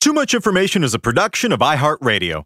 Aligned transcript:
Too 0.00 0.12
Much 0.12 0.32
Information 0.32 0.84
is 0.84 0.94
a 0.94 0.98
production 1.00 1.50
of 1.50 1.58
iHeartRadio. 1.58 2.44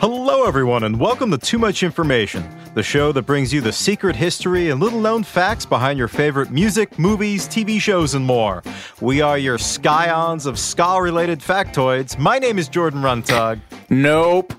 Hello, 0.00 0.44
everyone, 0.44 0.84
and 0.84 1.00
welcome 1.00 1.30
to 1.32 1.38
Too 1.38 1.58
Much 1.58 1.82
Information, 1.82 2.44
the 2.74 2.82
show 2.82 3.10
that 3.12 3.22
brings 3.22 3.52
you 3.52 3.60
the 3.60 3.72
secret 3.72 4.14
history 4.14 4.70
and 4.70 4.80
little 4.80 5.00
known 5.00 5.24
facts 5.24 5.66
behind 5.66 5.98
your 5.98 6.06
favorite 6.06 6.50
music, 6.50 6.96
movies, 6.98 7.48
TV 7.48 7.80
shows, 7.80 8.14
and 8.14 8.24
more. 8.24 8.62
We 9.00 9.20
are 9.20 9.38
your 9.38 9.58
scions 9.58 10.46
of 10.46 10.58
ska 10.58 11.00
related 11.02 11.40
factoids. 11.40 12.16
My 12.18 12.38
name 12.38 12.58
is 12.58 12.68
Jordan 12.68 13.00
Runtagh. 13.02 13.60
Nope. 13.90 14.52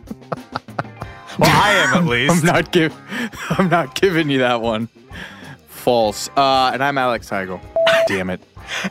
Well, 1.38 1.50
I 1.50 1.74
am 1.76 1.94
at 2.04 2.06
least. 2.10 2.42
I'm 2.42 2.46
not 2.46 2.72
give. 2.74 2.94
I'm 3.52 3.70
not 3.70 3.96
giving 3.96 4.30
you 4.30 4.40
that 4.40 4.62
one. 4.62 4.90
False. 5.90 6.30
Uh, 6.38 6.70
and 6.72 6.84
I'm 6.84 7.00
Alex 7.00 7.32
Heigl. 7.32 7.60
Damn 8.08 8.30
it. 8.30 8.40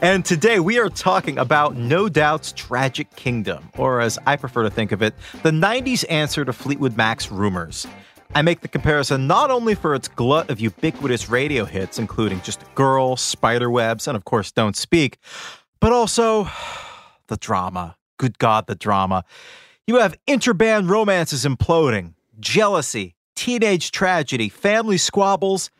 And 0.03 0.25
today 0.25 0.59
we 0.59 0.81
are 0.81 0.89
talking 0.89 1.39
about 1.39 1.77
No 1.77 2.09
Doubt's 2.09 2.51
Tragic 2.51 3.09
Kingdom, 3.15 3.71
or 3.79 4.01
as 4.01 4.19
I 4.27 4.35
prefer 4.35 4.65
to 4.65 4.71
think 4.71 4.91
of 4.91 5.01
it, 5.01 5.15
the 5.45 5.53
90s 5.53 6.05
answer 6.11 6.45
to 6.45 6.53
Fleetwood 6.53 6.97
Mac's 6.97 7.31
Rumors. 7.31 7.87
I 8.35 8.43
make 8.43 8.63
the 8.63 8.67
comparison 8.67 9.29
not 9.29 9.49
only 9.49 9.77
for 9.77 9.95
its 9.95 10.09
glut 10.09 10.51
of 10.51 10.59
ubiquitous 10.59 11.29
radio 11.29 11.65
hits, 11.65 12.01
including 12.01 12.41
Just 12.41 12.63
a 12.63 12.67
Girl, 12.75 13.15
Spiderwebs, 13.15 14.09
and 14.09 14.17
of 14.17 14.25
course 14.25 14.51
Don't 14.51 14.75
Speak, 14.75 15.19
but 15.79 15.93
also 15.93 16.49
the 17.29 17.37
drama. 17.37 17.97
Good 18.17 18.41
God, 18.41 18.67
the 18.67 18.75
drama. 18.75 19.23
You 19.87 19.99
have 19.99 20.17
interband 20.27 20.91
romances 20.91 21.45
imploding, 21.45 22.15
jealousy, 22.41 23.15
teenage 23.37 23.93
tragedy, 23.93 24.49
family 24.49 24.97
squabbles, 24.97 25.71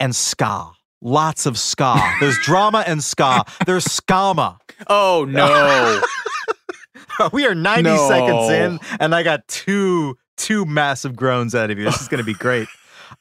and 0.00 0.14
ska. 0.14 0.72
Lots 1.02 1.46
of 1.46 1.58
ska. 1.58 1.96
There's 2.20 2.38
drama 2.42 2.82
and 2.86 3.02
ska. 3.04 3.44
There's 3.66 3.84
skama. 3.84 4.58
Oh 4.88 5.26
no. 5.28 6.00
We 7.32 7.46
are 7.46 7.54
90 7.54 7.82
No. 7.82 8.08
seconds 8.08 8.50
in, 8.50 8.78
and 9.00 9.14
I 9.14 9.22
got 9.22 9.46
two 9.48 10.18
two 10.36 10.66
massive 10.66 11.16
groans 11.16 11.54
out 11.54 11.70
of 11.70 11.78
you. 11.78 11.84
This 11.84 12.02
is 12.02 12.08
going 12.08 12.18
to 12.18 12.24
be 12.26 12.34
great. 12.34 12.68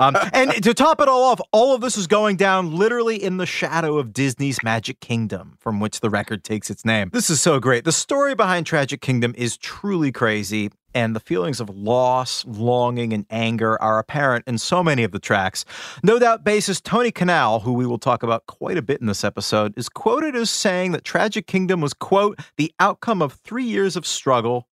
Um, 0.02 0.18
and 0.34 0.52
to 0.64 0.74
top 0.74 1.00
it 1.00 1.08
all 1.08 1.24
off, 1.24 1.40
all 1.54 1.74
of 1.74 1.80
this 1.80 1.96
is 1.96 2.06
going 2.06 2.36
down 2.36 2.76
literally 2.76 3.22
in 3.24 3.38
the 3.38 3.46
shadow 3.46 3.98
of 3.98 4.12
Disney's 4.12 4.62
Magic 4.64 5.00
Kingdom, 5.00 5.56
from 5.62 5.80
which 5.80 6.02
the 6.02 6.10
record 6.10 6.44
takes 6.44 6.70
its 6.70 6.84
name. 6.84 7.10
This 7.14 7.30
is 7.30 7.40
so 7.40 7.62
great. 7.62 7.86
The 7.86 7.94
story 7.94 8.36
behind 8.36 8.66
Tragic 8.66 9.00
Kingdom 9.00 9.34
is 9.38 9.56
truly 9.58 10.12
crazy, 10.12 10.72
and 10.96 11.16
the 11.16 11.20
feelings 11.20 11.60
of 11.60 11.70
loss, 11.70 12.46
longing, 12.46 13.14
and 13.14 13.26
anger 13.30 13.80
are 13.82 14.00
apparent 14.00 14.46
in 14.48 14.58
so 14.58 14.84
many 14.84 15.04
of 15.04 15.12
the 15.12 15.20
tracks. 15.20 15.66
No 16.02 16.18
doubt 16.18 16.44
bassist 16.44 16.84
Tony 16.84 17.12
Kanal, 17.12 17.62
who 17.62 17.74
we 17.74 17.86
will 17.86 18.00
talk 18.00 18.24
about 18.24 18.48
quite 18.48 18.78
a 18.78 18.82
bit 18.82 19.02
in 19.02 19.08
this 19.08 19.24
episode, 19.24 19.78
is 19.78 19.90
quoted 19.90 20.36
as 20.36 20.50
saying 20.50 20.94
that 20.94 21.04
Tragic 21.04 21.46
Kingdom 21.46 21.82
was, 21.82 21.94
quote, 21.94 22.40
the 22.58 22.74
outcome 22.80 23.22
of 23.22 23.34
three 23.34 23.66
years 23.66 23.96
of 23.96 24.08
struggle 24.08 24.68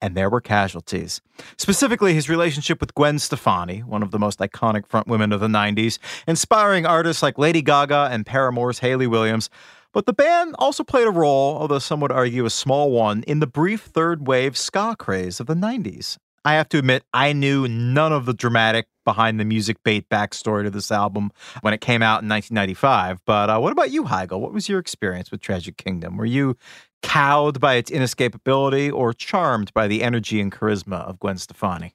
and 0.00 0.16
there 0.16 0.30
were 0.30 0.40
casualties. 0.40 1.20
Specifically, 1.58 2.14
his 2.14 2.28
relationship 2.28 2.80
with 2.80 2.94
Gwen 2.94 3.18
Stefani, 3.18 3.80
one 3.80 4.02
of 4.02 4.10
the 4.10 4.18
most 4.18 4.38
iconic 4.38 4.86
frontwomen 4.88 5.32
of 5.32 5.40
the 5.40 5.46
90s, 5.46 5.98
inspiring 6.26 6.86
artists 6.86 7.22
like 7.22 7.38
Lady 7.38 7.62
Gaga 7.62 8.08
and 8.10 8.24
Paramore's 8.24 8.78
Hayley 8.78 9.06
Williams. 9.06 9.50
But 9.92 10.06
the 10.06 10.12
band 10.12 10.54
also 10.58 10.84
played 10.84 11.06
a 11.06 11.10
role, 11.10 11.56
although 11.56 11.80
some 11.80 12.00
would 12.00 12.12
argue 12.12 12.44
a 12.44 12.50
small 12.50 12.92
one, 12.92 13.24
in 13.24 13.40
the 13.40 13.46
brief 13.46 13.82
third 13.82 14.26
wave 14.26 14.56
ska 14.56 14.94
craze 14.98 15.40
of 15.40 15.46
the 15.46 15.54
90s. 15.54 16.16
I 16.44 16.54
have 16.54 16.68
to 16.70 16.78
admit, 16.78 17.02
I 17.12 17.32
knew 17.32 17.68
none 17.68 18.12
of 18.12 18.24
the 18.24 18.32
dramatic 18.32 18.86
behind 19.04 19.40
the 19.40 19.44
music 19.44 19.76
bait 19.82 20.08
backstory 20.08 20.62
to 20.62 20.70
this 20.70 20.92
album 20.92 21.32
when 21.60 21.74
it 21.74 21.80
came 21.80 22.02
out 22.02 22.22
in 22.22 22.28
1995. 22.28 23.20
But 23.26 23.50
uh, 23.50 23.58
what 23.58 23.72
about 23.72 23.90
you, 23.90 24.04
Heigl? 24.04 24.40
What 24.40 24.52
was 24.52 24.68
your 24.68 24.78
experience 24.78 25.30
with 25.30 25.40
Tragic 25.40 25.76
Kingdom? 25.76 26.16
Were 26.16 26.24
you 26.24 26.56
cowed 27.02 27.60
by 27.60 27.74
its 27.74 27.90
inescapability 27.90 28.92
or 28.92 29.12
charmed 29.12 29.74
by 29.74 29.88
the 29.88 30.02
energy 30.02 30.40
and 30.40 30.52
charisma 30.52 31.00
of 31.06 31.18
Gwen 31.18 31.36
Stefani? 31.36 31.94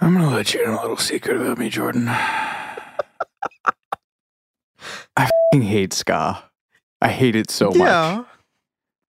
I'm 0.00 0.14
gonna 0.14 0.34
let 0.34 0.52
you 0.52 0.64
in 0.64 0.70
a 0.70 0.80
little 0.80 0.96
secret 0.96 1.36
about 1.36 1.58
me, 1.58 1.68
Jordan. 1.70 2.10
I 5.16 5.28
hate 5.52 5.92
ska. 5.92 6.42
I 7.02 7.08
hate 7.08 7.34
it 7.36 7.50
so 7.50 7.70
much. 7.70 8.26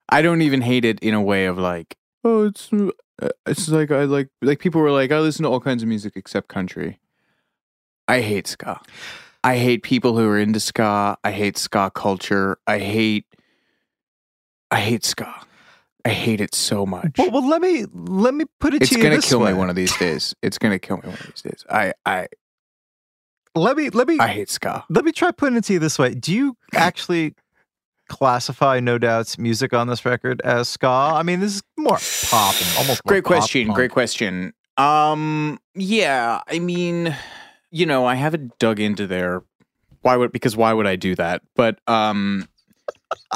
I 0.10 0.22
don't 0.22 0.42
even 0.42 0.62
hate 0.62 0.86
it 0.86 1.00
in 1.00 1.14
a 1.14 1.22
way 1.22 1.46
of 1.46 1.58
like, 1.58 1.96
oh, 2.24 2.48
it's 2.48 2.72
uh, 2.74 3.30
it's 3.46 3.70
like 3.70 3.92
I 3.92 4.04
like 4.06 4.30
like 4.42 4.60
people 4.60 4.82
were 4.82 4.92
like, 4.92 5.12
I 5.12 5.20
listen 5.20 5.44
to 5.44 5.50
all 5.50 5.60
kinds 5.62 5.84
of 5.84 5.90
music 5.90 6.14
except 6.16 6.48
country. 6.48 7.00
I 8.08 8.22
hate 8.22 8.48
ska. 8.48 8.82
I 9.44 9.58
hate 9.58 9.84
people 9.84 10.18
who 10.18 10.28
are 10.28 10.38
into 10.40 10.60
ska. 10.60 11.18
I 11.24 11.32
hate 11.32 11.58
ska 11.58 11.90
culture. 11.92 12.58
I 12.68 12.80
hate 12.80 13.26
I 14.70 14.80
hate 14.80 15.06
ska. 15.06 15.34
I 16.04 16.10
hate 16.10 16.42
it 16.42 16.56
so 16.56 16.86
much. 16.86 17.16
Well, 17.18 17.32
well, 17.32 17.48
let 17.48 17.62
me 17.62 17.86
let 17.94 18.34
me 18.34 18.46
put 18.60 18.74
it 18.74 18.82
it's 18.82 18.90
to 18.90 18.98
you 19.00 19.06
It's 19.06 19.10
gonna 19.10 19.22
kill 19.22 19.40
way. 19.40 19.52
me 19.54 19.58
one 19.58 19.70
of 19.70 19.76
these 19.76 19.96
days. 19.98 20.36
It's 20.42 20.58
gonna 20.58 20.80
kill 20.80 20.98
me 20.98 21.04
one 21.04 21.14
of 21.14 21.26
these 21.28 21.42
days. 21.42 21.64
I 21.70 21.94
I 22.06 22.28
Let 23.56 23.76
me 23.78 23.90
let 23.90 24.08
me 24.08 24.18
I 24.20 24.28
hate 24.28 24.50
ska. 24.50 24.86
let 24.90 25.04
me 25.04 25.12
try 25.12 25.32
putting 25.32 25.58
it 25.58 25.64
to 25.66 25.74
you 25.74 25.80
this 25.80 26.00
way. 26.00 26.14
Do 26.14 26.34
you 26.34 26.56
actually 26.74 27.36
classify 28.08 28.80
No 28.80 28.98
Doubt's 28.98 29.38
music 29.38 29.74
on 29.74 29.88
this 29.88 30.06
record 30.06 30.42
as 30.42 30.70
ska? 30.70 30.88
I 30.88 31.24
mean, 31.24 31.40
this 31.40 31.56
is 31.56 31.64
more 31.78 31.98
pop 32.30 32.56
and 32.62 32.78
almost 32.78 33.04
Great 33.04 33.24
question. 33.24 33.68
punk. 33.68 33.76
Great 33.76 33.92
question. 33.92 34.54
Um, 34.78 35.60
yeah, 35.76 36.42
I 36.48 36.60
mean, 36.60 37.16
you 37.72 37.86
know, 37.86 38.06
I 38.06 38.16
haven't 38.16 38.58
dug 38.58 38.80
into 38.80 39.06
their 39.06 39.44
why 40.02 40.16
would 40.16 40.32
because 40.32 40.56
why 40.56 40.74
would 40.74 40.88
I 40.88 40.96
do 40.96 41.16
that? 41.16 41.42
But 41.56 41.80
um, 41.88 42.48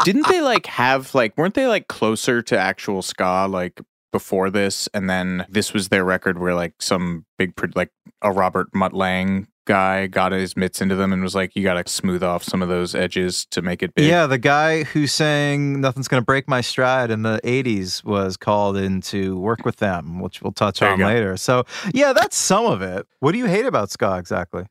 didn't 0.04 0.28
they 0.30 0.42
like 0.42 0.66
have 0.68 1.14
like 1.14 1.38
weren't 1.38 1.54
they 1.56 1.68
like 1.68 1.88
closer 1.88 2.42
to 2.42 2.58
actual 2.58 3.02
ska 3.02 3.48
like 3.50 3.82
before 4.12 4.50
this, 4.50 4.88
and 4.94 5.10
then 5.10 5.46
this 5.50 5.74
was 5.74 5.90
their 5.90 6.06
record 6.06 6.40
where 6.40 6.56
like 6.56 6.74
some 6.82 7.26
big 7.38 7.56
pro- 7.56 7.70
like 7.76 7.92
a 8.22 8.32
Robert 8.32 8.74
Mutt 8.74 8.94
Lange 8.94 9.48
guy 9.66 10.08
got 10.08 10.32
his 10.32 10.56
mitts 10.56 10.80
into 10.82 10.96
them 10.96 11.12
and 11.12 11.22
was 11.22 11.36
like, 11.36 11.56
"You 11.56 11.64
got 11.64 11.84
to 11.84 11.92
smooth 11.92 12.24
off 12.24 12.44
some 12.44 12.62
of 12.62 12.70
those 12.70 12.96
edges 12.96 13.46
to 13.48 13.62
make 13.62 13.84
it 13.84 13.94
big." 13.96 14.06
Yeah, 14.08 14.28
the 14.28 14.38
guy 14.38 14.84
who 14.84 15.08
sang 15.08 15.82
"Nothing's 15.82 16.08
Gonna 16.08 16.22
Break 16.22 16.48
My 16.48 16.62
Stride" 16.62 17.12
in 17.12 17.24
the 17.24 17.40
'80s 17.44 18.04
was 18.04 18.38
called 18.38 18.78
in 18.78 19.02
to 19.02 19.38
work 19.38 19.66
with 19.66 19.78
them, 19.78 20.20
which 20.20 20.42
we'll 20.42 20.54
touch 20.54 20.80
There 20.80 20.90
you 20.90 20.94
on 20.94 21.00
go. 21.00 21.06
later. 21.08 21.38
So, 21.38 21.66
yeah, 21.94 22.14
that's 22.14 22.38
some 22.38 22.66
of 22.66 22.82
it. 22.82 23.06
What 23.20 23.34
do 23.34 23.38
you 23.38 23.46
hate 23.48 23.66
about 23.66 23.92
ska 23.92 24.18
exactly? 24.18 24.66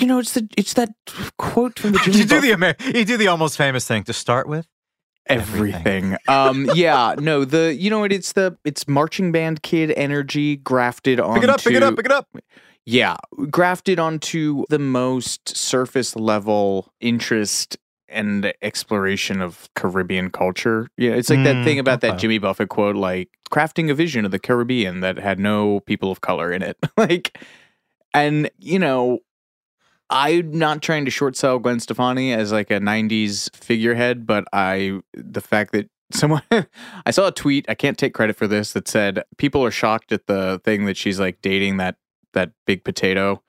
you 0.00 0.06
know, 0.06 0.18
it's 0.18 0.32
the 0.32 0.48
it's 0.56 0.72
that 0.74 0.88
quote 1.36 1.78
from 1.78 1.92
the 1.92 1.98
Jimmy 2.04 2.18
you 2.18 2.24
do 2.24 2.40
the 2.40 2.52
Amer- 2.52 2.76
you 2.94 3.04
do 3.04 3.16
the 3.18 3.28
almost 3.28 3.58
famous 3.58 3.86
thing 3.86 4.02
to 4.04 4.14
start 4.14 4.48
with. 4.48 4.66
everything. 5.26 6.16
um, 6.26 6.70
yeah, 6.74 7.14
no, 7.18 7.44
the 7.44 7.74
you 7.74 7.90
know 7.90 8.00
what? 8.00 8.10
It's 8.12 8.32
the 8.32 8.56
it's 8.64 8.88
marching 8.88 9.30
band 9.30 9.62
kid 9.62 9.92
energy 9.96 10.56
grafted 10.56 11.20
on. 11.20 11.34
Pick 11.34 11.44
it 11.44 11.50
up, 11.50 11.62
pick 11.62 11.74
it 11.74 11.82
up, 11.82 11.96
pick 11.96 12.06
it 12.06 12.12
up. 12.12 12.26
Yeah, 12.90 13.18
grafted 13.50 14.00
onto 14.00 14.64
the 14.68 14.80
most 14.80 15.56
surface 15.56 16.16
level 16.16 16.92
interest 17.00 17.78
and 18.08 18.52
exploration 18.62 19.40
of 19.40 19.68
Caribbean 19.76 20.28
culture. 20.30 20.88
Yeah, 20.98 21.12
it's 21.12 21.30
like 21.30 21.44
that 21.44 21.58
Mm, 21.58 21.64
thing 21.64 21.78
about 21.78 22.00
that. 22.00 22.18
Jimmy 22.18 22.38
Buffett 22.38 22.68
quote, 22.68 22.96
like 22.96 23.28
crafting 23.48 23.92
a 23.92 23.94
vision 23.94 24.24
of 24.24 24.32
the 24.32 24.40
Caribbean 24.40 25.02
that 25.02 25.18
had 25.18 25.38
no 25.38 25.78
people 25.86 26.10
of 26.10 26.20
color 26.20 26.50
in 26.50 26.62
it. 26.62 26.76
like, 26.96 27.38
and 28.12 28.50
you 28.58 28.80
know, 28.80 29.20
I'm 30.10 30.50
not 30.50 30.82
trying 30.82 31.04
to 31.04 31.12
short 31.12 31.36
sell 31.36 31.60
Gwen 31.60 31.78
Stefani 31.78 32.32
as 32.32 32.50
like 32.50 32.72
a 32.72 32.80
'90s 32.80 33.54
figurehead, 33.54 34.26
but 34.26 34.46
I 34.52 34.98
the 35.14 35.40
fact 35.40 35.70
that 35.74 35.88
someone 36.12 36.42
I 37.06 37.12
saw 37.12 37.28
a 37.28 37.32
tweet, 37.32 37.66
I 37.68 37.76
can't 37.76 37.96
take 37.96 38.14
credit 38.14 38.34
for 38.34 38.48
this, 38.48 38.72
that 38.72 38.88
said 38.88 39.22
people 39.38 39.64
are 39.64 39.70
shocked 39.70 40.10
at 40.10 40.26
the 40.26 40.60
thing 40.64 40.86
that 40.86 40.96
she's 40.96 41.20
like 41.20 41.40
dating 41.40 41.76
that 41.76 41.94
that 42.32 42.52
big 42.66 42.84
potato 42.84 43.42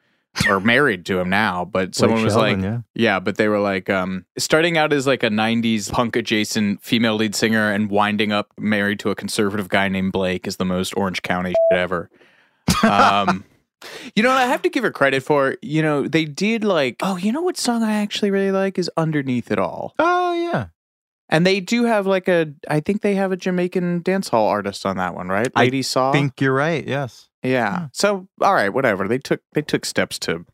or 0.47 0.59
married 0.61 1.05
to 1.07 1.19
him 1.19 1.29
now, 1.29 1.65
but 1.65 1.95
someone 1.95 2.19
Blake 2.19 2.25
was 2.25 2.33
Shelton, 2.33 2.61
like, 2.61 2.71
yeah. 2.71 2.79
yeah, 2.93 3.19
but 3.19 3.37
they 3.37 3.47
were 3.47 3.59
like, 3.59 3.89
um, 3.89 4.25
starting 4.37 4.77
out 4.77 4.93
as 4.93 5.07
like 5.07 5.23
a 5.23 5.29
'90s 5.29 5.91
punk 5.91 6.15
adjacent 6.15 6.81
female 6.83 7.15
lead 7.15 7.35
singer 7.35 7.71
and 7.71 7.89
winding 7.89 8.31
up 8.31 8.51
married 8.57 8.99
to 8.99 9.09
a 9.09 9.15
conservative 9.15 9.69
guy 9.69 9.87
named 9.89 10.11
Blake 10.11 10.47
is 10.47 10.57
the 10.57 10.65
most 10.65 10.95
Orange 10.95 11.21
County 11.21 11.51
shit 11.51 11.79
ever. 11.79 12.09
Um, 12.83 13.43
you 14.15 14.23
know, 14.23 14.29
what 14.29 14.37
I 14.37 14.45
have 14.45 14.61
to 14.61 14.69
give 14.69 14.83
her 14.83 14.91
credit 14.91 15.23
for. 15.23 15.57
You 15.61 15.81
know, 15.81 16.07
they 16.07 16.25
did 16.25 16.63
like, 16.63 16.97
oh, 17.01 17.17
you 17.17 17.31
know 17.31 17.41
what 17.41 17.57
song 17.57 17.83
I 17.83 17.93
actually 17.93 18.31
really 18.31 18.51
like 18.51 18.79
is 18.79 18.89
"Underneath 18.97 19.51
It 19.51 19.59
All," 19.59 19.93
Oh 19.99 20.33
yeah, 20.33 20.67
and 21.29 21.45
they 21.45 21.59
do 21.59 21.85
have 21.85 22.05
like 22.07 22.27
a, 22.27 22.53
I 22.69 22.79
think 22.79 23.01
they 23.01 23.15
have 23.15 23.31
a 23.31 23.37
Jamaican 23.37 24.01
dance 24.01 24.29
hall 24.29 24.47
artist 24.47 24.85
on 24.85 24.97
that 24.97 25.15
one, 25.15 25.27
right? 25.29 25.49
I 25.55 25.63
Lady 25.63 25.81
Saw. 25.81 26.11
think 26.11 26.39
you're 26.39 26.53
right. 26.53 26.85
Yes. 26.85 27.29
Yeah. 27.43 27.87
So 27.93 28.27
all 28.41 28.53
right, 28.53 28.69
whatever. 28.69 29.07
They 29.07 29.17
took 29.17 29.41
they 29.53 29.61
took 29.61 29.85
steps 29.85 30.19
to 30.19 30.45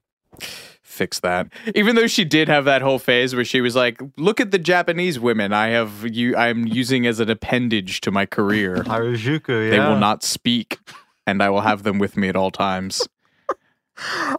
fix 0.83 1.19
that. 1.19 1.47
Even 1.75 1.95
though 1.95 2.07
she 2.07 2.23
did 2.23 2.47
have 2.47 2.65
that 2.65 2.81
whole 2.81 2.99
phase 2.99 3.35
where 3.35 3.45
she 3.45 3.61
was 3.61 3.75
like, 3.75 4.01
"Look 4.17 4.39
at 4.39 4.51
the 4.51 4.59
Japanese 4.59 5.19
women 5.19 5.53
I 5.53 5.67
have 5.69 6.07
you 6.09 6.35
I'm 6.35 6.65
using 6.65 7.05
as 7.05 7.19
an 7.19 7.29
appendage 7.29 8.01
to 8.01 8.11
my 8.11 8.25
career. 8.25 8.77
Harajuku. 8.83 9.65
Yeah. 9.65 9.69
They 9.71 9.79
will 9.79 9.99
not 9.99 10.23
speak 10.23 10.79
and 11.25 11.43
I 11.43 11.49
will 11.49 11.61
have 11.61 11.83
them 11.83 11.99
with 11.99 12.17
me 12.17 12.29
at 12.29 12.35
all 12.35 12.51
times." 12.51 13.07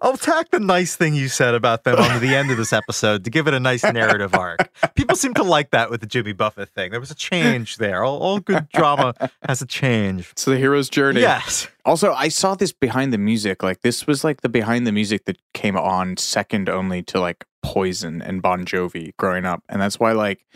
I'll 0.03 0.17
tack 0.17 0.51
the 0.51 0.61
nice 0.61 0.95
thing 0.97 1.15
you 1.15 1.29
said 1.29 1.55
about 1.55 1.85
them 1.85 1.97
onto 1.97 2.19
the 2.19 2.35
end 2.35 2.51
of 2.51 2.57
this 2.57 2.73
episode 2.73 3.25
to 3.25 3.31
give 3.31 3.49
it 3.49 3.55
a 3.55 3.61
nice 3.61 3.83
narrative 3.85 4.35
arc. 4.35 4.71
People 4.95 5.17
seem 5.17 5.35
to 5.35 5.43
like 5.43 5.71
that 5.71 5.91
with 5.91 6.01
the 6.01 6.07
Jimmy 6.07 6.33
Buffett 6.33 6.69
thing. 6.71 6.91
There 6.91 7.01
was 7.01 7.11
a 7.11 7.15
change 7.15 7.77
there. 7.79 8.05
All, 8.05 8.19
all 8.19 8.39
good 8.41 8.69
drama 8.71 9.15
has 9.47 9.61
a 9.61 9.67
change. 9.67 10.29
It's 10.33 10.45
the 10.45 10.57
hero's 10.57 10.89
journey. 10.89 11.21
Yes. 11.21 11.67
Also, 11.85 12.13
I 12.13 12.29
saw 12.29 12.55
this 12.55 12.73
behind 12.73 13.13
the 13.13 13.19
music. 13.19 13.63
Like 13.63 13.81
this 13.83 14.07
was 14.07 14.23
like 14.25 14.43
the 14.43 14.49
behind 14.49 14.87
the 14.87 14.93
music 14.93 15.25
that 15.25 15.39
came 15.55 15.77
on 15.77 16.17
second 16.17 16.69
only 16.69 17.03
to 17.05 17.21
like 17.21 17.45
Poison 17.63 18.23
and 18.23 18.41
Bon 18.41 18.65
Jovi 18.65 19.17
growing 19.17 19.45
up. 19.45 19.63
And 19.69 19.81
that's 19.83 19.99
why 19.99 20.13
like 20.13 20.47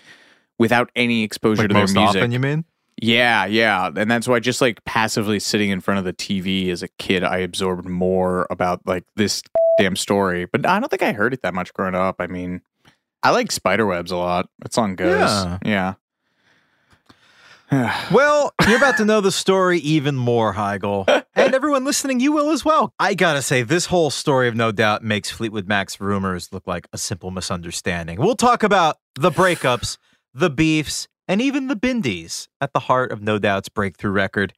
without 0.59 0.91
any 0.95 1.25
exposure 1.25 1.63
Like 1.63 1.69
to 1.71 1.75
their 1.75 1.83
music. 1.87 1.99
often, 1.99 2.31
you 2.33 2.39
mean? 2.39 2.65
Yeah, 3.01 3.47
yeah. 3.47 3.91
And 3.97 4.11
that's 4.11 4.29
why 4.29 4.39
just 4.39 4.61
like 4.61 4.85
passively 4.85 5.41
sitting 5.41 5.71
in 5.71 5.81
front 5.81 5.99
of 5.99 6.05
the 6.05 6.13
TV 6.13 6.69
as 6.71 6.83
a 6.83 6.89
kid, 6.99 7.25
I 7.25 7.39
absorbed 7.39 7.89
more 7.89 8.47
about 8.51 8.81
like 8.87 9.05
this 9.17 9.43
damn 9.79 9.97
story. 9.97 10.45
But 10.45 10.67
I 10.67 10.79
don't 10.79 10.89
think 10.89 11.03
I 11.03 11.13
heard 11.13 11.33
it 11.35 11.43
that 11.43 11.55
much 11.55 11.73
growing 11.75 11.95
up. 11.95 12.17
I 12.21 12.27
mean, 12.27 12.61
I 13.23 13.31
like 13.31 13.49
Spiderwebs 13.49 14.11
a 14.11 14.17
lot. 14.17 14.49
That 14.61 14.73
song 14.73 14.95
goes. 14.95 15.19
Yeah. 15.19 15.59
Yeah. 15.65 15.95
Well, 18.13 18.53
you're 18.69 18.77
about 18.77 18.99
to 18.99 19.07
know 19.07 19.23
the 19.23 19.33
story 19.33 19.79
even 19.79 20.15
more, 20.15 20.53
Heigl. 20.53 21.07
And 21.35 21.55
everyone 21.55 21.85
listening, 21.85 22.21
you 22.21 22.31
will 22.31 22.51
as 22.51 22.63
well. 22.63 22.93
I 22.99 23.15
gotta 23.15 23.41
say, 23.41 23.63
this 23.63 23.87
whole 23.87 24.11
story 24.11 24.49
of 24.49 24.55
No 24.55 24.71
Doubt 24.71 25.03
makes 25.03 25.31
Fleetwood 25.31 25.67
Mac's 25.67 25.99
rumors 25.99 26.53
look 26.53 26.67
like 26.67 26.87
a 26.93 26.99
simple 26.99 27.31
misunderstanding. 27.31 28.19
We'll 28.21 28.37
talk 28.37 28.63
about 28.63 28.99
the 29.15 29.31
breakups, 29.31 29.97
the 30.35 30.51
beefs, 30.51 31.09
and 31.33 31.41
even 31.41 31.69
the 31.69 31.75
bindis 31.75 32.47
at 32.61 32.75
the 32.75 32.79
heart 32.79 33.11
of 33.11 33.23
No 33.23 33.39
Doubt's 33.39 33.71
breakthrough 33.71 34.11
record. 34.11 34.53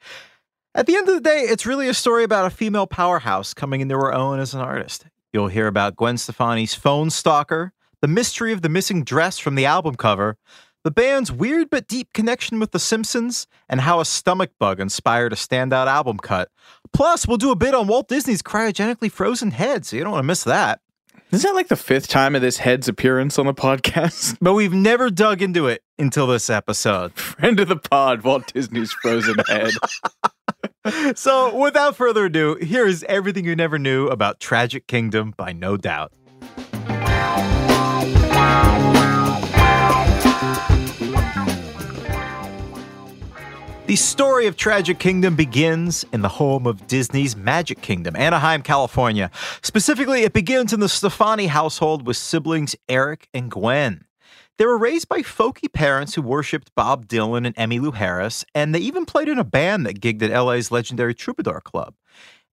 At 0.74 0.86
the 0.86 0.96
end 0.96 1.08
of 1.08 1.14
the 1.14 1.20
day, 1.20 1.42
it's 1.42 1.64
really 1.64 1.86
a 1.86 1.94
story 1.94 2.24
about 2.24 2.46
a 2.46 2.50
female 2.50 2.88
powerhouse 2.88 3.54
coming 3.54 3.80
into 3.80 3.94
her 3.94 4.12
own 4.12 4.40
as 4.40 4.54
an 4.54 4.60
artist. 4.60 5.06
You'll 5.32 5.46
hear 5.46 5.68
about 5.68 5.94
Gwen 5.94 6.18
Stefani's 6.18 6.74
phone 6.74 7.10
stalker, 7.10 7.72
the 8.00 8.08
mystery 8.08 8.52
of 8.52 8.62
the 8.62 8.68
missing 8.68 9.04
dress 9.04 9.38
from 9.38 9.54
the 9.54 9.66
album 9.66 9.94
cover, 9.94 10.36
the 10.82 10.90
band's 10.90 11.30
weird 11.30 11.70
but 11.70 11.86
deep 11.86 12.12
connection 12.12 12.58
with 12.58 12.72
The 12.72 12.80
Simpsons, 12.80 13.46
and 13.68 13.82
how 13.82 14.00
a 14.00 14.04
stomach 14.04 14.50
bug 14.58 14.80
inspired 14.80 15.32
a 15.32 15.36
standout 15.36 15.86
album 15.86 16.18
cut. 16.18 16.48
Plus, 16.92 17.28
we'll 17.28 17.36
do 17.36 17.52
a 17.52 17.56
bit 17.56 17.76
on 17.76 17.86
Walt 17.86 18.08
Disney's 18.08 18.42
cryogenically 18.42 19.12
frozen 19.12 19.52
head, 19.52 19.86
so 19.86 19.94
you 19.94 20.02
don't 20.02 20.14
want 20.14 20.24
to 20.24 20.26
miss 20.26 20.42
that. 20.42 20.80
Is 21.30 21.44
that 21.44 21.54
like 21.54 21.68
the 21.68 21.76
fifth 21.76 22.08
time 22.08 22.34
of 22.34 22.42
this 22.42 22.56
head's 22.58 22.88
appearance 22.88 23.38
on 23.38 23.46
the 23.46 23.54
podcast? 23.54 24.38
But 24.40 24.54
we've 24.54 24.74
never 24.74 25.08
dug 25.08 25.40
into 25.40 25.68
it 25.68 25.83
until 25.98 26.26
this 26.26 26.50
episode. 26.50 27.12
Friend 27.18 27.58
of 27.60 27.68
the 27.68 27.76
pod, 27.76 28.22
Walt 28.22 28.52
Disney's 28.52 28.92
frozen 28.92 29.36
head. 29.48 29.72
So, 31.14 31.56
without 31.56 31.96
further 31.96 32.26
ado, 32.26 32.56
here 32.56 32.86
is 32.86 33.06
everything 33.08 33.46
you 33.46 33.56
never 33.56 33.78
knew 33.78 34.06
about 34.08 34.38
Tragic 34.38 34.86
Kingdom 34.86 35.32
by 35.34 35.50
No 35.54 35.78
Doubt. 35.78 36.12
The 43.86 43.96
story 43.96 44.46
of 44.46 44.56
Tragic 44.56 44.98
Kingdom 44.98 45.36
begins 45.36 46.04
in 46.12 46.22
the 46.22 46.28
home 46.28 46.66
of 46.66 46.86
Disney's 46.86 47.36
Magic 47.36 47.82
Kingdom, 47.82 48.16
Anaheim, 48.16 48.62
California. 48.62 49.30
Specifically, 49.62 50.22
it 50.22 50.32
begins 50.32 50.72
in 50.72 50.80
the 50.80 50.88
Stefani 50.88 51.46
household 51.46 52.06
with 52.06 52.16
siblings 52.16 52.74
Eric 52.88 53.28
and 53.34 53.50
Gwen. 53.50 54.04
They 54.58 54.66
were 54.66 54.78
raised 54.78 55.08
by 55.08 55.20
folky 55.20 55.72
parents 55.72 56.14
who 56.14 56.22
worshipped 56.22 56.74
Bob 56.76 57.06
Dylan 57.06 57.44
and 57.46 57.56
Emmylou 57.56 57.94
Harris, 57.94 58.44
and 58.54 58.74
they 58.74 58.78
even 58.78 59.04
played 59.04 59.28
in 59.28 59.38
a 59.38 59.44
band 59.44 59.84
that 59.86 60.00
gigged 60.00 60.22
at 60.22 60.30
LA's 60.38 60.70
legendary 60.70 61.14
Troubadour 61.14 61.60
Club. 61.60 61.94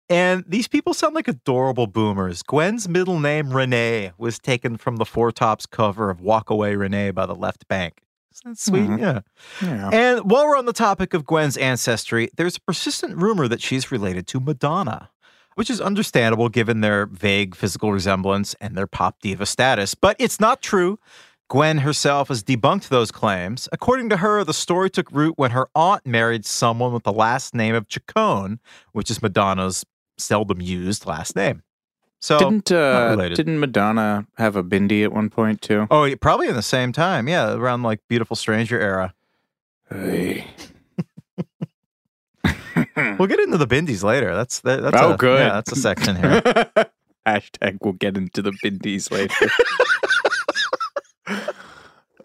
And 0.09 0.45
these 0.47 0.69
people 0.69 0.95
sound 0.95 1.15
like 1.15 1.27
adorable 1.27 1.87
boomers. 1.87 2.43
Gwen's 2.43 2.89
middle 2.89 3.19
name, 3.19 3.51
Renee, 3.51 4.13
was 4.19 4.39
taken 4.39 4.77
from 4.77 4.97
the 4.97 5.05
Four 5.05 5.33
Tops 5.33 5.67
cover 5.67 6.11
of 6.11 6.21
Walk 6.21 6.49
Away 6.51 6.77
Renee 6.77 7.11
by 7.11 7.27
the 7.27 7.35
Left 7.35 7.67
Banke. 7.67 7.99
Isn't 8.33 8.53
that 8.53 8.59
sweet? 8.59 8.83
Mhm. 8.89 9.01
Yeah. 9.01 9.21
Yeah. 9.63 9.91
And 9.93 10.31
while 10.31 10.47
we're 10.47 10.59
on 10.59 10.67
the 10.67 10.73
topic 10.75 11.15
of 11.15 11.25
Gwen's 11.25 11.57
ancestry, 11.57 12.29
there's 12.37 12.57
a 12.57 12.61
persistent 12.61 13.17
rumor 13.17 13.49
that 13.49 13.63
she's 13.63 13.91
related 13.91 14.27
to 14.29 14.39
Madonna, 14.39 15.09
which 15.55 15.71
is 15.71 15.81
understandable 15.81 16.51
given 16.51 16.83
their 16.83 17.07
vague 17.07 17.57
physical 17.57 17.91
resemblance 17.93 18.55
and 18.61 18.77
their 18.77 18.87
pop 18.87 19.17
diva 19.23 19.47
status. 19.47 19.95
But 19.95 20.15
it's 20.21 20.39
not 20.39 20.61
true. 20.63 20.99
Gwen 21.49 21.79
herself 21.79 22.29
has 22.29 22.43
debunked 22.43 22.89
those 22.89 23.13
claims. 23.13 23.69
According 23.73 24.09
to 24.11 24.17
her, 24.17 24.43
the 24.43 24.55
story 24.55 24.91
took 24.91 25.11
root 25.13 25.35
when 25.37 25.53
her 25.53 25.69
aunt 25.75 26.05
married 26.05 26.45
someone 26.45 26.93
with 26.93 27.05
the 27.05 27.13
last 27.13 27.55
name 27.55 27.75
of 27.75 27.89
Ciccone, 27.89 28.59
which 28.93 29.11
is 29.11 29.23
Madonna's 29.23 29.85
seldom 30.19 30.61
used 30.61 31.07
last 31.07 31.37
name. 31.37 31.63
So, 32.19 32.39
didn't 32.39 32.73
uh, 32.73 33.15
didn't 33.29 33.61
Madonna 33.61 34.27
have 34.39 34.57
a 34.57 34.65
bindi 34.65 35.05
at 35.05 35.13
one 35.13 35.31
point 35.31 35.61
too? 35.61 35.87
oh, 35.91 36.13
probably 36.17 36.49
in 36.49 36.55
the 36.55 36.63
same 36.63 36.91
time. 36.93 37.29
Yeah, 37.29 37.53
around 37.53 37.83
like 37.83 38.01
Beautiful 38.09 38.37
Stranger 38.37 38.81
era. 38.81 39.15
Hey. 39.91 40.47
We'll 43.19 43.29
get 43.29 43.41
into 43.41 43.59
the 43.59 43.67
bindis 43.67 44.03
later. 44.03 44.35
That's 44.35 44.61
that, 44.61 44.83
that's 44.83 44.97
oh, 45.01 45.15
a, 45.15 45.17
good. 45.17 45.41
Yeah, 45.41 45.53
that's 45.55 45.73
a 45.73 45.77
section 45.77 46.17
here. 46.17 46.41
Hashtag 47.27 47.79
we'll 47.81 47.95
get 47.95 48.17
into 48.17 48.43
the 48.43 48.53
bindis 48.53 49.11
later. 49.11 49.35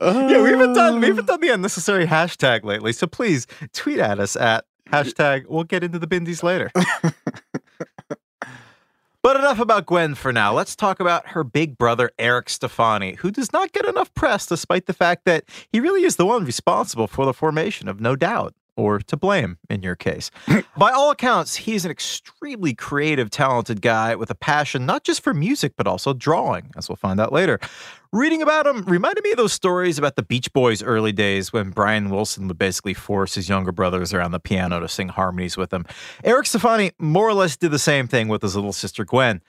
yeah, 0.02 0.42
we 0.42 0.50
haven't 0.50 0.74
done 0.74 1.00
we 1.00 1.08
haven't 1.08 1.22
um. 1.22 1.26
done 1.26 1.42
the 1.42 1.50
unnecessary 1.50 2.06
hashtag 2.06 2.64
lately. 2.64 2.94
So 2.94 3.08
please 3.08 3.48
tweet 3.74 4.00
at 4.00 4.20
us 4.20 4.36
at 4.36 4.66
hashtag 4.90 5.46
we'll 5.48 5.64
get 5.64 5.84
into 5.84 6.00
the 6.00 6.08
bindis 6.08 6.44
later. 6.44 6.72
but 9.22 9.36
enough 9.38 9.60
about 9.60 9.86
Gwen 9.86 10.16
for 10.16 10.34
now. 10.34 10.54
Let's 10.54 10.76
talk 10.76 11.00
about 11.00 11.30
her 11.30 11.44
big 11.44 11.78
brother 11.78 12.12
Eric 12.18 12.50
Stefani, 12.50 13.16
who 13.16 13.32
does 13.32 13.54
not 13.54 13.72
get 13.72 13.86
enough 13.86 14.14
press 14.14 14.46
despite 14.46 14.88
the 14.88 14.94
fact 14.94 15.26
that 15.26 15.46
he 15.72 15.80
really 15.80 16.04
is 16.04 16.16
the 16.16 16.26
one 16.26 16.46
responsible 16.46 17.08
for 17.08 17.26
the 17.26 17.34
formation 17.34 17.88
of 17.88 18.02
No 18.02 18.16
Doubt. 18.16 18.56
Or 18.82 19.00
to 19.00 19.16
blame 19.16 19.58
in 19.70 19.84
your 19.84 19.96
case. 19.96 20.32
By 20.78 20.92
all 20.92 21.12
accounts, 21.12 21.56
he's 21.56 21.86
an 21.86 21.92
extremely 21.92 22.74
creative, 22.74 23.30
talented 23.30 23.82
guy 23.82 24.16
with 24.16 24.32
a 24.32 24.36
passion 24.36 24.86
not 24.86 25.04
just 25.04 25.24
for 25.24 25.34
music, 25.34 25.74
but 25.78 25.88
also 25.88 26.14
drawing, 26.14 26.72
as 26.76 26.90
we'll 26.90 26.96
find 26.96 27.20
out 27.20 27.32
later. 27.32 27.60
Reading 28.14 28.42
about 28.42 28.68
him 28.68 28.84
reminded 28.84 29.24
me 29.24 29.32
of 29.32 29.38
those 29.38 29.54
stories 29.54 29.98
about 29.98 30.18
the 30.18 30.24
Beach 30.24 30.52
Boys' 30.52 30.84
early 30.84 31.14
days 31.14 31.54
when 31.54 31.70
Brian 31.70 32.10
Wilson 32.10 32.48
would 32.50 32.58
basically 32.58 32.94
force 32.94 33.36
his 33.36 33.48
younger 33.48 33.72
brothers 33.72 34.14
around 34.14 34.32
the 34.32 34.40
piano 34.40 34.82
to 34.82 34.90
sing 34.90 35.08
harmonies 35.08 35.56
with 35.56 35.72
him. 35.72 35.86
Eric 36.24 36.48
Stefani 36.48 36.92
more 37.00 37.30
or 37.30 37.34
less 37.34 37.56
did 37.56 37.72
the 37.72 37.80
same 37.80 38.08
thing 38.08 38.28
with 38.28 38.42
his 38.42 38.54
little 38.54 38.74
sister 38.74 39.06
Gwen. 39.06 39.42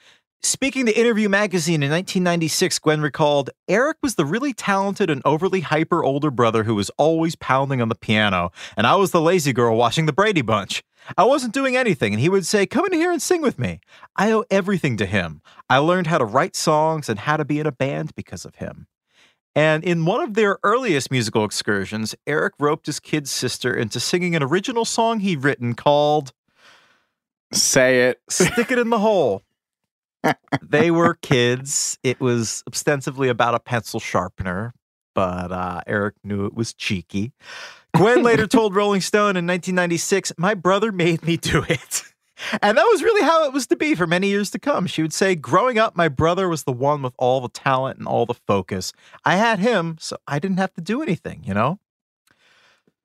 Speaking 0.44 0.86
to 0.86 0.98
Interview 0.98 1.28
Magazine 1.28 1.84
in 1.84 1.90
1996, 1.92 2.80
Gwen 2.80 3.00
recalled 3.00 3.50
Eric 3.68 3.98
was 4.02 4.16
the 4.16 4.24
really 4.24 4.52
talented 4.52 5.08
and 5.08 5.22
overly 5.24 5.60
hyper 5.60 6.02
older 6.02 6.32
brother 6.32 6.64
who 6.64 6.74
was 6.74 6.90
always 6.98 7.36
pounding 7.36 7.80
on 7.80 7.88
the 7.88 7.94
piano, 7.94 8.50
and 8.76 8.84
I 8.84 8.96
was 8.96 9.12
the 9.12 9.20
lazy 9.20 9.52
girl 9.52 9.76
watching 9.76 10.06
the 10.06 10.12
Brady 10.12 10.42
Bunch. 10.42 10.82
I 11.16 11.22
wasn't 11.22 11.54
doing 11.54 11.76
anything, 11.76 12.12
and 12.12 12.20
he 12.20 12.28
would 12.28 12.44
say, 12.44 12.66
Come 12.66 12.86
in 12.86 12.92
here 12.92 13.12
and 13.12 13.22
sing 13.22 13.40
with 13.40 13.56
me. 13.56 13.78
I 14.16 14.32
owe 14.32 14.44
everything 14.50 14.96
to 14.96 15.06
him. 15.06 15.42
I 15.70 15.78
learned 15.78 16.08
how 16.08 16.18
to 16.18 16.24
write 16.24 16.56
songs 16.56 17.08
and 17.08 17.20
how 17.20 17.36
to 17.36 17.44
be 17.44 17.60
in 17.60 17.66
a 17.66 17.72
band 17.72 18.12
because 18.16 18.44
of 18.44 18.56
him. 18.56 18.88
And 19.54 19.84
in 19.84 20.06
one 20.06 20.22
of 20.22 20.34
their 20.34 20.58
earliest 20.64 21.12
musical 21.12 21.44
excursions, 21.44 22.16
Eric 22.26 22.54
roped 22.58 22.86
his 22.86 22.98
kid 22.98 23.28
sister 23.28 23.72
into 23.72 24.00
singing 24.00 24.34
an 24.34 24.42
original 24.42 24.84
song 24.84 25.20
he'd 25.20 25.44
written 25.44 25.74
called 25.74 26.32
Say 27.52 28.08
It. 28.08 28.20
Stick 28.28 28.72
It 28.72 28.80
in 28.80 28.90
the 28.90 28.98
Hole 28.98 29.44
they 30.62 30.90
were 30.90 31.14
kids. 31.14 31.98
It 32.02 32.20
was 32.20 32.62
ostensibly 32.66 33.28
about 33.28 33.54
a 33.54 33.60
pencil 33.60 34.00
sharpener, 34.00 34.74
but 35.14 35.52
uh, 35.52 35.82
Eric 35.86 36.14
knew 36.24 36.46
it 36.46 36.54
was 36.54 36.72
cheeky. 36.74 37.32
Gwen 37.96 38.22
later 38.22 38.46
told 38.48 38.74
Rolling 38.74 39.00
Stone 39.00 39.36
in 39.36 39.46
1996, 39.46 40.32
My 40.38 40.54
brother 40.54 40.92
made 40.92 41.22
me 41.24 41.36
do 41.36 41.64
it. 41.68 42.02
And 42.60 42.76
that 42.76 42.88
was 42.90 43.02
really 43.02 43.22
how 43.22 43.44
it 43.44 43.52
was 43.52 43.66
to 43.68 43.76
be 43.76 43.94
for 43.94 44.06
many 44.06 44.28
years 44.28 44.50
to 44.50 44.58
come. 44.58 44.86
She 44.86 45.02
would 45.02 45.12
say, 45.12 45.34
Growing 45.34 45.78
up, 45.78 45.96
my 45.96 46.08
brother 46.08 46.48
was 46.48 46.64
the 46.64 46.72
one 46.72 47.02
with 47.02 47.14
all 47.18 47.40
the 47.40 47.48
talent 47.48 47.98
and 47.98 48.08
all 48.08 48.26
the 48.26 48.34
focus. 48.34 48.92
I 49.24 49.36
had 49.36 49.58
him, 49.58 49.96
so 50.00 50.16
I 50.26 50.38
didn't 50.38 50.58
have 50.58 50.74
to 50.74 50.80
do 50.80 51.02
anything, 51.02 51.42
you 51.44 51.54
know? 51.54 51.78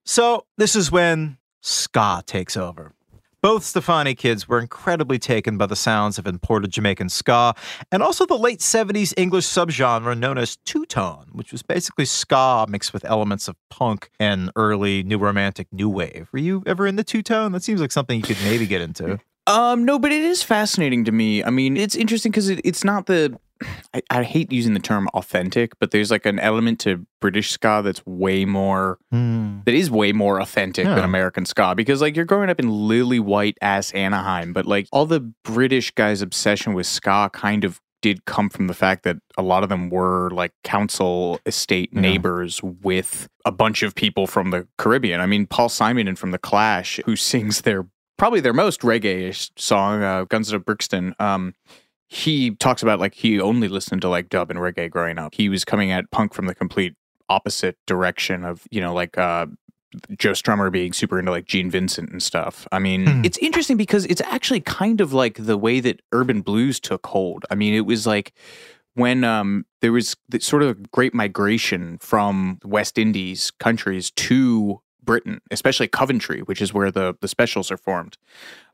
So 0.05 0.45
this 0.57 0.75
is 0.75 0.91
when 0.91 1.37
ska 1.61 2.23
takes 2.25 2.57
over. 2.57 2.93
Both 3.41 3.63
Stefani 3.63 4.15
kids 4.15 4.47
were 4.47 4.59
incredibly 4.59 5.19
taken 5.19 5.59
by 5.59 5.67
the 5.67 5.75
sounds 5.75 6.17
of 6.17 6.25
imported 6.25 6.71
Jamaican 6.71 7.09
ska 7.09 7.53
and 7.91 8.01
also 8.01 8.25
the 8.25 8.37
late 8.37 8.59
70s 8.59 9.13
English 9.15 9.45
subgenre 9.45 10.17
known 10.17 10.39
as 10.39 10.57
two 10.65 10.87
tone, 10.87 11.27
which 11.33 11.51
was 11.51 11.61
basically 11.61 12.05
ska 12.05 12.65
mixed 12.67 12.93
with 12.93 13.05
elements 13.05 13.47
of 13.47 13.55
punk 13.69 14.09
and 14.19 14.51
early 14.55 15.03
new 15.03 15.19
romantic 15.19 15.67
new 15.71 15.87
wave. 15.87 16.29
Were 16.31 16.39
you 16.39 16.63
ever 16.65 16.87
in 16.87 16.95
the 16.95 17.03
two 17.03 17.21
tone? 17.21 17.51
That 17.51 17.61
seems 17.61 17.79
like 17.79 17.91
something 17.91 18.17
you 18.17 18.23
could 18.23 18.41
maybe 18.43 18.65
get 18.65 18.81
into. 18.81 19.19
Um, 19.45 19.85
no, 19.85 19.99
but 19.99 20.11
it 20.11 20.23
is 20.23 20.41
fascinating 20.41 21.05
to 21.05 21.11
me. 21.11 21.43
I 21.43 21.51
mean, 21.51 21.77
it's 21.77 21.95
interesting 21.95 22.31
because 22.31 22.49
it, 22.49 22.59
it's 22.65 22.83
not 22.83 23.05
the 23.05 23.39
I, 23.93 24.01
I, 24.09 24.23
hate 24.23 24.51
using 24.51 24.73
the 24.73 24.79
term 24.79 25.07
authentic, 25.13 25.77
but 25.79 25.91
there's 25.91 26.11
like 26.11 26.25
an 26.25 26.39
element 26.39 26.79
to 26.81 27.05
British 27.21 27.51
ska 27.51 27.81
that's 27.83 28.05
way 28.05 28.45
more 28.45 28.97
mm. 29.13 29.63
that 29.65 29.73
is 29.73 29.89
way 29.89 30.11
more 30.11 30.39
authentic 30.39 30.85
yeah. 30.85 30.95
than 30.95 31.03
American 31.03 31.45
ska 31.45 31.73
because 31.75 32.01
like 32.01 32.15
you're 32.15 32.25
growing 32.25 32.49
up 32.49 32.59
in 32.59 32.69
lily 32.69 33.19
white 33.19 33.57
ass 33.61 33.91
Anaheim, 33.91 34.53
but 34.53 34.65
like 34.65 34.87
all 34.91 35.05
the 35.05 35.19
British 35.43 35.91
guys' 35.91 36.21
obsession 36.21 36.73
with 36.73 36.85
ska 36.87 37.29
kind 37.33 37.63
of 37.63 37.81
did 38.01 38.25
come 38.25 38.49
from 38.49 38.67
the 38.67 38.73
fact 38.73 39.03
that 39.03 39.17
a 39.37 39.41
lot 39.41 39.63
of 39.63 39.69
them 39.69 39.89
were 39.89 40.29
like 40.31 40.51
council 40.63 41.39
estate 41.45 41.89
yeah. 41.91 42.01
neighbors 42.01 42.61
with 42.63 43.27
a 43.45 43.51
bunch 43.51 43.83
of 43.83 43.95
people 43.95 44.27
from 44.27 44.51
the 44.51 44.67
Caribbean. 44.77 45.19
I 45.19 45.25
mean, 45.25 45.47
Paul 45.47 45.69
Simonon 45.69 46.17
from 46.17 46.31
the 46.31 46.37
Clash, 46.37 46.99
who 47.05 47.15
sings 47.15 47.61
their 47.61 47.87
probably 48.17 48.39
their 48.39 48.53
most 48.53 48.81
reggae 48.81 49.29
ish 49.29 49.51
song, 49.55 50.03
uh, 50.03 50.25
Guns 50.25 50.51
of 50.51 50.65
Brixton. 50.65 51.15
Um, 51.19 51.53
he 52.07 52.51
talks 52.55 52.81
about 52.81 52.99
like 52.99 53.13
he 53.13 53.39
only 53.39 53.67
listened 53.67 54.01
to 54.01 54.09
like 54.09 54.29
dub 54.29 54.49
and 54.49 54.59
reggae 54.59 54.89
growing 54.89 55.17
up. 55.17 55.35
He 55.35 55.49
was 55.49 55.65
coming 55.65 55.91
at 55.91 56.09
punk 56.11 56.33
from 56.33 56.45
the 56.45 56.55
complete 56.55 56.95
opposite 57.29 57.77
direction 57.85 58.45
of, 58.45 58.65
you 58.71 58.81
know, 58.81 58.93
like 58.93 59.17
uh 59.17 59.47
Joe 60.17 60.31
Strummer 60.31 60.71
being 60.71 60.93
super 60.93 61.17
into 61.17 61.31
like 61.31 61.45
Gene 61.45 61.71
Vincent 61.71 62.11
and 62.11 62.21
stuff. 62.21 62.67
I 62.71 62.79
mean, 62.79 63.05
mm. 63.05 63.25
it's 63.25 63.37
interesting 63.39 63.77
because 63.77 64.05
it's 64.05 64.21
actually 64.21 64.61
kind 64.61 65.01
of 65.01 65.13
like 65.13 65.35
the 65.39 65.57
way 65.57 65.79
that 65.79 66.01
urban 66.11 66.41
blues 66.41 66.79
took 66.79 67.05
hold. 67.07 67.45
I 67.49 67.55
mean, 67.55 67.73
it 67.73 67.85
was 67.85 68.05
like 68.05 68.33
when 68.95 69.23
um, 69.23 69.65
there 69.81 69.91
was 69.91 70.15
sort 70.39 70.63
of 70.63 70.69
a 70.69 70.73
great 70.91 71.13
migration 71.13 71.97
from 71.99 72.59
West 72.65 72.97
Indies 72.97 73.51
countries 73.51 74.11
to 74.11 74.81
Britain, 75.07 75.41
especially 75.49 75.87
Coventry, 75.87 76.41
which 76.41 76.61
is 76.61 76.71
where 76.71 76.91
the 76.91 77.15
the 77.19 77.27
specials 77.27 77.71
are 77.71 77.77
formed, 77.77 78.17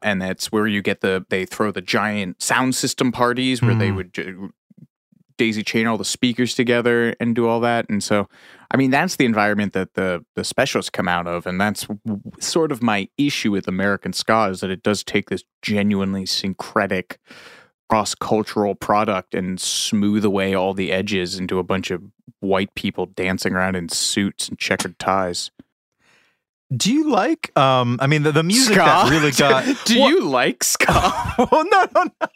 and 0.02 0.22
that's 0.22 0.52
where 0.52 0.68
you 0.68 0.82
get 0.82 1.00
the 1.00 1.25
they 1.30 1.46
throw 1.46 1.72
the 1.72 1.82
giant 1.82 2.42
sound 2.42 2.75
system 2.75 3.13
parties 3.13 3.62
where 3.62 3.75
mm. 3.75 3.80
they 3.80 3.92
would 3.92 4.52
daisy 5.38 5.63
chain 5.63 5.88
all 5.88 5.98
the 5.98 6.06
speakers 6.06 6.54
together 6.54 7.16
and 7.20 7.36
do 7.36 7.48
all 7.48 7.60
that. 7.60 7.90
And 7.90 8.04
so, 8.04 8.28
I 8.72 8.78
mean, 8.78 8.92
that's 8.92 9.16
the 9.16 9.25
environment 9.25 9.74
that 9.74 9.94
the 9.94 10.25
the 10.36 10.44
specials 10.44 10.90
come 10.90 11.08
out 11.08 11.28
of, 11.28 11.46
and 11.46 11.62
that's 11.62 11.88
sort 12.40 12.72
of 12.72 12.84
my 12.84 13.08
issue 13.18 13.52
with 13.52 13.68
American 13.68 14.13
ska 14.13 14.50
is 14.52 14.60
that 14.60 14.70
it 14.70 14.84
does 14.84 15.04
take 15.04 15.30
this 15.30 15.44
genuinely 15.62 16.25
syncretic 16.25 17.20
cross 17.90 18.16
cultural 18.16 18.74
product 18.74 19.36
and 19.36 19.60
smooth 19.60 20.25
away 20.25 20.54
all 20.54 20.74
the 20.74 20.92
edges 20.92 21.38
into 21.38 21.60
a 21.60 21.63
bunch 21.63 21.92
of 21.92 22.02
white 22.40 22.74
people 22.75 23.06
dancing 23.06 23.54
around 23.54 23.75
in 23.75 23.90
suits 23.90 24.50
and 24.50 24.58
checkered 24.58 24.98
ties. 24.98 25.52
Do 26.75 26.91
you 26.91 27.10
like? 27.12 27.55
Um, 27.58 28.00
I 28.01 28.08
mean, 28.08 28.24
the, 28.24 28.32
the 28.32 28.43
music 28.43 28.75
ska? 28.75 28.84
that 28.84 29.12
really 29.12 29.32
got. 29.32 29.65
Do 29.86 30.00
well, 30.00 30.10
you 30.10 30.24
like 30.25 30.63
ska? 30.63 30.91
well, 31.51 31.65
no, 31.70 31.88
no, 31.93 32.03
no. 32.03 32.27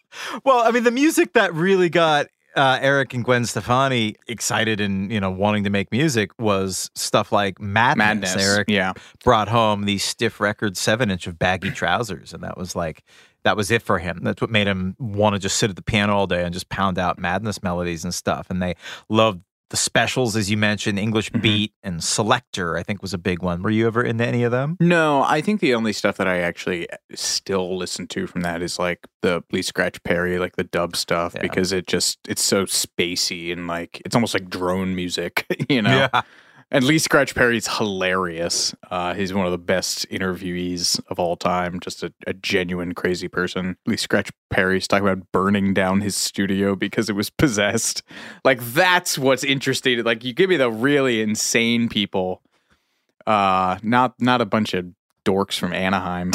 Well, 0.44 0.60
I 0.60 0.72
mean, 0.72 0.84
the 0.84 0.92
music 0.92 1.34
that 1.34 1.54
really 1.54 1.90
got 1.90 2.28
uh, 2.56 2.80
Eric 2.82 3.14
and 3.14 3.24
Gwen 3.24 3.46
Stefani 3.46 4.16
excited 4.28 4.82
and 4.82 5.12
you 5.12 5.20
know 5.20 5.30
wanting 5.30 5.64
to 5.64 5.70
make 5.70 5.92
music 5.92 6.32
was 6.40 6.90
stuff 6.96 7.32
like 7.32 7.60
Madness. 7.62 8.36
Madness. 8.36 8.36
Eric 8.36 8.70
yeah. 8.70 8.94
brought 9.24 9.48
home 9.48 9.86
the 9.86 9.98
stiff 10.00 10.40
record 10.40 10.76
seven 10.76 11.12
inch 11.12 11.28
of 11.28 11.38
baggy 11.38 11.72
trousers, 11.72 12.34
and 12.34 12.44
that 12.44 12.58
was 12.58 12.76
like 12.76 13.04
that 13.44 13.56
was 13.56 13.72
it 13.72 13.82
for 13.82 14.00
him. 14.00 14.20
That's 14.24 14.42
what 14.42 14.50
made 14.50 14.68
him 14.68 14.96
want 15.00 15.36
to 15.36 15.40
just 15.40 15.58
sit 15.58 15.70
at 15.70 15.76
the 15.76 15.82
piano 15.82 16.18
all 16.18 16.28
day 16.28 16.44
and 16.44 16.54
just 16.54 16.68
pound 16.70 17.00
out 17.00 17.18
Madness 17.18 17.64
melodies 17.64 18.04
and 18.04 18.14
stuff. 18.14 18.48
And 18.50 18.62
they 18.62 18.76
loved 19.08 19.42
the 19.70 19.78
specials, 19.78 20.36
as 20.36 20.50
you 20.50 20.58
mentioned, 20.58 20.98
English 20.98 21.30
mm-hmm. 21.30 21.42
Beat 21.42 21.74
and 21.84 22.00
Selecter, 22.00 22.80
I 22.80 22.84
think 22.84 23.02
was 23.02 23.14
a 23.14 23.18
big 23.18 23.42
one. 23.42 23.62
Were 23.62 23.70
you 23.70 23.88
ever 23.88 24.04
into 24.04 24.26
any 24.26 24.44
of 24.44 24.52
them? 24.52 24.78
No, 24.80 25.24
I 25.24 25.42
think 25.42 25.60
the 25.60 25.76
only 25.76 25.94
stuff 25.94 26.18
that 26.18 26.28
I 26.28 26.40
actually 26.40 26.90
uh, 26.90 26.98
still 27.16 27.78
listen 27.78 28.08
to 28.08 28.28
from 28.28 28.42
that 28.42 28.62
is 28.62 28.80
like 28.80 29.08
the 29.22 29.44
Lee 29.52 29.62
Scratch 29.62 30.02
Perry, 30.04 30.40
like 30.40 30.56
the 30.56 30.64
dub 30.64 30.96
stuff, 30.96 31.34
yeah. 31.36 31.42
because 31.42 31.72
it 31.72 31.88
just 31.88 32.20
it's 32.28 32.44
so 32.44 32.66
spacey 32.66 33.52
and 33.52 33.68
like 33.68 34.02
it's 34.06 34.16
almost 34.16 34.34
like 34.34 34.50
drone 34.50 34.96
music, 34.96 35.46
you 35.70 35.82
know. 35.82 36.10
Yeah. 36.14 36.22
And 36.70 36.84
Lee 36.84 36.98
Scratch 36.98 37.34
Perry's 37.34 37.78
hilarious. 37.78 38.76
Uh, 38.92 39.14
he's 39.14 39.34
one 39.34 39.46
of 39.46 39.54
the 39.54 39.58
best 39.58 40.08
interviewees 40.10 41.00
of 41.08 41.18
all 41.18 41.38
time. 41.38 41.80
Just 41.80 42.04
a, 42.04 42.14
a, 42.26 42.34
genuine 42.34 42.94
crazy 42.94 43.30
person. 43.30 43.78
Lee 43.86 43.96
Scratch 43.96 44.30
Perry's 44.50 44.86
talking 44.86 45.08
about 45.08 45.32
burning 45.32 45.74
down 45.74 46.02
his 46.02 46.18
studio 46.18 46.76
because 46.76 47.10
it 47.10 47.14
was 47.14 47.30
possessed. 47.30 48.04
Like 48.44 48.60
that's 48.62 49.18
what's 49.18 49.46
interesting. 49.46 50.04
Like 50.04 50.26
you 50.26 50.34
give 50.34 50.50
me 50.50 50.58
the 50.58 50.70
really 50.70 51.22
insane 51.22 51.88
people, 51.88 52.42
uh, 53.26 53.78
not 53.82 54.16
not 54.20 54.42
a 54.42 54.46
bunch 54.46 54.74
of 54.74 54.88
dorks 55.24 55.58
from 55.58 55.72
Anaheim. 55.72 56.32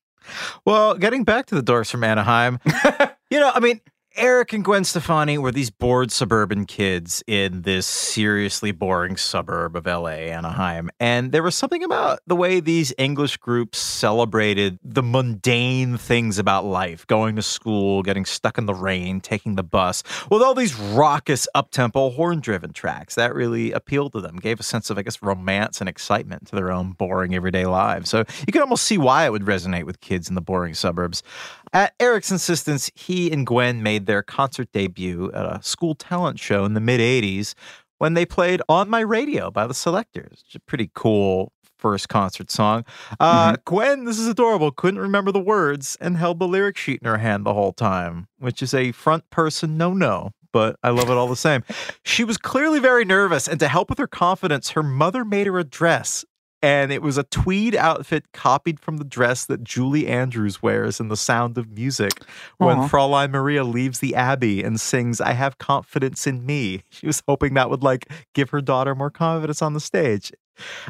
well, 0.64 0.94
getting 0.94 1.24
back 1.24 1.46
to 1.46 1.56
the 1.56 1.62
dorks 1.62 1.90
from 1.90 2.04
Anaheim, 2.04 2.60
you 3.30 3.40
know, 3.40 3.50
I 3.52 3.58
mean, 3.58 3.80
Eric 4.16 4.52
and 4.52 4.64
Gwen 4.64 4.84
Stefani 4.84 5.38
were 5.38 5.50
these 5.50 5.70
bored 5.70 6.12
suburban 6.12 6.66
kids 6.66 7.24
in 7.26 7.62
this 7.62 7.84
seriously 7.84 8.70
boring 8.70 9.16
suburb 9.16 9.74
of 9.74 9.86
LA, 9.86 10.30
Anaheim. 10.30 10.88
And 11.00 11.32
there 11.32 11.42
was 11.42 11.56
something 11.56 11.82
about 11.82 12.20
the 12.24 12.36
way 12.36 12.60
these 12.60 12.94
English 12.96 13.38
groups 13.38 13.78
celebrated 13.78 14.78
the 14.84 15.02
mundane 15.02 15.96
things 15.96 16.38
about 16.38 16.64
life 16.64 17.04
going 17.08 17.34
to 17.34 17.42
school, 17.42 18.04
getting 18.04 18.24
stuck 18.24 18.56
in 18.56 18.66
the 18.66 18.74
rain, 18.74 19.20
taking 19.20 19.56
the 19.56 19.64
bus, 19.64 20.04
with 20.30 20.42
all 20.42 20.54
these 20.54 20.78
raucous, 20.78 21.48
uptempo, 21.56 22.14
horn 22.14 22.38
driven 22.38 22.72
tracks. 22.72 23.16
That 23.16 23.34
really 23.34 23.72
appealed 23.72 24.12
to 24.12 24.20
them, 24.20 24.36
gave 24.36 24.60
a 24.60 24.64
sense 24.64 24.90
of, 24.90 24.98
I 24.98 25.02
guess, 25.02 25.24
romance 25.24 25.80
and 25.80 25.88
excitement 25.88 26.46
to 26.48 26.54
their 26.54 26.70
own 26.70 26.92
boring 26.92 27.34
everyday 27.34 27.66
lives. 27.66 28.10
So 28.10 28.18
you 28.46 28.52
could 28.52 28.62
almost 28.62 28.84
see 28.84 28.96
why 28.96 29.26
it 29.26 29.32
would 29.32 29.44
resonate 29.44 29.86
with 29.86 30.00
kids 30.00 30.28
in 30.28 30.36
the 30.36 30.40
boring 30.40 30.74
suburbs. 30.74 31.24
At 31.72 31.92
Eric's 31.98 32.30
insistence, 32.30 32.88
he 32.94 33.32
and 33.32 33.44
Gwen 33.44 33.82
made 33.82 34.03
their 34.04 34.22
concert 34.22 34.68
debut 34.72 35.30
at 35.32 35.44
a 35.44 35.60
school 35.62 35.94
talent 35.94 36.38
show 36.38 36.64
in 36.64 36.74
the 36.74 36.80
mid 36.80 37.00
80s 37.00 37.54
when 37.98 38.14
they 38.14 38.26
played 38.26 38.60
On 38.68 38.88
My 38.88 39.00
Radio 39.00 39.50
by 39.50 39.66
the 39.66 39.74
Selecters. 39.74 40.44
It's 40.46 40.54
a 40.54 40.60
pretty 40.60 40.90
cool 40.94 41.52
first 41.78 42.08
concert 42.08 42.50
song. 42.50 42.84
Uh, 43.20 43.52
mm-hmm. 43.52 43.60
Gwen, 43.66 44.04
this 44.04 44.18
is 44.18 44.26
adorable, 44.26 44.70
couldn't 44.70 45.00
remember 45.00 45.30
the 45.30 45.40
words 45.40 45.98
and 46.00 46.16
held 46.16 46.38
the 46.38 46.48
lyric 46.48 46.78
sheet 46.78 47.00
in 47.02 47.06
her 47.06 47.18
hand 47.18 47.44
the 47.44 47.52
whole 47.52 47.72
time, 47.72 48.26
which 48.38 48.62
is 48.62 48.72
a 48.72 48.92
front 48.92 49.28
person 49.30 49.76
no 49.76 49.92
no. 49.92 50.30
But 50.52 50.76
I 50.82 50.90
love 50.90 51.10
it 51.10 51.14
all 51.14 51.26
the 51.26 51.36
same. 51.36 51.64
she 52.04 52.24
was 52.24 52.38
clearly 52.38 52.78
very 52.78 53.04
nervous, 53.04 53.48
and 53.48 53.58
to 53.60 53.68
help 53.68 53.90
with 53.90 53.98
her 53.98 54.06
confidence, 54.06 54.70
her 54.70 54.82
mother 54.82 55.24
made 55.24 55.46
her 55.46 55.58
a 55.58 55.64
dress 55.64 56.24
and 56.64 56.90
it 56.90 57.02
was 57.02 57.18
a 57.18 57.24
tweed 57.24 57.76
outfit 57.76 58.32
copied 58.32 58.80
from 58.80 58.96
the 58.96 59.04
dress 59.04 59.44
that 59.44 59.62
Julie 59.62 60.08
Andrews 60.08 60.62
wears 60.62 60.98
in 60.98 61.08
The 61.08 61.16
Sound 61.16 61.58
of 61.58 61.70
Music 61.70 62.22
when 62.56 62.78
Aw. 62.78 62.88
Fraulein 62.88 63.30
Maria 63.30 63.62
leaves 63.64 63.98
the 63.98 64.14
abbey 64.14 64.62
and 64.62 64.80
sings 64.80 65.20
"I 65.20 65.32
have 65.32 65.58
confidence 65.58 66.26
in 66.26 66.46
me." 66.46 66.82
She 66.94 67.06
was 67.06 67.22
hoping 67.28 67.52
that 67.54 67.68
would 67.68 67.82
like 67.82 68.10
give 68.32 68.48
her 68.50 68.62
daughter 68.62 68.94
more 68.94 69.10
confidence 69.10 69.60
on 69.60 69.74
the 69.74 69.80
stage. 69.80 70.32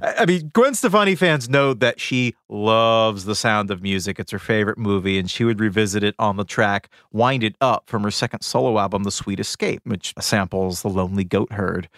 I 0.00 0.14
I 0.18 0.26
mean, 0.26 0.50
Gwen 0.52 0.74
Stefani 0.74 1.16
fans 1.16 1.48
know 1.48 1.74
that 1.74 1.98
she 1.98 2.34
loves 2.48 3.24
the 3.24 3.34
sound 3.34 3.72
of 3.72 3.82
music. 3.82 4.20
It's 4.20 4.30
her 4.30 4.38
favorite 4.38 4.78
movie, 4.78 5.18
and 5.18 5.28
she 5.28 5.42
would 5.42 5.58
revisit 5.58 6.04
it 6.04 6.14
on 6.20 6.36
the 6.36 6.44
track 6.44 6.88
Wind 7.10 7.42
It 7.42 7.56
Up 7.60 7.88
from 7.88 8.04
her 8.04 8.12
second 8.12 8.42
solo 8.42 8.78
album, 8.78 9.02
The 9.02 9.10
Sweet 9.10 9.40
Escape, 9.40 9.80
which 9.84 10.14
samples 10.20 10.82
The 10.82 10.88
Lonely 10.88 11.24
Goat 11.24 11.52
Herd. 11.52 11.88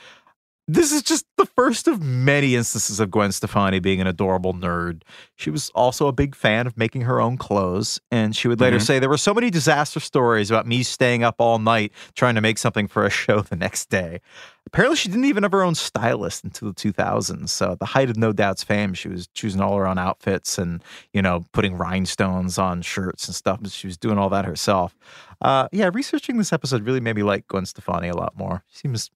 This 0.69 0.91
is 0.91 1.03
just 1.03 1.27
the 1.37 1.47
first 1.47 1.87
of 1.87 2.03
many 2.03 2.57
instances 2.57 2.99
of 2.99 3.09
Gwen 3.13 3.31
Stefani 3.31 3.79
being 3.79 4.01
an 4.01 4.09
adorable 4.09 4.53
nerd. 4.53 5.03
She 5.37 5.49
was 5.49 5.71
also 5.77 6.09
a 6.09 6.13
big 6.13 6.35
fan 6.35 6.67
of 6.67 6.77
making 6.77 7.03
her 7.03 7.21
own 7.21 7.37
clothes, 7.37 8.01
and 8.11 8.35
she 8.35 8.49
would 8.49 8.61
later 8.61 8.79
Mhm. 8.79 8.83
say, 8.83 8.99
There 8.99 9.09
were 9.09 9.17
so 9.17 9.33
many 9.33 9.49
disaster 9.49 10.01
stories 10.01 10.51
about 10.51 10.67
me 10.67 10.83
staying 10.83 11.23
up 11.23 11.37
all 11.39 11.61
night 11.61 11.93
trying 12.17 12.35
to 12.35 12.41
make 12.41 12.59
something 12.59 12.89
for 12.89 13.05
a 13.07 13.11
show 13.11 13.43
the 13.43 13.55
next 13.55 13.91
day. 13.91 14.21
Apparently, 14.67 14.97
she 14.97 15.09
didn't 15.09 15.27
even 15.27 15.45
have 15.45 15.53
her 15.53 15.63
own 15.63 15.77
stylist 15.77 16.43
until 16.43 16.67
the 16.67 16.75
2000s. 16.75 17.53
So, 17.53 17.71
at 17.73 17.79
the 17.79 17.87
height 17.87 18.11
of 18.11 18.17
No 18.17 18.33
Doubt's 18.33 18.65
fame, 18.65 18.93
she 18.93 19.07
was 19.09 19.29
choosing 19.29 19.61
all 19.61 19.77
her 19.77 19.87
own 19.87 19.99
outfits 19.99 20.59
and, 20.59 20.83
you 21.13 21.23
know, 21.23 21.45
putting 21.53 21.77
rhinestones 21.77 22.59
on 22.59 22.83
shirts 22.83 23.29
and 23.29 23.37
stuff. 23.37 23.61
She 23.71 23.87
was 23.87 23.97
doing 23.97 24.19
all 24.19 24.31
that 24.31 24.45
herself. 24.45 24.97
Uh, 25.41 25.69
yeah, 25.71 25.91
researching 25.95 26.39
this 26.39 26.53
episode 26.53 26.85
really 26.85 26.99
made 26.99 27.15
me 27.15 27.23
like 27.23 27.47
Gwen 27.47 27.67
Stefani 27.67 28.09
a 28.09 28.17
lot 28.17 28.37
more. 28.37 28.65
She 28.73 28.79
seems, 28.81 29.11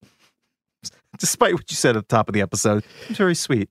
despite 1.18 1.54
what 1.54 1.70
you 1.70 1.76
said 1.76 1.96
at 1.96 2.08
the 2.08 2.14
top 2.14 2.28
of 2.28 2.34
the 2.34 2.40
episode, 2.40 2.84
she's 3.06 3.16
very 3.16 3.34
sweet. 3.34 3.68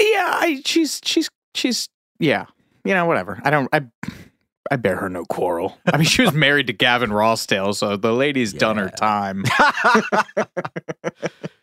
Yeah, 0.00 0.30
I, 0.34 0.62
she's 0.64 1.00
she's 1.04 1.28
she's 1.54 1.88
yeah. 2.18 2.46
You 2.84 2.94
know, 2.94 3.06
whatever. 3.06 3.40
I 3.44 3.50
don't. 3.50 3.68
I 3.72 3.82
I 4.70 4.76
bear 4.76 4.96
her 4.96 5.08
no 5.08 5.24
quarrel. 5.24 5.76
I 5.92 5.96
mean, 5.96 6.06
she 6.06 6.22
was 6.22 6.32
married 6.32 6.66
to 6.68 6.72
Gavin 6.72 7.10
Rossdale, 7.10 7.74
so 7.74 7.96
the 7.96 8.12
lady's 8.12 8.52
done 8.52 8.78
her 8.78 8.88
time. 8.88 9.44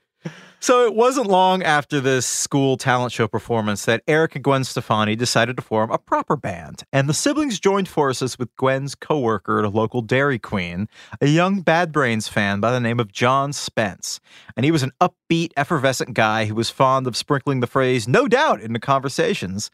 So 0.61 0.85
it 0.85 0.93
wasn't 0.93 1.27
long 1.27 1.63
after 1.63 2.01
this 2.01 2.25
school 2.25 2.75
talent 2.75 3.13
show 3.13 3.29
performance 3.29 3.85
that 3.85 4.03
Eric 4.09 4.35
and 4.35 4.43
Gwen 4.43 4.65
Stefani 4.65 5.15
decided 5.15 5.55
to 5.55 5.63
form 5.63 5.89
a 5.89 5.97
proper 5.97 6.35
band, 6.35 6.83
and 6.91 7.07
the 7.07 7.13
siblings 7.13 7.61
joined 7.61 7.87
forces 7.87 8.37
with 8.37 8.53
Gwen's 8.57 8.93
coworker 8.93 9.59
at 9.59 9.65
a 9.65 9.69
local 9.69 10.01
Dairy 10.01 10.37
Queen, 10.37 10.89
a 11.21 11.27
young 11.27 11.61
Bad 11.61 11.93
Brains 11.93 12.27
fan 12.27 12.59
by 12.59 12.71
the 12.71 12.81
name 12.81 12.99
of 12.99 13.13
John 13.13 13.53
Spence. 13.53 14.19
And 14.57 14.65
he 14.65 14.71
was 14.71 14.83
an 14.83 14.91
upbeat, 14.99 15.51
effervescent 15.55 16.13
guy 16.13 16.43
who 16.45 16.55
was 16.55 16.69
fond 16.69 17.07
of 17.07 17.15
sprinkling 17.15 17.61
the 17.61 17.67
phrase 17.67 18.05
"no 18.05 18.27
doubt" 18.27 18.59
into 18.59 18.81
conversations, 18.81 19.71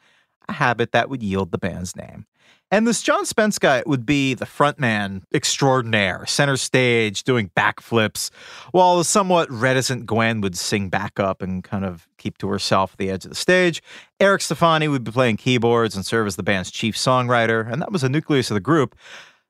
a 0.48 0.54
habit 0.54 0.92
that 0.92 1.10
would 1.10 1.24
yield 1.24 1.52
the 1.52 1.58
band's 1.58 1.96
name. 1.96 2.28
And 2.72 2.88
this 2.88 3.04
John 3.04 3.26
Spence 3.26 3.60
guy 3.60 3.84
would 3.86 4.06
be 4.06 4.34
the 4.34 4.46
frontman 4.46 5.22
extraordinaire, 5.34 6.26
center 6.26 6.58
stage, 6.58 7.24
doing 7.24 7.52
backflips, 7.56 8.32
while 8.72 8.98
the 8.98 9.04
somewhat 9.04 9.50
reticent 9.52 10.06
Gwen 10.06 10.42
would 10.42 10.58
sing 10.58 10.90
back 10.90 11.20
up 11.20 11.42
and 11.42 11.64
kind 11.64 11.86
of 11.86 12.08
keep 12.18 12.38
to 12.40 12.48
herself 12.48 12.94
at 12.94 12.98
the 12.98 13.12
edge 13.12 13.24
of 13.24 13.30
the 13.30 13.36
stage. 13.36 13.84
Eric 14.20 14.42
Stefani 14.42 14.88
would 14.88 15.04
be 15.04 15.12
playing 15.12 15.38
keyboards 15.38 15.96
and 15.96 16.06
serve 16.06 16.26
as 16.26 16.38
the 16.38 16.44
band's 16.44 16.72
chief 16.72 16.98
songwriter, 16.98 17.72
and 17.72 17.82
that 17.82 17.92
was 17.92 18.02
the 18.02 18.10
nucleus 18.10 18.50
of 18.50 18.56
the 18.56 18.62
group. 18.62 18.96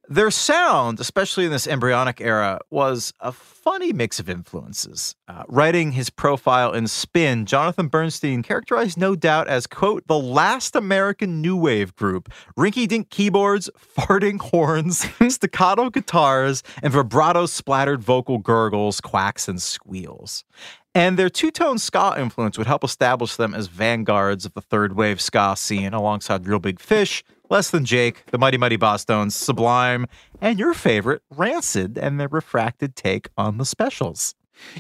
Their 0.08 0.30
sound, 0.30 1.00
especially 1.00 1.46
in 1.46 1.52
this 1.52 1.66
embryonic 1.66 2.22
era, 2.22 2.60
was 2.70 3.12
a 3.20 3.32
funny 3.32 3.92
mix 3.92 4.20
of 4.20 4.30
influences. 4.30 5.16
Uh, 5.28 5.44
writing 5.48 5.94
his 5.94 6.12
profile 6.12 6.74
in 6.74 6.88
Spin, 6.88 7.48
Jonathan 7.48 7.88
Bernstein 7.88 8.44
characterized 8.44 9.00
No 9.00 9.16
Doubt 9.16 9.48
as, 9.48 9.66
quote, 9.66 10.06
the 10.06 10.20
last 10.20 10.76
American 10.76 11.42
new 11.42 11.58
wave 11.58 11.96
group. 11.96 12.32
Rinky 12.56 12.88
dink 12.88 13.10
keyboards, 13.10 13.68
farting 13.98 14.40
horns, 14.40 15.08
staccato 15.34 15.90
guitars, 15.90 16.62
and 16.84 16.94
vibrato 16.94 17.48
splattered 17.48 18.04
vocal 18.04 18.38
gurgles, 18.38 19.02
quacks, 19.02 19.48
and 19.48 19.60
squeals. 19.60 20.44
And 20.94 21.18
their 21.18 21.30
two 21.30 21.52
tone 21.52 21.80
ska 21.80 22.16
influence 22.18 22.58
would 22.58 22.68
help 22.68 22.84
establish 22.84 23.36
them 23.36 23.54
as 23.54 23.68
vanguards 23.68 24.46
of 24.46 24.54
the 24.54 24.62
third 24.62 24.96
wave 24.96 25.20
ska 25.20 25.56
scene 25.58 25.94
alongside 25.94 26.48
Real 26.48 26.60
Big 26.60 26.80
Fish, 26.80 27.24
Less 27.50 27.70
Than 27.70 27.86
Jake, 27.86 28.26
the 28.28 28.38
Mighty 28.38 28.58
Mighty 28.58 28.78
Bosstones, 28.78 29.34
Sublime, 29.34 30.08
and 30.42 30.58
your 30.60 30.74
favorite, 30.74 31.22
Rancid, 31.30 31.98
and 31.98 32.20
their 32.20 32.28
refracted 32.28 32.96
take 32.96 33.30
on 33.38 33.58
the 33.58 33.66
specials. 33.66 34.36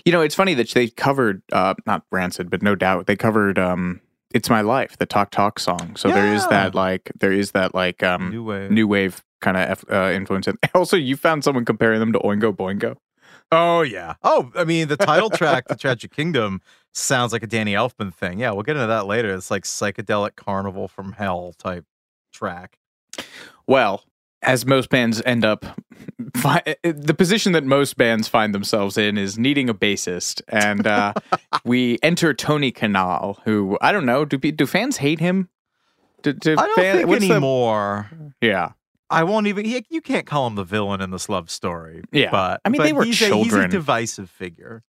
You 0.05 0.11
know, 0.11 0.21
it's 0.21 0.35
funny 0.35 0.53
that 0.55 0.69
they 0.69 0.87
covered 0.87 1.41
uh 1.51 1.75
not 1.85 2.03
Rancid, 2.11 2.49
but 2.49 2.61
no 2.61 2.75
doubt 2.75 3.07
they 3.07 3.15
covered 3.15 3.59
um 3.59 4.01
It's 4.33 4.49
My 4.49 4.61
Life, 4.61 4.97
the 4.97 5.05
Talk 5.05 5.31
Talk 5.31 5.59
song. 5.59 5.95
So 5.95 6.09
there 6.09 6.33
is 6.33 6.47
that 6.47 6.73
like 6.75 7.11
there 7.19 7.31
is 7.31 7.51
that 7.51 7.75
like 7.75 8.01
um 8.03 8.29
New 8.31 8.43
wave. 8.43 8.71
new 8.71 8.87
wave 8.87 9.23
kind 9.41 9.57
of 9.57 9.85
uh, 9.91 10.11
influence. 10.13 10.47
And 10.47 10.57
also, 10.73 10.97
you 10.97 11.15
found 11.15 11.43
someone 11.43 11.65
comparing 11.65 11.99
them 11.99 12.13
to 12.13 12.19
Oingo 12.19 12.55
Boingo. 12.55 12.95
Oh, 13.51 13.81
yeah. 13.81 14.15
Oh, 14.23 14.51
I 14.55 14.63
mean, 14.63 14.87
the 14.87 14.97
title 14.97 15.29
track, 15.29 15.67
The 15.67 15.75
Tragic 15.75 16.11
Kingdom, 16.11 16.61
sounds 16.93 17.31
like 17.31 17.43
a 17.43 17.47
Danny 17.47 17.73
Elfman 17.73 18.11
thing. 18.11 18.39
Yeah, 18.39 18.51
we'll 18.51 18.63
get 18.63 18.75
into 18.75 18.87
that 18.87 19.05
later. 19.05 19.35
It's 19.35 19.51
like 19.51 19.63
psychedelic 19.65 20.35
carnival 20.35 20.87
from 20.87 21.11
hell 21.13 21.53
type 21.59 21.85
track. 22.35 22.77
Well, 23.67 24.03
as 24.41 24.65
most 24.65 24.89
bands 24.89 25.21
end 25.25 25.43
up, 25.43 25.65
fi- 26.37 26.75
the 26.83 27.13
position 27.17 27.53
that 27.53 27.63
most 27.63 27.97
bands 27.97 28.27
find 28.27 28.53
themselves 28.53 28.97
in 28.97 29.17
is 29.17 29.39
needing 29.39 29.69
a 29.69 29.73
bassist, 29.73 30.41
and 30.47 30.85
uh, 30.85 31.13
we 31.65 31.97
enter 32.03 32.33
Tony 32.33 32.71
Kanal, 32.71 33.37
who 33.45 33.77
I 33.81 33.91
don't 33.91 34.05
know. 34.05 34.25
Do 34.25 34.37
do 34.37 34.65
fans 34.67 34.97
hate 34.97 35.19
him? 35.19 35.49
Do, 36.21 36.33
do 36.33 36.53
I 36.53 36.65
don't 36.67 36.75
fan- 36.75 36.95
think 36.97 37.07
what's 37.09 37.25
the- 37.25 37.31
anymore. 37.31 38.09
yeah, 38.41 38.71
I 39.09 39.23
won't 39.23 39.47
even. 39.47 39.65
he- 39.65 39.85
You 39.89 40.01
can't 40.01 40.27
call 40.27 40.45
him 40.47 40.55
the 40.55 40.63
villain 40.63 41.01
in 41.01 41.09
this 41.11 41.27
love 41.29 41.49
story. 41.49 42.03
Yeah. 42.11 42.29
but 42.31 42.61
I 42.65 42.69
mean, 42.69 42.77
but 42.79 42.83
they 42.83 42.93
were 42.93 43.03
he's 43.05 43.21
A, 43.21 43.35
he's 43.35 43.53
a 43.53 43.67
divisive 43.67 44.29
figure. 44.29 44.83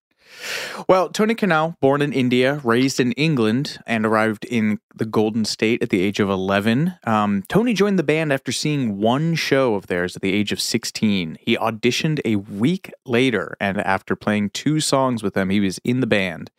Well, 0.89 1.09
Tony 1.09 1.35
Kanal, 1.35 1.79
born 1.81 2.03
in 2.03 2.13
India, 2.13 2.61
raised 2.63 3.01
in 3.01 3.13
England, 3.13 3.79
and 3.87 4.07
arrived 4.07 4.45
in 4.45 4.79
the 4.95 5.07
Golden 5.07 5.45
State 5.45 5.83
at 5.83 5.91
the 5.91 6.01
age 6.01 6.21
of 6.21 6.29
11. 6.29 6.95
Um, 7.05 7.43
Tony 7.49 7.75
joined 7.75 7.99
the 7.99 8.05
band 8.05 8.33
after 8.33 8.53
seeing 8.53 8.99
one 8.99 9.35
show 9.35 9.75
of 9.75 9.87
theirs 9.87 10.17
at 10.17 10.23
the 10.23 10.33
age 10.33 10.53
of 10.53 10.61
16. 10.61 11.39
He 11.41 11.57
auditioned 11.57 12.21
a 12.25 12.37
week 12.37 12.93
later, 13.05 13.57
and 13.61 13.79
after 13.79 14.15
playing 14.15 14.51
two 14.51 14.81
songs 14.81 15.23
with 15.23 15.35
them, 15.35 15.51
he 15.51 15.61
was 15.61 15.79
in 15.85 16.01
the 16.01 16.07
band. 16.07 16.51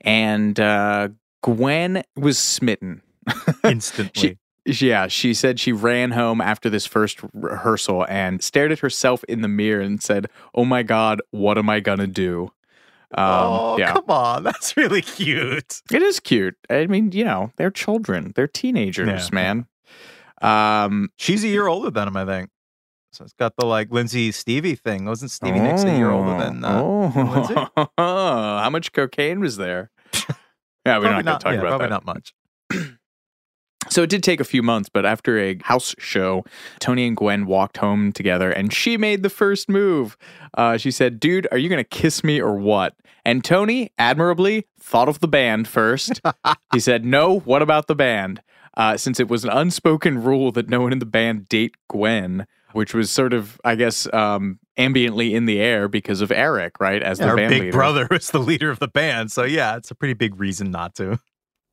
And 0.00 0.58
uh, 0.58 1.08
Gwen 1.42 2.02
was 2.16 2.38
smitten. 2.38 3.02
Instantly. 3.64 4.38
Yeah, 4.66 5.06
she 5.06 5.32
said 5.32 5.60
she 5.60 5.70
ran 5.72 6.10
home 6.10 6.40
after 6.40 6.68
this 6.68 6.86
first 6.86 7.20
rehearsal 7.32 8.04
and 8.08 8.42
stared 8.42 8.72
at 8.72 8.80
herself 8.80 9.22
in 9.24 9.40
the 9.40 9.48
mirror 9.48 9.80
and 9.80 10.02
said, 10.02 10.26
"Oh 10.56 10.64
my 10.64 10.82
God, 10.82 11.22
what 11.30 11.56
am 11.56 11.70
I 11.70 11.78
gonna 11.78 12.08
do?" 12.08 12.50
Um, 13.14 13.24
oh, 13.28 13.76
yeah, 13.78 13.92
come 13.94 14.04
on. 14.08 14.42
That's 14.44 14.76
really 14.76 15.02
cute. 15.02 15.80
it 15.92 16.02
is 16.02 16.18
cute. 16.20 16.56
I 16.68 16.86
mean, 16.86 17.12
you 17.12 17.24
know, 17.24 17.52
they're 17.56 17.70
children, 17.70 18.32
they're 18.34 18.48
teenagers, 18.48 19.28
Yeah. 19.28 19.34
man. 19.34 19.66
Um, 20.42 21.08
She's 21.16 21.44
a 21.44 21.48
year 21.48 21.66
older 21.66 21.90
than 21.90 22.08
him, 22.08 22.16
I 22.16 22.24
think. 22.26 22.50
So 23.12 23.24
it's 23.24 23.32
got 23.32 23.54
the 23.56 23.64
like 23.64 23.90
Lindsey 23.90 24.30
Stevie 24.32 24.74
thing. 24.74 25.06
Wasn't 25.06 25.30
Stevie 25.30 25.60
Nicks 25.60 25.84
a 25.84 25.96
year 25.96 26.10
older 26.10 26.36
than 26.36 26.62
uh, 26.64 26.82
oh, 26.82 27.88
how 27.98 28.68
much 28.70 28.92
cocaine 28.92 29.40
was 29.40 29.56
there? 29.56 29.90
Yeah, 30.84 30.98
we're 30.98 31.06
Probably 31.08 31.22
not 31.24 31.24
going 31.24 31.38
to 31.38 31.42
talk 31.44 31.52
yeah, 31.54 31.58
about 31.58 31.68
probably 31.68 31.86
that. 31.86 31.90
not 31.90 32.04
much. 32.04 32.34
So 33.88 34.02
it 34.02 34.10
did 34.10 34.22
take 34.22 34.40
a 34.40 34.44
few 34.44 34.62
months, 34.62 34.88
but 34.88 35.06
after 35.06 35.38
a 35.38 35.58
house 35.62 35.94
show, 35.98 36.44
Tony 36.80 37.06
and 37.06 37.16
Gwen 37.16 37.46
walked 37.46 37.76
home 37.78 38.12
together 38.12 38.50
and 38.50 38.72
she 38.72 38.96
made 38.96 39.22
the 39.22 39.30
first 39.30 39.68
move. 39.68 40.16
Uh, 40.56 40.76
she 40.76 40.90
said, 40.90 41.20
Dude, 41.20 41.46
are 41.52 41.58
you 41.58 41.68
going 41.68 41.82
to 41.82 41.88
kiss 41.88 42.24
me 42.24 42.40
or 42.40 42.54
what? 42.56 42.94
And 43.24 43.44
Tony, 43.44 43.90
admirably, 43.98 44.66
thought 44.80 45.08
of 45.08 45.20
the 45.20 45.28
band 45.28 45.68
first. 45.68 46.20
he 46.72 46.80
said, 46.80 47.04
No, 47.04 47.40
what 47.40 47.62
about 47.62 47.86
the 47.86 47.94
band? 47.94 48.42
Uh, 48.76 48.96
since 48.96 49.18
it 49.18 49.28
was 49.28 49.42
an 49.42 49.50
unspoken 49.50 50.22
rule 50.22 50.52
that 50.52 50.68
no 50.68 50.80
one 50.82 50.92
in 50.92 50.98
the 50.98 51.06
band 51.06 51.48
date 51.48 51.74
Gwen, 51.88 52.46
which 52.72 52.92
was 52.92 53.10
sort 53.10 53.32
of, 53.32 53.58
I 53.64 53.74
guess, 53.74 54.06
um, 54.12 54.58
ambiently 54.76 55.32
in 55.32 55.46
the 55.46 55.60
air 55.60 55.88
because 55.88 56.20
of 56.20 56.30
Eric, 56.30 56.78
right? 56.78 57.02
As 57.02 57.18
the 57.18 57.28
Her 57.28 57.36
band 57.36 57.48
big 57.48 57.62
leader. 57.62 57.72
brother 57.72 58.06
is 58.10 58.30
the 58.30 58.38
leader 58.38 58.70
of 58.70 58.78
the 58.78 58.88
band. 58.88 59.32
So 59.32 59.44
yeah, 59.44 59.76
it's 59.76 59.90
a 59.90 59.94
pretty 59.94 60.14
big 60.14 60.38
reason 60.38 60.70
not 60.70 60.94
to. 60.96 61.18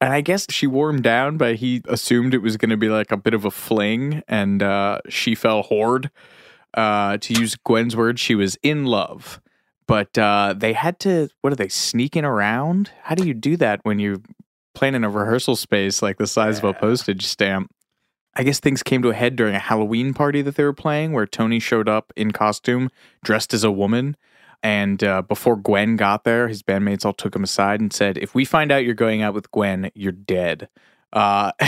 And 0.03 0.11
I 0.11 0.19
guess 0.19 0.47
she 0.49 0.67
wore 0.67 0.89
him 0.89 1.01
down, 1.01 1.37
but 1.37 1.55
he 1.55 1.81
assumed 1.87 2.33
it 2.33 2.41
was 2.41 2.57
going 2.57 2.71
to 2.71 2.75
be 2.75 2.89
like 2.89 3.09
a 3.13 3.15
bit 3.15 3.33
of 3.33 3.45
a 3.45 3.51
fling, 3.51 4.21
and 4.27 4.61
uh, 4.61 4.99
she 5.07 5.33
fell 5.33 5.63
hard. 5.63 6.11
Uh, 6.73 7.17
to 7.19 7.33
use 7.33 7.55
Gwen's 7.55 7.95
words, 7.95 8.19
she 8.19 8.35
was 8.35 8.57
in 8.63 8.83
love. 8.83 9.39
But 9.87 10.17
uh, 10.17 10.55
they 10.57 10.73
had 10.73 10.99
to, 11.01 11.29
what 11.39 11.53
are 11.53 11.55
they, 11.55 11.69
sneaking 11.69 12.25
around? 12.25 12.91
How 13.03 13.15
do 13.15 13.25
you 13.25 13.33
do 13.33 13.55
that 13.55 13.79
when 13.83 13.99
you're 13.99 14.21
playing 14.75 14.95
in 14.95 15.05
a 15.05 15.09
rehearsal 15.09 15.55
space 15.55 16.01
like 16.01 16.17
the 16.17 16.27
size 16.27 16.57
of 16.57 16.65
a 16.65 16.73
postage 16.73 17.25
stamp? 17.25 17.71
I 18.35 18.43
guess 18.43 18.59
things 18.59 18.83
came 18.83 19.03
to 19.03 19.09
a 19.09 19.13
head 19.13 19.37
during 19.37 19.55
a 19.55 19.59
Halloween 19.59 20.13
party 20.13 20.41
that 20.41 20.55
they 20.55 20.65
were 20.65 20.73
playing 20.73 21.13
where 21.13 21.27
Tony 21.27 21.59
showed 21.59 21.87
up 21.87 22.11
in 22.17 22.31
costume 22.31 22.89
dressed 23.23 23.53
as 23.53 23.63
a 23.63 23.71
woman. 23.71 24.17
And 24.63 25.03
uh, 25.03 25.21
before 25.21 25.57
Gwen 25.57 25.97
got 25.97 26.23
there, 26.23 26.47
his 26.47 26.63
bandmates 26.63 27.05
all 27.05 27.13
took 27.13 27.35
him 27.35 27.43
aside 27.43 27.81
and 27.81 27.91
said, 27.91 28.17
If 28.17 28.33
we 28.33 28.45
find 28.45 28.71
out 28.71 28.85
you're 28.85 28.93
going 28.93 29.21
out 29.21 29.33
with 29.33 29.51
Gwen, 29.51 29.91
you're 29.93 30.13
dead. 30.13 30.69
Uh, 31.11 31.51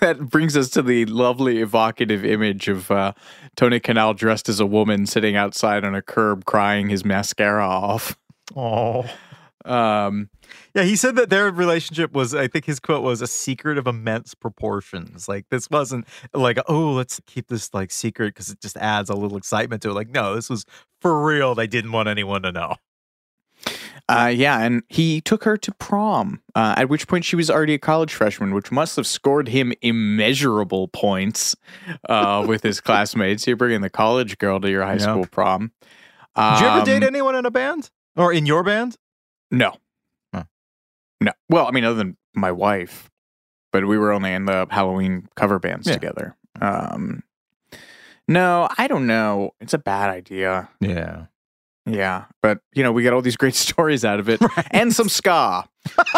that 0.00 0.18
brings 0.20 0.56
us 0.56 0.70
to 0.70 0.82
the 0.82 1.04
lovely 1.06 1.60
evocative 1.60 2.24
image 2.24 2.68
of 2.68 2.90
uh, 2.92 3.12
Tony 3.56 3.80
Kanal 3.80 4.14
dressed 4.16 4.48
as 4.48 4.60
a 4.60 4.66
woman 4.66 5.04
sitting 5.04 5.34
outside 5.34 5.84
on 5.84 5.96
a 5.96 6.02
curb 6.02 6.44
crying 6.44 6.88
his 6.88 7.04
mascara 7.04 7.66
off. 7.66 8.16
Oh. 8.54 9.04
Um, 9.64 10.30
Yeah, 10.74 10.82
he 10.82 10.96
said 10.96 11.16
that 11.16 11.30
their 11.30 11.50
relationship 11.50 12.12
was, 12.12 12.34
I 12.34 12.48
think 12.48 12.64
his 12.66 12.78
quote 12.80 13.02
was 13.02 13.22
a 13.22 13.26
secret 13.26 13.78
of 13.78 13.86
immense 13.86 14.34
proportions. 14.34 15.28
Like, 15.28 15.46
this 15.50 15.70
wasn't 15.70 16.06
like, 16.34 16.58
oh, 16.68 16.92
let's 16.92 17.20
keep 17.26 17.48
this 17.48 17.72
like 17.72 17.90
secret 17.90 18.28
because 18.34 18.50
it 18.50 18.60
just 18.60 18.76
adds 18.76 19.08
a 19.10 19.14
little 19.14 19.38
excitement 19.38 19.82
to 19.82 19.90
it. 19.90 19.94
Like, 19.94 20.10
no, 20.10 20.34
this 20.34 20.50
was 20.50 20.64
for 21.00 21.24
real. 21.24 21.54
They 21.54 21.66
didn't 21.66 21.92
want 21.92 22.08
anyone 22.08 22.42
to 22.42 22.52
know. 22.52 22.74
Uh, 24.08 24.30
yeah, 24.32 24.60
and 24.60 24.82
he 24.88 25.20
took 25.20 25.42
her 25.42 25.56
to 25.56 25.72
prom, 25.74 26.40
uh, 26.54 26.74
at 26.76 26.88
which 26.88 27.08
point 27.08 27.24
she 27.24 27.34
was 27.34 27.50
already 27.50 27.74
a 27.74 27.78
college 27.78 28.14
freshman, 28.14 28.54
which 28.54 28.70
must 28.70 28.94
have 28.94 29.06
scored 29.06 29.48
him 29.48 29.72
immeasurable 29.82 30.86
points 30.88 31.56
uh, 32.08 32.44
with 32.46 32.62
his 32.62 32.80
classmates. 32.80 33.46
You're 33.48 33.56
bringing 33.56 33.80
the 33.80 33.90
college 33.90 34.38
girl 34.38 34.60
to 34.60 34.70
your 34.70 34.84
high 34.84 34.92
Yeah. 34.94 34.98
school 34.98 35.26
prom. 35.26 35.72
Did 36.36 36.60
you 36.60 36.66
ever 36.68 36.84
date 36.84 37.02
Um, 37.02 37.08
anyone 37.08 37.34
in 37.34 37.46
a 37.46 37.50
band 37.50 37.90
or 38.14 38.32
in 38.32 38.46
your 38.46 38.62
band? 38.62 38.96
No. 39.50 39.74
No. 41.20 41.32
Well, 41.48 41.66
I 41.66 41.70
mean, 41.70 41.84
other 41.84 41.96
than 41.96 42.16
my 42.34 42.52
wife, 42.52 43.10
but 43.72 43.86
we 43.86 43.96
were 43.98 44.12
only 44.12 44.32
in 44.32 44.44
the 44.46 44.66
Halloween 44.70 45.28
cover 45.36 45.58
bands 45.58 45.86
Yeah. 45.86 45.94
together. 45.94 46.36
Um, 46.60 47.22
no, 48.28 48.68
I 48.76 48.86
don't 48.88 49.06
know. 49.06 49.52
It's 49.60 49.74
a 49.74 49.78
bad 49.78 50.10
idea. 50.10 50.68
Yeah. 50.80 51.26
Yeah, 51.88 52.24
but 52.42 52.58
you 52.74 52.82
know, 52.82 52.90
we 52.90 53.04
got 53.04 53.12
all 53.12 53.22
these 53.22 53.36
great 53.36 53.54
stories 53.66 54.04
out 54.04 54.18
of 54.18 54.28
it, 54.28 54.40
and 54.72 54.92
some 54.92 55.08
ska. 55.08 55.64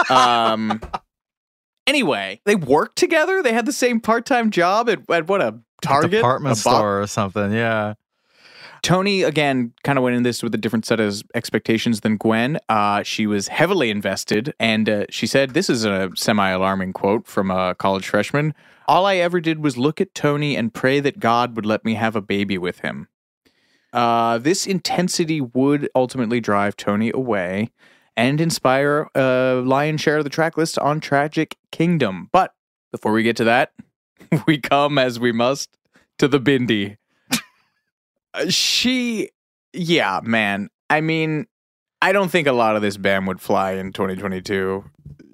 um. 0.09 0.81
Anyway, 1.87 2.41
they 2.45 2.55
worked 2.55 2.97
together. 2.97 3.43
They 3.43 3.53
had 3.55 3.65
the 3.67 3.73
same 3.73 4.01
part-time 4.01 4.51
job 4.51 4.91
at, 4.91 5.01
at 5.11 5.27
what 5.29 5.41
a 5.41 5.59
Target, 5.81 6.11
department 6.11 6.53
a 6.61 6.65
bo- 6.65 6.71
store 6.71 7.03
or 7.03 7.07
something. 7.07 7.53
Yeah. 7.53 7.95
Tony 8.83 9.23
again 9.23 9.73
kind 9.85 9.99
of 9.99 10.05
went 10.05 10.17
in 10.17 10.23
this 10.23 10.43
with 10.43 10.55
a 10.55 10.59
different 10.59 10.87
set 10.87 11.01
of 11.01 11.23
expectations 11.35 12.01
than 12.01 12.17
Gwen. 12.17 12.59
Uh, 12.69 13.03
she 13.03 13.27
was 13.27 13.49
heavily 13.49 13.91
invested, 13.91 14.55
and 14.59 14.89
uh, 14.89 15.05
she 15.11 15.27
said, 15.27 15.55
"This 15.55 15.71
is 15.71 15.85
a 15.85 16.11
semi-alarming 16.15 16.93
quote 16.93 17.27
from 17.27 17.51
a 17.51 17.75
college 17.75 18.09
freshman. 18.09 18.55
All 18.87 19.07
I 19.07 19.17
ever 19.17 19.41
did 19.41 19.63
was 19.63 19.77
look 19.77 20.01
at 20.01 20.15
Tony 20.15 20.57
and 20.57 20.73
pray 20.73 21.01
that 21.01 21.21
God 21.21 21.57
would 21.57 21.67
let 21.67 21.85
me 21.85 21.95
have 21.95 22.17
a 22.17 22.23
baby 22.23 22.59
with 22.59 22.81
him." 22.81 23.09
Uh, 23.93 24.39
this 24.39 24.67
intensity 24.67 25.41
would 25.41 25.89
ultimately 25.95 26.41
drive 26.41 26.77
Tony 26.77 27.11
away 27.13 27.71
and 28.17 28.41
inspire 28.41 29.09
a 29.15 29.63
lion's 29.65 30.01
share 30.01 30.19
of 30.19 30.25
the 30.25 30.31
track 30.31 30.57
list 30.57 30.79
on 30.79 31.01
Tragic 31.01 31.57
Kingdom. 31.71 32.29
But 32.33 32.53
before 32.91 33.13
we 33.13 33.23
get 33.23 33.37
to 33.37 33.45
that, 33.45 33.73
we 34.47 34.59
come 34.59 34.99
as 34.99 35.21
we 35.21 35.33
must 35.33 35.79
to 36.19 36.29
the 36.29 36.41
Bindi. 36.41 36.97
Uh, 38.35 38.49
she, 38.49 39.31
yeah, 39.73 40.21
man. 40.23 40.69
I 40.91 41.01
mean, 41.01 41.47
I 42.01 42.13
don't 42.13 42.31
think 42.31 42.47
a 42.47 42.53
lot 42.53 42.77
of 42.77 42.83
this 42.83 42.97
band 42.97 43.27
would 43.27 43.41
fly 43.41 43.73
in 43.73 43.93
2022, 43.93 44.85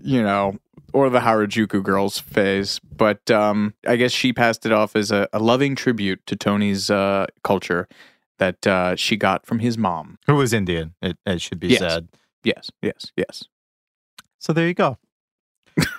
you 0.00 0.22
know, 0.22 0.56
or 0.92 1.10
the 1.10 1.20
Harajuku 1.20 1.82
girls 1.82 2.18
phase. 2.18 2.80
But 2.80 3.30
um, 3.30 3.74
I 3.86 3.96
guess 3.96 4.12
she 4.12 4.32
passed 4.32 4.64
it 4.64 4.72
off 4.72 4.96
as 4.96 5.10
a, 5.10 5.28
a 5.32 5.38
loving 5.38 5.74
tribute 5.74 6.24
to 6.26 6.36
Tony's 6.36 6.90
uh, 6.90 7.26
culture 7.42 7.88
that 8.38 8.66
uh, 8.66 8.96
she 8.96 9.16
got 9.16 9.46
from 9.46 9.60
his 9.60 9.78
mom. 9.78 10.18
Who 10.26 10.34
was 10.34 10.52
Indian, 10.52 10.94
it, 11.02 11.18
it 11.26 11.40
should 11.40 11.60
be 11.60 11.68
Yes. 11.68 11.78
said. 11.80 12.08
Yes, 12.42 12.70
yes, 12.82 13.12
yes. 13.16 13.44
So 14.38 14.52
there 14.52 14.66
you 14.66 14.74
go. 14.74 14.98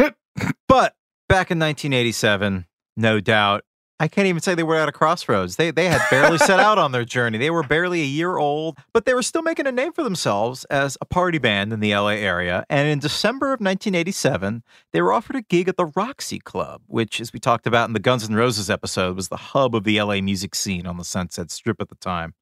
but 0.67 0.95
back 1.27 1.49
in 1.51 1.60
1987, 1.60 2.65
no 2.97 3.19
doubt, 3.19 3.63
I 3.97 4.10
can't 4.10 4.27
even 4.27 4.41
say 4.41 4.55
they 4.55 4.63
were 4.63 4.75
at 4.75 4.89
a 4.89 4.91
crossroads. 4.91 5.55
They 5.55 5.71
they 5.71 5.88
had 5.88 6.01
barely 6.10 6.38
set 6.38 6.60
out 6.60 6.77
on 6.77 6.91
their 6.91 7.05
journey. 7.15 7.38
They 7.38 7.49
were 7.49 7.63
barely 7.63 8.01
a 8.01 8.05
year 8.05 8.38
old, 8.38 8.77
but 8.93 9.05
they 9.05 9.13
were 9.13 9.21
still 9.21 9.41
making 9.41 9.67
a 9.67 9.71
name 9.71 9.93
for 9.93 10.03
themselves 10.03 10.65
as 10.65 10.97
a 10.99 11.05
party 11.05 11.38
band 11.38 11.71
in 11.71 11.79
the 11.79 11.95
LA 11.95 12.10
area. 12.10 12.65
And 12.69 12.89
in 12.89 12.99
December 12.99 13.47
of 13.47 13.62
1987, 13.62 14.63
they 14.91 15.01
were 15.01 15.13
offered 15.13 15.38
a 15.38 15.41
gig 15.41 15.69
at 15.69 15.77
the 15.77 15.86
Roxy 15.86 16.39
Club, 16.39 16.81
which, 16.88 17.21
as 17.21 17.31
we 17.31 17.39
talked 17.39 17.65
about 17.67 17.88
in 17.88 17.93
the 17.93 17.99
Guns 17.99 18.29
N' 18.29 18.36
Roses 18.36 18.69
episode, 18.69 19.15
was 19.15 19.29
the 19.29 19.38
hub 19.38 19.73
of 19.73 19.86
the 19.86 20.01
LA 20.01 20.19
music 20.19 20.55
scene 20.55 20.86
on 20.86 20.97
the 20.97 21.05
Sunset 21.05 21.49
Strip 21.49 21.79
at 21.79 21.88
the 21.88 21.95
time. 21.95 22.34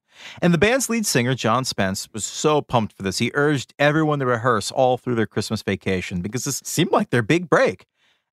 And 0.42 0.52
the 0.52 0.58
band's 0.58 0.88
lead 0.88 1.06
singer, 1.06 1.34
John 1.34 1.64
Spence, 1.64 2.08
was 2.12 2.24
so 2.24 2.62
pumped 2.62 2.96
for 2.96 3.02
this. 3.02 3.18
He 3.18 3.30
urged 3.34 3.74
everyone 3.78 4.18
to 4.20 4.26
rehearse 4.26 4.70
all 4.70 4.96
through 4.96 5.16
their 5.16 5.26
Christmas 5.26 5.62
vacation 5.62 6.20
because 6.20 6.44
this 6.44 6.62
seemed 6.64 6.92
like 6.92 7.10
their 7.10 7.22
big 7.22 7.48
break. 7.48 7.86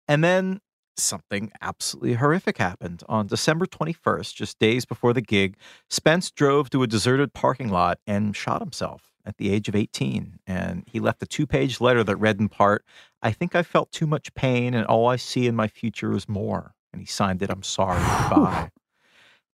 And 0.08 0.24
then 0.24 0.60
something 0.98 1.52
absolutely 1.62 2.14
horrific 2.14 2.58
happened. 2.58 3.04
On 3.08 3.28
December 3.28 3.66
21st, 3.66 4.34
just 4.34 4.60
days 4.60 4.86
before 4.86 5.14
the 5.14 5.22
gig, 5.22 5.58
Spence 5.90 6.32
drove 6.32 6.70
to 6.72 6.84
a 6.84 6.88
deserted 6.88 7.34
parking 7.34 7.70
lot 7.70 8.00
and 8.06 8.36
shot 8.36 8.62
himself 8.62 9.12
at 9.26 9.38
the 9.38 9.52
age 9.52 9.68
of 9.68 9.76
18. 9.76 10.40
And 10.48 10.84
he 10.88 11.00
left 11.00 11.24
a 11.24 11.28
two 11.28 11.48
page 11.48 11.82
letter 11.82 12.04
that 12.04 12.16
read 12.16 12.40
in 12.40 12.50
part, 12.50 12.86
I 13.22 13.32
think 13.32 13.56
I 13.56 13.64
felt 13.64 13.92
too 13.92 14.08
much 14.08 14.34
pain, 14.34 14.74
and 14.74 14.86
all 14.86 15.08
I 15.08 15.16
see 15.16 15.48
in 15.48 15.56
my 15.56 15.68
future 15.68 16.14
is 16.14 16.28
more. 16.28 16.74
And 16.92 17.02
he 17.02 17.06
signed 17.06 17.42
it, 17.42 17.50
I'm 17.50 17.64
sorry, 17.64 18.00
goodbye. 18.00 18.72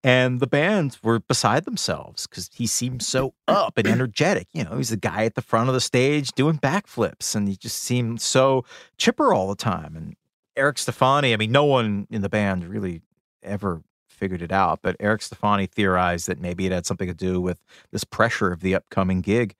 And 0.04 0.40
the 0.40 0.48
band 0.48 0.98
were 1.04 1.20
beside 1.20 1.66
themselves 1.66 2.28
because 2.28 2.50
he 2.54 2.68
seemed 2.68 3.04
so 3.04 3.34
up 3.48 3.78
and 3.78 3.88
energetic. 3.88 4.48
You 4.54 4.64
know, 4.64 4.78
he's 4.78 4.90
the 4.90 4.98
guy 4.98 5.26
at 5.26 5.36
the 5.36 5.42
front 5.42 5.70
of 5.70 5.76
the 5.76 5.82
stage 5.82 6.32
doing 6.32 6.58
backflips, 6.60 7.36
and 7.36 7.48
he 7.48 7.58
just 7.58 7.80
seemed 7.80 8.22
so 8.22 8.64
chipper 8.98 9.34
all 9.34 9.50
the 9.50 9.56
time. 9.56 9.96
And 9.96 10.16
Eric 10.58 10.78
Stefani, 10.78 11.34
I 11.34 11.38
mean, 11.38 11.52
no 11.52 11.66
one 11.66 12.08
in 12.10 12.22
the 12.22 12.30
band 12.30 12.68
really 12.68 13.02
ever 13.44 13.82
figured 14.10 14.42
it 14.42 14.52
out, 14.52 14.80
but 14.82 14.96
Eric 15.00 15.22
Stefani 15.22 15.68
theorized 15.68 16.28
that 16.28 16.42
maybe 16.42 16.66
it 16.66 16.72
had 16.72 16.86
something 16.86 17.08
to 17.08 17.14
do 17.14 17.40
with 17.40 17.64
this 17.92 18.04
pressure 18.04 18.52
of 18.52 18.62
the 18.62 18.74
upcoming 18.76 19.22
gig. 19.22 19.56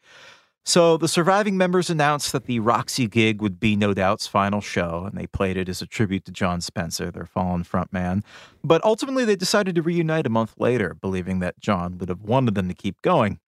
So 0.66 0.98
the 0.98 1.08
surviving 1.08 1.56
members 1.56 1.90
announced 1.90 2.34
that 2.34 2.46
the 2.46 2.60
Roxy 2.60 3.08
gig 3.08 3.42
would 3.42 3.58
be 3.58 3.78
No 3.78 3.94
Doubt's 3.94 4.28
final 4.28 4.60
show, 4.60 5.06
and 5.08 5.18
they 5.18 5.28
played 5.28 5.56
it 5.56 5.70
as 5.70 5.82
a 5.82 5.88
tribute 5.88 6.26
to 6.26 6.32
John 6.32 6.60
Spencer, 6.60 7.10
their 7.10 7.26
fallen 7.26 7.64
frontman. 7.64 8.22
But 8.66 8.84
ultimately, 8.84 9.24
they 9.24 9.38
decided 9.38 9.76
to 9.76 9.82
reunite 9.82 10.26
a 10.26 10.30
month 10.30 10.56
later, 10.58 10.94
believing 10.94 11.40
that 11.40 11.60
John 11.62 11.98
would 12.00 12.10
have 12.10 12.24
wanted 12.24 12.56
them 12.56 12.68
to 12.68 12.74
keep 12.74 13.02
going. 13.02 13.40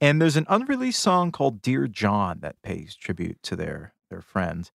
And 0.00 0.22
there's 0.22 0.36
an 0.36 0.46
unreleased 0.48 1.00
song 1.00 1.32
called 1.32 1.60
Dear 1.60 1.88
John 1.88 2.38
that 2.42 2.62
pays 2.62 2.94
tribute 2.94 3.42
to 3.42 3.56
their, 3.56 3.92
their 4.08 4.22
friend. 4.22 4.70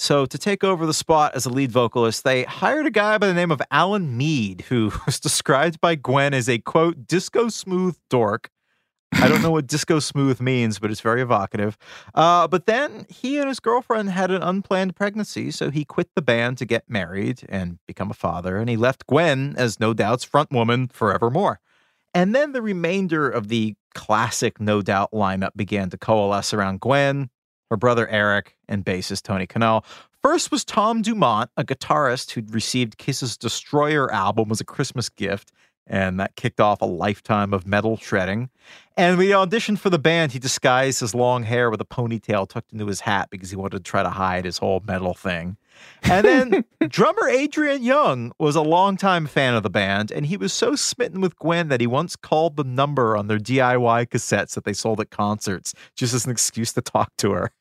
So, 0.00 0.26
to 0.26 0.38
take 0.38 0.62
over 0.62 0.86
the 0.86 0.94
spot 0.94 1.34
as 1.34 1.44
a 1.44 1.50
lead 1.50 1.72
vocalist, 1.72 2.22
they 2.22 2.44
hired 2.44 2.86
a 2.86 2.90
guy 2.90 3.18
by 3.18 3.26
the 3.26 3.34
name 3.34 3.50
of 3.50 3.60
Alan 3.72 4.16
Meade, 4.16 4.60
who 4.68 4.92
was 5.06 5.18
described 5.18 5.80
by 5.80 5.96
Gwen 5.96 6.34
as 6.34 6.48
a 6.48 6.58
quote, 6.58 7.08
disco 7.08 7.48
smooth 7.48 7.98
dork. 8.08 8.48
I 9.12 9.26
don't 9.26 9.42
know 9.42 9.50
what 9.50 9.66
disco 9.66 9.98
smooth 9.98 10.40
means, 10.40 10.78
but 10.78 10.92
it's 10.92 11.00
very 11.00 11.20
evocative. 11.20 11.76
Uh, 12.14 12.46
but 12.46 12.66
then 12.66 13.06
he 13.08 13.38
and 13.38 13.48
his 13.48 13.58
girlfriend 13.58 14.10
had 14.10 14.30
an 14.30 14.40
unplanned 14.40 14.94
pregnancy, 14.94 15.50
so 15.50 15.68
he 15.68 15.84
quit 15.84 16.08
the 16.14 16.22
band 16.22 16.58
to 16.58 16.64
get 16.64 16.88
married 16.88 17.44
and 17.48 17.80
become 17.88 18.10
a 18.10 18.14
father, 18.14 18.56
and 18.56 18.70
he 18.70 18.76
left 18.76 19.04
Gwen 19.08 19.56
as 19.58 19.80
No 19.80 19.94
Doubt's 19.94 20.24
front 20.24 20.52
woman 20.52 20.86
forevermore. 20.92 21.58
And 22.14 22.36
then 22.36 22.52
the 22.52 22.62
remainder 22.62 23.28
of 23.28 23.48
the 23.48 23.74
classic 23.94 24.60
No 24.60 24.80
Doubt 24.80 25.10
lineup 25.10 25.56
began 25.56 25.90
to 25.90 25.98
coalesce 25.98 26.54
around 26.54 26.80
Gwen, 26.80 27.30
her 27.70 27.76
brother 27.76 28.08
Eric, 28.08 28.56
and 28.68 28.84
bassist 28.84 29.22
Tony 29.22 29.46
Kanal. 29.46 29.84
First 30.22 30.50
was 30.50 30.64
Tom 30.64 31.02
Dumont, 31.02 31.50
a 31.56 31.64
guitarist 31.64 32.32
who'd 32.32 32.52
received 32.52 32.98
Kiss's 32.98 33.36
Destroyer 33.36 34.12
album 34.12 34.50
as 34.50 34.60
a 34.60 34.64
Christmas 34.64 35.08
gift, 35.08 35.52
and 35.86 36.20
that 36.20 36.36
kicked 36.36 36.60
off 36.60 36.82
a 36.82 36.86
lifetime 36.86 37.54
of 37.54 37.66
metal 37.66 37.96
shredding. 37.96 38.50
And 38.96 39.16
we 39.16 39.28
auditioned 39.28 39.78
for 39.78 39.90
the 39.90 39.98
band. 39.98 40.32
He 40.32 40.38
disguised 40.38 41.00
his 41.00 41.14
long 41.14 41.44
hair 41.44 41.70
with 41.70 41.80
a 41.80 41.84
ponytail 41.84 42.48
tucked 42.48 42.72
into 42.72 42.86
his 42.86 43.00
hat 43.00 43.28
because 43.30 43.50
he 43.50 43.56
wanted 43.56 43.78
to 43.78 43.90
try 43.90 44.02
to 44.02 44.10
hide 44.10 44.44
his 44.44 44.58
whole 44.58 44.82
metal 44.86 45.14
thing. 45.14 45.56
And 46.02 46.26
then 46.26 46.64
drummer 46.88 47.28
Adrian 47.28 47.82
Young 47.82 48.32
was 48.38 48.56
a 48.56 48.60
longtime 48.60 49.26
fan 49.26 49.54
of 49.54 49.62
the 49.62 49.70
band, 49.70 50.10
and 50.10 50.26
he 50.26 50.36
was 50.36 50.52
so 50.52 50.74
smitten 50.74 51.20
with 51.20 51.36
Gwen 51.36 51.68
that 51.68 51.80
he 51.80 51.86
once 51.86 52.16
called 52.16 52.56
the 52.56 52.64
number 52.64 53.16
on 53.16 53.28
their 53.28 53.38
DIY 53.38 54.08
cassettes 54.08 54.54
that 54.54 54.64
they 54.64 54.72
sold 54.72 55.00
at 55.00 55.10
concerts 55.10 55.74
just 55.94 56.12
as 56.12 56.24
an 56.24 56.32
excuse 56.32 56.72
to 56.72 56.82
talk 56.82 57.12
to 57.18 57.32
her. 57.32 57.52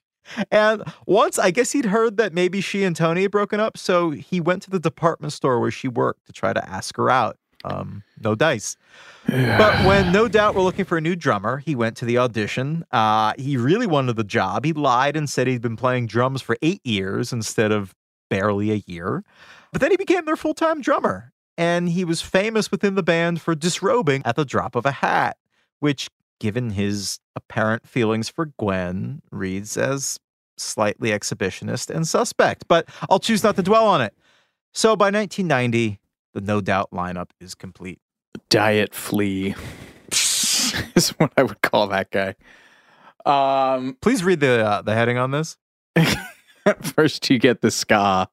And 0.51 0.83
once, 1.05 1.39
I 1.39 1.51
guess 1.51 1.71
he'd 1.71 1.85
heard 1.85 2.17
that 2.17 2.33
maybe 2.33 2.61
she 2.61 2.83
and 2.83 2.95
Tony 2.95 3.23
had 3.23 3.31
broken 3.31 3.59
up, 3.59 3.77
so 3.77 4.11
he 4.11 4.39
went 4.39 4.63
to 4.63 4.69
the 4.69 4.79
department 4.79 5.33
store 5.33 5.59
where 5.59 5.71
she 5.71 5.87
worked 5.87 6.25
to 6.27 6.33
try 6.33 6.53
to 6.53 6.69
ask 6.69 6.95
her 6.97 7.09
out. 7.09 7.37
Um, 7.65 8.03
no 8.21 8.35
dice. 8.35 8.77
But 9.25 9.85
when 9.85 10.11
No 10.11 10.27
Doubt 10.27 10.55
were 10.55 10.61
looking 10.61 10.85
for 10.85 10.97
a 10.97 11.01
new 11.01 11.15
drummer, 11.15 11.57
he 11.57 11.75
went 11.75 11.97
to 11.97 12.05
the 12.05 12.17
audition. 12.17 12.85
Uh, 12.91 13.33
he 13.37 13.57
really 13.57 13.87
wanted 13.87 14.15
the 14.15 14.23
job. 14.23 14.65
He 14.65 14.73
lied 14.73 15.15
and 15.15 15.29
said 15.29 15.47
he'd 15.47 15.61
been 15.61 15.75
playing 15.75 16.07
drums 16.07 16.41
for 16.41 16.57
eight 16.61 16.85
years 16.85 17.33
instead 17.33 17.71
of 17.71 17.95
barely 18.29 18.71
a 18.71 18.83
year. 18.85 19.23
But 19.71 19.81
then 19.81 19.91
he 19.91 19.97
became 19.97 20.25
their 20.25 20.35
full 20.35 20.53
time 20.53 20.81
drummer. 20.81 21.33
And 21.57 21.89
he 21.89 22.05
was 22.05 22.21
famous 22.21 22.69
within 22.69 22.93
the 22.93 23.03
band 23.03 23.41
for 23.41 23.55
disrobing 23.55 24.21
at 24.25 24.35
the 24.35 24.45
drop 24.45 24.75
of 24.75 24.85
a 24.85 24.91
hat, 24.91 25.37
which, 25.79 26.07
given 26.39 26.71
his 26.71 27.19
apparent 27.35 27.87
feelings 27.87 28.29
for 28.29 28.51
Gwen, 28.57 29.21
reads 29.31 29.77
as 29.77 30.19
slightly 30.57 31.11
exhibitionist 31.11 31.93
and 31.93 32.07
suspect, 32.07 32.67
but 32.67 32.87
I'll 33.09 33.19
choose 33.19 33.43
not 33.43 33.55
to 33.57 33.63
dwell 33.63 33.87
on 33.87 34.01
it. 34.01 34.13
So 34.73 34.95
by 34.95 35.05
1990, 35.05 35.99
the 36.33 36.41
No 36.41 36.61
Doubt 36.61 36.91
lineup 36.91 37.29
is 37.39 37.55
complete. 37.55 37.99
Diet 38.49 38.93
flea 38.93 39.55
is 40.11 41.13
what 41.17 41.31
I 41.37 41.43
would 41.43 41.61
call 41.61 41.87
that 41.87 42.11
guy. 42.11 42.35
Um, 43.25 43.97
Please 44.01 44.23
read 44.23 44.39
the 44.39 44.65
uh, 44.65 44.81
the 44.81 44.93
heading 44.93 45.17
on 45.17 45.31
this. 45.31 45.57
first 46.81 47.29
you 47.29 47.39
get 47.39 47.61
the 47.61 47.71
ska, 47.71 48.27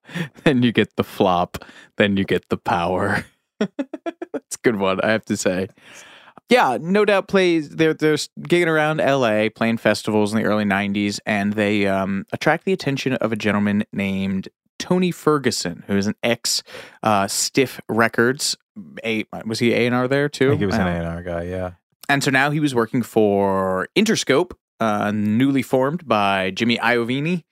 then 0.44 0.62
you 0.62 0.72
get 0.72 0.96
the 0.96 1.04
flop, 1.04 1.64
then 1.96 2.16
you 2.16 2.24
get 2.24 2.48
the 2.48 2.56
power. 2.56 3.24
That's 3.58 4.56
a 4.56 4.62
good 4.62 4.76
one, 4.76 5.00
I 5.02 5.10
have 5.10 5.24
to 5.26 5.36
say. 5.36 5.68
Yeah, 6.50 6.78
no 6.80 7.04
doubt 7.04 7.26
plays. 7.28 7.70
They're 7.70 7.94
they're 7.94 8.14
gigging 8.40 8.66
around 8.66 9.00
L.A., 9.00 9.48
playing 9.48 9.78
festivals 9.78 10.32
in 10.34 10.38
the 10.40 10.44
early 10.46 10.64
'90s, 10.64 11.18
and 11.26 11.54
they 11.54 11.86
um, 11.86 12.26
attract 12.32 12.64
the 12.64 12.72
attention 12.72 13.14
of 13.14 13.32
a 13.32 13.36
gentleman 13.36 13.84
named 13.92 14.48
Tony 14.78 15.10
Ferguson, 15.10 15.84
who 15.86 15.96
is 15.96 16.06
an 16.06 16.14
ex 16.22 16.62
uh, 17.02 17.26
Stiff 17.28 17.80
Records. 17.88 18.56
A 19.04 19.24
was 19.46 19.58
he 19.58 19.72
A 19.72 19.86
and 19.86 19.94
R 19.94 20.06
there 20.06 20.28
too? 20.28 20.48
I 20.48 20.50
think 20.50 20.60
he 20.60 20.66
was 20.66 20.74
an 20.74 20.82
Uh, 20.82 21.02
A&R 21.10 21.22
guy, 21.22 21.42
yeah. 21.44 21.70
and 22.08 22.22
so 22.22 22.30
now 22.30 22.50
he 22.50 22.60
was 22.60 22.74
working 22.74 23.02
for 23.02 23.88
Interscope, 23.96 24.52
uh, 24.80 25.12
newly 25.12 25.62
formed 25.62 26.06
by 26.06 26.50
Jimmy 26.50 26.76
Iovine. 26.78 27.44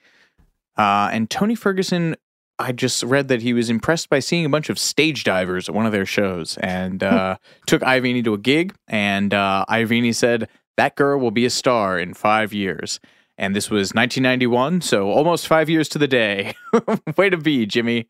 Uh, 0.77 1.11
and 1.13 1.29
Tony 1.29 1.55
Ferguson, 1.55 2.17
I 2.63 2.73
just 2.73 3.03
read 3.03 3.29
that 3.29 3.43
he 3.43 3.53
was 3.53 3.69
impressed 3.69 4.09
by 4.09 4.21
seeing 4.21 4.45
a 4.45 4.49
bunch 4.49 4.71
of 4.71 4.79
stage 4.79 5.25
divers 5.25 5.69
at 5.69 5.75
one 5.75 5.85
of 5.85 5.93
their 5.93 6.07
shows 6.07 6.57
and 6.59 7.03
uh, 7.03 7.37
took 7.67 7.83
Iovine 7.83 8.23
to 8.25 8.35
a 8.35 8.39
gig. 8.39 8.75
And 8.87 9.35
uh, 9.35 9.65
Iovine 9.69 10.15
said, 10.15 10.49
That 10.77 10.95
girl 10.95 11.19
will 11.19 11.33
be 11.33 11.45
a 11.45 11.51
star 11.51 11.99
in 11.99 12.15
five 12.15 12.53
years. 12.53 13.01
And 13.37 13.57
this 13.57 13.71
was 13.71 13.93
1991, 13.95 14.83
so 14.83 15.11
almost 15.11 15.49
five 15.49 15.69
years 15.69 15.89
to 15.91 15.99
the 15.99 16.07
day. 16.07 16.55
Way 17.17 17.31
to 17.31 17.37
be, 17.37 17.67
Jimmy. 17.67 18.09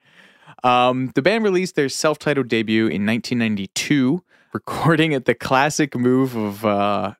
Um, 0.63 1.11
the 1.15 1.23
band 1.23 1.45
released 1.45 1.75
their 1.75 1.89
self 1.89 2.19
titled 2.19 2.49
debut 2.49 2.83
in 2.83 3.07
1992, 3.07 4.23
recording 4.53 5.15
at 5.15 5.25
the 5.25 5.35
classic 5.35 5.97
move 5.97 6.37
of 6.37 6.65
uh, 6.65 7.15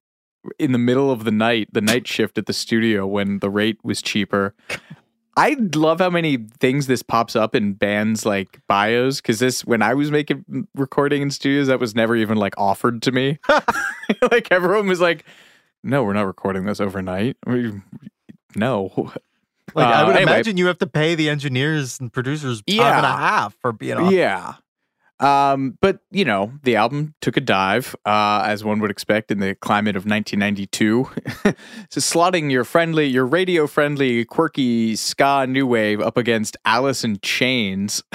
in 0.59 0.73
the 0.73 0.79
middle 0.79 1.11
of 1.11 1.25
the 1.25 1.31
night, 1.31 1.69
the 1.73 1.81
night 1.81 2.07
shift 2.07 2.37
at 2.37 2.47
the 2.47 2.53
studio 2.53 3.07
when 3.07 3.39
the 3.39 3.51
rate 3.51 3.79
was 3.83 4.03
cheaper. 4.03 4.55
I 5.37 5.57
love 5.75 6.01
how 6.01 6.11
many 6.11 6.37
things 6.61 6.87
this 6.87 7.03
pops 7.03 7.35
up 7.35 7.55
in 7.55 7.73
bands 7.73 8.27
like 8.27 8.61
bios 8.69 9.21
because 9.21 9.39
this 9.39 9.65
when 9.65 9.81
I 9.83 9.95
was 9.95 10.11
making 10.11 10.67
recording 10.75 11.23
in 11.23 11.31
studios 11.31 11.69
that 11.69 11.81
was 11.81 11.95
never 11.95 12.15
even 12.17 12.37
like 12.37 12.55
offered 12.59 13.01
to 13.03 13.13
me. 13.13 13.39
like 14.31 14.49
everyone 14.51 14.87
was 14.89 15.01
like, 15.01 15.25
"No, 15.83 16.05
we're 16.05 16.13
not 16.13 16.27
recording 16.27 16.65
this 16.67 16.81
overnight." 16.81 17.37
We, 17.47 17.73
no, 18.57 18.91
Like 19.75 19.87
I 19.87 20.03
Uh, 20.03 20.07
would 20.09 20.17
anyway. 20.17 20.33
imagine 20.33 20.57
you 20.59 20.67
have 20.67 20.79
to 20.79 20.87
pay 20.87 21.15
the 21.15 21.31
engineers 21.31 21.99
and 21.99 22.13
producers 22.13 22.59
time 22.59 22.77
Yeah. 22.77 22.97
and 22.99 23.07
a 23.07 23.09
half 23.09 23.55
for 23.63 23.73
being 23.73 23.97
on. 23.97 24.13
Yeah. 24.13 24.55
Um, 25.23 25.79
but 25.81 26.01
you 26.11 26.25
know, 26.25 26.53
the 26.65 26.77
album 26.77 27.15
took 27.21 27.37
a 27.37 27.41
dive, 27.41 27.95
uh, 28.05 28.43
as 28.45 28.65
one 28.65 28.81
would 28.81 28.91
expect 28.91 29.31
in 29.31 29.39
the 29.39 29.55
climate 29.55 29.97
of 29.97 30.05
1992. 30.05 31.09
so 31.91 32.01
slotting 32.01 32.51
your 32.51 32.65
friendly, 32.65 33.07
your 33.07 33.27
radio 33.27 33.67
friendly, 33.67 34.25
quirky 34.25 34.97
ska 34.97 35.47
new 35.47 35.67
wave 35.67 36.01
up 36.01 36.17
against 36.17 36.57
Alice 36.65 37.05
in 37.05 37.21
Chains. 37.21 38.03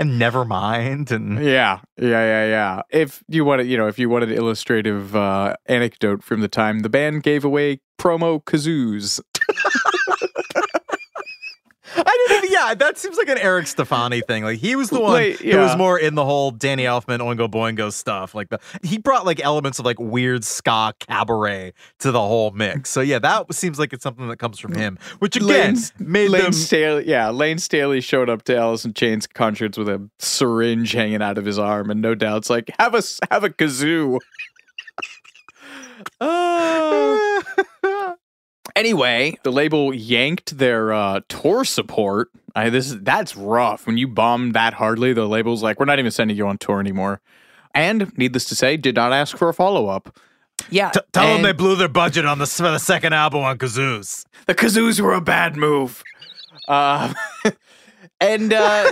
And 0.00 0.18
never 0.18 0.46
mind. 0.46 1.12
And 1.12 1.44
Yeah, 1.44 1.80
yeah, 1.98 2.08
yeah, 2.08 2.46
yeah. 2.46 2.82
If 2.88 3.22
you 3.28 3.44
wanted, 3.44 3.66
you 3.66 3.76
know, 3.76 3.86
if 3.86 3.98
you 3.98 4.08
wanted 4.08 4.30
an 4.30 4.38
illustrative 4.38 5.14
uh, 5.14 5.56
anecdote 5.66 6.24
from 6.24 6.40
the 6.40 6.48
time, 6.48 6.80
the 6.80 6.88
band 6.88 7.22
gave 7.22 7.44
away 7.44 7.80
promo 7.98 8.42
kazoos. 8.42 9.20
I 11.96 12.26
didn't 12.28 12.44
even, 12.44 12.52
yeah, 12.52 12.74
that 12.74 12.98
seems 12.98 13.16
like 13.16 13.28
an 13.28 13.38
Eric 13.38 13.66
Stefani 13.66 14.20
thing. 14.20 14.44
Like 14.44 14.58
he 14.58 14.76
was 14.76 14.90
the 14.90 15.00
one 15.00 15.12
Like, 15.12 15.38
who 15.38 15.58
was 15.58 15.76
more 15.76 15.98
in 15.98 16.14
the 16.14 16.24
whole 16.24 16.50
Danny 16.50 16.84
Elfman 16.84 17.18
Oingo 17.18 17.50
Boingo 17.50 17.92
stuff. 17.92 18.34
Like 18.34 18.48
the 18.50 18.60
he 18.82 18.98
brought 18.98 19.26
like 19.26 19.40
elements 19.44 19.78
of 19.78 19.84
like 19.84 19.98
weird 19.98 20.44
ska 20.44 20.94
cabaret 21.00 21.72
to 22.00 22.10
the 22.12 22.20
whole 22.20 22.50
mix. 22.52 22.90
So 22.90 23.00
yeah, 23.00 23.18
that 23.20 23.52
seems 23.54 23.78
like 23.78 23.92
it's 23.92 24.02
something 24.02 24.28
that 24.28 24.36
comes 24.38 24.58
from 24.58 24.74
him, 24.74 24.98
which 25.18 25.36
again 25.36 25.48
Layne's- 25.48 25.92
made 25.98 26.30
Layne 26.30 26.42
them. 26.44 26.52
Staley, 26.52 27.08
yeah, 27.08 27.30
Layne 27.30 27.58
Staley 27.58 28.00
showed 28.00 28.30
up 28.30 28.42
to 28.44 28.56
Alice 28.56 28.84
in 28.84 28.92
Chains 28.92 29.26
concerts 29.26 29.76
with 29.76 29.88
a 29.88 30.08
syringe 30.18 30.92
hanging 30.92 31.22
out 31.22 31.38
of 31.38 31.44
his 31.44 31.58
arm, 31.58 31.90
and 31.90 32.00
no 32.00 32.14
doubt's 32.14 32.48
like, 32.50 32.70
have 32.78 32.94
a 32.94 33.02
have 33.30 33.44
a 33.44 33.50
kazoo. 33.50 34.18
Uh, 36.18 37.40
anyway, 38.80 39.38
the 39.44 39.52
label 39.52 39.94
yanked 39.94 40.58
their 40.58 40.92
uh, 40.92 41.20
tour 41.28 41.64
support. 41.64 42.30
I, 42.56 42.70
this 42.70 42.96
that's 43.00 43.36
rough. 43.36 43.86
When 43.86 43.96
you 43.96 44.08
bomb 44.08 44.52
that 44.52 44.74
hardly, 44.74 45.12
the 45.12 45.26
label's 45.28 45.62
like, 45.62 45.78
we're 45.78 45.86
not 45.86 45.98
even 46.00 46.10
sending 46.10 46.36
you 46.36 46.48
on 46.48 46.58
tour 46.58 46.80
anymore. 46.80 47.20
And 47.74 48.16
needless 48.18 48.46
to 48.46 48.56
say, 48.56 48.76
did 48.76 48.96
not 48.96 49.12
ask 49.12 49.36
for 49.36 49.48
a 49.48 49.54
follow 49.54 49.86
up. 49.86 50.18
Yeah, 50.70 50.90
T- 50.90 51.00
tell 51.12 51.26
them 51.28 51.42
they 51.42 51.52
blew 51.52 51.76
their 51.76 51.88
budget 51.88 52.26
on 52.26 52.38
the 52.38 52.46
for 52.46 52.70
the 52.70 52.78
second 52.78 53.12
album 53.12 53.42
on 53.42 53.56
kazoos. 53.56 54.26
the 54.46 54.54
kazoos 54.54 55.00
were 55.00 55.14
a 55.14 55.20
bad 55.20 55.56
move. 55.56 56.02
Uh, 56.68 57.14
and 58.20 58.52
uh, 58.52 58.90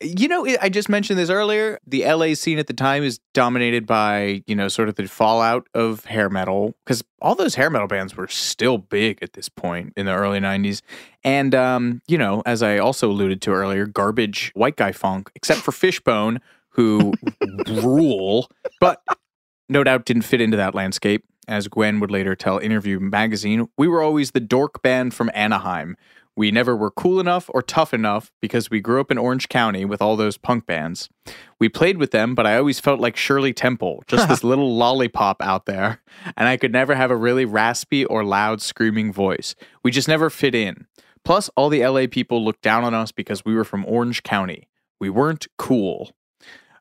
you 0.00 0.28
know, 0.28 0.46
I 0.60 0.68
just 0.68 0.88
mentioned 0.88 1.18
this 1.18 1.30
earlier. 1.30 1.78
The 1.86 2.04
LA 2.04 2.34
scene 2.34 2.58
at 2.58 2.68
the 2.68 2.72
time 2.72 3.02
is 3.02 3.18
dominated 3.34 3.86
by 3.86 4.42
you 4.46 4.54
know 4.54 4.68
sort 4.68 4.88
of 4.88 4.94
the 4.94 5.06
fallout 5.08 5.66
of 5.74 6.04
hair 6.04 6.30
metal 6.30 6.74
because 6.84 7.02
all 7.20 7.34
those 7.34 7.56
hair 7.56 7.68
metal 7.68 7.88
bands 7.88 8.16
were 8.16 8.28
still 8.28 8.78
big 8.78 9.18
at 9.22 9.32
this 9.32 9.48
point 9.48 9.92
in 9.96 10.06
the 10.06 10.14
early 10.14 10.38
'90s, 10.38 10.82
and 11.24 11.54
um, 11.54 12.00
you 12.06 12.16
know, 12.16 12.42
as 12.46 12.62
I 12.62 12.78
also 12.78 13.10
alluded 13.10 13.42
to 13.42 13.50
earlier, 13.50 13.86
garbage 13.86 14.52
white 14.54 14.76
guy 14.76 14.92
funk, 14.92 15.30
except 15.34 15.60
for 15.60 15.72
Fishbone, 15.72 16.40
who 16.70 17.12
rule, 17.66 18.50
but 18.80 19.02
no 19.68 19.82
doubt 19.82 20.04
didn't 20.04 20.22
fit 20.22 20.40
into 20.40 20.56
that 20.56 20.74
landscape. 20.74 21.24
As 21.48 21.66
Gwen 21.66 21.98
would 22.00 22.10
later 22.10 22.36
tell 22.36 22.58
Interview 22.58 23.00
magazine, 23.00 23.68
we 23.78 23.88
were 23.88 24.02
always 24.02 24.32
the 24.32 24.40
dork 24.40 24.82
band 24.82 25.14
from 25.14 25.30
Anaheim. 25.34 25.96
We 26.38 26.52
never 26.52 26.76
were 26.76 26.92
cool 26.92 27.18
enough 27.18 27.50
or 27.52 27.62
tough 27.62 27.92
enough 27.92 28.30
because 28.40 28.70
we 28.70 28.78
grew 28.78 29.00
up 29.00 29.10
in 29.10 29.18
Orange 29.18 29.48
County 29.48 29.84
with 29.84 30.00
all 30.00 30.14
those 30.14 30.38
punk 30.38 30.66
bands. 30.66 31.08
We 31.58 31.68
played 31.68 31.96
with 31.96 32.12
them, 32.12 32.36
but 32.36 32.46
I 32.46 32.56
always 32.56 32.78
felt 32.78 33.00
like 33.00 33.16
Shirley 33.16 33.52
Temple, 33.52 34.04
just 34.06 34.28
this 34.28 34.44
little 34.44 34.76
lollipop 34.76 35.42
out 35.42 35.66
there, 35.66 36.00
and 36.36 36.46
I 36.46 36.56
could 36.56 36.70
never 36.70 36.94
have 36.94 37.10
a 37.10 37.16
really 37.16 37.44
raspy 37.44 38.04
or 38.04 38.22
loud 38.22 38.62
screaming 38.62 39.12
voice. 39.12 39.56
We 39.82 39.90
just 39.90 40.06
never 40.06 40.30
fit 40.30 40.54
in. 40.54 40.86
Plus, 41.24 41.50
all 41.56 41.68
the 41.70 41.84
LA 41.84 42.06
people 42.08 42.44
looked 42.44 42.62
down 42.62 42.84
on 42.84 42.94
us 42.94 43.10
because 43.10 43.44
we 43.44 43.56
were 43.56 43.64
from 43.64 43.84
Orange 43.86 44.22
County. 44.22 44.68
We 45.00 45.10
weren't 45.10 45.48
cool. 45.56 46.12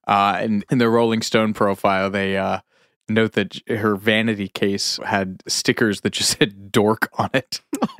Uh, 0.08 0.38
and 0.39 0.65
in 0.70 0.78
the 0.78 0.88
Rolling 0.88 1.24
Stone 1.24 1.56
profile, 1.56 2.12
they 2.12 2.38
uh, 2.38 2.60
note 3.10 3.34
that 3.34 3.60
her 3.70 3.96
vanity 3.96 4.48
case 4.48 5.00
had 5.06 5.43
stickers 5.48 6.02
that 6.02 6.12
just 6.12 6.32
said 6.39 6.72
dork 6.72 7.10
on 7.17 7.30
it. 7.34 7.62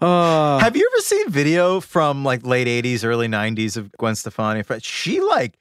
uh, 0.00 0.58
Have 0.58 0.76
you 0.76 0.90
ever 0.92 1.02
seen 1.02 1.30
video 1.30 1.80
from 1.80 2.24
like 2.24 2.44
late 2.46 2.66
'80s, 2.66 3.04
early 3.04 3.28
'90s 3.28 3.76
of 3.76 3.92
Gwen 3.92 4.14
Stefani? 4.14 4.62
She 4.80 5.20
like 5.20 5.58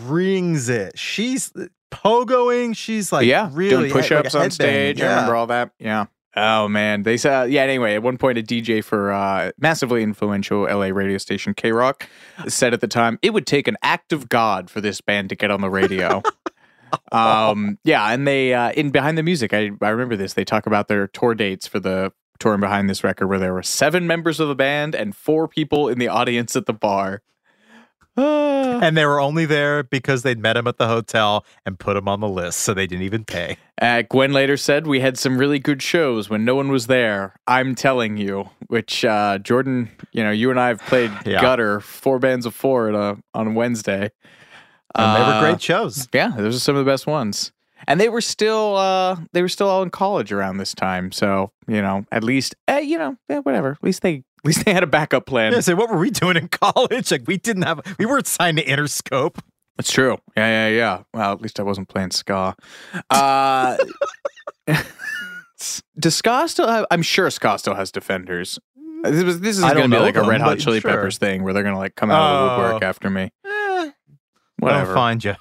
brings 0.00 0.68
it. 0.68 0.98
She's 0.98 1.52
pogoing. 1.90 2.76
She's 2.76 3.12
like 3.12 3.26
yeah, 3.26 3.50
really 3.52 3.88
doing 3.88 3.92
push-ups 3.92 4.34
like 4.34 4.44
on 4.44 4.50
stage. 4.50 4.98
headbang. 4.98 5.04
I 5.04 5.10
remember 5.10 5.36
all 5.36 5.46
that. 5.48 5.72
Yeah. 5.78 6.06
Oh 6.34 6.66
man, 6.66 7.02
they 7.02 7.18
said 7.18 7.50
yeah. 7.50 7.62
Anyway, 7.62 7.94
at 7.94 8.02
one 8.02 8.16
point, 8.16 8.38
a 8.38 8.42
DJ 8.42 8.82
for 8.82 9.12
uh, 9.12 9.52
massively 9.58 10.02
influential 10.02 10.62
LA 10.62 10.86
radio 10.86 11.18
station 11.18 11.52
KROQ 11.52 12.02
said 12.48 12.72
at 12.72 12.80
the 12.80 12.88
time 12.88 13.18
it 13.20 13.34
would 13.34 13.46
take 13.46 13.68
an 13.68 13.76
act 13.82 14.12
of 14.12 14.30
God 14.30 14.70
for 14.70 14.80
this 14.80 15.00
band 15.02 15.28
to 15.28 15.36
get 15.36 15.50
on 15.50 15.60
the 15.60 15.68
radio. 15.68 16.22
um, 17.12 17.78
yeah, 17.84 18.12
and 18.12 18.26
they 18.26 18.54
uh, 18.54 18.72
in 18.72 18.90
behind 18.90 19.18
the 19.18 19.22
music, 19.22 19.52
I 19.52 19.70
I 19.80 19.88
remember 19.88 20.16
this. 20.16 20.34
They 20.34 20.44
talk 20.44 20.66
about 20.66 20.88
their 20.88 21.06
tour 21.08 21.34
dates 21.34 21.66
for 21.66 21.80
the 21.80 22.12
touring 22.38 22.60
behind 22.60 22.90
this 22.90 23.04
record, 23.04 23.28
where 23.28 23.38
there 23.38 23.54
were 23.54 23.62
seven 23.62 24.06
members 24.06 24.40
of 24.40 24.48
the 24.48 24.54
band 24.54 24.94
and 24.94 25.14
four 25.14 25.46
people 25.46 25.88
in 25.88 25.98
the 25.98 26.08
audience 26.08 26.56
at 26.56 26.66
the 26.66 26.72
bar. 26.72 27.22
And 28.82 28.96
they 28.96 29.06
were 29.06 29.20
only 29.20 29.46
there 29.46 29.84
because 29.84 30.22
they'd 30.22 30.40
met 30.40 30.56
him 30.56 30.66
at 30.66 30.76
the 30.76 30.88
hotel 30.88 31.46
and 31.64 31.78
put 31.78 31.96
him 31.96 32.08
on 32.08 32.18
the 32.18 32.28
list, 32.28 32.58
so 32.58 32.74
they 32.74 32.88
didn't 32.88 33.04
even 33.04 33.24
pay. 33.24 33.56
Uh, 33.80 34.02
Gwen 34.02 34.32
later 34.32 34.56
said, 34.56 34.88
We 34.88 34.98
had 34.98 35.16
some 35.16 35.38
really 35.38 35.60
good 35.60 35.80
shows 35.80 36.28
when 36.28 36.44
no 36.44 36.56
one 36.56 36.68
was 36.68 36.88
there. 36.88 37.36
I'm 37.46 37.76
telling 37.76 38.16
you, 38.16 38.50
which 38.66 39.04
uh, 39.04 39.38
Jordan, 39.38 39.88
you 40.10 40.24
know, 40.24 40.32
you 40.32 40.50
and 40.50 40.58
I 40.58 40.68
have 40.68 40.80
played 40.80 41.12
Yeah. 41.24 41.40
Gutter, 41.40 41.78
four 41.80 42.18
bands 42.18 42.44
of 42.44 42.54
four 42.56 42.90
a, 42.90 43.18
on 43.34 43.54
Wednesday. 43.54 44.10
And 44.94 45.16
they 45.16 45.20
were 45.20 45.34
Uh, 45.34 45.40
great 45.40 45.62
shows. 45.62 46.08
Yeah, 46.12 46.32
those 46.36 46.56
are 46.56 46.60
some 46.60 46.76
of 46.76 46.84
the 46.84 46.90
best 46.90 47.06
ones. 47.06 47.52
And 47.88 48.00
they 48.00 48.08
were 48.08 48.20
still 48.20 48.76
uh, 48.76 49.16
they 49.32 49.42
were 49.42 49.48
still 49.48 49.68
all 49.68 49.82
in 49.82 49.90
college 49.90 50.30
around 50.32 50.58
this 50.58 50.72
time. 50.74 51.10
So, 51.12 51.50
you 51.66 51.82
know, 51.82 52.04
at 52.12 52.22
least 52.22 52.54
eh, 52.68 52.78
you 52.80 52.96
know, 52.98 53.16
eh, 53.28 53.38
whatever. 53.38 53.72
At 53.72 53.82
least 53.82 54.02
they 54.02 54.16
at 54.16 54.44
least 54.44 54.64
they 54.64 54.72
had 54.72 54.82
a 54.82 54.86
backup 54.88 55.26
plan. 55.26 55.52
Yeah, 55.52 55.60
so 55.60 55.74
what 55.74 55.90
were 55.90 55.98
we 55.98 56.10
doing 56.10 56.36
in 56.36 56.48
college? 56.62 57.10
Like 57.10 57.22
we 57.26 57.38
didn't 57.38 57.62
have, 57.62 57.80
we 57.98 58.06
weren't 58.06 58.26
signed 58.26 58.58
to 58.58 58.64
Interscope. 58.64 59.38
That's 59.76 59.90
true. 59.90 60.18
Yeah, 60.36 60.68
yeah, 60.68 60.76
yeah. 60.76 61.02
Well, 61.14 61.32
at 61.32 61.40
least 61.40 61.58
I 61.58 61.62
wasn't 61.64 61.88
playing 61.88 62.10
ska. 62.12 62.54
Uh. 63.10 63.76
Does 65.98 66.16
Ska 66.16 66.48
still 66.48 66.66
have? 66.68 66.86
I'm 66.90 67.02
sure 67.02 67.30
Ska 67.30 67.58
still 67.58 67.74
has 67.74 67.92
defenders. 67.92 68.58
This 69.04 69.24
was 69.24 69.40
this 69.40 69.56
is 69.58 69.62
going 69.64 69.90
to 69.90 69.96
be 69.96 70.00
like 70.00 70.16
a 70.16 70.22
Red 70.22 70.40
Hot 70.40 70.58
Chili 70.58 70.80
sure. 70.80 70.90
Peppers 70.90 71.18
thing 71.18 71.42
where 71.42 71.52
they're 71.52 71.62
going 71.62 71.74
to 71.74 71.78
like 71.78 71.94
come 71.96 72.10
out 72.10 72.20
of 72.20 72.40
the 72.56 72.62
woodwork 72.62 72.82
Oh. 72.82 72.86
after 72.86 73.10
me. 73.10 73.30
Whatever. 74.62 74.90
I'll 74.90 74.94
find 74.94 75.24
you. 75.24 75.34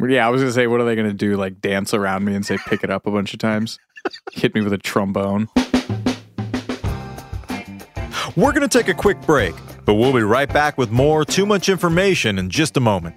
Yeah, 0.00 0.26
I 0.26 0.30
was 0.30 0.40
going 0.40 0.48
to 0.48 0.54
say, 0.54 0.66
what 0.66 0.80
are 0.80 0.84
they 0.84 0.96
going 0.96 1.06
to 1.06 1.14
do? 1.14 1.36
Like 1.36 1.60
dance 1.60 1.94
around 1.94 2.24
me 2.24 2.34
and 2.34 2.44
say, 2.44 2.58
pick 2.66 2.82
it 2.82 2.90
up 2.90 3.06
a 3.06 3.10
bunch 3.12 3.32
of 3.32 3.38
times? 3.38 3.78
Hit 4.32 4.56
me 4.56 4.60
with 4.60 4.72
a 4.72 4.78
trombone. 4.78 5.48
We're 8.34 8.52
going 8.52 8.68
to 8.68 8.68
take 8.68 8.88
a 8.88 8.94
quick 8.94 9.20
break, 9.20 9.54
but 9.84 9.94
we'll 9.94 10.12
be 10.12 10.22
right 10.22 10.52
back 10.52 10.78
with 10.78 10.90
more 10.90 11.24
Too 11.24 11.46
Much 11.46 11.68
Information 11.68 12.40
in 12.40 12.50
just 12.50 12.76
a 12.76 12.80
moment. 12.80 13.16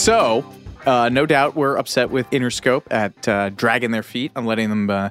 So, 0.00 0.50
uh, 0.86 1.10
no 1.10 1.26
doubt 1.26 1.56
we're 1.56 1.76
upset 1.76 2.08
with 2.08 2.28
Interscope 2.30 2.84
at 2.90 3.28
uh, 3.28 3.50
dragging 3.50 3.90
their 3.90 4.02
feet 4.02 4.32
on 4.34 4.46
letting 4.46 4.70
them 4.70 4.88
uh, 4.88 5.10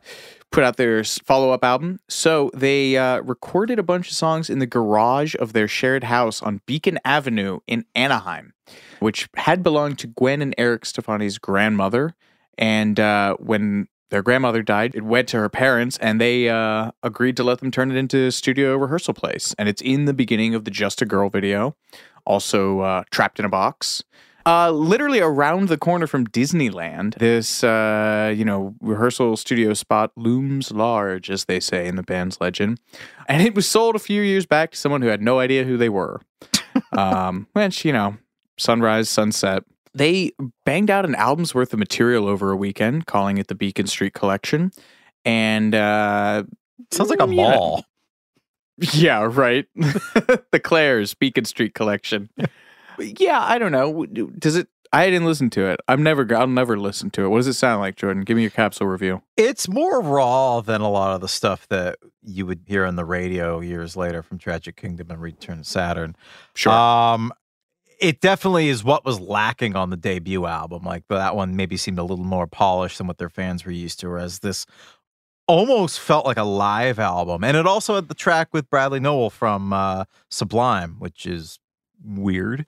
put 0.52 0.64
out 0.64 0.78
their 0.78 1.04
follow 1.04 1.52
up 1.52 1.64
album. 1.64 2.00
So, 2.10 2.50
they 2.56 2.98
uh, 2.98 3.22
recorded 3.22 3.78
a 3.78 3.84
bunch 3.84 4.08
of 4.08 4.16
songs 4.16 4.50
in 4.50 4.58
the 4.58 4.66
garage 4.66 5.36
of 5.38 5.54
their 5.54 5.68
shared 5.68 6.06
house 6.06 6.42
on 6.42 6.62
Beacon 6.66 6.98
Avenue 7.06 7.60
in 7.68 7.86
Anaheim, 7.94 8.54
which 9.00 9.30
had 9.36 9.62
belonged 9.62 10.00
to 10.00 10.08
Gwen 10.08 10.42
and 10.42 10.56
Eric 10.58 10.88
Stefani's 10.88 11.38
grandmother. 11.38 12.16
And 12.58 13.00
uh, 13.00 13.36
when 13.36 13.90
their 14.10 14.24
grandmother 14.24 14.64
died, 14.64 14.96
it 14.96 15.04
went 15.04 15.28
to 15.30 15.38
her 15.38 15.50
parents, 15.50 16.00
and 16.00 16.20
they 16.20 16.50
uh, 16.50 16.90
agreed 17.04 17.38
to 17.38 17.44
let 17.44 17.60
them 17.60 17.70
turn 17.70 17.92
it 17.92 17.96
into 17.96 18.26
a 18.26 18.32
studio 18.32 18.76
rehearsal 18.76 19.14
place. 19.14 19.54
And 19.60 19.70
it's 19.70 19.84
in 19.84 20.06
the 20.06 20.16
beginning 20.16 20.56
of 20.56 20.66
the 20.66 20.72
Just 20.72 21.00
a 21.04 21.06
Girl 21.06 21.30
video, 21.30 21.76
also 22.26 22.80
uh, 22.80 23.04
Trapped 23.12 23.38
in 23.38 23.46
a 23.46 23.50
Box. 23.50 24.04
Uh, 24.46 24.72
literally 24.72 25.20
around 25.20 25.68
the 25.68 25.78
corner 25.78 26.08
from 26.08 26.26
Disneyland, 26.26 27.16
this 27.16 27.64
uh, 27.64 28.34
you 28.36 28.46
know 28.46 28.74
rehearsal 28.82 29.38
studio 29.38 29.74
spot 29.74 30.12
looms 30.16 30.72
large, 30.72 31.30
as 31.30 31.46
they 31.46 31.60
say 31.60 31.88
in 31.88 31.96
the 31.96 32.04
band's 32.04 32.40
legend, 32.40 32.80
and 33.28 33.42
it 33.44 33.54
was 33.54 33.68
sold 33.68 33.96
a 33.96 34.00
few 34.00 34.22
years 34.22 34.46
back 34.46 34.72
to 34.72 34.78
someone 34.78 35.02
who 35.02 35.10
had 35.10 35.22
no 35.22 35.40
idea 35.40 35.64
who 35.64 35.78
they 35.78 35.90
were. 35.90 36.22
um, 36.98 37.48
which 37.54 37.84
you 37.86 37.94
know, 37.94 38.18
sunrise, 38.58 39.10
sunset. 39.10 39.64
They 39.94 40.32
banged 40.66 40.90
out 40.90 41.04
an 41.04 41.16
album's 41.16 41.54
worth 41.56 41.74
of 41.74 41.80
material 41.80 42.28
over 42.28 42.52
a 42.52 42.56
weekend, 42.56 43.08
calling 43.08 43.38
it 43.40 43.48
the 43.48 43.56
Beacon 43.56 43.88
Street 43.88 44.14
Collection, 44.14 44.72
and 45.26 45.76
uh, 45.76 46.44
Sounds 46.92 47.10
like 47.10 47.22
a 47.22 47.28
know- 47.28 47.34
mall. 47.34 47.86
yeah, 48.94 49.28
right. 49.30 49.66
the 49.76 50.62
Claire's 50.64 51.14
Beacon 51.14 51.44
Street 51.46 51.74
Collection. 51.74 52.30
Yeah, 53.00 53.42
I 53.42 53.58
don't 53.58 53.72
know. 53.72 54.06
Does 54.06 54.56
it? 54.56 54.68
I 54.92 55.06
didn't 55.10 55.26
listen 55.26 55.52
to 55.52 55.68
it. 55.68 55.80
I'm 55.88 56.02
never. 56.02 56.28
I'll 56.36 56.48
never 56.48 56.78
listen 56.78 57.12
to 57.12 57.24
it. 57.24 57.28
What 57.28 57.38
does 57.38 57.48
it 57.48 57.54
sound 57.54 57.80
like, 57.80 57.96
Jordan? 57.96 58.24
Give 58.24 58.36
me 58.36 58.42
your 58.44 58.52
capsule 58.52 58.88
review. 58.88 59.22
It's 59.38 59.70
more 59.70 60.02
raw 60.02 60.62
than 60.62 60.82
a 60.82 60.90
lot 60.90 61.14
of 61.14 61.22
the 61.22 61.28
stuff 61.28 61.68
that 61.68 62.00
you 62.24 62.46
would 62.46 62.62
hear 62.66 62.86
on 62.86 62.96
the 62.96 63.06
radio 63.06 63.60
years 63.60 63.96
later 63.96 64.24
from 64.24 64.40
Tragic 64.40 64.76
Kingdom 64.76 65.12
and 65.12 65.22
Return 65.22 65.60
to 65.60 65.64
Saturn. 65.64 66.16
Sure. 66.56 66.74
Um, 66.74 67.32
it 68.00 68.22
definitely 68.22 68.70
is 68.70 68.84
what 68.84 69.06
was 69.06 69.20
lacking 69.20 69.76
on 69.76 69.90
the 69.90 69.98
debut 69.98 70.46
album. 70.46 70.84
Like 70.84 71.04
that 71.10 71.36
one 71.36 71.56
maybe 71.56 71.78
seemed 71.78 72.00
a 72.00 72.04
little 72.04 72.26
more 72.26 72.48
polished 72.48 72.98
than 72.98 73.08
what 73.08 73.18
their 73.18 73.30
fans 73.30 73.66
were 73.66 73.72
used 73.72 74.00
to, 74.00 74.10
whereas 74.10 74.40
this 74.40 74.66
almost 75.48 76.00
felt 76.00 76.26
like 76.26 76.38
a 76.38 76.44
live 76.44 77.00
album. 77.00 77.44
And 77.44 77.58
it 77.58 77.68
also 77.68 77.96
had 77.96 78.08
the 78.08 78.16
track 78.16 78.50
with 78.54 78.70
Bradley 78.70 79.00
Nowell 79.00 79.30
from 79.30 79.74
uh, 79.74 80.06
Sublime, 80.30 80.96
which 81.00 81.26
is 81.26 81.60
weird. 82.04 82.66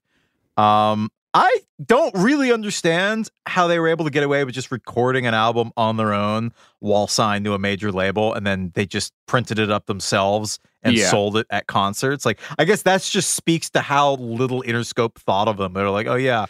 Um, 0.61 1.09
I 1.33 1.59
don't 1.83 2.13
really 2.13 2.51
understand 2.51 3.29
how 3.45 3.67
they 3.67 3.79
were 3.79 3.87
able 3.87 4.03
to 4.03 4.11
get 4.11 4.23
away 4.23 4.43
with 4.43 4.53
just 4.53 4.69
recording 4.69 5.25
an 5.25 5.33
album 5.33 5.71
on 5.77 5.95
their 5.95 6.13
own 6.13 6.51
while 6.79 7.07
signed 7.07 7.45
to 7.45 7.53
a 7.53 7.59
major 7.59 7.89
label 7.89 8.33
and 8.33 8.45
then 8.45 8.71
they 8.75 8.85
just 8.85 9.13
printed 9.27 9.57
it 9.57 9.71
up 9.71 9.85
themselves 9.85 10.59
and 10.83 10.97
Yeah. 10.97 11.09
sold 11.09 11.37
it 11.37 11.47
at 11.49 11.67
concerts. 11.67 12.25
Like, 12.25 12.37
I 12.59 12.65
guess 12.65 12.81
that 12.81 13.01
just 13.03 13.33
speaks 13.33 13.69
to 13.71 13.81
how 13.81 14.15
little 14.15 14.61
Interscope 14.63 15.15
thought 15.15 15.47
of 15.47 15.55
them. 15.55 15.71
They're 15.71 15.89
like, 15.89 16.07
oh, 16.07 16.15
yeah, 16.15 16.47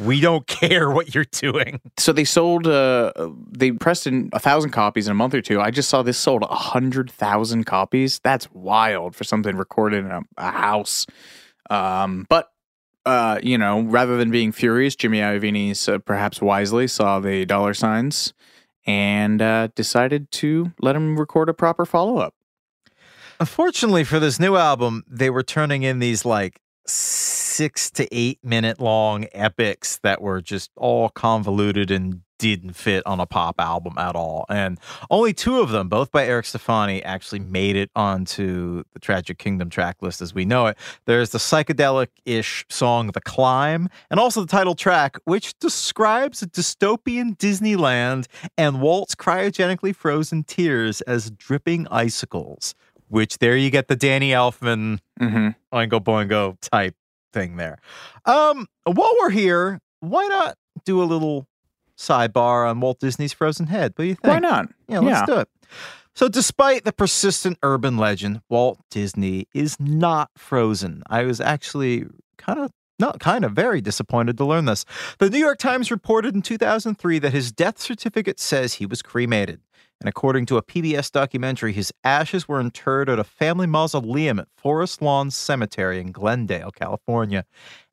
we 0.00 0.20
don't 0.20 0.44
care 0.48 0.90
what 0.90 1.14
you're 1.14 1.26
doing. 1.30 1.80
So 1.96 2.12
they 2.12 2.24
sold, 2.24 2.66
uh, 2.66 3.12
they 3.52 3.70
pressed 3.70 4.08
in 4.08 4.30
a 4.32 4.40
thousand 4.40 4.70
copies 4.72 5.06
in 5.06 5.12
a 5.12 5.14
month 5.14 5.34
or 5.34 5.42
two. 5.42 5.60
I 5.60 5.70
just 5.70 5.88
saw 5.88 6.02
this 6.02 6.18
sold 6.18 6.42
a 6.42 6.46
hundred 6.54 7.08
thousand 7.08 7.66
copies. 7.66 8.20
That's 8.24 8.50
wild 8.52 9.14
for 9.14 9.22
something 9.22 9.56
recorded 9.56 10.04
in 10.04 10.10
a, 10.10 10.22
a 10.38 10.50
house. 10.50 11.06
Um, 11.70 12.26
but 12.28 12.50
uh, 13.06 13.38
you 13.42 13.58
know, 13.58 13.82
rather 13.82 14.16
than 14.16 14.30
being 14.30 14.52
furious, 14.52 14.96
Jimmy 14.96 15.18
Iovine 15.18 15.88
uh, 15.88 15.98
perhaps 15.98 16.40
wisely 16.40 16.86
saw 16.86 17.20
the 17.20 17.44
dollar 17.44 17.74
signs 17.74 18.32
and 18.86 19.40
uh, 19.40 19.68
decided 19.74 20.30
to 20.30 20.72
let 20.80 20.96
him 20.96 21.18
record 21.18 21.48
a 21.48 21.54
proper 21.54 21.84
follow 21.84 22.18
up. 22.18 22.34
Unfortunately 23.40 24.04
for 24.04 24.20
this 24.20 24.38
new 24.38 24.56
album, 24.56 25.02
they 25.08 25.28
were 25.30 25.42
turning 25.42 25.82
in 25.82 25.98
these 25.98 26.24
like 26.24 26.60
six 26.86 27.90
to 27.90 28.06
eight 28.14 28.38
minute 28.44 28.80
long 28.80 29.26
epics 29.32 29.98
that 30.02 30.20
were 30.20 30.40
just 30.40 30.70
all 30.76 31.08
convoluted 31.08 31.90
and 31.90 32.20
didn't 32.44 32.74
fit 32.74 33.02
on 33.06 33.20
a 33.20 33.26
pop 33.26 33.58
album 33.58 33.94
at 33.96 34.14
all. 34.14 34.44
And 34.48 34.78
only 35.10 35.32
two 35.32 35.60
of 35.60 35.70
them, 35.70 35.88
both 35.88 36.12
by 36.12 36.26
Eric 36.26 36.44
Stefani, 36.44 37.02
actually 37.02 37.38
made 37.38 37.76
it 37.76 37.90
onto 37.96 38.84
the 38.92 38.98
Tragic 38.98 39.38
Kingdom 39.38 39.70
track 39.70 39.96
list 40.02 40.20
as 40.20 40.34
we 40.34 40.44
know 40.44 40.66
it. 40.66 40.76
There's 41.06 41.30
the 41.30 41.38
psychedelic 41.38 42.08
ish 42.26 42.66
song 42.68 43.08
The 43.08 43.20
Climb, 43.20 43.88
and 44.10 44.20
also 44.20 44.42
the 44.42 44.46
title 44.46 44.74
track, 44.74 45.16
which 45.24 45.58
describes 45.58 46.42
a 46.42 46.46
dystopian 46.46 47.36
Disneyland 47.38 48.26
and 48.58 48.82
Walt's 48.82 49.14
cryogenically 49.14 49.96
frozen 49.96 50.44
tears 50.44 51.00
as 51.02 51.30
dripping 51.30 51.88
icicles 51.88 52.74
which 53.08 53.38
there 53.38 53.56
you 53.56 53.70
get 53.70 53.86
the 53.86 53.94
Danny 53.94 54.30
Elfman 54.30 54.98
Mm-hmm. 55.20 55.48
Oingo 55.76 56.00
Boingo 56.00 56.56
type 56.60 56.96
thing 57.32 57.56
there. 57.56 57.78
Um, 58.24 58.66
while 58.84 59.12
we're 59.20 59.30
here, 59.30 59.80
why 60.00 60.26
not 60.26 60.56
do 60.84 61.02
a 61.02 61.04
little 61.04 61.46
sidebar 61.98 62.68
on 62.68 62.80
Walt 62.80 63.00
Disney's 63.00 63.32
Frozen 63.32 63.66
Head? 63.68 63.92
What 63.96 64.04
do 64.04 64.08
you 64.08 64.14
think? 64.14 64.32
Why 64.34 64.38
not? 64.38 64.68
Yeah, 64.88 65.00
let's 65.00 65.20
Yeah. 65.20 65.26
do 65.26 65.40
it. 65.40 65.48
So, 66.16 66.28
despite 66.28 66.84
the 66.84 66.92
persistent 66.92 67.58
urban 67.62 67.96
legend, 67.96 68.40
Walt 68.48 68.78
Disney 68.90 69.48
is 69.52 69.78
not 69.80 70.30
frozen. 70.36 71.02
I 71.08 71.24
was 71.24 71.40
actually 71.40 72.06
kind 72.38 72.60
of 72.60 72.70
not 73.00 73.18
kind 73.18 73.44
of 73.44 73.50
very 73.52 73.80
disappointed 73.80 74.38
to 74.38 74.44
learn 74.44 74.66
this. 74.66 74.84
The 75.18 75.28
New 75.28 75.38
York 75.38 75.58
Times 75.58 75.90
reported 75.90 76.32
in 76.36 76.42
2003 76.42 77.18
that 77.18 77.32
his 77.32 77.50
death 77.50 77.80
certificate 77.80 78.38
says 78.38 78.74
he 78.74 78.86
was 78.86 79.02
cremated. 79.02 79.60
And 80.00 80.08
according 80.08 80.46
to 80.46 80.56
a 80.56 80.62
PBS 80.62 81.10
documentary, 81.10 81.72
his 81.72 81.92
ashes 82.04 82.46
were 82.46 82.60
interred 82.60 83.08
at 83.08 83.18
a 83.18 83.24
family 83.24 83.66
mausoleum 83.66 84.38
at 84.38 84.48
Forest 84.56 85.02
Lawn 85.02 85.30
Cemetery 85.32 85.98
in 86.00 86.12
Glendale, 86.12 86.70
California. 86.70 87.44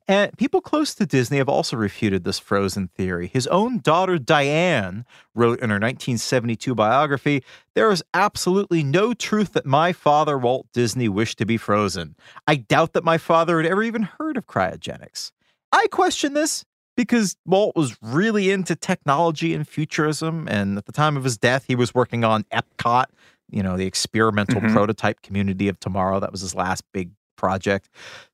And 0.08 0.36
people 0.36 0.60
close 0.60 0.94
to 0.94 1.06
Disney 1.06 1.38
have 1.38 1.48
also 1.48 1.76
refuted 1.76 2.24
this 2.24 2.38
frozen 2.38 2.88
theory. 2.88 3.28
His 3.28 3.46
own 3.46 3.78
daughter, 3.78 4.18
Diane, 4.18 5.04
wrote 5.34 5.60
in 5.60 5.70
her 5.70 5.76
1972 5.78 6.74
biography 6.74 7.42
There 7.74 7.90
is 7.90 8.02
absolutely 8.12 8.82
no 8.82 9.14
truth 9.14 9.52
that 9.54 9.64
my 9.64 9.92
father, 9.92 10.36
Walt 10.36 10.66
Disney, 10.74 11.08
wished 11.08 11.38
to 11.38 11.46
be 11.46 11.56
frozen. 11.56 12.16
I 12.46 12.56
doubt 12.56 12.92
that 12.92 13.04
my 13.04 13.16
father 13.18 13.56
had 13.62 13.70
ever 13.70 13.82
even 13.82 14.02
heard 14.02 14.36
of 14.36 14.46
cryogenics. 14.46 15.30
I 15.72 15.86
question 15.90 16.34
this 16.34 16.64
because 16.96 17.36
Walt 17.46 17.74
was 17.74 17.96
really 18.02 18.50
into 18.50 18.76
technology 18.76 19.54
and 19.54 19.66
futurism. 19.66 20.46
And 20.48 20.76
at 20.76 20.84
the 20.84 20.92
time 20.92 21.16
of 21.16 21.24
his 21.24 21.38
death, 21.38 21.64
he 21.66 21.74
was 21.74 21.94
working 21.94 22.24
on 22.24 22.44
Epcot, 22.52 23.06
you 23.50 23.62
know, 23.62 23.78
the 23.78 23.86
experimental 23.86 24.60
Mhm. 24.60 24.72
prototype 24.72 25.22
community 25.22 25.68
of 25.68 25.80
tomorrow. 25.80 26.20
That 26.20 26.32
was 26.32 26.42
his 26.42 26.54
last 26.54 26.84
big 26.92 27.12
project. 27.42 27.88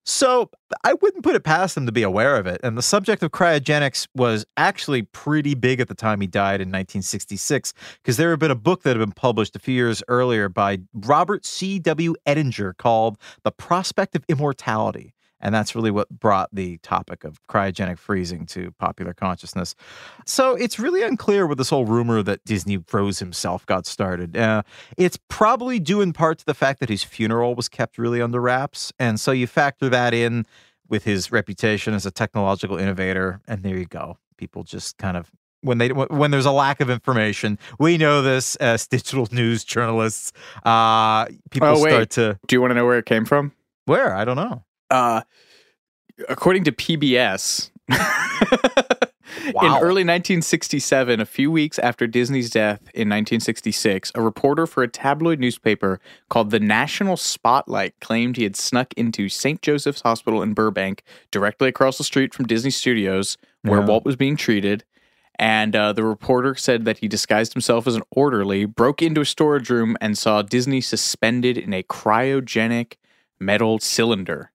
So 0.05 0.51
I 0.85 0.93
wouldn't 1.01 1.25
put 1.25 1.35
it 1.35 1.45
past 1.45 1.77
him 1.77 1.87
to 1.87 1.93
be 1.93 2.03
aware 2.03 2.37
of 2.37 2.47
it. 2.47 2.61
And 2.63 2.77
the 2.77 2.83
subject 2.83 3.23
of 3.23 3.31
cryogenics 3.31 4.07
was 4.15 4.45
actually 4.59 5.03
pretty 5.03 5.55
big 5.55 5.81
at 5.81 5.89
the 5.89 5.95
time 5.95 6.21
he 6.21 6.27
died 6.27 6.61
in 6.61 6.69
1966, 6.69 7.73
because 8.03 8.19
there 8.19 8.31
had 8.31 8.39
been 8.39 8.51
a 8.51 8.55
book 8.55 8.83
that 8.83 8.91
had 8.91 8.99
been 8.99 9.13
published 9.13 9.57
a 9.57 9.59
few 9.59 9.75
years 9.75 10.03
earlier 10.09 10.51
by 10.51 10.81
Robert 10.93 11.47
C.W. 11.47 12.15
Ettinger 12.27 12.77
called 12.77 13.17
The 13.45 13.51
Prospect 13.51 14.15
of 14.15 14.25
Immortality. 14.29 15.15
And 15.41 15.55
that's 15.55 15.75
really 15.75 15.91
what 15.91 16.09
brought 16.11 16.49
the 16.53 16.79
topic 16.79 17.25
of 17.25 17.41
cryogenic 17.47 17.99
freezing 17.99 18.47
to 18.47 18.73
popular 18.73 19.13
consciousness. 19.13 19.75
So 20.27 20.55
it's 20.55 20.79
really 20.79 21.03
unclear 21.03 21.47
where 21.47 21.57
this 21.57 21.71
whole 21.71 21.85
rumor 21.85 22.23
that 22.23 22.45
Disney 22.45 22.79
froze 22.87 23.19
himself 23.19 23.65
got 23.67 23.87
started. 23.87 24.37
Uh, 24.37 24.63
it's 24.97 25.19
probably 25.29 25.79
due 25.79 26.01
in 26.01 26.13
part 26.13 26.39
to 26.39 26.47
the 26.47 26.55
fact 26.55 26.81
that 26.81 26.89
his 26.89 27.05
funeral 27.05 27.55
was 27.55 27.69
kept 27.69 27.99
really 27.99 28.21
under 28.21 28.41
wraps. 28.41 28.93
And 28.99 29.21
so 29.21 29.33
you 29.33 29.47
factor 29.47 29.89
that 29.89 30.13
in 30.15 30.47
with 30.89 31.05
his 31.05 31.31
reputation 31.31 31.95
as 31.95 32.07
a 32.07 32.11
technological 32.11 32.79
innovator. 32.79 33.41
And 33.47 33.63
there 33.63 33.77
you 33.77 33.87
go. 33.87 34.19
People 34.37 34.65
just 34.65 34.99
kind 34.99 35.17
of. 35.17 35.31
When 35.61 35.79
they 35.79 35.89
when 35.89 36.31
there's 36.31 36.47
a 36.47 36.53
lack 36.53 36.81
of 36.81 36.89
information, 36.89 37.59
we 37.81 37.99
know 37.99 38.23
this 38.23 38.55
as 38.57 38.87
digital 38.87 39.27
news 39.33 39.65
journalists. 39.65 40.33
Uh, 40.65 41.25
people 41.51 41.71
oh, 41.71 41.83
wait. 41.83 41.91
start 41.91 42.11
to 42.11 42.39
Do 42.47 42.55
you 42.55 42.61
want 42.61 42.71
to 42.71 42.77
know 42.77 42.87
where 42.87 42.99
it 42.99 43.07
came 43.07 43.25
from? 43.25 43.53
where 43.89 44.15
I 44.15 44.25
don't 44.25 44.37
know. 44.37 44.63
Uh, 44.91 45.23
according 46.29 46.65
to 46.65 46.73
PBS, 46.73 47.71
in 47.89 49.55
early 49.57 50.05
1967, 50.05 51.21
a 51.21 51.27
few 51.27 51.51
weeks 51.51 51.79
after 51.79 52.07
Disney's 52.07 52.51
death 52.51 52.81
in 52.95 53.09
1966, 53.09 54.13
a 54.15 54.23
reporter 54.23 54.67
for 54.67 54.83
a 54.83 54.89
tabloid 54.89 55.39
newspaper 55.39 56.01
called 56.29 56.51
the 56.51 56.61
National 56.61 57.17
Spotlight 57.17 57.95
claimed 58.01 58.37
he 58.37 58.43
had 58.45 58.57
snuck 58.57 58.93
into 58.95 59.29
St. 59.29 59.63
Joseph's 59.63 60.03
Hospital 60.03 60.43
in 60.43 60.55
Burbank, 60.55 61.03
directly 61.31 61.69
across 61.69 61.99
the 61.99 62.05
street 62.05 62.35
from 62.35 62.47
Disney 62.47 62.71
Studios, 62.71 63.37
where 63.63 63.81
Yeah. 63.81 63.87
Walt 63.87 64.05
was 64.05 64.17
being 64.17 64.37
treated. 64.37 64.85
And 65.41 65.77
uh, 65.77 65.93
the 65.93 66.03
reporter 66.03 66.57
said 66.57 66.85
that 66.85 66.99
he 66.99 67.07
disguised 67.07 67.53
himself 67.53 67.87
as 67.87 67.95
an 67.95 68.03
orderly, 68.11 68.65
broke 68.65 69.01
into 69.03 69.21
a 69.21 69.25
storage 69.25 69.71
room, 69.71 69.97
and 70.01 70.19
saw 70.19 70.43
Disney 70.43 70.81
suspended 70.81 71.57
in 71.57 71.73
a 71.73 71.85
cryogenic 71.85 72.95
metal 73.39 73.79
cylinder. 73.79 74.51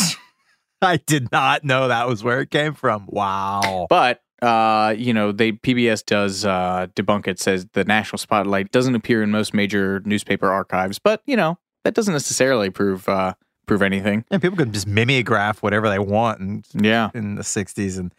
I 0.82 0.98
did 0.98 1.32
not 1.32 1.64
know 1.64 1.88
that 1.88 2.06
was 2.08 2.22
where 2.22 2.40
it 2.40 2.50
came 2.50 2.74
from. 2.74 3.06
Wow. 3.08 3.86
But 3.88 4.20
uh, 4.42 4.94
you 4.96 5.12
know, 5.14 5.32
they 5.32 5.52
PBS 5.52 6.04
does 6.04 6.44
uh, 6.44 6.88
debunk 6.94 7.26
it. 7.26 7.40
Says 7.40 7.66
the 7.72 7.84
National 7.84 8.18
Spotlight 8.18 8.70
doesn't 8.70 8.94
appear 8.94 9.22
in 9.22 9.30
most 9.30 9.54
major 9.54 10.02
newspaper 10.04 10.50
archives, 10.52 10.98
but 10.98 11.22
you 11.26 11.36
know 11.36 11.58
that 11.84 11.94
doesn't 11.94 12.12
necessarily 12.12 12.68
prove 12.68 13.08
uh, 13.08 13.34
prove 13.66 13.80
anything. 13.82 14.24
And 14.30 14.42
people 14.42 14.56
can 14.58 14.72
just 14.72 14.86
mimeograph 14.86 15.62
whatever 15.62 15.88
they 15.88 15.98
want 15.98 16.40
And 16.40 16.64
Yeah. 16.74 17.10
in 17.14 17.36
the 17.36 17.42
60s. 17.42 17.98
And 17.98 18.12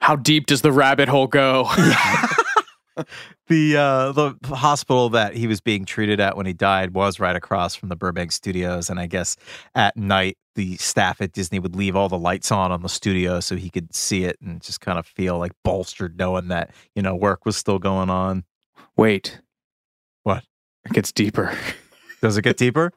How 0.00 0.16
deep 0.16 0.46
does 0.46 0.62
the 0.62 0.72
rabbit 0.72 1.08
hole 1.08 1.28
go? 1.28 1.70
the 3.48 3.76
uh, 3.76 4.12
the 4.12 4.34
hospital 4.56 5.10
that 5.10 5.34
he 5.36 5.46
was 5.46 5.60
being 5.60 5.84
treated 5.84 6.18
at 6.20 6.36
when 6.36 6.46
he 6.46 6.52
died 6.52 6.94
was 6.94 7.20
right 7.20 7.36
across 7.36 7.74
from 7.74 7.88
the 7.90 7.96
Burbank 7.96 8.32
studios. 8.32 8.88
And 8.90 8.98
I 8.98 9.06
guess 9.06 9.36
at 9.74 9.96
night, 9.96 10.36
the 10.56 10.76
staff 10.78 11.20
at 11.20 11.32
Disney 11.32 11.58
would 11.60 11.76
leave 11.76 11.94
all 11.94 12.08
the 12.08 12.18
lights 12.18 12.50
on 12.50 12.72
on 12.72 12.82
the 12.82 12.88
studio 12.88 13.38
so 13.40 13.54
he 13.54 13.70
could 13.70 13.94
see 13.94 14.24
it 14.24 14.36
and 14.40 14.60
just 14.60 14.80
kind 14.80 14.98
of 14.98 15.06
feel 15.06 15.38
like 15.38 15.52
bolstered 15.62 16.18
knowing 16.18 16.48
that, 16.48 16.70
you 16.96 17.02
know, 17.02 17.14
work 17.14 17.46
was 17.46 17.56
still 17.56 17.78
going 17.78 18.10
on. 18.10 18.44
Wait, 18.96 19.40
What? 20.24 20.44
it 20.84 20.92
gets 20.92 21.12
deeper. 21.12 21.56
Does 22.22 22.36
it 22.36 22.42
get 22.42 22.56
deeper? 22.56 22.92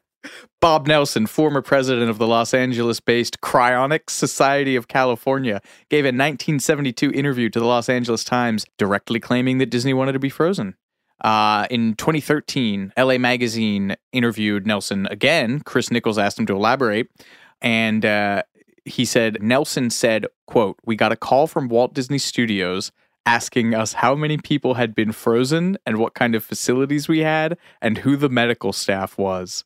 Bob 0.60 0.88
Nelson, 0.88 1.28
former 1.28 1.62
president 1.62 2.10
of 2.10 2.18
the 2.18 2.28
Los 2.28 2.54
Angeles 2.54 3.00
based 3.00 3.40
Cryonics 3.42 4.10
Society 4.10 4.76
of 4.76 4.88
California, 4.88 5.62
gave 5.90 6.04
a 6.04 6.10
1972 6.10 7.12
interview 7.12 7.50
to 7.50 7.60
the 7.60 7.66
Los 7.66 7.88
Angeles 7.88 8.24
Times 8.24 8.66
directly 8.78 9.20
claiming 9.20 9.60
that 9.60 9.70
Disney 9.70 9.94
wanted 9.94 10.14
to 10.14 10.20
be 10.20 10.30
frozen. 10.30 10.76
Uh, 11.22 11.68
in 11.70 11.96
2013, 11.96 12.94
LA 12.98 13.18
Magazine 13.18 13.96
interviewed 14.14 14.66
Nelson 14.66 15.06
again. 15.08 15.60
Chris 15.62 15.92
Nichols 15.92 16.18
asked 16.18 16.40
him 16.40 16.46
to 16.46 16.56
elaborate. 16.56 17.08
And 17.62 18.06
uh, 18.06 18.44
he 18.86 19.06
said, 19.06 19.42
Nelson 19.42 19.90
said, 19.90 20.26
quote, 20.48 20.78
We 20.86 20.96
got 20.96 21.12
a 21.12 21.16
call 21.16 21.48
from 21.48 21.68
Walt 21.68 21.94
Disney 21.94 22.18
Studios 22.18 22.92
asking 23.26 23.76
us 23.76 23.94
how 23.94 24.16
many 24.16 24.38
people 24.38 24.74
had 24.74 24.96
been 24.96 25.12
frozen 25.12 25.78
and 25.86 25.98
what 25.98 26.16
kind 26.16 26.34
of 26.34 26.44
facilities 26.44 27.08
we 27.08 27.20
had 27.20 27.58
and 27.82 28.00
who 28.00 28.16
the 28.16 28.30
medical 28.30 28.74
staff 28.74 29.18
was. 29.18 29.64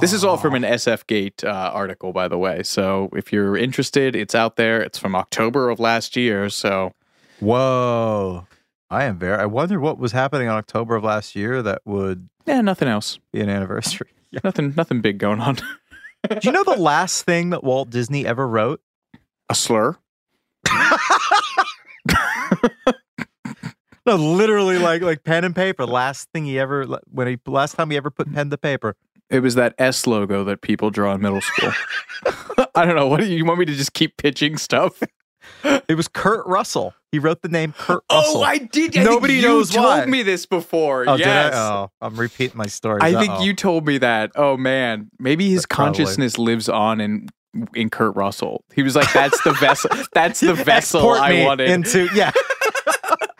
This 0.00 0.12
is 0.12 0.24
all 0.24 0.36
from 0.36 0.54
an 0.54 0.62
SF 0.62 1.06
Gate 1.06 1.44
uh, 1.44 1.70
article, 1.72 2.12
by 2.12 2.26
the 2.26 2.38
way. 2.38 2.62
So 2.62 3.10
if 3.14 3.32
you're 3.32 3.56
interested, 3.56 4.16
it's 4.16 4.34
out 4.34 4.56
there. 4.56 4.80
It's 4.80 4.98
from 4.98 5.14
October 5.14 5.70
of 5.70 5.78
last 5.78 6.16
year. 6.16 6.48
So 6.50 6.94
Whoa. 7.40 8.46
I 8.90 9.04
am 9.04 9.18
very, 9.18 9.36
I 9.36 9.46
wonder 9.46 9.78
what 9.78 9.98
was 9.98 10.12
happening 10.12 10.48
in 10.48 10.52
October 10.52 10.96
of 10.96 11.04
last 11.04 11.36
year 11.36 11.62
that 11.62 11.82
would 11.84 12.28
yeah, 12.46 12.60
nothing 12.60 12.88
else. 12.88 13.18
be 13.32 13.40
an 13.40 13.50
anniversary. 13.50 14.08
Nothing, 14.44 14.74
nothing 14.76 15.00
big 15.00 15.16
going 15.16 15.40
on. 15.40 15.56
Do 16.28 16.38
you 16.42 16.52
know 16.52 16.64
the 16.64 16.76
last 16.78 17.24
thing 17.24 17.50
that 17.50 17.62
Walt 17.62 17.90
Disney 17.90 18.26
ever 18.26 18.46
wrote? 18.46 18.80
A 19.48 19.54
slur? 19.54 19.96
no, 24.06 24.16
literally 24.16 24.78
like 24.78 25.02
like 25.02 25.24
pen 25.24 25.44
and 25.44 25.54
paper. 25.54 25.86
Last 25.86 26.28
thing 26.32 26.44
he 26.44 26.58
ever 26.58 26.84
when 27.10 27.28
he 27.28 27.38
last 27.46 27.74
time 27.74 27.90
he 27.90 27.96
ever 27.96 28.10
put 28.10 28.32
pen 28.32 28.50
to 28.50 28.58
paper. 28.58 28.96
It 29.30 29.40
was 29.40 29.54
that 29.54 29.74
S 29.78 30.06
logo 30.06 30.42
that 30.44 30.62
people 30.62 30.90
draw 30.90 31.14
in 31.14 31.20
middle 31.20 31.40
school. 31.40 31.72
I 32.74 32.84
don't 32.84 32.96
know. 32.96 33.06
What 33.06 33.20
do 33.20 33.26
you, 33.26 33.36
you 33.36 33.44
want 33.44 33.58
me 33.58 33.66
to 33.66 33.74
just 33.74 33.92
keep 33.92 34.16
pitching 34.16 34.56
stuff? 34.56 35.02
It 35.88 35.96
was 35.96 36.08
Kurt 36.08 36.46
Russell. 36.46 36.94
He 37.10 37.18
wrote 37.18 37.42
the 37.42 37.48
name 37.48 37.72
Kurt 37.72 38.04
oh, 38.10 38.16
Russell. 38.18 38.36
Oh, 38.38 38.42
I 38.42 38.58
did. 38.58 38.96
I 38.96 39.02
Nobody 39.04 39.36
you 39.36 39.42
knows 39.42 39.70
told 39.70 39.86
why. 39.86 40.06
me 40.06 40.22
this 40.22 40.46
before. 40.46 41.08
Oh, 41.08 41.14
yes. 41.14 41.50
did 41.50 41.58
I? 41.58 41.70
Oh, 41.70 41.90
I'm 42.00 42.16
repeating 42.16 42.56
my 42.56 42.66
story. 42.66 43.00
I 43.02 43.12
think 43.12 43.40
you 43.42 43.54
told 43.54 43.86
me 43.86 43.98
that. 43.98 44.32
Oh 44.36 44.56
man, 44.56 45.10
maybe 45.18 45.50
his 45.50 45.66
Probably. 45.66 45.86
consciousness 45.86 46.38
lives 46.38 46.68
on 46.68 47.00
in 47.00 47.28
in 47.74 47.90
Kurt 47.90 48.14
Russell. 48.14 48.64
He 48.74 48.82
was 48.82 48.94
like, 48.94 49.12
"That's 49.12 49.42
the 49.42 49.52
vessel. 49.54 49.90
That's 50.12 50.40
the 50.40 50.54
vessel 50.54 51.00
Export 51.00 51.20
I 51.20 51.44
wanted." 51.44 51.70
into 51.70 52.08
yeah. 52.14 52.30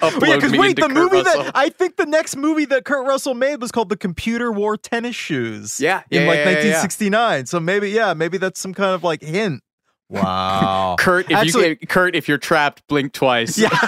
Upload 0.00 0.20
But 0.20 0.28
yeah, 0.28 0.36
because 0.36 0.52
wait, 0.52 0.76
the 0.76 0.82
Kurt 0.82 0.92
movie 0.92 1.22
Russell. 1.22 1.42
that 1.42 1.56
I 1.56 1.70
think 1.70 1.96
the 1.96 2.06
next 2.06 2.36
movie 2.36 2.64
that 2.66 2.84
Kurt 2.84 3.04
Russell 3.06 3.34
made 3.34 3.60
was 3.60 3.72
called 3.72 3.88
The 3.88 3.96
Computer 3.96 4.52
Wore 4.52 4.76
Tennis 4.76 5.16
Shoes. 5.16 5.80
Yeah, 5.80 6.02
in 6.10 6.22
yeah, 6.22 6.28
like 6.28 6.38
yeah, 6.38 6.44
yeah, 6.44 6.50
yeah. 6.50 6.82
1969. 6.82 7.46
So 7.46 7.58
maybe, 7.58 7.90
yeah, 7.90 8.14
maybe 8.14 8.38
that's 8.38 8.60
some 8.60 8.74
kind 8.74 8.94
of 8.94 9.02
like 9.02 9.22
hint. 9.22 9.62
Wow, 10.10 10.96
Kurt, 10.98 11.30
if 11.30 11.36
Actually- 11.36 11.78
you 11.80 11.86
Kurt, 11.86 12.14
if 12.16 12.28
you're 12.28 12.38
trapped, 12.38 12.86
blink 12.88 13.12
twice. 13.12 13.58
Yeah. 13.58 13.68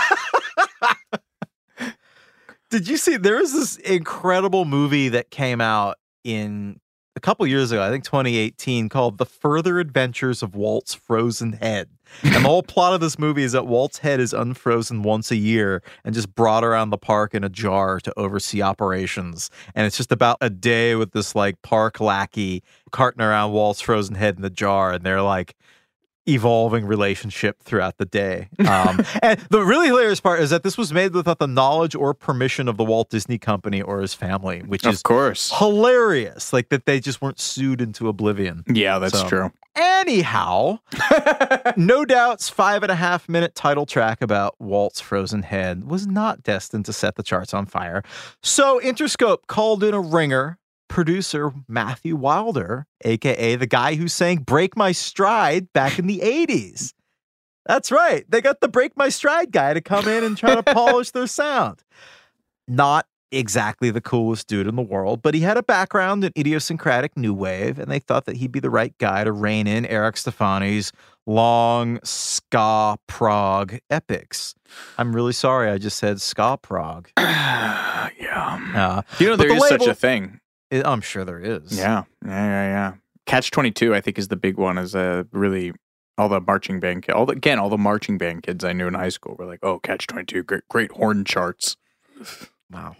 Did 2.70 2.86
you 2.86 2.96
see 2.96 3.16
there 3.16 3.38
was 3.38 3.52
this 3.52 3.76
incredible 3.78 4.64
movie 4.64 5.08
that 5.08 5.30
came 5.30 5.60
out 5.60 5.96
in 6.22 6.78
a 7.16 7.20
couple 7.20 7.44
years 7.46 7.72
ago, 7.72 7.82
I 7.82 7.90
think 7.90 8.04
2018, 8.04 8.88
called 8.88 9.18
The 9.18 9.26
Further 9.26 9.80
Adventures 9.80 10.40
of 10.42 10.54
Walt's 10.54 10.94
Frozen 10.94 11.54
Head. 11.54 11.88
And 12.22 12.32
the 12.32 12.40
whole 12.40 12.62
plot 12.62 12.94
of 12.94 13.00
this 13.00 13.18
movie 13.18 13.42
is 13.42 13.52
that 13.52 13.66
Walt's 13.66 13.98
head 13.98 14.20
is 14.20 14.32
unfrozen 14.32 15.02
once 15.02 15.32
a 15.32 15.36
year 15.36 15.82
and 16.04 16.14
just 16.14 16.32
brought 16.36 16.62
around 16.62 16.90
the 16.90 16.98
park 16.98 17.34
in 17.34 17.42
a 17.42 17.48
jar 17.48 17.98
to 18.00 18.12
oversee 18.16 18.62
operations. 18.62 19.50
And 19.74 19.84
it's 19.84 19.96
just 19.96 20.12
about 20.12 20.36
a 20.40 20.48
day 20.48 20.94
with 20.94 21.10
this 21.10 21.34
like 21.34 21.60
park 21.62 21.98
lackey 22.00 22.62
carting 22.92 23.22
around 23.22 23.50
Walt's 23.52 23.80
frozen 23.80 24.14
head 24.14 24.36
in 24.36 24.42
the 24.42 24.50
jar. 24.50 24.92
And 24.92 25.04
they're 25.04 25.22
like, 25.22 25.56
evolving 26.32 26.86
relationship 26.86 27.62
throughout 27.62 27.98
the 27.98 28.06
day. 28.06 28.48
Um, 28.70 29.04
and 29.22 29.40
the 29.50 29.62
really 29.62 29.88
hilarious 29.88 30.20
part 30.20 30.38
is 30.40 30.50
that 30.50 30.62
this 30.62 30.78
was 30.78 30.92
made 30.92 31.12
without 31.12 31.38
the 31.40 31.46
knowledge 31.48 31.94
or 31.96 32.14
permission 32.14 32.68
of 32.68 32.76
the 32.76 32.84
Walt 32.84 33.10
Disney 33.10 33.36
Company 33.36 33.82
or 33.82 34.00
his 34.00 34.14
family, 34.14 34.60
which 34.60 34.82
is 34.82 34.86
of 34.86 34.94
is 34.94 35.02
course. 35.02 35.50
hilarious. 35.58 36.52
Like 36.52 36.68
that 36.68 36.86
they 36.86 37.00
just 37.00 37.20
weren't 37.20 37.40
sued 37.40 37.80
into 37.80 38.08
oblivion. 38.08 38.62
Yeah, 38.68 38.98
that's 39.00 39.18
So- 39.20 39.28
true. 39.28 39.52
Anyhow, 39.76 40.80
No 41.76 42.04
Doubt's 42.04 42.48
five 42.48 42.82
and 42.82 42.90
a 42.90 42.94
half 42.96 43.28
minute 43.28 43.54
title 43.54 43.86
track 43.86 44.20
about 44.22 44.54
Walt's 44.60 45.00
frozen 45.00 45.42
head 45.42 45.84
was 45.84 46.06
not 46.06 46.42
destined 46.42 46.84
to 46.86 46.92
set 46.92 47.14
the 47.16 47.22
charts 47.22 47.54
on 47.54 47.66
fire. 47.66 48.02
So 48.42 48.80
Interscope 48.80 49.46
called 49.46 49.84
in 49.84 49.94
a 49.94 50.00
ringer, 50.00 50.58
producer 50.90 51.52
Matthew 51.66 52.16
Wilder, 52.16 52.86
aka 53.04 53.56
the 53.56 53.66
guy 53.66 53.94
who 53.94 54.08
sang 54.08 54.38
Break 54.38 54.76
My 54.76 54.92
Stride 54.92 55.72
back 55.72 55.98
in 55.98 56.06
the 56.06 56.18
80s. 56.20 56.92
That's 57.64 57.90
right. 57.90 58.24
They 58.28 58.40
got 58.42 58.60
the 58.60 58.68
Break 58.68 58.96
My 58.96 59.08
Stride 59.08 59.52
guy 59.52 59.72
to 59.72 59.80
come 59.80 60.06
in 60.08 60.24
and 60.24 60.36
try 60.36 60.54
to 60.54 60.62
polish 60.62 61.12
their 61.12 61.26
sound. 61.28 61.82
Not 62.68 63.06
exactly 63.32 63.90
the 63.90 64.00
coolest 64.00 64.48
dude 64.48 64.66
in 64.66 64.74
the 64.74 64.82
world, 64.82 65.22
but 65.22 65.34
he 65.34 65.40
had 65.40 65.56
a 65.56 65.62
background 65.62 66.24
in 66.24 66.32
idiosyncratic 66.36 67.16
new 67.16 67.32
wave, 67.32 67.78
and 67.78 67.90
they 67.90 68.00
thought 68.00 68.24
that 68.26 68.36
he'd 68.36 68.50
be 68.50 68.58
the 68.60 68.70
right 68.70 68.96
guy 68.98 69.22
to 69.22 69.30
rein 69.30 69.66
in 69.68 69.86
Eric 69.86 70.16
Stefani's 70.16 70.90
long 71.26 72.00
ska 72.02 72.96
prog 73.06 73.78
epics. 73.88 74.54
I'm 74.98 75.14
really 75.14 75.32
sorry, 75.32 75.70
I 75.70 75.78
just 75.78 75.98
said 75.98 76.20
ska 76.20 76.58
prog. 76.60 77.08
yeah. 77.18 78.08
Uh, 78.74 79.02
You 79.18 79.28
know 79.28 79.36
but 79.36 79.46
there 79.46 79.56
the 79.56 79.62
is 79.62 79.68
such 79.68 79.86
a 79.86 79.94
thing. 79.94 80.39
I- 80.72 80.82
I'm 80.84 81.00
sure 81.00 81.24
there 81.24 81.40
is. 81.40 81.76
Yeah, 81.76 82.04
yeah, 82.24 82.30
yeah, 82.30 82.66
yeah. 82.68 82.92
Catch 83.26 83.50
twenty 83.50 83.70
two, 83.70 83.94
I 83.94 84.00
think, 84.00 84.18
is 84.18 84.28
the 84.28 84.36
big 84.36 84.56
one. 84.56 84.78
Is 84.78 84.94
a 84.94 85.26
really 85.32 85.72
all 86.18 86.28
the 86.28 86.40
marching 86.40 86.80
band, 86.80 87.04
ki- 87.04 87.12
all 87.12 87.24
the, 87.26 87.32
again, 87.32 87.58
all 87.58 87.68
the 87.70 87.78
marching 87.78 88.18
band 88.18 88.42
kids 88.42 88.64
I 88.64 88.72
knew 88.72 88.86
in 88.86 88.94
high 88.94 89.08
school 89.08 89.36
were 89.38 89.46
like, 89.46 89.60
"Oh, 89.62 89.78
Catch 89.78 90.06
twenty 90.06 90.26
two, 90.26 90.42
great, 90.42 90.66
great 90.68 90.92
horn 90.92 91.24
charts." 91.24 91.76
Wow. 92.70 92.96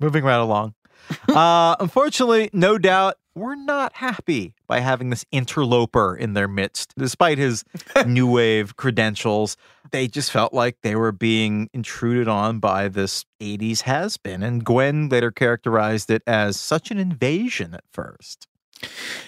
Moving 0.00 0.24
right 0.24 0.34
along. 0.40 0.74
uh, 1.28 1.76
unfortunately, 1.80 2.50
no 2.52 2.78
doubt 2.78 3.16
we're 3.34 3.54
not 3.54 3.94
happy 3.94 4.54
by 4.66 4.80
having 4.80 5.10
this 5.10 5.24
interloper 5.30 6.16
in 6.16 6.32
their 6.34 6.48
midst. 6.48 6.94
Despite 6.96 7.38
his 7.38 7.64
new 8.06 8.30
wave 8.30 8.76
credentials, 8.76 9.56
they 9.92 10.08
just 10.08 10.30
felt 10.30 10.52
like 10.52 10.78
they 10.82 10.96
were 10.96 11.12
being 11.12 11.68
intruded 11.72 12.28
on 12.28 12.58
by 12.58 12.88
this 12.88 13.24
80s 13.40 13.82
has 13.82 14.16
been. 14.16 14.42
And 14.42 14.64
Gwen 14.64 15.08
later 15.08 15.30
characterized 15.30 16.10
it 16.10 16.22
as 16.26 16.58
such 16.58 16.90
an 16.90 16.98
invasion 16.98 17.74
at 17.74 17.84
first. 17.92 18.46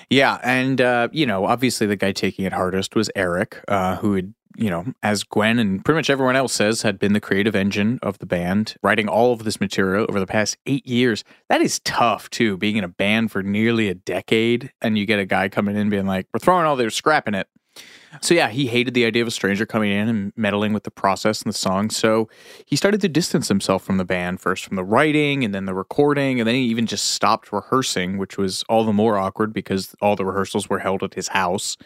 Yeah, 0.09 0.39
and 0.43 0.81
uh, 0.81 1.09
you 1.13 1.27
know, 1.27 1.47
obviously 1.47 1.87
the 1.87 1.97
guy 1.97 2.13
taking 2.13 2.45
it 2.45 2.53
hardest 2.53 2.97
was 2.97 3.11
Eric, 3.15 3.63
uh, 3.69 3.97
who 3.97 4.15
had, 4.15 4.35
you 4.57 4.71
know, 4.71 4.87
as 5.03 5.25
Gwen 5.25 5.59
and 5.59 5.85
pretty 5.85 5.97
much 5.97 6.11
everyone 6.11 6.37
else 6.37 6.53
says, 6.53 6.83
had 6.83 6.99
been 6.99 7.13
the 7.13 7.21
creative 7.21 7.55
engine 7.55 7.99
of 8.03 8.19
the 8.19 8.27
band, 8.27 8.77
writing 8.83 9.09
all 9.09 9.33
of 9.33 9.45
this 9.45 9.61
material 9.61 10.07
over 10.09 10.21
the 10.21 10.27
past 10.27 10.57
eight 10.67 10.87
years. 10.87 11.25
That 11.49 11.61
is 11.61 11.81
tough 11.81 12.31
too, 12.31 12.57
being 12.57 12.77
in 12.77 12.85
a 12.85 12.89
band 12.89 13.31
for 13.33 13.43
nearly 13.43 13.89
a 13.89 13.95
decade, 13.95 14.73
and 14.81 14.99
you 14.99 15.07
get 15.07 15.19
a 15.19 15.27
guy 15.27 15.49
coming 15.49 15.77
in 15.77 15.89
being 15.91 16.07
like, 16.07 16.27
"We're 16.33 16.41
throwing 16.41 16.67
all 16.67 16.77
this, 16.77 16.95
scrapping 16.95 17.35
it." 17.35 17.49
So 18.21 18.35
yeah, 18.35 18.49
he 18.51 18.67
hated 18.67 18.95
the 18.95 19.07
idea 19.07 19.23
of 19.23 19.29
a 19.29 19.33
stranger 19.33 19.65
coming 19.65 19.91
in 19.91 20.09
and 20.09 20.33
meddling 20.37 20.73
with 20.73 20.85
the 20.85 20.91
process 20.91 21.43
and 21.43 21.53
the 21.53 21.57
song. 21.57 21.89
So 21.89 22.29
he 22.67 22.77
started 22.77 23.01
to 23.01 23.09
distance 23.09 23.49
himself 23.49 23.83
from 23.83 23.97
the 23.97 24.05
band, 24.05 24.41
first 24.41 24.65
from 24.65 24.77
the 24.77 24.85
writing 24.85 25.45
and 25.45 25.55
then 25.55 25.65
the 25.65 25.75
recording, 25.75 26.39
and 26.39 26.47
then 26.47 26.55
he 26.55 26.63
even 26.63 26.87
just 26.87 27.13
stopped 27.13 27.53
rehearsing, 27.53 28.19
which 28.19 28.37
was 28.37 28.65
all 28.69 28.85
the 28.85 28.93
more 28.93 29.17
awkward 29.17 29.53
because 29.53 29.95
all 30.03 30.15
the 30.15 30.27
rehearsals 30.27 30.69
were 30.69 30.81
held 30.81 31.03
at 31.03 31.15
his 31.15 31.29
house. 31.29 31.77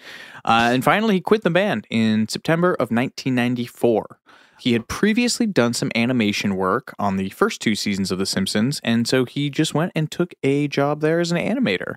Uh, 0.45 0.71
and 0.73 0.83
finally, 0.83 1.15
he 1.15 1.21
quit 1.21 1.43
the 1.43 1.51
band 1.51 1.87
in 1.91 2.27
September 2.29 2.73
of 2.73 2.91
1994. 2.91 4.19
He 4.59 4.73
had 4.73 4.89
previously 4.89 5.47
done 5.47 5.75
some 5.75 5.93
animation 5.95 6.57
work 6.57 6.95
on 6.99 7.19
the 7.19 7.29
first 7.31 7.61
two 7.61 7.75
seasons 7.75 8.11
of 8.11 8.19
The 8.19 8.27
Simpsons, 8.27 8.81
and 8.83 9.07
so 9.07 9.27
he 9.27 9.51
just 9.51 9.75
went 9.75 9.93
and 9.95 10.11
took 10.11 10.35
a 10.43 10.67
job 10.67 11.03
there 11.03 11.21
as 11.21 11.31
an 11.31 11.39
animator. 11.39 11.97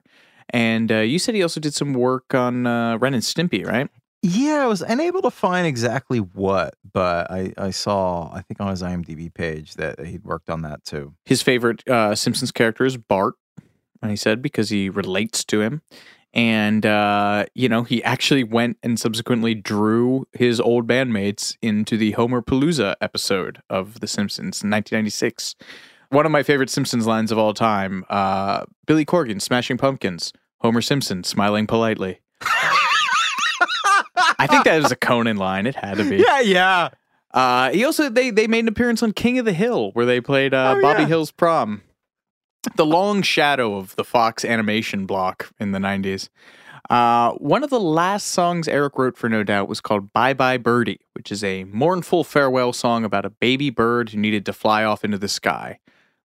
And 0.50 0.92
uh, 0.92 0.98
you 0.98 1.20
said 1.20 1.36
he 1.36 1.44
also 1.44 1.60
did 1.60 1.74
some 1.74 1.94
work 1.94 2.34
on 2.34 2.68
uh, 2.68 2.98
Ren 2.98 3.14
and 3.14 3.24
Stimpy, 3.24 3.66
right? 3.66 3.90
Yeah, 4.22 4.64
I 4.64 4.68
was 4.68 4.82
unable 4.82 5.22
to 5.22 5.32
find 5.32 5.66
exactly 5.66 6.20
what, 6.20 6.76
but 6.92 7.32
I, 7.32 7.54
I 7.58 7.72
saw, 7.72 8.30
I 8.34 8.42
think 8.42 8.60
on 8.60 8.70
his 8.70 8.82
IMDb 8.82 9.34
page 9.34 9.76
that 9.76 10.00
he'd 10.00 10.26
worked 10.26 10.50
on 10.50 10.62
that 10.64 10.84
too. 10.84 11.14
His 11.26 11.42
favorite 11.42 11.88
uh, 11.88 12.16
Simpsons 12.16 12.52
character 12.52 12.86
is 12.86 12.98
Bart, 12.98 13.36
and 14.02 14.12
he 14.12 14.18
said 14.18 14.42
because 14.42 14.70
he 14.70 14.90
relates 14.90 15.46
to 15.46 15.62
him. 15.62 15.82
And, 16.34 16.86
uh, 16.86 17.46
you 17.56 17.70
know, 17.70 17.84
he 17.84 18.04
actually 18.04 18.44
went 18.44 18.78
and 18.84 19.00
subsequently 19.00 19.56
drew 19.56 20.28
his 20.34 20.60
old 20.60 20.86
bandmates 20.86 21.58
into 21.62 21.98
the 21.98 22.14
Homerpalooza 22.14 22.96
episode 23.02 23.62
of 23.70 24.02
The 24.02 24.08
Simpsons 24.08 24.62
in 24.62 24.70
1996. 24.70 25.56
One 26.10 26.26
of 26.26 26.32
my 26.32 26.44
favorite 26.44 26.70
Simpsons 26.70 27.08
lines 27.08 27.32
of 27.32 27.38
all 27.38 27.54
time 27.54 28.06
uh, 28.10 28.66
Billy 28.86 29.06
Corgan, 29.06 29.42
Smashing 29.42 29.78
Pumpkins, 29.78 30.34
Homer 30.60 30.82
Simpson, 30.82 31.24
smiling 31.24 31.66
politely. 31.66 32.20
I 34.40 34.48
think 34.48 34.64
that 34.64 34.82
was 34.82 34.92
a 34.92 34.96
Conan 35.10 35.38
line. 35.38 35.68
It 35.68 35.76
had 35.76 35.98
to 35.98 36.10
be. 36.10 36.18
Yeah, 36.18 36.40
yeah. 36.40 36.90
Uh, 37.32 37.70
he 37.72 37.86
also 37.86 38.10
they 38.10 38.32
they 38.32 38.48
made 38.48 38.60
an 38.62 38.68
appearance 38.68 39.04
on 39.04 39.12
King 39.14 39.38
of 39.38 39.46
the 39.46 39.54
Hill 39.54 39.92
where 39.92 40.06
they 40.06 40.20
played 40.22 40.54
uh, 40.54 40.76
Oh, 40.78 40.82
Bobby 40.82 41.02
yeah. 41.04 41.08
Hill's 41.10 41.32
prom. 41.32 41.84
The 42.76 42.86
long 42.86 43.22
shadow 43.22 43.76
of 43.78 43.96
the 43.96 44.04
Fox 44.04 44.44
animation 44.44 45.06
block 45.06 45.52
in 45.60 45.72
the 45.72 45.80
'90s. 45.80 46.30
Uh, 46.90 47.34
one 47.34 47.64
of 47.64 47.70
the 47.70 47.80
last 47.80 48.28
songs 48.30 48.68
Eric 48.68 48.98
wrote 48.98 49.16
for 49.16 49.30
No 49.30 49.44
Doubt 49.44 49.70
was 49.70 49.80
called 49.80 50.12
"Bye 50.12 50.34
Bye 50.34 50.58
Birdie," 50.58 51.02
which 51.14 51.32
is 51.32 51.44
a 51.44 51.66
mournful 51.66 52.24
farewell 52.24 52.74
song 52.74 53.06
about 53.06 53.26
a 53.26 53.30
baby 53.30 53.70
bird 53.70 54.10
who 54.10 54.18
needed 54.18 54.44
to 54.48 54.54
fly 54.54 54.84
off 54.84 55.06
into 55.06 55.20
the 55.20 55.28
sky. 55.28 55.78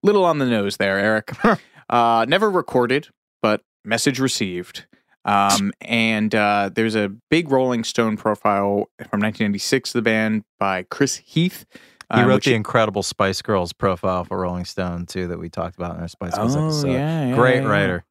Little 0.05 0.25
on 0.25 0.39
the 0.39 0.47
nose 0.47 0.77
there, 0.77 0.99
Eric. 0.99 1.33
uh, 1.91 2.27
never 2.29 2.49
recorded, 2.49 3.09
but 3.43 3.63
message 3.85 4.21
received. 4.21 4.87
Um, 5.25 5.73
and 5.81 6.35
uh, 6.35 6.71
there's 6.75 6.95
a 6.97 7.09
big 7.31 7.51
Rolling 7.51 7.85
Stone 7.85 8.17
profile 8.17 8.89
from 8.99 9.21
1996 9.21 9.91
of 9.91 9.93
the 10.01 10.03
band 10.03 10.43
by 10.59 10.83
Chris 10.85 11.17
Heath. 11.17 11.65
He 12.13 12.21
uh, 12.21 12.27
wrote 12.27 12.43
the 12.45 12.55
incredible 12.55 13.03
Spice 13.03 13.41
Girls 13.41 13.73
profile 13.73 14.25
for 14.25 14.41
Rolling 14.41 14.65
Stone 14.65 15.07
too 15.07 15.29
that 15.29 15.39
we 15.39 15.49
talked 15.49 15.77
about 15.77 15.95
in 15.95 16.03
our 16.03 16.09
Spice 16.09 16.35
Girls 16.37 16.57
Oh, 16.57 16.65
episode. 16.67 16.93
yeah, 16.93 17.29
yeah, 17.29 17.35
Great 17.37 17.63
yeah. 17.63 17.69
writer. 17.69 18.05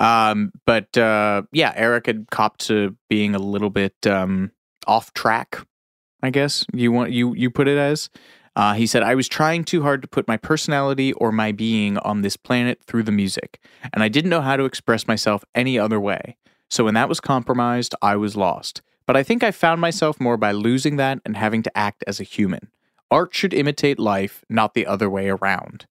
Um, 0.00 0.52
but 0.66 0.96
uh, 0.98 1.42
yeah, 1.52 1.72
Eric 1.76 2.06
had 2.06 2.26
copped 2.30 2.66
to 2.66 2.96
being 3.08 3.34
a 3.34 3.38
little 3.38 3.70
bit 3.70 3.94
um, 4.06 4.50
off 4.86 5.12
track. 5.14 5.58
I 6.22 6.30
guess 6.30 6.64
you 6.72 6.92
want 6.92 7.10
you 7.12 7.34
you 7.34 7.50
put 7.50 7.68
it 7.68 7.78
as. 7.78 8.08
Uh, 8.54 8.74
he 8.74 8.86
said, 8.86 9.02
"I 9.02 9.14
was 9.14 9.28
trying 9.28 9.64
too 9.64 9.82
hard 9.82 10.02
to 10.02 10.08
put 10.08 10.28
my 10.28 10.36
personality 10.36 11.12
or 11.14 11.32
my 11.32 11.52
being 11.52 11.96
on 11.98 12.22
this 12.22 12.36
planet 12.36 12.80
through 12.86 13.04
the 13.04 13.12
music, 13.12 13.58
and 13.92 14.02
I 14.02 14.08
didn't 14.08 14.30
know 14.30 14.42
how 14.42 14.56
to 14.56 14.64
express 14.64 15.06
myself 15.08 15.44
any 15.54 15.78
other 15.78 15.98
way. 16.00 16.36
So 16.68 16.84
when 16.84 16.94
that 16.94 17.08
was 17.08 17.20
compromised, 17.20 17.94
I 18.02 18.16
was 18.16 18.36
lost. 18.36 18.82
but 19.06 19.16
I 19.16 19.22
think 19.22 19.42
I 19.42 19.50
found 19.50 19.80
myself 19.80 20.20
more 20.20 20.36
by 20.36 20.52
losing 20.52 20.96
that 20.96 21.18
and 21.24 21.36
having 21.36 21.62
to 21.64 21.76
act 21.76 22.04
as 22.06 22.20
a 22.20 22.24
human. 22.24 22.68
Art 23.10 23.34
should 23.34 23.52
imitate 23.52 23.98
life, 23.98 24.44
not 24.48 24.74
the 24.74 24.86
other 24.86 25.10
way 25.10 25.28
around. 25.28 25.86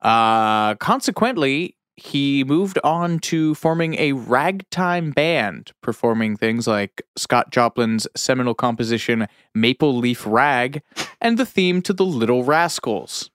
Uh, 0.00 0.74
consequently, 0.76 1.76
he 1.96 2.42
moved 2.44 2.78
on 2.82 3.20
to 3.20 3.54
forming 3.54 3.94
a 3.94 4.12
ragtime 4.12 5.12
band, 5.12 5.72
performing 5.80 6.36
things 6.36 6.66
like 6.66 7.02
Scott 7.16 7.50
Joplin's 7.50 8.08
seminal 8.16 8.54
composition 8.54 9.28
Maple 9.54 9.96
Leaf 9.96 10.24
Rag 10.26 10.82
and 11.20 11.38
the 11.38 11.46
theme 11.46 11.82
to 11.82 11.92
the 11.92 12.04
Little 12.04 12.42
Rascals. 12.42 13.30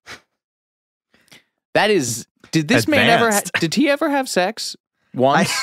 That 1.73 1.89
is, 1.89 2.27
did 2.51 2.67
this 2.67 2.87
man 2.87 3.09
ever, 3.09 3.31
ha- 3.31 3.41
did 3.59 3.75
he 3.75 3.89
ever 3.89 4.09
have 4.09 4.27
sex 4.27 4.75
once? 5.13 5.53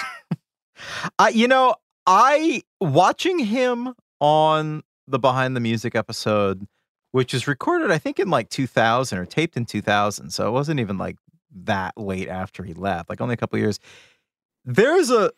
I, 1.18 1.30
you 1.30 1.48
know, 1.48 1.74
I 2.06 2.62
watching 2.80 3.38
him 3.40 3.94
on 4.20 4.82
the 5.06 5.18
behind 5.18 5.54
the 5.54 5.60
music 5.60 5.94
episode, 5.94 6.66
which 7.12 7.34
was 7.34 7.46
recorded, 7.46 7.90
I 7.90 7.98
think, 7.98 8.18
in 8.18 8.30
like 8.30 8.48
2000 8.48 9.18
or 9.18 9.26
taped 9.26 9.56
in 9.56 9.66
2000. 9.66 10.30
So 10.30 10.48
it 10.48 10.52
wasn't 10.52 10.80
even 10.80 10.96
like 10.96 11.16
that 11.64 11.96
late 11.96 12.28
after 12.28 12.62
he 12.62 12.74
left, 12.74 13.08
like 13.08 13.20
only 13.20 13.34
a 13.34 13.36
couple 13.36 13.58
years. 13.58 13.78
There's 14.64 15.10
a 15.10 15.30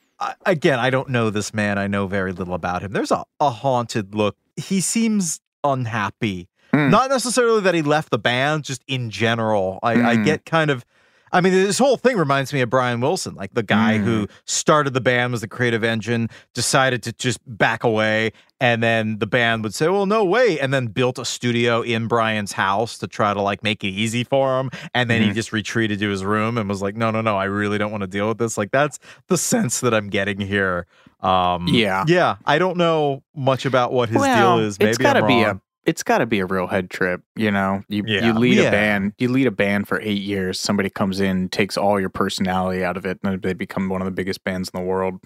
again, 0.47 0.79
I 0.79 0.91
don't 0.91 1.09
know 1.11 1.31
this 1.31 1.55
man. 1.55 1.79
I 1.79 1.87
know 1.87 2.07
very 2.07 2.33
little 2.33 2.55
about 2.55 2.83
him. 2.83 2.93
There's 2.93 3.11
a, 3.13 3.25
a 3.41 3.51
haunted 3.51 4.15
look. 4.15 4.37
He 4.57 4.81
seems 4.81 5.41
unhappy. 5.63 6.49
Hmm. 6.73 6.91
Not 6.91 7.11
necessarily 7.11 7.61
that 7.63 7.75
he 7.75 7.83
left 7.83 8.11
the 8.11 8.19
band, 8.19 8.65
just 8.65 8.83
in 8.89 9.11
general. 9.11 9.79
I, 9.83 9.93
I 10.03 10.15
Hmm. 10.17 10.25
get 10.25 10.45
kind 10.45 10.71
of. 10.71 10.85
I 11.33 11.41
mean, 11.41 11.53
this 11.53 11.79
whole 11.79 11.97
thing 11.97 12.17
reminds 12.17 12.53
me 12.53 12.61
of 12.61 12.71
Brian 12.71 13.01
Wilson, 13.01 13.35
like 13.35 13.55
the 13.55 13.63
guy 13.63 13.99
who 13.99 14.27
started 14.45 14.95
the 14.95 15.01
band, 15.01 15.33
was 15.33 15.41
the 15.43 15.49
creative 15.49 15.85
engine, 15.85 16.29
decided 16.55 17.03
to 17.05 17.13
just 17.13 17.39
back 17.47 17.85
away, 17.85 18.33
and 18.61 18.83
then 18.83 19.19
the 19.19 19.27
band 19.27 19.63
would 19.63 19.75
say, 19.75 19.89
"Well, 19.89 20.07
no 20.07 20.25
way," 20.25 20.59
and 20.59 20.73
then 20.73 20.87
built 20.87 21.19
a 21.19 21.25
studio 21.25 21.83
in 21.83 22.07
Brian's 22.09 22.53
house 22.53 22.99
to 22.99 23.07
try 23.07 23.35
to 23.35 23.41
like 23.43 23.63
make 23.63 23.85
it 23.85 23.89
easy 23.89 24.25
for 24.25 24.59
him, 24.61 24.71
and 24.95 25.09
then 25.11 25.23
he 25.23 25.29
Mhm. 25.31 25.35
just 25.35 25.53
retreated 25.53 25.99
to 26.01 26.09
his 26.09 26.25
room 26.25 26.57
and 26.59 26.69
was 26.69 26.83
like, 26.83 26.97
"No, 26.97 27.11
no, 27.11 27.21
no, 27.21 27.37
I 27.37 27.45
really 27.45 27.79
don't 27.79 27.91
want 27.93 28.03
to 28.03 28.09
deal 28.09 28.29
with 28.29 28.39
this." 28.39 28.57
Like 28.59 28.71
that's 28.71 28.99
the 29.29 29.37
sense 29.39 29.81
that 29.81 29.93
I'm 29.95 30.09
getting 30.09 30.41
here. 30.41 30.87
Um, 31.21 31.67
Yeah. 31.69 32.05
yeah. 32.07 32.37
I 32.47 32.59
don't 32.59 32.77
know 32.77 33.23
much 33.35 33.67
about 33.67 33.93
what 33.93 34.09
his 34.09 34.19
well, 34.19 34.57
deal 34.59 34.67
is. 34.67 34.79
Maybe 34.79 34.91
it's 34.91 34.99
got 34.99 35.15
to 35.15 35.27
be 35.27 35.43
a 35.43 35.61
it's 35.89 36.03
got 36.03 36.19
to 36.19 36.27
be 36.27 36.39
a 36.41 36.47
real 36.47 36.67
head 36.67 36.91
trip, 36.91 37.23
you 37.35 37.51
know. 37.51 37.83
You 37.89 38.03
Yeah. 38.07 38.27
you 38.27 38.33
lead 38.35 38.59
Yeah. 38.59 38.69
a 38.69 38.71
band, 38.71 39.15
you 39.19 39.29
lead 39.31 39.47
a 39.47 39.51
band 39.51 39.89
for 39.89 39.99
8 40.03 40.21
years, 40.21 40.61
somebody 40.61 40.91
comes 40.91 41.19
in, 41.19 41.49
takes 41.49 41.79
all 41.79 41.99
your 41.99 42.11
personality 42.11 42.85
out 42.85 42.97
of 42.99 43.07
it 43.07 43.19
and 43.25 43.41
they 43.41 43.55
become 43.55 43.89
one 43.89 44.03
of 44.03 44.05
the 44.05 44.11
biggest 44.13 44.45
bands 44.45 44.71
in 44.73 44.79
the 44.79 44.85
world. 44.87 45.21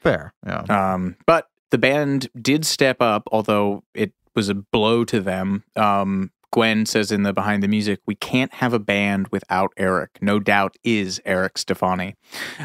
fair. 0.00 0.32
Yeah. 0.46 0.62
Um 0.92 1.16
but 1.26 1.48
the 1.70 1.78
band 1.78 2.28
did 2.40 2.64
step 2.64 3.00
up 3.00 3.28
although 3.32 3.82
it 3.94 4.12
was 4.34 4.48
a 4.48 4.54
blow 4.54 5.04
to 5.04 5.20
them. 5.20 5.64
Um 5.76 6.30
Gwen 6.52 6.86
says 6.86 7.10
in 7.10 7.22
the 7.22 7.32
behind 7.32 7.62
the 7.62 7.68
music, 7.68 8.00
we 8.06 8.14
can't 8.14 8.52
have 8.54 8.72
a 8.72 8.78
band 8.78 9.28
without 9.28 9.72
Eric. 9.76 10.18
No 10.20 10.38
doubt 10.38 10.76
is 10.84 11.20
Eric 11.24 11.56
Stefani. 11.58 12.14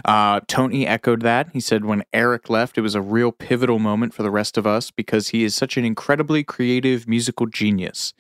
Uh, 0.03 0.41
Tony 0.47 0.85
echoed 0.85 1.21
that. 1.21 1.49
He 1.53 1.61
said, 1.61 1.85
when 1.85 2.03
Eric 2.13 2.49
left, 2.49 2.77
it 2.77 2.81
was 2.81 2.95
a 2.95 3.01
real 3.01 3.31
pivotal 3.31 3.79
moment 3.79 4.13
for 4.13 4.23
the 4.23 4.29
rest 4.29 4.57
of 4.57 4.67
us 4.67 4.91
because 4.91 5.29
he 5.29 5.43
is 5.43 5.55
such 5.55 5.77
an 5.77 5.85
incredibly 5.85 6.43
creative 6.43 7.07
musical 7.07 7.45
genius. 7.45 8.13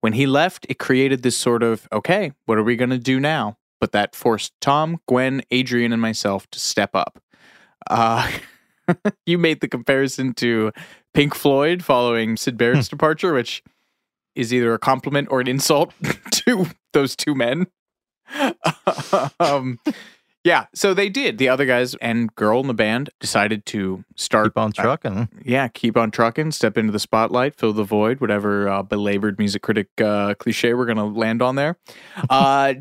When 0.00 0.14
he 0.14 0.26
left, 0.26 0.66
it 0.68 0.78
created 0.78 1.22
this 1.22 1.36
sort 1.36 1.62
of, 1.62 1.88
okay, 1.92 2.32
what 2.46 2.58
are 2.58 2.64
we 2.64 2.76
going 2.76 2.90
to 2.90 2.98
do 2.98 3.20
now? 3.20 3.56
But 3.80 3.92
that 3.92 4.14
forced 4.14 4.52
Tom, 4.60 4.98
Gwen, 5.06 5.42
Adrian, 5.50 5.92
and 5.92 6.02
myself 6.02 6.50
to 6.50 6.58
step 6.58 6.90
up. 6.94 7.22
Uh, 7.88 8.30
you 9.26 9.38
made 9.38 9.60
the 9.60 9.68
comparison 9.68 10.34
to 10.34 10.72
Pink 11.14 11.34
Floyd 11.34 11.84
following 11.84 12.36
Syd 12.36 12.58
Barrett's 12.58 12.88
departure, 12.88 13.32
which 13.32 13.62
is 14.34 14.52
either 14.52 14.74
a 14.74 14.78
compliment 14.78 15.28
or 15.30 15.40
an 15.40 15.48
insult 15.48 15.92
to 16.30 16.66
those 16.92 17.16
two 17.16 17.34
men. 17.34 17.66
um, 19.40 19.78
yeah, 20.44 20.66
so 20.74 20.92
they 20.92 21.08
did. 21.08 21.38
The 21.38 21.48
other 21.48 21.64
guys 21.64 21.94
and 21.96 22.34
girl 22.34 22.60
in 22.60 22.66
the 22.66 22.74
band 22.74 23.08
decided 23.18 23.64
to 23.66 24.04
start 24.14 24.48
Keep 24.48 24.58
on 24.58 24.72
trucking. 24.72 25.28
yeah, 25.42 25.68
keep 25.68 25.96
on 25.96 26.10
trucking, 26.10 26.50
step 26.52 26.76
into 26.76 26.92
the 26.92 26.98
spotlight, 26.98 27.54
fill 27.54 27.72
the 27.72 27.84
void, 27.84 28.20
whatever 28.20 28.68
uh, 28.68 28.82
belabored 28.82 29.38
music 29.38 29.62
critic 29.62 29.88
uh, 30.02 30.34
cliche 30.34 30.74
we're 30.74 30.84
going 30.84 30.98
to 30.98 31.04
land 31.04 31.40
on 31.42 31.56
there. 31.56 31.78
Uh, 32.28 32.74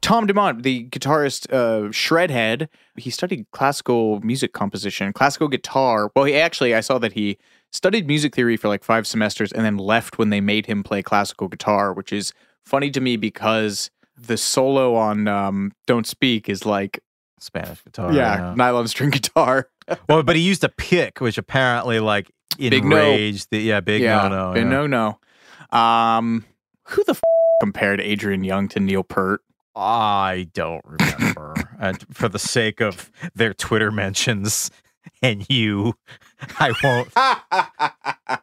Tom 0.00 0.26
Dumont, 0.26 0.62
the 0.62 0.88
guitarist, 0.88 1.52
uh, 1.52 1.88
Shredhead, 1.90 2.68
he 2.96 3.10
studied 3.10 3.46
classical 3.52 4.20
music 4.20 4.52
composition, 4.52 5.12
classical 5.12 5.48
guitar. 5.48 6.10
Well, 6.14 6.24
he 6.24 6.34
actually, 6.36 6.74
I 6.74 6.80
saw 6.80 6.98
that 6.98 7.12
he 7.12 7.36
studied 7.72 8.06
music 8.06 8.34
theory 8.34 8.56
for 8.56 8.68
like 8.68 8.84
five 8.84 9.06
semesters 9.06 9.52
and 9.52 9.64
then 9.64 9.76
left 9.76 10.18
when 10.18 10.30
they 10.30 10.40
made 10.40 10.66
him 10.66 10.82
play 10.82 11.02
classical 11.02 11.48
guitar, 11.48 11.92
which 11.92 12.12
is 12.12 12.32
funny 12.64 12.90
to 12.90 13.00
me 13.00 13.16
because 13.16 13.90
the 14.16 14.36
solo 14.36 14.94
on 14.96 15.28
um, 15.28 15.72
Don't 15.86 16.06
Speak 16.06 16.48
is 16.48 16.64
like, 16.66 17.00
Spanish 17.40 17.82
guitar. 17.84 18.12
yeah, 18.12 18.52
nylon 18.56 18.88
string 18.88 19.10
guitar. 19.18 19.68
well, 20.08 20.22
but 20.24 20.34
he 20.34 20.42
used 20.42 20.64
a 20.64 20.68
pick, 20.68 21.20
which 21.20 21.38
apparently 21.38 22.00
like 22.00 22.30
Big 22.58 22.84
no. 22.84 22.96
enraged 22.96 23.48
the 23.50 23.58
yeah, 23.60 23.78
big 23.80 24.02
yeah, 24.02 24.26
no 24.26 24.28
no. 24.28 24.52
big 24.54 24.64
yeah. 24.64 24.68
no 24.68 24.86
no. 24.88 25.78
Um, 25.78 26.44
who 26.84 27.04
the 27.04 27.12
f- 27.12 27.20
compared 27.60 28.00
Adrian 28.00 28.42
Young 28.42 28.66
to 28.68 28.80
Neil 28.80 29.04
Peart? 29.04 29.42
I 29.76 30.48
don't 30.54 30.84
remember. 30.84 31.54
and 31.78 32.04
for 32.12 32.28
the 32.28 32.38
sake 32.40 32.80
of 32.80 33.12
their 33.36 33.54
Twitter 33.54 33.92
mentions 33.92 34.72
and 35.22 35.46
you, 35.48 35.94
I 36.58 36.72
won't. 36.82 38.38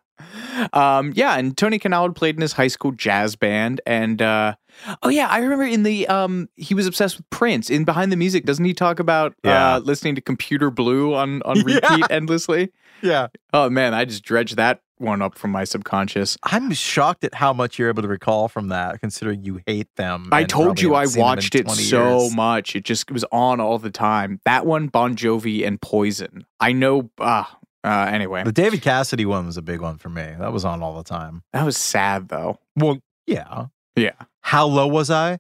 um, 0.74 1.12
yeah, 1.16 1.38
and 1.38 1.56
Tony 1.58 1.80
Kanal 1.80 2.14
played 2.16 2.36
in 2.36 2.42
his 2.42 2.54
high 2.54 2.68
school 2.68 2.92
jazz 2.92 3.36
band, 3.36 3.82
and 3.86 4.22
uh, 4.22 4.56
oh 5.04 5.10
yeah, 5.10 5.28
I 5.28 5.40
remember 5.40 5.66
in 5.66 5.84
the 5.84 6.08
um, 6.08 6.50
he 6.56 6.74
was 6.74 6.88
obsessed 6.88 7.18
with 7.18 7.30
Prince. 7.30 7.70
In 7.70 7.84
Behind 7.86 8.12
the 8.12 8.16
Music, 8.18 8.46
doesn't 8.46 8.66
he 8.66 8.74
talk 8.74 9.00
about 9.00 9.36
Yeah. 9.44 9.76
uh, 9.76 9.80
listening 9.80 10.16
to 10.16 10.22
Computer 10.22 10.70
Blue 10.72 11.14
on 11.14 11.42
on 11.44 11.58
Yeah. 11.68 11.80
repeat 11.82 12.06
endlessly? 12.10 12.72
Yeah. 13.02 13.28
Oh 13.54 13.70
man, 13.70 13.94
I 13.94 14.06
just 14.06 14.24
dredged 14.24 14.58
that 14.58 14.82
one 14.98 15.22
up 15.22 15.38
from 15.38 15.52
my 15.52 15.64
subconscious. 15.64 16.38
I'm 16.44 16.72
shocked 16.74 17.24
at 17.24 17.34
how 17.36 17.54
much 17.54 17.78
you're 17.78 17.90
able 17.90 18.02
to 18.02 18.08
recall 18.08 18.48
from 18.48 18.70
that, 18.70 19.00
considering 19.02 19.44
you 19.44 19.62
hate 19.68 19.94
them. 19.96 20.30
I 20.32 20.44
told 20.44 20.82
you 20.82 20.96
I 20.96 21.02
haven't 21.02 21.12
seen 21.12 21.20
them 21.22 21.28
in 21.28 21.36
watched 21.36 21.56
it 21.56 21.70
so 21.72 22.20
years. 22.22 22.36
much. 22.36 22.76
It 22.76 22.84
just 22.86 23.12
was 23.12 23.26
on 23.32 23.60
all 23.60 23.78
the 23.80 23.92
time. 23.92 24.40
That 24.46 24.66
one, 24.66 24.88
Bon 24.88 25.16
Jovi 25.16 25.66
and 25.66 25.82
Poison. 25.82 26.46
I 26.60 26.72
know. 26.72 27.10
Ah, 27.20 27.58
uh, 27.84 28.10
anyway, 28.10 28.44
The 28.44 28.52
David 28.52 28.82
Cassidy 28.82 29.26
one 29.26 29.46
was 29.46 29.58
a 29.58 29.62
big 29.62 29.82
one 29.82 29.98
for 29.98 30.10
me. 30.10 30.34
That 30.40 30.52
was 30.52 30.66
on 30.66 30.82
all 30.82 30.96
the 30.98 31.04
time. 31.04 31.44
that 31.54 31.64
was 31.66 31.78
sad 31.78 32.30
though. 32.30 32.60
Well, 32.76 33.00
yeah. 33.28 33.66
Yeah. 33.96 34.14
How 34.42 34.66
low 34.66 34.88
was 34.88 35.10
I? 35.12 35.40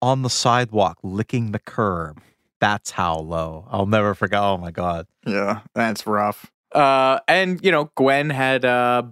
On 0.00 0.22
the 0.22 0.30
sidewalk, 0.30 0.98
licking 1.02 1.52
the 1.52 1.58
curb. 1.58 2.20
That's 2.60 2.92
how 2.92 3.16
low. 3.18 3.66
I'll 3.70 3.86
never 3.86 4.14
forget. 4.14 4.40
Oh 4.40 4.56
my 4.58 4.70
god. 4.70 5.06
Yeah, 5.26 5.60
that's 5.74 6.06
rough. 6.06 6.51
Uh, 6.74 7.20
and 7.28 7.62
you 7.64 7.70
know, 7.70 7.90
Gwen 7.96 8.30
had 8.30 8.64
uh, 8.64 9.02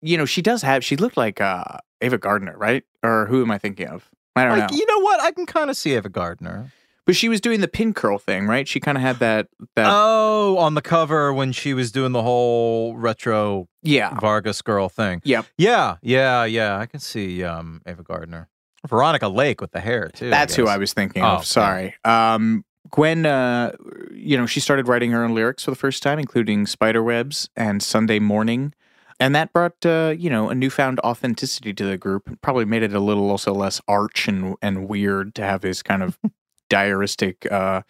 you 0.00 0.16
know, 0.16 0.24
she 0.24 0.42
does 0.42 0.62
have. 0.62 0.84
She 0.84 0.96
looked 0.96 1.16
like 1.16 1.40
uh 1.40 1.64
Ava 2.00 2.18
Gardner, 2.18 2.56
right? 2.56 2.84
Or 3.02 3.26
who 3.26 3.42
am 3.42 3.50
I 3.50 3.58
thinking 3.58 3.88
of? 3.88 4.08
I 4.34 4.44
don't 4.44 4.58
Like, 4.58 4.70
know. 4.70 4.76
you 4.76 4.86
know 4.86 4.98
what? 5.00 5.20
I 5.20 5.30
can 5.30 5.46
kind 5.46 5.70
of 5.70 5.76
see 5.76 5.94
Ava 5.94 6.08
Gardner. 6.08 6.70
But 7.06 7.14
she 7.14 7.28
was 7.28 7.40
doing 7.40 7.60
the 7.60 7.68
pin 7.68 7.94
curl 7.94 8.18
thing, 8.18 8.48
right? 8.48 8.66
She 8.66 8.80
kind 8.80 8.98
of 8.98 9.02
had 9.02 9.20
that. 9.20 9.46
That 9.76 9.86
Oh, 9.88 10.58
on 10.58 10.74
the 10.74 10.82
cover 10.82 11.32
when 11.32 11.52
she 11.52 11.72
was 11.72 11.92
doing 11.92 12.10
the 12.12 12.22
whole 12.22 12.96
retro 12.96 13.68
yeah, 13.82 14.18
Vargas 14.18 14.60
girl 14.60 14.88
thing. 14.88 15.22
Yep. 15.24 15.46
Yeah, 15.56 15.96
yeah, 16.02 16.44
yeah. 16.44 16.76
I 16.78 16.86
can 16.86 16.98
see 17.00 17.44
um 17.44 17.80
Ava 17.86 18.02
Gardner. 18.02 18.48
Veronica 18.88 19.28
Lake 19.28 19.60
with 19.60 19.70
the 19.72 19.80
hair 19.80 20.08
too. 20.12 20.30
That's 20.30 20.54
who. 20.56 20.66
I 20.66 20.76
was 20.78 20.92
thinking 20.92 21.22
Oh, 21.22 21.36
of. 21.36 21.46
Sorry. 21.46 21.94
Um, 22.04 22.64
Gwen, 22.90 23.26
uh, 23.26 23.72
you 24.12 24.36
know, 24.36 24.46
she 24.46 24.60
started 24.60 24.88
writing 24.88 25.10
her 25.12 25.24
own 25.24 25.34
lyrics 25.34 25.64
for 25.64 25.70
the 25.70 25.76
first 25.76 26.02
time, 26.02 26.18
including 26.18 26.66
Spiderwebs 26.66 27.48
and 27.56 27.82
Sunday 27.82 28.18
Morning. 28.18 28.72
And 29.18 29.34
that 29.34 29.52
brought, 29.52 29.84
uh, 29.86 30.14
you 30.16 30.28
know, 30.28 30.50
a 30.50 30.54
newfound 30.54 31.00
authenticity 31.00 31.72
to 31.72 31.84
the 31.84 31.96
group. 31.96 32.30
It 32.30 32.40
probably 32.42 32.66
made 32.66 32.82
it 32.82 32.92
a 32.92 33.00
little 33.00 33.30
also 33.30 33.52
less 33.54 33.80
arch 33.88 34.28
and, 34.28 34.56
and 34.60 34.88
weird 34.88 35.34
to 35.36 35.42
have 35.42 35.62
this 35.62 35.82
kind 35.82 36.02
of 36.02 36.18
diaristic, 36.70 37.50
uh, 37.50 37.82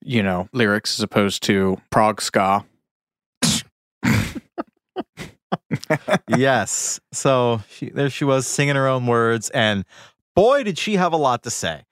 you 0.00 0.22
know, 0.22 0.48
lyrics 0.52 0.98
as 0.98 1.02
opposed 1.02 1.42
to 1.44 1.80
prog 1.90 2.20
ska. 2.20 2.64
yes. 6.28 7.00
So 7.12 7.62
she, 7.70 7.90
there 7.90 8.10
she 8.10 8.24
was 8.24 8.46
singing 8.46 8.76
her 8.76 8.88
own 8.88 9.06
words, 9.06 9.50
and 9.50 9.84
boy, 10.34 10.64
did 10.64 10.78
she 10.78 10.96
have 10.96 11.12
a 11.12 11.16
lot 11.16 11.42
to 11.44 11.50
say. 11.50 11.84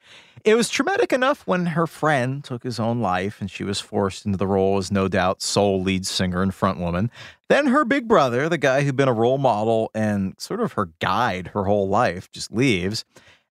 It 0.45 0.55
was 0.55 0.69
traumatic 0.69 1.13
enough 1.13 1.47
when 1.47 1.67
her 1.67 1.87
friend 1.87 2.43
took 2.45 2.63
his 2.63 2.79
own 2.79 3.01
life 3.01 3.41
and 3.41 3.51
she 3.51 3.65
was 3.65 3.81
forced 3.81 4.27
into 4.27 4.39
the 4.39 4.47
role 4.47 4.79
as 4.79 4.93
no 4.93 5.09
doubt 5.09 5.43
sole 5.43 5.83
lead 5.83 6.07
singer 6.07 6.43
and 6.43 6.53
frontwoman. 6.53 7.11
Then 7.49 7.67
her 7.69 7.85
big 7.85 8.07
brother, 8.07 8.49
the 8.49 8.59
guy 8.59 8.83
who'd 8.83 8.97
been 8.97 9.09
a 9.09 9.13
role 9.13 9.39
model 9.39 9.91
and 9.95 10.35
sort 10.39 10.61
of 10.61 10.73
her 10.75 10.91
guide 11.01 11.49
her 11.49 11.65
whole 11.65 11.89
life, 11.89 12.31
just 12.31 12.53
leaves. 12.53 13.05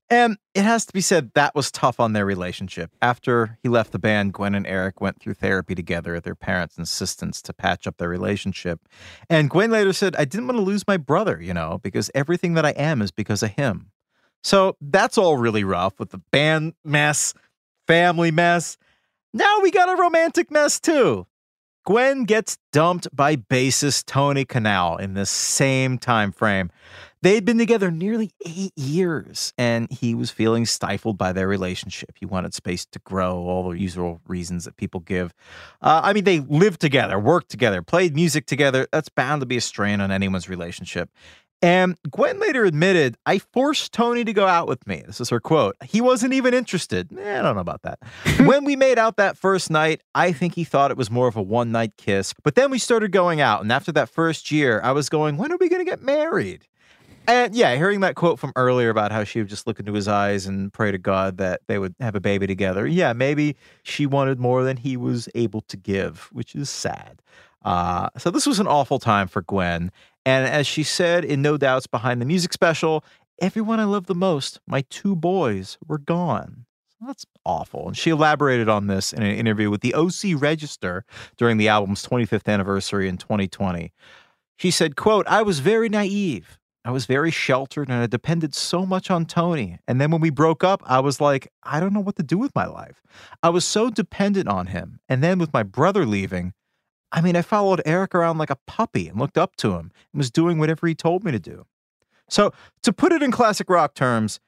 And 0.08 0.38
it 0.54 0.62
has 0.62 0.86
to 0.86 0.92
be 0.92 1.00
said 1.00 1.32
that 1.34 1.54
was 1.56 1.72
tough 1.72 1.98
on 1.98 2.12
their 2.12 2.24
relationship. 2.24 2.92
After 3.02 3.58
he 3.62 3.68
left 3.68 3.90
the 3.90 3.98
band, 3.98 4.34
Gwen 4.34 4.54
and 4.54 4.66
Eric 4.66 5.00
went 5.00 5.20
through 5.20 5.34
therapy 5.34 5.74
together 5.74 6.14
at 6.14 6.22
their 6.22 6.36
parents' 6.36 6.78
insistence 6.78 7.42
to 7.42 7.52
patch 7.52 7.88
up 7.88 7.96
their 7.96 8.08
relationship. 8.08 8.88
And 9.28 9.50
Gwen 9.50 9.72
later 9.72 9.92
said, 9.92 10.14
I 10.14 10.24
didn't 10.24 10.46
want 10.46 10.58
to 10.58 10.62
lose 10.62 10.86
my 10.86 10.96
brother, 10.96 11.40
you 11.42 11.52
know, 11.52 11.80
because 11.82 12.10
everything 12.14 12.54
that 12.54 12.64
I 12.64 12.70
am 12.70 13.02
is 13.02 13.10
because 13.10 13.42
of 13.42 13.50
him. 13.52 13.90
So 14.42 14.76
that's 14.80 15.18
all 15.18 15.36
really 15.36 15.64
rough 15.64 15.98
with 15.98 16.10
the 16.10 16.22
band 16.30 16.74
mess, 16.84 17.34
family 17.86 18.30
mess. 18.30 18.78
Now 19.32 19.60
we 19.60 19.70
got 19.70 19.88
a 19.88 20.00
romantic 20.00 20.50
mess 20.50 20.80
too. 20.80 21.26
Gwen 21.84 22.24
gets 22.24 22.58
dumped 22.72 23.06
by 23.14 23.36
bassist 23.36 24.06
Tony 24.06 24.44
Kanal 24.44 24.98
in 24.98 25.14
the 25.14 25.24
same 25.24 25.98
time 25.98 26.32
frame. 26.32 26.70
They'd 27.22 27.44
been 27.44 27.58
together 27.58 27.90
nearly 27.90 28.32
eight 28.44 28.72
years, 28.76 29.52
and 29.56 29.90
he 29.90 30.14
was 30.14 30.30
feeling 30.30 30.66
stifled 30.66 31.16
by 31.16 31.32
their 31.32 31.48
relationship. 31.48 32.10
He 32.18 32.26
wanted 32.26 32.54
space 32.54 32.86
to 32.86 32.98
grow, 33.00 33.36
all 33.36 33.70
the 33.70 33.78
usual 33.78 34.20
reasons 34.26 34.64
that 34.64 34.76
people 34.76 35.00
give. 35.00 35.32
Uh, 35.80 36.00
I 36.02 36.12
mean, 36.12 36.24
they 36.24 36.40
lived 36.40 36.80
together, 36.80 37.18
worked 37.18 37.50
together, 37.50 37.82
played 37.82 38.14
music 38.14 38.46
together. 38.46 38.86
That's 38.92 39.08
bound 39.08 39.40
to 39.40 39.46
be 39.46 39.56
a 39.56 39.60
strain 39.60 40.00
on 40.00 40.10
anyone's 40.10 40.48
relationship. 40.48 41.08
And 41.62 41.96
Gwen 42.10 42.38
later 42.38 42.64
admitted, 42.64 43.16
I 43.24 43.38
forced 43.38 43.92
Tony 43.92 44.24
to 44.24 44.32
go 44.32 44.46
out 44.46 44.68
with 44.68 44.86
me. 44.86 45.02
This 45.06 45.20
is 45.20 45.30
her 45.30 45.40
quote. 45.40 45.74
He 45.82 46.00
wasn't 46.00 46.34
even 46.34 46.52
interested. 46.52 47.10
Eh, 47.18 47.38
I 47.38 47.42
don't 47.42 47.54
know 47.54 47.60
about 47.60 47.82
that. 47.82 47.98
when 48.46 48.64
we 48.64 48.76
made 48.76 48.98
out 48.98 49.16
that 49.16 49.38
first 49.38 49.70
night, 49.70 50.02
I 50.14 50.32
think 50.32 50.54
he 50.54 50.64
thought 50.64 50.90
it 50.90 50.96
was 50.96 51.10
more 51.10 51.28
of 51.28 51.36
a 51.36 51.42
one 51.42 51.72
night 51.72 51.92
kiss. 51.96 52.34
But 52.42 52.56
then 52.56 52.70
we 52.70 52.78
started 52.78 53.10
going 53.10 53.40
out. 53.40 53.62
And 53.62 53.72
after 53.72 53.90
that 53.92 54.10
first 54.10 54.50
year, 54.50 54.80
I 54.84 54.92
was 54.92 55.08
going, 55.08 55.38
when 55.38 55.50
are 55.50 55.56
we 55.56 55.68
going 55.68 55.84
to 55.84 55.90
get 55.90 56.02
married? 56.02 56.66
And 57.28 57.54
yeah, 57.56 57.74
hearing 57.74 58.00
that 58.00 58.14
quote 58.14 58.38
from 58.38 58.52
earlier 58.54 58.88
about 58.88 59.10
how 59.10 59.24
she 59.24 59.40
would 59.40 59.48
just 59.48 59.66
look 59.66 59.80
into 59.80 59.92
his 59.92 60.06
eyes 60.06 60.46
and 60.46 60.72
pray 60.72 60.92
to 60.92 60.98
God 60.98 61.38
that 61.38 61.60
they 61.66 61.78
would 61.78 61.94
have 61.98 62.14
a 62.14 62.20
baby 62.20 62.46
together. 62.46 62.86
Yeah, 62.86 63.12
maybe 63.14 63.56
she 63.82 64.06
wanted 64.06 64.38
more 64.38 64.62
than 64.62 64.76
he 64.76 64.96
was 64.96 65.28
able 65.34 65.62
to 65.62 65.76
give, 65.76 66.28
which 66.32 66.54
is 66.54 66.70
sad. 66.70 67.20
Uh, 67.64 68.10
so 68.16 68.30
this 68.30 68.46
was 68.46 68.60
an 68.60 68.68
awful 68.68 69.00
time 69.00 69.26
for 69.26 69.42
Gwen. 69.42 69.90
And 70.26 70.44
as 70.44 70.66
she 70.66 70.82
said 70.82 71.24
in 71.24 71.40
No 71.40 71.56
Doubts 71.56 71.86
Behind 71.86 72.20
the 72.20 72.26
Music 72.26 72.52
special, 72.52 73.04
everyone 73.40 73.78
I 73.78 73.84
love 73.84 74.06
the 74.06 74.14
most, 74.14 74.58
my 74.66 74.82
two 74.90 75.14
boys, 75.14 75.78
were 75.86 75.98
gone. 75.98 76.66
That's 77.00 77.24
awful. 77.44 77.86
And 77.86 77.96
she 77.96 78.10
elaborated 78.10 78.68
on 78.68 78.88
this 78.88 79.12
in 79.12 79.22
an 79.22 79.36
interview 79.36 79.70
with 79.70 79.82
the 79.82 79.94
OC 79.94 80.40
Register 80.40 81.04
during 81.36 81.58
the 81.58 81.68
album's 81.68 82.04
25th 82.04 82.52
anniversary 82.52 83.08
in 83.08 83.18
2020. 83.18 83.92
She 84.56 84.70
said, 84.72 84.96
quote, 84.96 85.28
I 85.28 85.42
was 85.42 85.60
very 85.60 85.88
naive. 85.88 86.58
I 86.84 86.90
was 86.90 87.06
very 87.06 87.30
sheltered 87.30 87.88
and 87.88 88.02
I 88.02 88.06
depended 88.06 88.52
so 88.52 88.84
much 88.84 89.12
on 89.12 89.26
Tony. 89.26 89.78
And 89.86 90.00
then 90.00 90.10
when 90.10 90.20
we 90.20 90.30
broke 90.30 90.64
up, 90.64 90.82
I 90.86 90.98
was 90.98 91.20
like, 91.20 91.52
I 91.62 91.78
don't 91.78 91.92
know 91.92 92.00
what 92.00 92.16
to 92.16 92.24
do 92.24 92.38
with 92.38 92.54
my 92.54 92.66
life. 92.66 93.00
I 93.44 93.50
was 93.50 93.64
so 93.64 93.90
dependent 93.90 94.48
on 94.48 94.68
him. 94.68 94.98
And 95.08 95.22
then 95.22 95.38
with 95.38 95.52
my 95.52 95.62
brother 95.62 96.04
leaving, 96.04 96.52
I 97.12 97.20
mean, 97.20 97.36
I 97.36 97.42
followed 97.42 97.82
Eric 97.86 98.14
around 98.14 98.38
like 98.38 98.50
a 98.50 98.58
puppy 98.66 99.08
and 99.08 99.18
looked 99.18 99.38
up 99.38 99.56
to 99.56 99.72
him 99.72 99.92
and 100.12 100.18
was 100.18 100.30
doing 100.30 100.58
whatever 100.58 100.86
he 100.86 100.94
told 100.94 101.24
me 101.24 101.32
to 101.32 101.38
do. 101.38 101.66
So, 102.28 102.52
to 102.82 102.92
put 102.92 103.12
it 103.12 103.22
in 103.22 103.30
classic 103.30 103.70
rock 103.70 103.94
terms, 103.94 104.40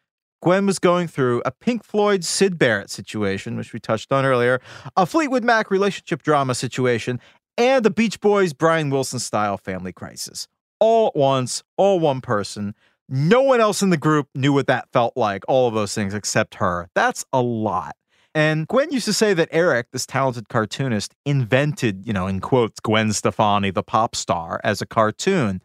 Gwen 0.43 0.67
was 0.67 0.79
going 0.79 1.09
through 1.09 1.43
a 1.45 1.51
Pink 1.51 1.85
Floyd 1.85 2.25
Syd 2.25 2.59
Barrett 2.59 2.91
situation, 2.91 3.57
which 3.57 3.73
we 3.73 3.81
touched 3.81 4.13
on 4.13 4.25
earlier, 4.25 4.61
a 4.97 5.07
Fleetwood 5.07 5.45
Mac 5.45 5.71
relationship 5.71 6.23
drama 6.23 6.55
situation, 6.55 7.21
and 7.57 7.85
the 7.85 7.91
Beach 7.91 8.21
Boys 8.21 8.53
Brian 8.53 8.91
Wilson 8.91 9.19
style 9.19 9.57
family 9.57 9.93
crisis 9.93 10.49
all 10.81 11.09
at 11.09 11.17
once, 11.17 11.63
all 11.77 12.01
one 12.01 12.21
person. 12.21 12.75
No 13.09 13.43
one 13.43 13.61
else 13.61 13.83
in 13.83 13.91
the 13.91 13.97
group 13.97 14.29
knew 14.35 14.53
what 14.53 14.67
that 14.67 14.89
felt 14.93 15.17
like, 15.17 15.45
all 15.49 15.69
of 15.69 15.75
those 15.75 15.95
things 15.95 16.15
except 16.15 16.57
her. 16.57 16.89
That's 16.95 17.25
a 17.33 17.41
lot. 17.41 17.97
And 18.39 18.68
Gwen 18.68 18.93
used 18.93 19.07
to 19.07 19.12
say 19.12 19.34
that 19.34 19.49
Eric, 19.51 19.89
this 19.91 20.07
talented 20.07 20.49
cartoonist, 20.49 21.12
invented, 21.26 22.07
you 22.07 22.12
know, 22.12 22.28
in 22.28 22.39
quotes, 22.39 22.78
Gwen 22.78 23.12
Stefani, 23.12 23.72
the 23.72 23.82
pop 23.82 24.14
star, 24.14 24.61
as 24.62 24.80
a 24.80 24.86
cartoon. 24.86 25.61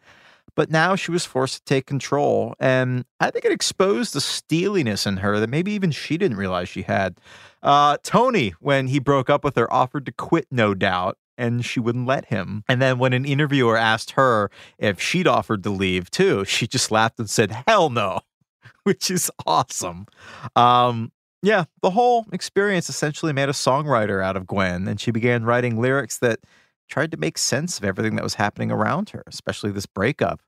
But 0.56 0.72
now 0.72 0.96
she 0.96 1.12
was 1.12 1.24
forced 1.24 1.58
to 1.58 1.64
take 1.66 1.86
control. 1.86 2.56
And 2.60 3.06
I 3.20 3.30
think 3.30 3.46
it 3.46 3.52
exposed 3.52 4.16
the 4.16 4.22
steeliness 4.22 5.06
in 5.06 5.18
her 5.18 5.40
that 5.40 5.52
maybe 5.52 5.72
even 5.74 5.92
she 5.92 6.18
didn't 6.18 6.38
realize 6.38 6.68
she 6.68 6.82
had. 6.82 7.20
Uh, 7.62 7.98
Tony, 8.02 8.56
when 8.60 8.88
he 8.88 8.98
broke 8.98 9.30
up 9.30 9.44
with 9.44 9.56
her, 9.56 9.72
offered 9.72 10.08
to 10.08 10.12
quit, 10.12 10.48
no 10.50 10.74
doubt 10.74 11.20
and 11.38 11.64
she 11.64 11.80
wouldn't 11.80 12.08
let 12.08 12.26
him. 12.26 12.64
And 12.68 12.82
then 12.82 12.98
when 12.98 13.14
an 13.14 13.26
interviewer 13.26 13.78
asked 13.78 14.12
her 14.12 14.50
if 14.80 15.00
she'd 15.00 15.28
offered 15.28 15.62
to 15.64 15.70
leave 15.70 16.10
too, 16.10 16.44
she 16.46 16.66
just 16.66 16.90
laughed 16.90 17.20
and 17.20 17.30
said, 17.30 17.64
"Hell 17.68 17.90
no," 17.92 18.22
which 18.84 19.12
is 19.12 19.32
awesome. 19.46 20.06
Um, 20.56 21.12
yeah, 21.44 21.66
the 21.82 21.92
whole 21.92 22.26
experience 22.32 22.88
essentially 22.88 23.34
made 23.34 23.50
a 23.50 23.54
songwriter 23.54 24.24
out 24.24 24.38
of 24.38 24.48
Gwen, 24.48 24.88
and 24.88 25.00
she 25.00 25.12
began 25.12 25.44
writing 25.44 25.80
lyrics 25.80 26.18
that 26.20 26.40
tried 26.88 27.12
to 27.12 27.18
make 27.18 27.38
sense 27.38 27.78
of 27.78 27.84
everything 27.84 28.16
that 28.16 28.24
was 28.24 28.36
happening 28.36 28.72
around 28.72 29.10
her, 29.10 29.24
especially 29.28 29.70
this 29.70 29.86
breakup. 29.86 30.42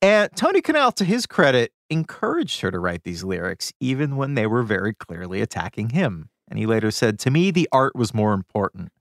And 0.00 0.30
Tony 0.34 0.62
Kanal, 0.62 0.94
to 0.94 1.04
his 1.04 1.26
credit, 1.26 1.72
encouraged 1.90 2.62
her 2.62 2.70
to 2.70 2.78
write 2.78 3.04
these 3.04 3.24
lyrics, 3.24 3.74
even 3.78 4.16
when 4.16 4.34
they 4.34 4.46
were 4.46 4.62
very 4.62 4.94
clearly 4.94 5.42
attacking 5.42 5.90
him. 5.90 6.30
And 6.48 6.58
he 6.58 6.64
later 6.64 6.90
said, 6.90 7.18
To 7.20 7.30
me, 7.30 7.50
the 7.50 7.68
art 7.70 7.94
was 7.94 8.14
more 8.14 8.32
important. 8.32 8.92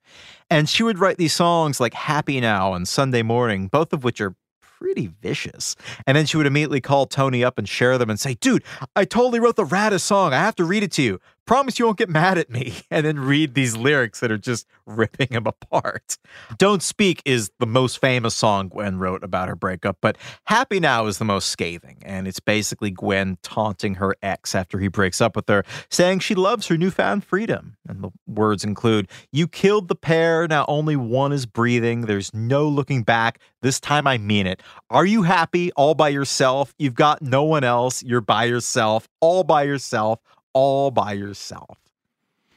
And 0.50 0.68
she 0.68 0.84
would 0.84 1.00
write 1.00 1.18
these 1.18 1.34
songs 1.34 1.80
like 1.80 1.94
Happy 1.94 2.42
Now 2.42 2.74
and 2.74 2.88
Sunday 2.88 3.24
Morning, 3.24 3.68
both 3.68 3.94
of 3.94 4.04
which 4.04 4.20
are 4.20 4.36
pretty 4.80 5.08
vicious. 5.22 5.76
And 6.06 6.18
then 6.18 6.26
she 6.26 6.38
would 6.38 6.46
immediately 6.46 6.82
call 6.82 7.06
Tony 7.06 7.44
up 7.44 7.58
and 7.58 7.68
share 7.68 7.98
them 7.98 8.10
and 8.10 8.20
say, 8.20 8.36
Dude, 8.36 8.64
I 8.96 9.06
totally 9.06 9.40
wrote 9.40 9.56
the 9.56 9.66
raddest 9.66 10.02
song. 10.02 10.34
I 10.34 10.38
have 10.38 10.56
to 10.56 10.66
read 10.66 10.84
it 10.84 10.92
to 10.94 11.02
you. 11.02 11.20
Promise 11.46 11.78
you 11.78 11.86
won't 11.86 11.98
get 11.98 12.10
mad 12.10 12.38
at 12.38 12.50
me. 12.50 12.74
And 12.92 13.06
then 13.06 13.20
read 13.20 13.56
these 13.56 13.76
lyrics 13.76 14.22
that 14.22 14.32
are 14.32 14.38
just 14.38 14.68
ripping 14.86 15.28
him 15.30 15.48
apart. 15.48 16.18
Don't 16.58 16.82
Speak 16.82 17.22
is 17.26 17.52
the 17.60 17.66
most 17.66 18.00
famous 18.00 18.34
song 18.34 18.70
Gwen 18.70 19.00
wrote 19.00 19.24
about 19.24 19.50
her 19.50 19.56
breakup, 19.56 19.98
but 20.02 20.18
Happy 20.46 20.80
Now 20.80 21.08
is 21.08 21.18
the 21.18 21.26
most 21.26 21.50
scathing. 21.50 21.98
And 22.06 22.28
it's 22.28 22.40
basically 22.40 22.92
Gwen 22.92 23.38
taunting 23.42 23.96
her 23.96 24.16
ex 24.22 24.56
after 24.56 24.80
he 24.80 24.88
breaks 24.88 25.20
up 25.20 25.36
with 25.36 25.50
her, 25.50 25.66
saying 25.90 26.20
she 26.20 26.36
loves 26.36 26.68
her 26.68 26.78
newfound 26.78 27.26
freedom. 27.26 27.76
And 27.88 28.02
the 28.02 28.12
words 28.28 28.64
include 28.64 29.10
You 29.32 29.48
killed 29.48 29.90
the 29.90 29.96
pair. 29.96 30.48
Now 30.48 30.64
only 30.68 30.96
one 30.96 31.34
is 31.34 31.46
breathing. 31.46 32.02
There's 32.02 32.34
no 32.34 32.68
looking 32.68 33.04
back. 33.04 33.40
This 33.62 33.80
time 33.80 34.08
I 34.08 34.18
mean 34.18 34.48
it. 34.48 34.62
Are 34.90 35.06
you 35.06 35.24
happy 35.24 35.72
all 35.74 35.96
by 35.96 36.10
yourself? 36.10 36.74
You've 36.78 36.96
got 36.96 37.22
no 37.22 37.44
one 37.44 37.64
else. 37.64 38.04
You're 38.04 38.22
by 38.22 38.46
yourself, 38.46 39.10
all 39.20 39.44
by 39.44 39.64
yourself 39.64 40.20
all 40.56 40.90
by 40.90 41.14
yourself. 41.14 41.78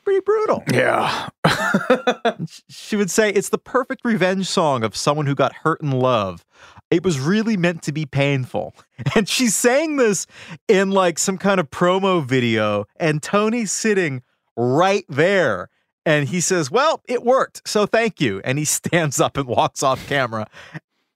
Pretty 0.04 0.20
brutal. 0.20 0.64
Yeah. 0.72 1.28
she 2.70 2.96
would 2.96 3.10
say 3.10 3.28
it's 3.30 3.50
the 3.50 3.58
perfect 3.58 4.06
revenge 4.06 4.46
song 4.46 4.82
of 4.82 4.96
someone 4.96 5.26
who 5.26 5.34
got 5.34 5.52
hurt 5.52 5.82
in 5.82 5.90
love. 5.90 6.46
It 6.90 7.04
was 7.04 7.20
really 7.20 7.58
meant 7.58 7.82
to 7.82 7.92
be 7.92 8.06
painful. 8.06 8.74
And 9.14 9.28
she's 9.28 9.54
saying 9.54 9.96
this 9.96 10.26
in 10.66 10.90
like 10.90 11.18
some 11.18 11.38
kind 11.38 11.60
of 11.60 11.70
promo 11.70 12.24
video, 12.24 12.86
and 12.96 13.22
Tony's 13.22 13.70
sitting 13.70 14.22
right 14.56 15.04
there. 15.08 15.68
And 16.04 16.28
he 16.28 16.40
says, 16.40 16.70
Well, 16.70 17.02
it 17.06 17.22
worked. 17.22 17.68
So 17.68 17.86
thank 17.86 18.20
you. 18.20 18.40
And 18.44 18.58
he 18.58 18.64
stands 18.78 19.20
up 19.20 19.36
and 19.36 19.46
walks 19.46 19.82
off 19.82 20.08
camera. 20.08 20.46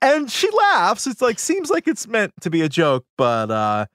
And 0.00 0.30
she 0.30 0.50
laughs. 0.50 1.06
It's 1.06 1.22
like, 1.22 1.38
seems 1.38 1.70
like 1.70 1.88
it's 1.88 2.06
meant 2.06 2.34
to 2.42 2.50
be 2.50 2.60
a 2.60 2.68
joke, 2.68 3.06
but 3.16 3.50
uh, 3.50 3.86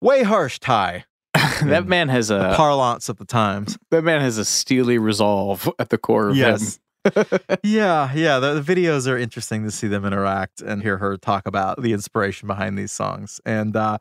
way 0.00 0.22
harsh, 0.22 0.58
Ty. 0.58 1.04
that 1.64 1.86
man 1.86 2.08
has 2.08 2.30
a 2.30 2.54
parlance 2.56 3.08
of 3.08 3.16
the 3.16 3.24
times. 3.24 3.78
That 3.90 4.02
man 4.02 4.20
has 4.20 4.38
a 4.38 4.44
steely 4.44 4.98
resolve 4.98 5.68
at 5.78 5.90
the 5.90 5.98
core 5.98 6.28
of 6.28 6.36
yes. 6.36 6.76
him. 6.76 6.82
yeah, 7.62 8.12
yeah. 8.14 8.38
The, 8.38 8.60
the, 8.60 8.74
videos 8.74 9.10
are 9.10 9.16
interesting 9.16 9.62
to 9.64 9.70
see 9.70 9.86
them 9.86 10.04
interact 10.04 10.60
and 10.60 10.82
hear 10.82 10.98
her 10.98 11.16
talk 11.16 11.46
about 11.46 11.80
the 11.80 11.92
inspiration 11.92 12.48
behind 12.48 12.76
these 12.76 12.90
songs. 12.90 13.40
And 13.44 13.76
uh, 13.76 13.98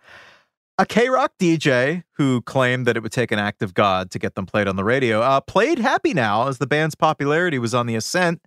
a 0.77 0.85
KROQ 0.85 1.29
DJ 1.39 2.03
who 2.13 2.41
claimed 2.41 2.85
that 2.85 2.97
it 2.97 3.03
would 3.03 3.11
take 3.11 3.31
an 3.31 3.39
act 3.39 3.61
of 3.61 3.73
God 3.73 4.11
to 4.11 4.19
get 4.19 4.35
them 4.35 4.45
played 4.45 4.67
on 4.67 4.75
the 4.75 4.83
radio 4.83 5.21
uh, 5.21 5.39
played 5.41 5.79
Happy 5.79 6.13
Now 6.13 6.47
as 6.47 6.57
the 6.57 6.67
band's 6.67 6.95
popularity 6.95 7.59
was 7.59 7.73
on 7.73 7.85
the 7.85 7.95
ascent. 7.95 8.41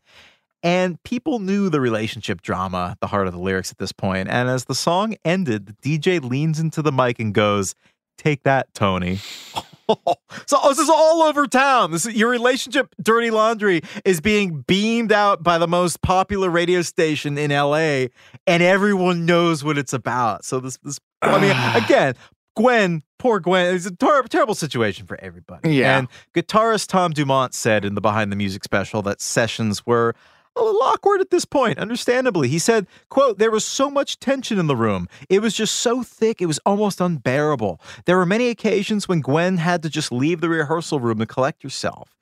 And 0.62 1.00
people 1.04 1.38
knew 1.38 1.70
the 1.70 1.80
relationship 1.80 2.42
drama 2.42 2.88
at 2.92 3.00
the 3.00 3.06
heart 3.06 3.28
of 3.28 3.32
the 3.32 3.38
lyrics 3.38 3.70
at 3.70 3.78
this 3.78 3.92
point. 3.92 4.28
And 4.28 4.48
as 4.48 4.64
the 4.64 4.74
song 4.74 5.14
ended, 5.24 5.66
the 5.66 5.98
DJ 5.98 6.22
leans 6.22 6.58
into 6.58 6.82
the 6.82 6.90
mic 6.90 7.20
and 7.20 7.32
goes, 7.32 7.76
Take 8.18 8.42
that, 8.42 8.74
Tony. 8.74 9.16
so 9.88 10.58
oh, 10.62 10.68
this 10.68 10.78
is 10.78 10.90
all 10.90 11.22
over 11.22 11.46
town. 11.46 11.92
This 11.92 12.04
is, 12.04 12.14
your 12.14 12.28
relationship, 12.28 12.94
Dirty 13.00 13.30
Laundry, 13.30 13.80
is 14.04 14.20
being 14.20 14.62
beamed 14.66 15.12
out 15.12 15.42
by 15.42 15.56
the 15.56 15.68
most 15.68 16.02
popular 16.02 16.50
radio 16.50 16.82
station 16.82 17.38
in 17.38 17.50
LA, 17.50 18.08
and 18.46 18.62
everyone 18.62 19.24
knows 19.24 19.64
what 19.64 19.78
it's 19.78 19.94
about. 19.94 20.44
So 20.44 20.60
this, 20.60 20.76
this, 20.82 20.98
I 21.22 21.40
mean, 21.40 21.56
again, 21.84 22.14
Gwen, 22.54 23.02
poor 23.18 23.40
Gwen, 23.40 23.74
it's 23.74 23.86
a 23.86 23.94
ter- 23.94 24.24
terrible 24.24 24.54
situation 24.54 25.06
for 25.06 25.18
everybody. 25.20 25.76
Yeah. 25.76 25.98
And 25.98 26.08
guitarist 26.34 26.88
Tom 26.88 27.12
Dumont 27.12 27.54
said 27.54 27.84
in 27.84 27.94
the 27.94 28.00
Behind 28.00 28.30
the 28.30 28.36
Music 28.36 28.64
special 28.64 29.00
that 29.02 29.20
sessions 29.20 29.86
were 29.86 30.14
a 30.56 30.62
little 30.62 30.82
awkward 30.82 31.20
at 31.20 31.30
this 31.30 31.44
point, 31.44 31.78
understandably. 31.78 32.48
He 32.48 32.58
said, 32.58 32.86
quote, 33.08 33.38
there 33.38 33.50
was 33.50 33.64
so 33.64 33.90
much 33.90 34.18
tension 34.18 34.58
in 34.58 34.66
the 34.66 34.76
room. 34.76 35.08
It 35.28 35.40
was 35.40 35.54
just 35.54 35.76
so 35.76 36.02
thick, 36.02 36.40
it 36.42 36.46
was 36.46 36.58
almost 36.66 37.00
unbearable. 37.00 37.80
There 38.06 38.16
were 38.16 38.26
many 38.26 38.48
occasions 38.48 39.08
when 39.08 39.20
Gwen 39.20 39.58
had 39.58 39.82
to 39.82 39.90
just 39.90 40.12
leave 40.12 40.40
the 40.40 40.48
rehearsal 40.48 41.00
room 41.00 41.18
to 41.18 41.26
collect 41.26 41.62
herself. 41.62 42.16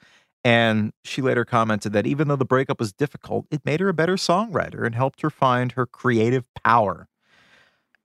And 0.44 0.92
she 1.02 1.22
later 1.22 1.44
commented 1.44 1.92
that 1.92 2.06
even 2.06 2.28
though 2.28 2.36
the 2.36 2.44
breakup 2.44 2.78
was 2.78 2.92
difficult, 2.92 3.46
it 3.50 3.64
made 3.64 3.80
her 3.80 3.88
a 3.88 3.94
better 3.94 4.14
songwriter 4.14 4.86
and 4.86 4.94
helped 4.94 5.22
her 5.22 5.30
find 5.30 5.72
her 5.72 5.86
creative 5.86 6.46
power. 6.62 7.08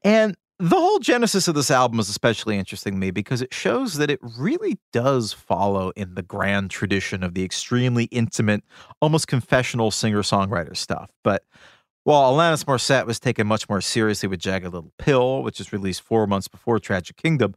And 0.03 0.36
the 0.62 0.76
whole 0.76 0.99
genesis 0.99 1.47
of 1.47 1.55
this 1.55 1.72
album 1.72 1.99
is 1.99 2.07
especially 2.07 2.55
interesting 2.55 2.93
to 2.93 2.99
me 2.99 3.09
because 3.09 3.41
it 3.41 3.51
shows 3.51 3.95
that 3.95 4.12
it 4.12 4.20
really 4.38 4.78
does 4.93 5.34
follow 5.34 5.91
in 5.95 6.14
the 6.14 6.22
grand 6.22 6.70
tradition 6.70 7.24
of 7.24 7.34
the 7.34 7.43
extremely 7.43 8.03
intimate, 8.05 8.64
almost 9.01 9.28
confessional 9.28 9.89
singer 9.89 10.22
songwriter 10.22 10.78
stuff. 10.78 11.09
But 11.24 11.45
while 12.03 12.32
Alanis 12.32 12.64
Morissette 12.66 13.07
was 13.07 13.20
taken 13.20 13.47
much 13.47 13.68
more 13.70 13.82
seriously 13.82 14.30
with 14.30 14.39
Jagged 14.39 14.72
Little 14.72 14.93
Pill, 14.99 15.41
which 15.41 15.57
was 15.57 15.74
released 15.74 16.01
four 16.01 16.28
months 16.28 16.47
before 16.47 16.78
Tragic 16.78 17.18
Kingdom, 17.18 17.55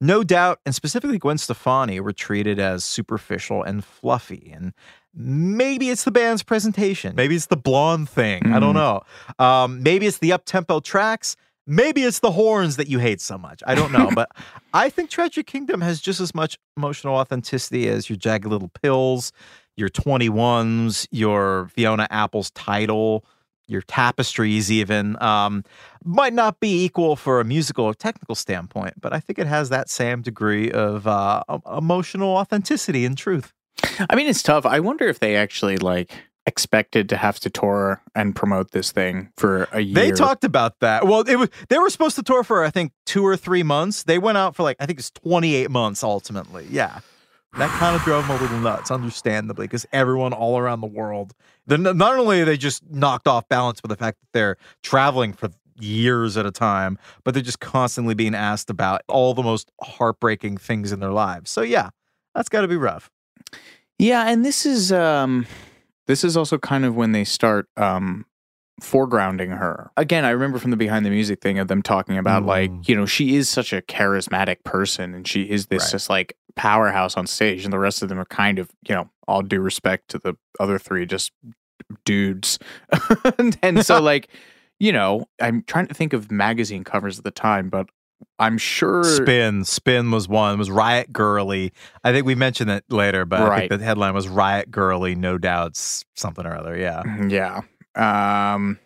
no 0.00 0.24
doubt, 0.24 0.60
and 0.64 0.74
specifically 0.74 1.18
Gwen 1.18 1.36
Stefani, 1.36 2.00
were 2.00 2.12
treated 2.12 2.58
as 2.58 2.84
superficial 2.84 3.62
and 3.62 3.84
fluffy. 3.84 4.50
And 4.54 4.72
maybe 5.14 5.90
it's 5.90 6.04
the 6.04 6.10
band's 6.10 6.42
presentation. 6.42 7.14
Maybe 7.14 7.36
it's 7.36 7.46
the 7.46 7.56
blonde 7.56 8.08
thing. 8.08 8.44
Mm. 8.44 8.54
I 8.54 8.60
don't 8.60 8.74
know. 8.74 9.02
Um, 9.38 9.82
maybe 9.82 10.06
it's 10.06 10.18
the 10.18 10.32
up 10.32 10.46
tempo 10.46 10.80
tracks. 10.80 11.36
Maybe 11.66 12.02
it's 12.02 12.20
the 12.20 12.32
horns 12.32 12.76
that 12.76 12.88
you 12.88 12.98
hate 12.98 13.20
so 13.20 13.36
much. 13.36 13.62
I 13.66 13.74
don't 13.74 13.92
know, 13.92 14.10
but 14.14 14.30
I 14.72 14.88
think 14.88 15.10
Tragic 15.10 15.46
Kingdom 15.46 15.80
has 15.80 16.00
just 16.00 16.20
as 16.20 16.34
much 16.34 16.58
emotional 16.76 17.16
authenticity 17.16 17.88
as 17.88 18.08
your 18.08 18.16
Jagged 18.16 18.46
Little 18.46 18.70
Pills, 18.82 19.32
your 19.76 19.88
21s, 19.88 21.06
your 21.10 21.68
Fiona 21.74 22.06
Apple's 22.10 22.50
Tidal, 22.50 23.24
your 23.68 23.82
tapestries, 23.82 24.70
even. 24.70 25.20
Um, 25.20 25.64
might 26.04 26.32
not 26.32 26.60
be 26.60 26.84
equal 26.84 27.16
for 27.16 27.40
a 27.40 27.44
musical 27.44 27.84
or 27.84 27.94
technical 27.94 28.34
standpoint, 28.34 28.94
but 29.00 29.12
I 29.12 29.20
think 29.20 29.38
it 29.38 29.46
has 29.46 29.68
that 29.70 29.90
same 29.90 30.22
degree 30.22 30.70
of 30.70 31.06
uh, 31.06 31.42
emotional 31.76 32.36
authenticity 32.36 33.04
and 33.04 33.18
truth. 33.18 33.52
I 34.08 34.14
mean, 34.14 34.28
it's 34.28 34.42
tough. 34.42 34.64
I 34.64 34.80
wonder 34.80 35.06
if 35.08 35.18
they 35.18 35.36
actually 35.36 35.78
like 35.78 36.12
expected 36.46 37.08
to 37.08 37.16
have 37.16 37.40
to 37.40 37.50
tour 37.50 38.00
and 38.14 38.34
promote 38.36 38.70
this 38.70 38.92
thing 38.92 39.30
for 39.36 39.68
a 39.72 39.80
year. 39.80 39.94
They 39.94 40.10
talked 40.12 40.44
about 40.44 40.78
that. 40.80 41.06
Well, 41.06 41.20
it 41.20 41.36
was 41.36 41.48
they 41.68 41.78
were 41.78 41.90
supposed 41.90 42.16
to 42.16 42.22
tour 42.22 42.44
for 42.44 42.64
I 42.64 42.70
think 42.70 42.92
2 43.06 43.26
or 43.26 43.36
3 43.36 43.62
months. 43.62 44.04
They 44.04 44.18
went 44.18 44.38
out 44.38 44.54
for 44.54 44.62
like 44.62 44.76
I 44.80 44.86
think 44.86 44.98
it's 44.98 45.10
28 45.10 45.70
months 45.70 46.02
ultimately. 46.02 46.66
Yeah. 46.70 47.00
That 47.58 47.70
kind 47.70 47.96
of 47.96 48.02
drove 48.02 48.28
them 48.28 48.36
a 48.36 48.40
little 48.40 48.58
nuts, 48.58 48.90
understandably, 48.90 49.64
because 49.66 49.86
everyone 49.90 50.34
all 50.34 50.58
around 50.58 50.82
the 50.82 50.86
world, 50.86 51.32
not 51.66 52.18
only 52.18 52.42
are 52.42 52.44
they 52.44 52.58
just 52.58 52.82
knocked 52.90 53.26
off 53.26 53.48
balance 53.48 53.80
with 53.82 53.88
the 53.88 53.96
fact 53.96 54.18
that 54.20 54.28
they're 54.32 54.56
traveling 54.82 55.32
for 55.32 55.48
years 55.80 56.36
at 56.36 56.44
a 56.44 56.50
time, 56.50 56.98
but 57.24 57.32
they're 57.32 57.42
just 57.42 57.60
constantly 57.60 58.14
being 58.14 58.34
asked 58.34 58.68
about 58.68 59.00
all 59.08 59.32
the 59.32 59.42
most 59.42 59.70
heartbreaking 59.80 60.58
things 60.58 60.92
in 60.92 61.00
their 61.00 61.12
lives. 61.12 61.50
So 61.50 61.62
yeah, 61.62 61.90
that's 62.34 62.50
got 62.50 62.60
to 62.60 62.68
be 62.68 62.76
rough. 62.76 63.10
Yeah, 63.98 64.28
and 64.28 64.44
this 64.44 64.66
is 64.66 64.92
um 64.92 65.46
this 66.06 66.24
is 66.24 66.36
also 66.36 66.58
kind 66.58 66.84
of 66.84 66.94
when 66.94 67.12
they 67.12 67.24
start 67.24 67.68
um, 67.76 68.26
foregrounding 68.80 69.56
her. 69.56 69.90
Again, 69.96 70.24
I 70.24 70.30
remember 70.30 70.58
from 70.58 70.70
the 70.70 70.76
behind 70.76 71.06
the 71.06 71.10
music 71.10 71.40
thing 71.40 71.58
of 71.58 71.68
them 71.68 71.82
talking 71.82 72.18
about 72.18 72.42
mm. 72.42 72.46
like, 72.46 72.88
you 72.88 72.94
know, 72.94 73.06
she 73.06 73.36
is 73.36 73.48
such 73.48 73.72
a 73.72 73.82
charismatic 73.82 74.64
person 74.64 75.14
and 75.14 75.26
she 75.26 75.42
is 75.42 75.66
this 75.66 75.84
right. 75.84 75.90
just 75.92 76.10
like 76.10 76.36
powerhouse 76.54 77.16
on 77.16 77.26
stage 77.26 77.64
and 77.64 77.72
the 77.72 77.78
rest 77.78 78.02
of 78.02 78.08
them 78.08 78.18
are 78.18 78.26
kind 78.26 78.58
of, 78.58 78.70
you 78.88 78.94
know, 78.94 79.10
all 79.26 79.42
due 79.42 79.60
respect 79.60 80.08
to 80.08 80.18
the 80.18 80.34
other 80.60 80.78
three 80.78 81.06
just 81.06 81.32
dudes. 82.04 82.58
and, 83.38 83.58
and 83.62 83.84
so 83.84 84.00
like, 84.02 84.28
you 84.78 84.92
know, 84.92 85.26
I'm 85.40 85.62
trying 85.62 85.86
to 85.86 85.94
think 85.94 86.12
of 86.12 86.30
magazine 86.30 86.84
covers 86.84 87.18
at 87.18 87.24
the 87.24 87.30
time, 87.30 87.70
but 87.70 87.88
I'm 88.38 88.58
sure 88.58 89.04
Spin 89.04 89.64
Spin 89.64 90.10
was 90.10 90.28
one 90.28 90.58
was 90.58 90.70
Riot 90.70 91.12
Girly. 91.12 91.72
I 92.04 92.12
think 92.12 92.26
we 92.26 92.34
mentioned 92.34 92.70
it 92.70 92.84
later, 92.88 93.24
but 93.24 93.40
right. 93.40 93.52
I 93.64 93.68
think 93.68 93.80
the 93.80 93.84
headline 93.84 94.14
was 94.14 94.28
Riot 94.28 94.70
Girly, 94.70 95.14
no 95.14 95.38
doubts, 95.38 96.04
something 96.14 96.44
or 96.44 96.56
other. 96.56 96.76
Yeah, 96.76 97.02
mm-hmm, 97.02 97.30
yeah. 97.30 97.62
Um, 97.94 98.78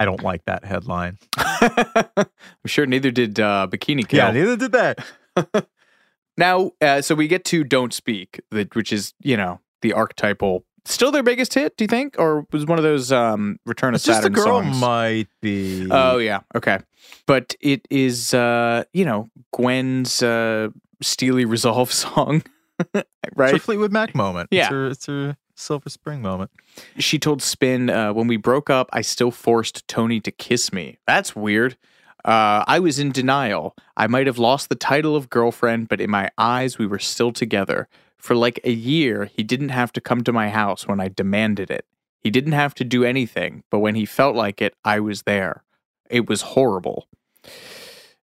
I 0.00 0.04
don't 0.04 0.22
like 0.22 0.44
that 0.46 0.64
headline. 0.64 1.18
I'm 1.36 2.26
sure 2.66 2.86
neither 2.86 3.10
did 3.10 3.38
uh, 3.38 3.68
Bikini 3.70 4.08
Kill. 4.08 4.18
Yeah, 4.18 4.30
neither 4.30 4.56
did 4.56 4.72
that. 4.72 5.04
now, 6.36 6.72
uh, 6.80 7.02
so 7.02 7.14
we 7.14 7.28
get 7.28 7.44
to 7.46 7.64
"Don't 7.64 7.92
Speak," 7.92 8.40
which 8.50 8.92
is 8.92 9.12
you 9.20 9.36
know 9.36 9.60
the 9.82 9.92
archetypal 9.92 10.64
Still 10.84 11.12
their 11.12 11.22
biggest 11.22 11.54
hit, 11.54 11.76
do 11.76 11.84
you 11.84 11.88
think, 11.88 12.16
or 12.18 12.44
was 12.50 12.66
one 12.66 12.78
of 12.78 12.82
those 12.82 13.12
um, 13.12 13.58
Return 13.66 13.94
of 13.94 13.96
it's 13.96 14.04
Saturn 14.04 14.22
just 14.22 14.26
a 14.26 14.30
girl 14.30 14.62
songs? 14.62 14.80
might 14.80 15.28
be. 15.40 15.86
Oh 15.90 16.18
yeah, 16.18 16.40
okay, 16.56 16.78
but 17.26 17.54
it 17.60 17.86
is 17.88 18.34
uh, 18.34 18.82
you 18.92 19.04
know 19.04 19.28
Gwen's 19.52 20.22
uh, 20.22 20.68
steely 21.00 21.44
resolve 21.44 21.92
song, 21.92 22.42
right? 23.36 23.54
It's 23.54 23.62
a 23.62 23.66
Fleetwood 23.66 23.92
Mac 23.92 24.14
moment. 24.14 24.48
Yeah, 24.50 24.64
it's 24.64 24.70
her, 24.70 24.86
it's 24.88 25.06
her 25.06 25.36
Silver 25.54 25.88
Spring 25.88 26.20
moment. 26.20 26.50
She 26.98 27.18
told 27.18 27.42
Spin, 27.42 27.88
uh, 27.88 28.12
"When 28.12 28.26
we 28.26 28.36
broke 28.36 28.68
up, 28.68 28.88
I 28.92 29.02
still 29.02 29.30
forced 29.30 29.86
Tony 29.86 30.18
to 30.20 30.32
kiss 30.32 30.72
me. 30.72 30.98
That's 31.06 31.36
weird." 31.36 31.76
Uh, 32.24 32.64
I 32.68 32.78
was 32.78 32.98
in 32.98 33.10
denial. 33.10 33.74
I 33.96 34.06
might 34.06 34.26
have 34.26 34.38
lost 34.38 34.68
the 34.68 34.76
title 34.76 35.16
of 35.16 35.28
girlfriend, 35.28 35.88
but 35.88 36.00
in 36.00 36.10
my 36.10 36.30
eyes, 36.38 36.78
we 36.78 36.86
were 36.86 37.00
still 37.00 37.32
together. 37.32 37.88
For 38.22 38.36
like 38.36 38.60
a 38.62 38.70
year, 38.70 39.24
he 39.36 39.42
didn't 39.42 39.70
have 39.70 39.92
to 39.94 40.00
come 40.00 40.22
to 40.22 40.32
my 40.32 40.48
house 40.48 40.86
when 40.86 41.00
I 41.00 41.08
demanded 41.08 41.72
it. 41.72 41.84
He 42.20 42.30
didn't 42.30 42.52
have 42.52 42.72
to 42.76 42.84
do 42.84 43.02
anything, 43.02 43.64
but 43.68 43.80
when 43.80 43.96
he 43.96 44.06
felt 44.06 44.36
like 44.36 44.62
it, 44.62 44.76
I 44.84 45.00
was 45.00 45.22
there. 45.22 45.64
It 46.08 46.28
was 46.28 46.42
horrible. 46.42 47.08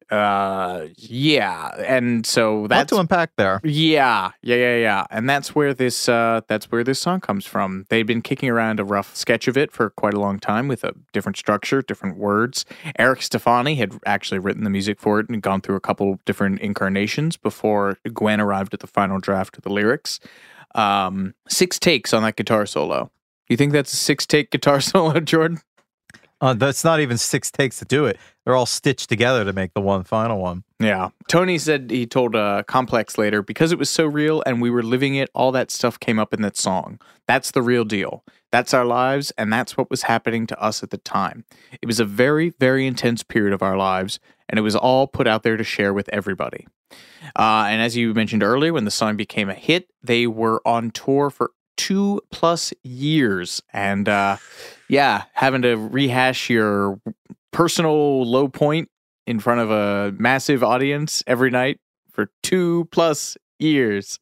Uh, 0.09 0.87
yeah, 0.97 1.69
and 1.85 2.25
so 2.25 2.67
that's 2.67 2.91
to 2.91 2.99
unpack 2.99 3.31
there. 3.35 3.59
Yeah, 3.63 4.31
yeah, 4.41 4.55
yeah, 4.55 4.75
yeah, 4.77 5.05
and 5.09 5.29
that's 5.29 5.53
where 5.53 5.73
this 5.73 6.07
uh, 6.07 6.41
that's 6.47 6.71
where 6.71 6.83
this 6.83 6.99
song 6.99 7.19
comes 7.19 7.45
from. 7.45 7.85
They'd 7.89 8.03
been 8.03 8.21
kicking 8.21 8.49
around 8.49 8.79
a 8.79 8.85
rough 8.85 9.15
sketch 9.15 9.47
of 9.47 9.57
it 9.57 9.71
for 9.71 9.89
quite 9.89 10.13
a 10.13 10.19
long 10.19 10.39
time 10.39 10.67
with 10.67 10.83
a 10.83 10.93
different 11.11 11.37
structure, 11.37 11.81
different 11.81 12.17
words. 12.17 12.65
Eric 12.97 13.21
Stefani 13.21 13.75
had 13.75 13.99
actually 14.05 14.39
written 14.39 14.63
the 14.63 14.69
music 14.69 14.99
for 14.99 15.19
it 15.19 15.27
and 15.27 15.41
gone 15.41 15.59
through 15.59 15.75
a 15.75 15.81
couple 15.81 16.19
different 16.25 16.59
incarnations 16.61 17.35
before 17.35 17.97
Gwen 18.13 18.39
arrived 18.39 18.73
at 18.73 18.79
the 18.79 18.87
final 18.87 19.19
draft 19.19 19.57
of 19.57 19.63
the 19.63 19.71
lyrics. 19.71 20.19
Um, 20.75 21.33
six 21.49 21.79
takes 21.79 22.13
on 22.13 22.23
that 22.23 22.35
guitar 22.37 22.65
solo. 22.65 23.11
You 23.49 23.57
think 23.57 23.71
that's 23.73 23.91
a 23.91 23.97
six 23.97 24.25
take 24.25 24.51
guitar 24.51 24.79
solo, 24.81 25.19
Jordan? 25.19 25.59
Uh, 26.39 26.53
that's 26.53 26.83
not 26.83 26.99
even 26.99 27.17
six 27.17 27.49
takes 27.49 27.79
to 27.79 27.85
do 27.85 28.05
it. 28.05 28.17
They're 28.45 28.55
all 28.55 28.65
stitched 28.65 29.09
together 29.09 29.43
to 29.43 29.53
make 29.53 29.73
the 29.73 29.81
one 29.81 30.03
final 30.03 30.39
one. 30.39 30.63
Yeah. 30.79 31.09
Tony 31.27 31.57
said 31.57 31.89
he 31.89 32.05
told 32.05 32.35
uh, 32.35 32.63
Complex 32.67 33.17
later 33.17 33.41
because 33.41 33.71
it 33.71 33.79
was 33.79 33.89
so 33.89 34.05
real 34.05 34.43
and 34.45 34.61
we 34.61 34.69
were 34.69 34.83
living 34.83 35.15
it, 35.15 35.29
all 35.33 35.51
that 35.53 35.71
stuff 35.71 35.99
came 35.99 36.19
up 36.19 36.33
in 36.33 36.41
that 36.43 36.55
song. 36.55 36.99
That's 37.27 37.51
the 37.51 37.61
real 37.61 37.83
deal. 37.83 38.23
That's 38.51 38.73
our 38.73 38.85
lives, 38.85 39.31
and 39.37 39.51
that's 39.51 39.75
what 39.75 39.89
was 39.89 40.03
happening 40.03 40.47
to 40.47 40.61
us 40.61 40.81
at 40.81 40.89
the 40.89 40.97
time. 40.97 41.43
It 41.81 41.85
was 41.85 41.99
a 41.99 42.05
very, 42.05 42.51
very 42.59 42.87
intense 42.87 43.21
period 43.21 43.53
of 43.53 43.61
our 43.61 43.75
lives, 43.75 44.19
and 44.47 44.57
it 44.57 44.61
was 44.61 44.75
all 44.75 45.05
put 45.05 45.27
out 45.27 45.43
there 45.43 45.57
to 45.57 45.63
share 45.65 45.93
with 45.93 46.07
everybody. 46.13 46.65
Uh, 47.35 47.65
and 47.67 47.81
as 47.81 47.97
you 47.97 48.13
mentioned 48.13 48.43
earlier, 48.43 48.71
when 48.71 48.85
the 48.85 48.91
song 48.91 49.17
became 49.17 49.49
a 49.49 49.53
hit, 49.53 49.89
they 50.01 50.27
were 50.27 50.61
on 50.65 50.91
tour 50.91 51.29
for 51.29 51.51
two 51.77 52.21
plus 52.31 52.73
years. 52.83 53.61
And 53.71 54.09
uh, 54.09 54.37
yeah, 54.89 55.23
having 55.33 55.61
to 55.61 55.75
rehash 55.75 56.49
your 56.49 56.99
personal 57.51 58.29
low 58.29 58.47
point 58.47 58.89
in 59.25 59.39
front 59.39 59.61
of 59.61 59.71
a 59.71 60.13
massive 60.17 60.63
audience 60.63 61.23
every 61.27 61.49
night 61.49 61.79
for 62.11 62.29
two 62.43 62.87
plus 62.91 63.37
years. 63.59 64.19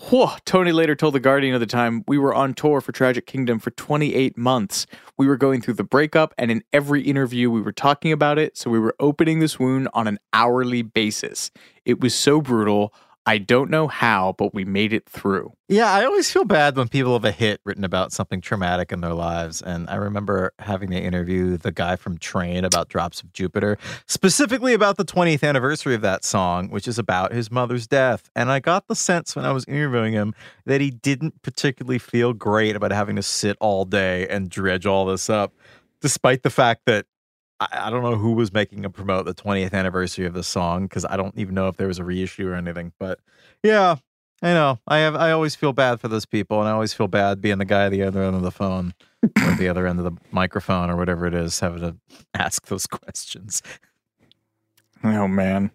Whoa. 0.00 0.30
Tony 0.44 0.70
later 0.70 0.94
told 0.94 1.14
The 1.14 1.20
Guardian 1.20 1.54
of 1.54 1.60
the 1.60 1.66
time, 1.66 2.04
We 2.06 2.18
were 2.18 2.32
on 2.32 2.54
tour 2.54 2.80
for 2.80 2.92
Tragic 2.92 3.26
Kingdom 3.26 3.58
for 3.58 3.72
28 3.72 4.38
months. 4.38 4.86
We 5.16 5.26
were 5.26 5.36
going 5.36 5.60
through 5.60 5.74
the 5.74 5.84
breakup, 5.84 6.32
and 6.38 6.52
in 6.52 6.62
every 6.72 7.02
interview, 7.02 7.50
we 7.50 7.60
were 7.60 7.72
talking 7.72 8.12
about 8.12 8.38
it. 8.38 8.56
So 8.56 8.70
we 8.70 8.78
were 8.78 8.94
opening 9.00 9.40
this 9.40 9.58
wound 9.58 9.88
on 9.94 10.06
an 10.06 10.20
hourly 10.32 10.82
basis. 10.82 11.50
It 11.84 12.00
was 12.00 12.14
so 12.14 12.40
brutal. 12.40 12.94
I 13.28 13.36
don't 13.36 13.68
know 13.68 13.88
how, 13.88 14.34
but 14.38 14.54
we 14.54 14.64
made 14.64 14.94
it 14.94 15.06
through. 15.06 15.52
Yeah, 15.68 15.92
I 15.92 16.06
always 16.06 16.30
feel 16.30 16.46
bad 16.46 16.78
when 16.78 16.88
people 16.88 17.12
have 17.12 17.26
a 17.26 17.30
hit 17.30 17.60
written 17.62 17.84
about 17.84 18.10
something 18.10 18.40
traumatic 18.40 18.90
in 18.90 19.02
their 19.02 19.12
lives. 19.12 19.60
And 19.60 19.86
I 19.90 19.96
remember 19.96 20.54
having 20.60 20.88
to 20.92 20.96
interview 20.98 21.58
the 21.58 21.70
guy 21.70 21.96
from 21.96 22.16
Train 22.16 22.64
about 22.64 22.88
Drops 22.88 23.20
of 23.20 23.30
Jupiter, 23.34 23.76
specifically 24.06 24.72
about 24.72 24.96
the 24.96 25.04
20th 25.04 25.46
anniversary 25.46 25.94
of 25.94 26.00
that 26.00 26.24
song, 26.24 26.70
which 26.70 26.88
is 26.88 26.98
about 26.98 27.34
his 27.34 27.50
mother's 27.50 27.86
death. 27.86 28.30
And 28.34 28.50
I 28.50 28.60
got 28.60 28.88
the 28.88 28.96
sense 28.96 29.36
when 29.36 29.44
I 29.44 29.52
was 29.52 29.66
interviewing 29.66 30.14
him 30.14 30.34
that 30.64 30.80
he 30.80 30.90
didn't 30.90 31.42
particularly 31.42 31.98
feel 31.98 32.32
great 32.32 32.76
about 32.76 32.92
having 32.92 33.16
to 33.16 33.22
sit 33.22 33.58
all 33.60 33.84
day 33.84 34.26
and 34.28 34.48
dredge 34.48 34.86
all 34.86 35.04
this 35.04 35.28
up, 35.28 35.52
despite 36.00 36.44
the 36.44 36.50
fact 36.50 36.86
that 36.86 37.04
I, 37.60 37.68
I 37.72 37.90
don't 37.90 38.02
know 38.02 38.16
who 38.16 38.32
was 38.32 38.52
making 38.52 38.84
a 38.84 38.90
promote 38.90 39.26
the 39.26 39.34
20th 39.34 39.72
anniversary 39.72 40.26
of 40.26 40.34
the 40.34 40.42
song 40.42 40.84
because 40.84 41.04
I 41.04 41.16
don't 41.16 41.36
even 41.36 41.54
know 41.54 41.68
if 41.68 41.76
there 41.76 41.88
was 41.88 41.98
a 41.98 42.04
reissue 42.04 42.48
or 42.48 42.54
anything. 42.54 42.92
But 42.98 43.20
yeah, 43.62 43.96
I 44.42 44.52
know. 44.52 44.78
I 44.86 44.98
have. 44.98 45.16
I 45.16 45.32
always 45.32 45.56
feel 45.56 45.72
bad 45.72 46.00
for 46.00 46.08
those 46.08 46.24
people, 46.26 46.60
and 46.60 46.68
I 46.68 46.72
always 46.72 46.92
feel 46.92 47.08
bad 47.08 47.40
being 47.40 47.58
the 47.58 47.64
guy 47.64 47.86
at 47.86 47.90
the 47.90 48.02
other 48.02 48.22
end 48.22 48.36
of 48.36 48.42
the 48.42 48.52
phone 48.52 48.94
or 49.22 49.54
the 49.56 49.68
other 49.68 49.86
end 49.86 49.98
of 49.98 50.04
the 50.04 50.20
microphone 50.30 50.90
or 50.90 50.96
whatever 50.96 51.26
it 51.26 51.34
is, 51.34 51.58
having 51.58 51.80
to 51.80 51.96
ask 52.34 52.66
those 52.66 52.86
questions. 52.88 53.62
Oh 55.02 55.26
man. 55.26 55.70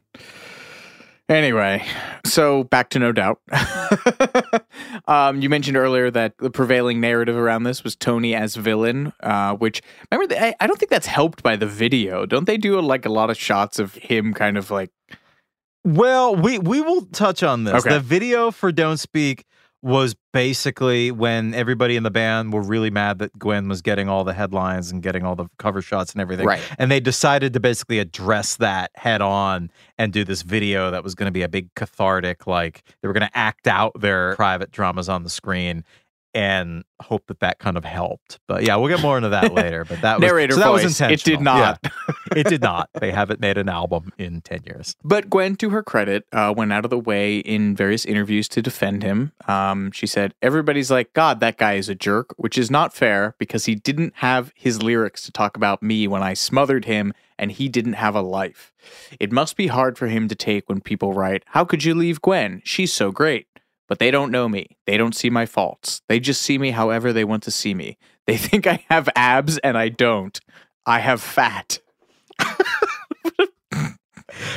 Anyway, 1.33 1.83
so 2.25 2.63
back 2.65 2.89
to 2.89 2.99
No 2.99 3.11
Doubt. 3.11 3.41
um, 5.07 5.41
you 5.41 5.49
mentioned 5.49 5.75
earlier 5.75 6.11
that 6.11 6.37
the 6.37 6.51
prevailing 6.51 7.01
narrative 7.01 7.35
around 7.35 7.63
this 7.63 7.83
was 7.83 7.95
Tony 7.95 8.35
as 8.35 8.55
villain, 8.55 9.11
uh, 9.21 9.55
which 9.55 9.81
remember 10.11 10.35
the, 10.35 10.43
I, 10.43 10.55
I 10.59 10.67
don't 10.67 10.77
think 10.77 10.91
that's 10.91 11.07
helped 11.07 11.41
by 11.41 11.55
the 11.55 11.65
video. 11.65 12.27
Don't 12.27 12.45
they 12.45 12.57
do 12.57 12.79
like 12.79 13.07
a 13.07 13.09
lot 13.09 13.31
of 13.31 13.37
shots 13.37 13.79
of 13.79 13.95
him 13.95 14.35
kind 14.35 14.57
of 14.57 14.69
like 14.69 14.91
Well, 15.83 16.35
we 16.35 16.59
we 16.59 16.81
will 16.81 17.05
touch 17.07 17.41
on 17.41 17.63
this. 17.63 17.83
Okay. 17.83 17.95
The 17.95 17.99
video 17.99 18.51
for 18.51 18.71
Don't 18.71 18.97
Speak 18.97 19.45
was 19.83 20.15
basically 20.31 21.11
when 21.11 21.53
everybody 21.53 21.97
in 21.97 22.03
the 22.03 22.09
band 22.09 22.53
were 22.53 22.61
really 22.61 22.89
mad 22.89 23.19
that 23.19 23.37
Gwen 23.37 23.67
was 23.67 23.81
getting 23.81 24.07
all 24.07 24.23
the 24.23 24.33
headlines 24.33 24.89
and 24.91 25.03
getting 25.03 25.23
all 25.25 25.35
the 25.35 25.47
cover 25.59 25.81
shots 25.81 26.13
and 26.13 26.21
everything. 26.21 26.45
Right. 26.45 26.61
And 26.79 26.89
they 26.89 27.01
decided 27.01 27.51
to 27.51 27.59
basically 27.59 27.99
address 27.99 28.55
that 28.55 28.91
head 28.95 29.21
on 29.21 29.69
and 29.97 30.13
do 30.13 30.23
this 30.23 30.41
video 30.41 30.89
that 30.89 31.03
was 31.03 31.15
going 31.15 31.27
to 31.27 31.33
be 31.33 31.41
a 31.41 31.49
big 31.49 31.73
cathartic, 31.75 32.47
like 32.47 32.81
they 33.01 33.09
were 33.09 33.13
going 33.13 33.27
to 33.27 33.37
act 33.37 33.67
out 33.67 33.99
their 33.99 34.37
private 34.37 34.71
dramas 34.71 35.09
on 35.09 35.23
the 35.23 35.29
screen 35.29 35.83
and 36.33 36.83
hope 37.01 37.27
that 37.27 37.39
that 37.41 37.59
kind 37.59 37.77
of 37.77 37.85
helped. 37.85 38.39
But 38.47 38.63
yeah, 38.63 38.75
we'll 38.75 38.89
get 38.89 39.01
more 39.01 39.17
into 39.17 39.29
that 39.29 39.53
later. 39.53 39.85
But 39.85 40.01
that 40.01 40.19
was, 40.19 40.27
Narrator 40.27 40.53
so 40.53 40.59
that 40.59 40.71
was 40.71 40.83
voice. 40.99 41.01
It 41.01 41.23
did 41.23 41.41
not. 41.41 41.79
Yeah. 41.83 42.13
it 42.35 42.47
did 42.47 42.61
not. 42.61 42.89
They 42.93 43.11
haven't 43.11 43.39
made 43.39 43.57
an 43.57 43.69
album 43.69 44.11
in 44.17 44.41
10 44.41 44.63
years. 44.65 44.95
But 45.03 45.29
Gwen, 45.29 45.55
to 45.57 45.69
her 45.69 45.83
credit, 45.83 46.25
uh, 46.31 46.53
went 46.55 46.73
out 46.73 46.85
of 46.85 46.89
the 46.89 46.99
way 46.99 47.37
in 47.37 47.75
various 47.75 48.05
interviews 48.05 48.47
to 48.49 48.61
defend 48.61 49.03
him. 49.03 49.31
Um, 49.47 49.91
she 49.91 50.07
said, 50.07 50.33
Everybody's 50.41 50.89
like, 50.89 51.13
God, 51.13 51.39
that 51.41 51.57
guy 51.57 51.73
is 51.73 51.89
a 51.89 51.95
jerk, 51.95 52.33
which 52.37 52.57
is 52.57 52.71
not 52.71 52.93
fair 52.93 53.35
because 53.37 53.65
he 53.65 53.75
didn't 53.75 54.13
have 54.17 54.51
his 54.55 54.81
lyrics 54.81 55.23
to 55.23 55.31
talk 55.31 55.55
about 55.55 55.83
me 55.83 56.07
when 56.07 56.23
I 56.23 56.33
smothered 56.33 56.85
him 56.85 57.13
and 57.37 57.51
he 57.51 57.67
didn't 57.67 57.93
have 57.93 58.15
a 58.15 58.21
life. 58.21 58.71
It 59.19 59.31
must 59.31 59.55
be 59.55 59.67
hard 59.67 59.97
for 59.97 60.07
him 60.07 60.27
to 60.27 60.35
take 60.35 60.69
when 60.69 60.81
people 60.81 61.13
write, 61.13 61.43
How 61.47 61.65
could 61.65 61.83
you 61.83 61.93
leave 61.95 62.21
Gwen? 62.21 62.61
She's 62.63 62.93
so 62.93 63.11
great. 63.11 63.47
But 63.93 63.99
they 63.99 64.09
don't 64.09 64.31
know 64.31 64.49
me. 64.49 64.75
They 64.87 64.97
don't 64.97 65.13
see 65.13 65.29
my 65.29 65.45
faults. 65.45 66.01
They 66.09 66.19
just 66.19 66.41
see 66.41 66.57
me 66.57 66.71
however 66.71 67.13
they 67.13 67.23
want 67.23 67.43
to 67.43 67.51
see 67.51 67.75
me. 67.75 67.99
They 68.25 68.37
think 68.39 68.65
I 68.65 68.83
have 68.89 69.07
abs 69.15 69.59
and 69.59 69.77
I 69.77 69.89
don't. 69.89 70.39
I 70.83 70.97
have 70.97 71.21
fat. 71.21 71.77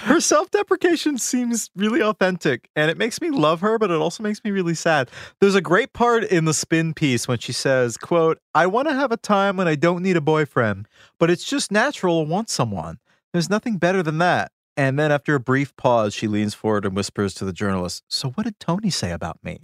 her 0.04 0.20
self-deprecation 0.20 1.18
seems 1.18 1.68
really 1.76 2.00
authentic 2.00 2.70
and 2.74 2.90
it 2.90 2.96
makes 2.96 3.20
me 3.20 3.28
love 3.28 3.60
her 3.60 3.78
but 3.78 3.90
it 3.90 3.98
also 3.98 4.22
makes 4.22 4.42
me 4.42 4.50
really 4.50 4.74
sad 4.74 5.10
there's 5.42 5.54
a 5.54 5.60
great 5.60 5.92
part 5.92 6.24
in 6.24 6.46
the 6.46 6.54
spin 6.54 6.94
piece 6.94 7.28
when 7.28 7.36
she 7.38 7.52
says 7.52 7.98
quote 7.98 8.38
i 8.54 8.66
want 8.66 8.88
to 8.88 8.94
have 8.94 9.12
a 9.12 9.18
time 9.18 9.58
when 9.58 9.68
i 9.68 9.74
don't 9.74 10.02
need 10.02 10.16
a 10.16 10.20
boyfriend 10.22 10.88
but 11.18 11.28
it's 11.28 11.44
just 11.44 11.70
natural 11.70 12.24
to 12.24 12.30
want 12.30 12.48
someone 12.48 12.98
there's 13.34 13.50
nothing 13.50 13.76
better 13.76 14.02
than 14.02 14.16
that 14.16 14.50
and 14.76 14.98
then 14.98 15.10
after 15.12 15.34
a 15.34 15.40
brief 15.40 15.74
pause 15.76 16.14
she 16.14 16.26
leans 16.28 16.54
forward 16.54 16.84
and 16.84 16.94
whispers 16.96 17.34
to 17.34 17.44
the 17.44 17.52
journalist 17.52 18.02
so 18.08 18.30
what 18.30 18.44
did 18.44 18.58
tony 18.60 18.90
say 18.90 19.10
about 19.12 19.38
me 19.44 19.58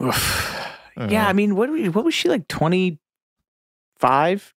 Yeah, 0.98 1.28
I 1.28 1.34
mean, 1.34 1.56
what 1.56 1.68
what 1.94 2.06
was 2.06 2.14
she 2.14 2.30
like 2.30 2.48
25? 2.48 4.54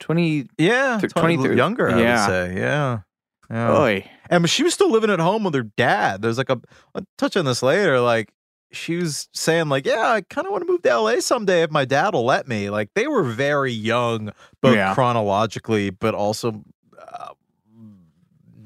20 0.00 0.46
yeah 0.58 0.98
th- 1.00 1.12
20 1.14 1.36
23 1.36 1.56
younger 1.56 1.88
i 1.90 1.98
Yeah. 2.00 2.26
would 2.26 2.32
say 2.54 2.60
yeah 2.60 2.98
yeah. 3.50 3.78
Oy. 3.78 4.04
And 4.28 4.46
she 4.50 4.62
was 4.62 4.74
still 4.74 4.90
living 4.90 5.08
at 5.08 5.20
home 5.20 5.42
with 5.42 5.54
her 5.54 5.62
dad. 5.62 6.20
There's 6.20 6.36
like 6.36 6.50
a 6.50 6.60
I'll 6.94 7.06
touch 7.16 7.34
on 7.34 7.46
this 7.46 7.62
later. 7.62 7.98
Like 7.98 8.30
she 8.72 8.96
was 8.96 9.26
saying, 9.32 9.70
like, 9.70 9.86
yeah, 9.86 10.06
I 10.10 10.20
kind 10.20 10.46
of 10.46 10.50
want 10.52 10.66
to 10.66 10.70
move 10.70 10.82
to 10.82 10.94
LA 11.00 11.20
someday 11.20 11.62
if 11.62 11.70
my 11.70 11.86
dad 11.86 12.12
will 12.12 12.26
let 12.26 12.46
me. 12.46 12.68
Like 12.68 12.90
they 12.94 13.06
were 13.06 13.22
very 13.22 13.72
young, 13.72 14.32
both 14.60 14.76
Yeah. 14.76 14.92
chronologically, 14.92 15.88
but 15.88 16.14
also 16.14 16.62
uh, 17.00 17.28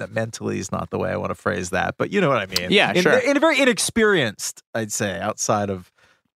that 0.03 0.13
mentally 0.13 0.59
is 0.59 0.73
not 0.73 0.91
the 0.91 0.99
way 0.99 1.11
I 1.11 1.17
want 1.17 1.31
to 1.31 1.35
phrase 1.35 1.71
that. 1.71 1.95
But 1.97 2.13
you 2.13 2.21
know 2.21 2.29
what 2.29 2.39
I 2.39 2.47
mean? 2.47 2.71
Yeah, 2.71 2.93
In- 2.93 3.03
sure. 3.03 3.19
In, 3.19 3.37
a 3.37 3.41
very 3.41 3.61
inexperienced, 3.61 4.63
I'd 4.75 4.93
say, 4.93 5.19
outside 5.19 5.71
of 5.71 5.93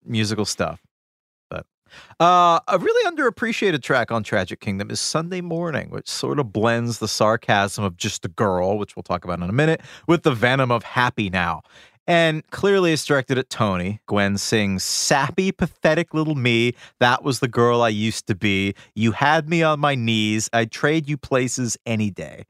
musical 0.06 0.46
stuff. 0.46 0.82
But 1.50 1.66
uh, 2.20 2.60
a 2.68 2.78
really 2.78 3.12
underappreciated 3.12 3.82
track 3.82 4.12
on 4.12 4.24
Tragic 4.24 4.60
Kingdom 4.60 4.92
is 4.92 5.00
Sunday 5.00 5.42
Morning, 5.42 5.90
which 5.90 6.10
sort 6.10 6.40
of 6.40 6.52
blends 6.52 7.00
the 7.00 7.08
sarcasm 7.08 7.84
of 7.84 7.96
just 7.96 8.26
a 8.26 8.30
girl, 8.30 8.78
which 8.78 8.96
we'll 8.96 9.04
talk 9.04 9.24
about 9.24 9.40
in 9.40 9.50
a 9.50 9.54
minute, 9.54 9.82
with 10.08 10.24
the 10.24 10.34
venom 10.34 10.72
of 10.72 10.84
Happy 10.84 11.30
Now. 11.30 11.62
And 12.06 12.46
clearly 12.50 12.92
it's 12.92 13.06
directed 13.06 13.38
at 13.38 13.50
Tony. 13.50 14.02
Gwen 14.08 14.38
sings, 14.38 14.84
Sappy, 14.84 15.54
pathetic 15.54 16.14
little 16.14 16.36
me. 16.36 16.74
That 17.00 17.24
was 17.24 17.40
the 17.40 17.48
girl 17.48 17.82
I 17.82 17.90
used 17.90 18.28
to 18.28 18.36
be. 18.36 18.74
You 18.94 19.14
had 19.14 19.48
me 19.48 19.64
on 19.64 19.80
my 19.80 19.96
knees. 19.96 20.50
I'd 20.52 20.70
trade 20.70 21.08
you 21.08 21.16
places 21.16 21.78
any 21.86 22.10
day. 22.10 22.44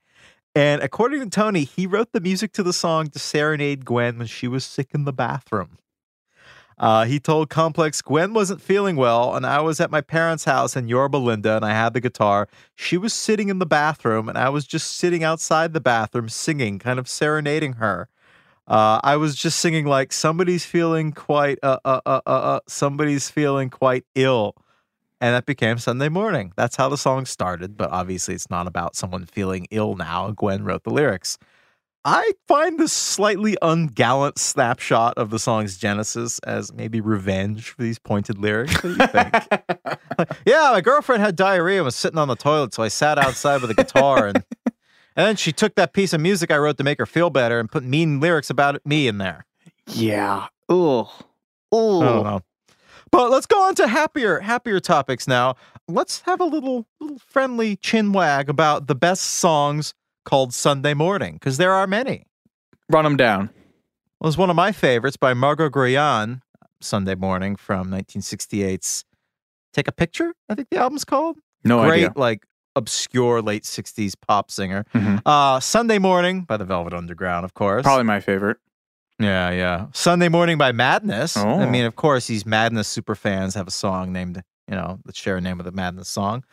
And 0.55 0.83
according 0.83 1.21
to 1.21 1.29
Tony, 1.29 1.63
he 1.63 1.87
wrote 1.87 2.11
the 2.11 2.21
music 2.21 2.51
to 2.53 2.63
the 2.63 2.73
song 2.73 3.07
to 3.07 3.19
serenade 3.19 3.85
Gwen 3.85 4.17
when 4.19 4.27
she 4.27 4.47
was 4.47 4.63
sick 4.63 4.89
in 4.93 5.05
the 5.05 5.13
bathroom. 5.13 5.77
Uh, 6.77 7.05
he 7.05 7.19
told 7.19 7.49
Complex 7.49 8.01
Gwen 8.01 8.33
wasn't 8.33 8.61
feeling 8.61 8.95
well, 8.95 9.35
and 9.35 9.45
I 9.45 9.61
was 9.61 9.79
at 9.79 9.91
my 9.91 10.01
parents' 10.01 10.45
house 10.45 10.75
in 10.75 10.87
Yorba 10.87 11.17
Linda, 11.17 11.55
and 11.55 11.63
I 11.65 11.71
had 11.71 11.93
the 11.93 12.01
guitar. 12.01 12.47
She 12.75 12.97
was 12.97 13.13
sitting 13.13 13.49
in 13.49 13.59
the 13.59 13.65
bathroom, 13.65 14.27
and 14.27 14.37
I 14.37 14.49
was 14.49 14.65
just 14.65 14.91
sitting 14.95 15.23
outside 15.23 15.73
the 15.73 15.81
bathroom 15.81 16.29
singing, 16.29 16.79
kind 16.79 16.99
of 16.99 17.07
serenading 17.07 17.73
her. 17.73 18.09
Uh, 18.67 18.99
I 19.03 19.17
was 19.17 19.35
just 19.35 19.59
singing 19.59 19.85
like 19.85 20.13
somebody's 20.13 20.65
feeling 20.65 21.11
quite 21.11 21.59
uh, 21.61 21.79
uh 21.83 21.99
uh 22.05 22.21
uh 22.25 22.29
uh 22.29 22.59
somebody's 22.67 23.29
feeling 23.29 23.69
quite 23.69 24.05
ill, 24.15 24.55
and 25.23 25.33
that 25.33 25.45
became 25.45 25.77
Sunday 25.77 26.09
morning. 26.09 26.51
That's 26.57 26.75
how 26.75 26.89
the 26.89 26.97
song 26.97 27.25
started, 27.25 27.77
but 27.77 27.89
obviously 27.91 28.35
it's 28.35 28.49
not 28.49 28.67
about 28.67 28.97
someone 28.97 29.25
feeling 29.25 29.67
ill 29.71 29.95
now. 29.95 30.31
Gwen 30.31 30.65
wrote 30.65 30.83
the 30.83 30.89
lyrics. 30.89 31.37
I 32.03 32.33
find 32.45 32.77
this 32.77 32.91
slightly 32.91 33.55
ungallant 33.61 34.37
snapshot 34.37 35.17
of 35.17 35.29
the 35.29 35.39
song's 35.39 35.77
genesis 35.77 36.39
as 36.39 36.73
maybe 36.73 36.99
revenge 36.99 37.69
for 37.69 37.83
these 37.83 37.99
pointed 37.99 38.37
lyrics. 38.37 38.73
What 38.73 38.81
do 38.81 38.89
you 38.89 39.07
think? 39.07 40.37
yeah, 40.45 40.71
my 40.73 40.81
girlfriend 40.81 41.23
had 41.23 41.37
diarrhea 41.37 41.77
and 41.77 41.85
was 41.85 41.95
sitting 41.95 42.19
on 42.19 42.27
the 42.27 42.35
toilet, 42.35 42.73
so 42.73 42.83
I 42.83 42.89
sat 42.89 43.17
outside 43.17 43.61
with 43.61 43.71
a 43.71 43.75
guitar 43.75 44.27
and 44.27 44.43
and 44.65 45.25
then 45.25 45.37
she 45.37 45.53
took 45.53 45.75
that 45.75 45.93
piece 45.93 46.11
of 46.11 46.19
music 46.19 46.51
I 46.51 46.57
wrote 46.57 46.77
to 46.79 46.83
make 46.83 46.99
her 46.99 47.05
feel 47.05 47.29
better 47.29 47.61
and 47.61 47.71
put 47.71 47.85
mean 47.85 48.19
lyrics 48.19 48.49
about 48.49 48.85
me 48.85 49.07
in 49.07 49.19
there. 49.19 49.45
Yeah. 49.87 50.47
Don't 52.01 52.23
know. 52.25 52.41
But 53.13 53.29
let's 53.29 53.45
go 53.45 53.61
on 53.61 53.75
to 53.75 53.87
happier, 53.87 54.39
happier 54.39 54.79
topics 54.79 55.27
now. 55.27 55.53
Let's 55.87 56.21
have 56.21 56.41
a 56.41 56.45
little, 56.45 56.87
little 56.99 57.19
friendly 57.19 57.75
chin 57.75 58.11
wag 58.11 58.49
about 58.49 58.87
the 58.87 58.95
best 58.95 59.21
songs 59.23 59.93
called 60.25 60.51
Sunday 60.51 60.95
Morning, 60.95 61.33
because 61.35 61.57
there 61.57 61.73
are 61.73 61.85
many. 61.85 62.25
Run 62.89 63.03
them 63.03 63.15
down. 63.15 63.51
Well, 64.19 64.29
it's 64.29 64.37
one 64.37 64.49
of 64.49 64.55
my 64.55 64.71
favorites 64.71 65.15
by 65.15 65.35
Margo 65.35 65.69
Guryan, 65.69 66.41
Sunday 66.81 67.13
Morning 67.13 67.55
from 67.55 67.91
1968's 67.91 69.05
Take 69.73 69.87
a 69.87 69.91
Picture, 69.91 70.33
I 70.49 70.55
think 70.55 70.69
the 70.71 70.77
album's 70.77 71.05
called. 71.05 71.37
No 71.63 71.83
Great, 71.83 72.05
idea. 72.05 72.13
like 72.15 72.47
obscure 72.75 73.43
late 73.43 73.63
60s 73.63 74.15
pop 74.27 74.49
singer. 74.49 74.85
Mhm. 74.95 75.21
Uh, 75.23 75.59
Sunday 75.59 75.99
Morning 75.99 76.41
by 76.45 76.57
the 76.57 76.65
Velvet 76.65 76.95
Underground, 76.95 77.45
of 77.45 77.53
course. 77.53 77.83
Probably 77.83 78.05
my 78.05 78.19
favorite. 78.19 78.57
Yeah, 79.19 79.51
yeah. 79.51 79.87
Sunday 79.93 80.27
Morning 80.29 80.57
by 80.57 80.71
Madness. 80.71 81.37
I 81.37 81.43
Oh. 81.63 81.69
mean, 81.69 81.85
of 81.85 81.95
course, 81.95 82.27
these 82.27 82.45
Madness 82.45 82.87
super 82.87 83.15
fans 83.15 83.53
have 83.55 83.67
a 83.67 83.71
song 83.71 84.11
named, 84.11 84.41
you 84.67 84.75
know, 84.75 84.99
that 85.05 85.15
share 85.15 85.37
a 85.37 85.41
name 85.41 85.57
with 85.57 85.65
the 85.65 85.71
Madness 85.71 86.09
song. 86.09 86.43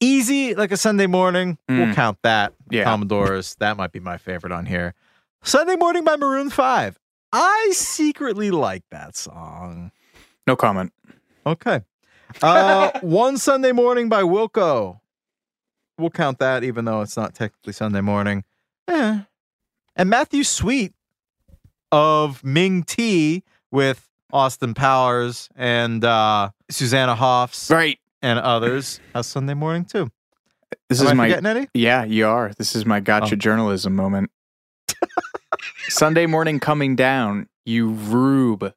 Easy, 0.00 0.54
like 0.54 0.72
a 0.72 0.76
Sunday 0.76 1.06
morning. 1.06 1.58
We'll 1.68 1.86
Mm. 1.88 1.94
count 1.94 2.18
that. 2.22 2.54
Yeah. 2.70 2.84
Commodores. 2.84 3.54
That 3.60 3.76
might 3.76 3.92
be 3.92 4.00
my 4.00 4.16
favorite 4.18 4.52
on 4.52 4.66
here. 4.66 4.94
Sunday 5.42 5.76
Morning 5.76 6.04
by 6.04 6.16
Maroon 6.16 6.50
5. 6.50 6.98
I 7.32 7.70
secretly 7.72 8.50
like 8.50 8.82
that 8.90 9.14
song. 9.16 9.92
No 10.46 10.56
comment. 10.56 10.92
Okay. 11.46 11.82
Uh, 12.42 12.90
One 13.00 13.36
Sunday 13.38 13.72
Morning 13.72 14.08
by 14.08 14.22
Wilco. 14.22 15.00
We'll 15.98 16.10
count 16.10 16.38
that, 16.38 16.62
even 16.62 16.84
though 16.84 17.00
it's 17.02 17.16
not 17.16 17.34
technically 17.34 17.72
Sunday 17.72 18.00
morning. 18.00 18.44
Eh. 18.86 19.20
And 19.96 20.08
Matthew 20.10 20.44
Sweet 20.44 20.94
of 21.92 22.42
Ming 22.44 22.82
Tea 22.82 23.42
with 23.70 24.08
Austin 24.32 24.74
Powers 24.74 25.48
and 25.56 26.04
uh, 26.04 26.50
Susanna 26.70 27.14
Hoffs 27.14 27.70
Right. 27.70 27.98
and 28.22 28.38
others 28.38 29.00
has 29.14 29.26
Sunday 29.26 29.54
morning 29.54 29.84
too. 29.84 30.10
This 30.88 31.00
Am 31.00 31.06
is 31.06 31.10
I 31.10 31.14
my 31.14 31.24
forgetting 31.28 31.46
any? 31.46 31.68
Yeah, 31.74 32.04
you 32.04 32.26
are. 32.26 32.52
This 32.56 32.76
is 32.76 32.86
my 32.86 33.00
gotcha 33.00 33.34
Oh. 33.34 33.38
journalism 33.38 33.96
moment. 33.96 34.30
Sunday 35.88 36.26
morning 36.26 36.60
coming 36.60 36.96
down, 36.96 37.48
you 37.64 37.88
rube. 37.90 38.72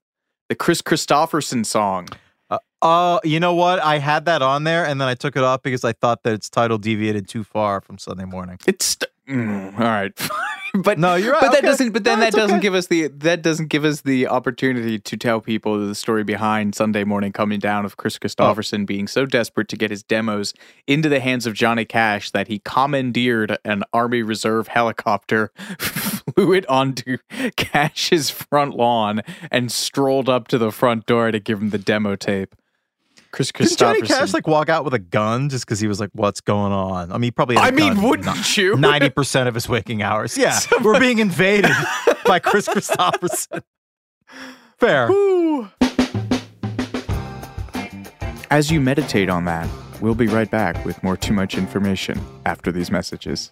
The 0.49 0.55
Kris 0.55 0.81
Kristofferson 0.81 1.65
song. 1.65 2.07
Uh, 2.49 2.57
uh, 2.81 3.19
you 3.23 3.39
know 3.39 3.53
what? 3.55 3.79
I 3.79 3.99
had 3.99 4.25
that 4.25 4.41
on 4.41 4.63
there 4.65 4.85
and 4.85 4.99
then 4.99 5.07
I 5.07 5.15
took 5.15 5.35
it 5.37 5.43
off 5.43 5.61
because 5.63 5.83
I 5.83 5.93
thought 5.93 6.23
that 6.23 6.33
its 6.33 6.49
title 6.49 6.77
deviated 6.77 7.27
too 7.27 7.43
far 7.43 7.79
from 7.81 7.97
Sunday 7.97 8.25
morning. 8.25 8.57
It's 8.67 8.85
st- 8.85 9.09
Mm, 9.29 9.73
all 9.79 9.85
right. 9.85 10.11
but 10.83 10.97
no, 10.99 11.15
you're 11.15 11.31
right. 11.31 11.41
But 11.41 11.51
that 11.51 11.57
Okay. 11.59 11.67
doesn't. 11.67 11.91
But 11.91 12.03
then 12.03 12.19
No, 12.19 12.25
that 12.25 12.33
doesn't 12.33 12.57
okay. 12.57 12.61
give 12.61 12.73
us 12.73 12.87
the 12.87 13.07
that 13.07 13.41
doesn't 13.41 13.67
give 13.67 13.85
us 13.85 14.01
the 14.01 14.27
opportunity 14.27 14.99
to 14.99 15.17
tell 15.17 15.39
people 15.39 15.87
the 15.87 15.95
story 15.95 16.23
behind 16.23 16.75
Sunday 16.75 17.03
morning 17.03 17.31
coming 17.31 17.59
down 17.59 17.85
of 17.85 17.95
Kris 17.97 18.17
Kristofferson 18.19 18.85
being 18.85 19.07
so 19.07 19.25
desperate 19.25 19.67
to 19.69 19.77
get 19.77 19.91
his 19.91 20.03
demos 20.03 20.53
into 20.87 21.09
the 21.09 21.19
hands 21.19 21.45
of 21.45 21.53
Johnny 21.53 21.85
Cash 21.85 22.31
that 22.31 22.47
he 22.47 22.59
commandeered 22.65 23.57
an 23.63 23.83
Army 23.93 24.23
Reserve 24.23 24.67
helicopter, 24.67 25.51
flew 25.79 26.53
it 26.53 26.67
onto 26.67 27.17
Cash's 27.55 28.29
front 28.29 28.75
lawn, 28.75 29.21
and 29.51 29.71
strolled 29.71 30.27
up 30.27 30.47
to 30.49 30.57
the 30.57 30.71
front 30.71 31.05
door 31.05 31.31
to 31.31 31.39
give 31.39 31.61
him 31.61 31.69
the 31.69 31.77
demo 31.77 32.15
tape. 32.15 32.55
Chris 33.33 33.51
Didn't 33.51 33.77
Johnny 33.77 34.01
Kristofferson. 34.01 34.07
Cash 34.07 34.33
like 34.33 34.47
walk 34.47 34.69
out 34.69 34.85
with 34.85 34.93
a 34.93 34.99
gun 34.99 35.49
just 35.49 35.65
because 35.65 35.79
he 35.79 35.87
was 35.87 35.99
like, 35.99 36.11
"What's 36.13 36.39
going 36.39 36.71
on?" 36.71 37.11
I 37.11 37.15
mean, 37.15 37.23
he 37.23 37.31
probably. 37.31 37.55
Had 37.55 37.65
a 37.65 37.67
I 37.67 37.71
mean, 37.71 38.01
wouldn't 38.01 38.57
you? 38.57 38.75
Ninety 38.77 39.09
percent 39.09 39.49
of 39.49 39.55
his 39.55 39.67
waking 39.67 40.01
hours. 40.03 40.37
Yeah, 40.37 40.59
we're 40.83 40.99
being 40.99 41.19
invaded 41.19 41.71
by 42.25 42.39
Kris 42.39 42.67
Kristofferson. 42.69 43.63
Fair. 44.77 45.09
As 48.49 48.69
you 48.69 48.79
meditate 48.79 49.29
on 49.29 49.45
that, 49.45 49.67
we'll 49.99 50.13
be 50.13 50.27
right 50.27 50.49
back 50.49 50.85
with 50.85 51.01
more 51.03 51.17
too 51.17 51.33
much 51.33 51.57
information 51.57 52.21
after 52.45 52.71
these 52.71 52.91
messages. 52.91 53.51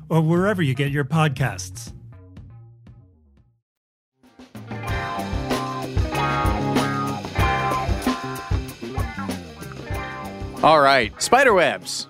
or 0.11 0.21
wherever 0.21 0.61
you 0.61 0.73
get 0.73 0.91
your 0.91 1.05
podcasts. 1.05 1.93
All 10.61 10.81
right, 10.81 11.11
Spiderwebs. 11.15 12.07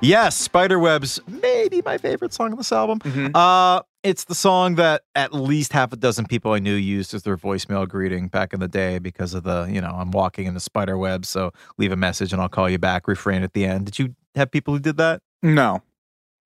Yes, 0.00 0.48
Spiderwebs, 0.48 1.20
maybe 1.28 1.82
my 1.84 1.98
favorite 1.98 2.32
song 2.32 2.52
on 2.52 2.56
this 2.56 2.72
album. 2.72 2.98
Mm-hmm. 3.00 3.36
Uh, 3.36 3.82
it's 4.02 4.24
the 4.24 4.34
song 4.34 4.76
that 4.76 5.02
at 5.14 5.34
least 5.34 5.72
half 5.72 5.92
a 5.92 5.96
dozen 5.96 6.26
people 6.26 6.52
I 6.52 6.58
knew 6.58 6.74
used 6.74 7.12
as 7.12 7.22
their 7.24 7.36
voicemail 7.36 7.86
greeting 7.86 8.28
back 8.28 8.54
in 8.54 8.60
the 8.60 8.68
day 8.68 8.98
because 8.98 9.34
of 9.34 9.44
the, 9.44 9.64
you 9.70 9.82
know, 9.82 9.92
I'm 9.94 10.10
walking 10.10 10.46
in 10.46 10.54
the 10.54 10.60
spider 10.60 10.96
web, 10.96 11.26
so 11.26 11.52
leave 11.76 11.92
a 11.92 11.96
message 11.96 12.32
and 12.32 12.40
I'll 12.40 12.48
call 12.48 12.70
you 12.70 12.78
back 12.78 13.06
refrain 13.06 13.42
at 13.42 13.52
the 13.52 13.66
end. 13.66 13.84
Did 13.84 13.98
you 13.98 14.14
have 14.34 14.50
people 14.50 14.74
who 14.74 14.80
did 14.80 14.96
that? 14.96 15.20
No. 15.42 15.82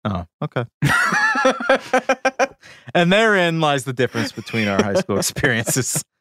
Oh, 0.07 0.25
okay. 0.41 0.65
and 2.95 3.11
therein 3.11 3.59
lies 3.59 3.83
the 3.83 3.93
difference 3.93 4.31
between 4.31 4.67
our 4.67 4.81
high 4.81 4.95
school 4.95 5.17
experiences. 5.17 6.03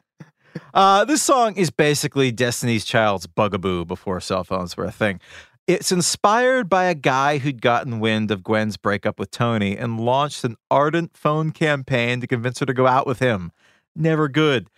Uh, 0.73 1.05
this 1.05 1.23
song 1.23 1.55
is 1.57 1.71
basically 1.71 2.33
Destiny's 2.33 2.87
Child's 2.87 3.27
bugaboo 3.27 3.85
before 3.85 4.21
cell 4.21 4.43
phones 4.43 4.75
were 4.75 4.87
a 4.87 4.91
thing. 4.91 5.21
It's 5.67 5.93
inspired 5.93 6.71
by 6.71 6.85
a 6.85 6.95
guy 6.95 7.39
who'd 7.39 7.61
gotten 7.61 8.01
wind 8.01 8.31
of 8.31 8.43
Gwen's 8.43 8.79
breakup 8.79 9.19
with 9.19 9.31
Tony 9.31 9.77
and 9.77 10.01
launched 10.01 10.45
an 10.45 10.57
ardent 10.71 11.15
phone 11.15 11.51
campaign 11.51 12.23
to 12.23 12.27
convince 12.27 12.61
her 12.61 12.67
to 12.67 12.73
go 12.73 12.87
out 12.87 13.07
with 13.07 13.19
him. 13.19 13.53
Never 13.95 14.29
good. 14.29 14.69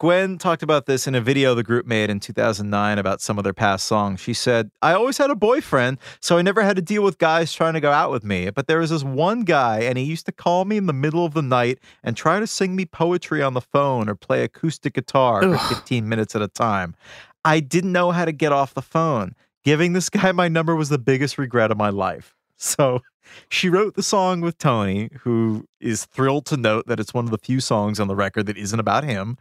Gwen 0.00 0.38
talked 0.38 0.64
about 0.64 0.86
this 0.86 1.06
in 1.06 1.14
a 1.14 1.20
video 1.20 1.54
the 1.54 1.62
group 1.62 1.86
made 1.86 2.10
in 2.10 2.18
2009 2.18 2.98
about 2.98 3.20
some 3.20 3.38
of 3.38 3.44
their 3.44 3.54
past 3.54 3.86
songs. 3.86 4.20
She 4.20 4.34
said, 4.34 4.70
I 4.82 4.92
always 4.92 5.18
had 5.18 5.30
a 5.30 5.36
boyfriend, 5.36 5.98
so 6.20 6.36
I 6.36 6.42
never 6.42 6.62
had 6.62 6.74
to 6.76 6.82
deal 6.82 7.02
with 7.02 7.18
guys 7.18 7.52
trying 7.52 7.74
to 7.74 7.80
go 7.80 7.92
out 7.92 8.10
with 8.10 8.24
me. 8.24 8.50
But 8.50 8.66
there 8.66 8.80
was 8.80 8.90
this 8.90 9.04
one 9.04 9.42
guy, 9.42 9.80
and 9.80 9.96
he 9.96 10.04
used 10.04 10.26
to 10.26 10.32
call 10.32 10.64
me 10.64 10.76
in 10.76 10.86
the 10.86 10.92
middle 10.92 11.24
of 11.24 11.32
the 11.32 11.42
night 11.42 11.78
and 12.02 12.16
try 12.16 12.40
to 12.40 12.46
sing 12.46 12.74
me 12.74 12.86
poetry 12.86 13.40
on 13.40 13.54
the 13.54 13.60
phone 13.60 14.08
or 14.08 14.16
play 14.16 14.42
acoustic 14.42 14.94
guitar 14.94 15.42
for 15.42 15.74
15 15.74 16.08
minutes 16.08 16.34
at 16.34 16.42
a 16.42 16.48
time. 16.48 16.96
I 17.44 17.60
didn't 17.60 17.92
know 17.92 18.10
how 18.10 18.24
to 18.24 18.32
get 18.32 18.50
off 18.50 18.74
the 18.74 18.82
phone. 18.82 19.36
Giving 19.62 19.92
this 19.92 20.10
guy 20.10 20.32
my 20.32 20.48
number 20.48 20.74
was 20.74 20.88
the 20.88 20.98
biggest 20.98 21.38
regret 21.38 21.70
of 21.70 21.78
my 21.78 21.90
life. 21.90 22.34
So 22.56 23.02
she 23.48 23.68
wrote 23.68 23.94
the 23.94 24.02
song 24.02 24.40
with 24.40 24.58
Tony, 24.58 25.10
who 25.20 25.66
is 25.80 26.04
thrilled 26.04 26.46
to 26.46 26.56
note 26.56 26.86
that 26.86 27.00
it's 27.00 27.12
one 27.12 27.24
of 27.24 27.30
the 27.30 27.38
few 27.38 27.60
songs 27.60 27.98
on 27.98 28.06
the 28.06 28.14
record 28.14 28.46
that 28.46 28.56
isn't 28.56 28.78
about 28.78 29.04
him. 29.04 29.36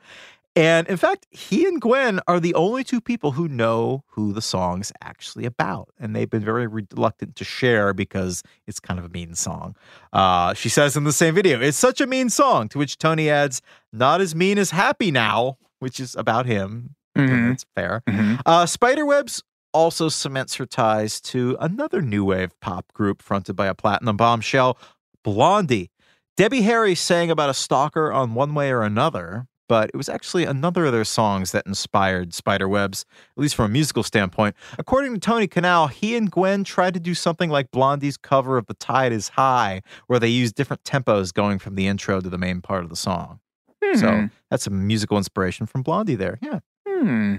And 0.55 0.87
in 0.87 0.97
fact, 0.97 1.25
he 1.31 1.65
and 1.65 1.81
Gwen 1.81 2.19
are 2.27 2.39
the 2.39 2.53
only 2.53 2.83
two 2.83 3.01
people 3.01 3.31
who 3.31 3.47
know 3.47 4.03
who 4.09 4.33
the 4.33 4.41
song's 4.41 4.91
actually 5.01 5.45
about. 5.45 5.89
And 5.99 6.15
they've 6.15 6.29
been 6.29 6.43
very 6.45 6.67
reluctant 6.67 7.35
to 7.37 7.43
share 7.43 7.91
because 7.93 8.43
it's 8.67 8.79
kind 8.79 8.99
of 8.99 9.05
a 9.05 9.09
mean 9.09 9.33
song. 9.33 9.75
Uh, 10.11 10.53
she 10.53 10.69
says 10.69 10.95
in 10.95 11.05
the 11.05 11.11
same 11.13 11.33
video, 11.33 11.59
it's 11.59 11.77
such 11.77 11.99
a 12.01 12.05
mean 12.05 12.29
song, 12.29 12.69
to 12.69 12.77
which 12.77 12.99
Tony 12.99 13.31
adds, 13.31 13.61
not 13.91 14.21
as 14.21 14.35
mean 14.35 14.59
as 14.59 14.69
Happy 14.71 15.09
Now, 15.09 15.57
which 15.79 15.99
is 15.99 16.15
about 16.15 16.45
him. 16.45 16.95
Mhm. 17.17 17.49
That's 17.49 17.65
fair. 17.75 18.03
Mhm. 18.07 18.39
Uh, 18.45 18.65
Spiderwebs 18.65 19.41
also 19.73 20.07
cements 20.07 20.55
her 20.55 20.67
ties 20.67 21.19
to 21.21 21.57
another 21.59 21.99
new 22.01 22.25
wave 22.25 22.51
pop 22.59 22.93
group 22.93 23.23
fronted 23.23 23.55
by 23.55 23.65
a 23.65 23.73
platinum 23.73 24.17
bombshell, 24.17 24.77
Blondie. 25.23 25.89
Debbie 26.37 26.61
Harry 26.61 26.93
sang 26.95 27.31
about 27.31 27.49
a 27.49 27.53
stalker 27.55 28.11
on 28.11 28.33
One 28.35 28.53
Way 28.53 28.71
or 28.71 28.81
Another, 28.83 29.47
but 29.73 29.89
it 29.91 29.97
was 29.97 30.07
actually 30.07 30.45
another 30.45 30.85
of 30.85 30.91
their 30.91 31.03
songs 31.03 31.51
that 31.51 31.65
inspired 31.65 32.29
Spiderwebs, 32.29 33.05
at 33.35 33.41
least 33.41 33.55
from 33.55 33.65
a 33.65 33.69
musical 33.69 34.03
standpoint. 34.03 34.55
According 34.77 35.15
to 35.15 35.19
Tony 35.19 35.47
Kanal, 35.47 35.89
he 35.89 36.15
and 36.15 36.29
Gwen 36.29 36.63
tried 36.63 36.93
to 36.93 36.99
do 36.99 37.15
something 37.15 37.49
like 37.49 37.71
Blondie's 37.71 38.15
cover 38.15 38.59
of 38.59 38.67
The 38.67 38.75
Tide 38.75 39.11
is 39.11 39.29
High, 39.29 39.81
where 40.05 40.19
they 40.19 40.27
used 40.27 40.53
different 40.53 40.83
tempos 40.83 41.33
going 41.33 41.57
from 41.57 41.73
the 41.73 41.87
intro 41.87 42.21
to 42.21 42.29
the 42.29 42.37
main 42.37 42.61
part 42.61 42.83
of 42.83 42.91
the 42.91 42.95
song. 42.95 43.39
Hmm. 43.83 43.97
So 43.97 44.29
that's 44.51 44.67
a 44.67 44.69
musical 44.69 45.17
inspiration 45.17 45.65
from 45.65 45.81
Blondie 45.81 46.13
there. 46.13 46.37
Yeah. 46.43 46.59
Hmm. 46.87 47.37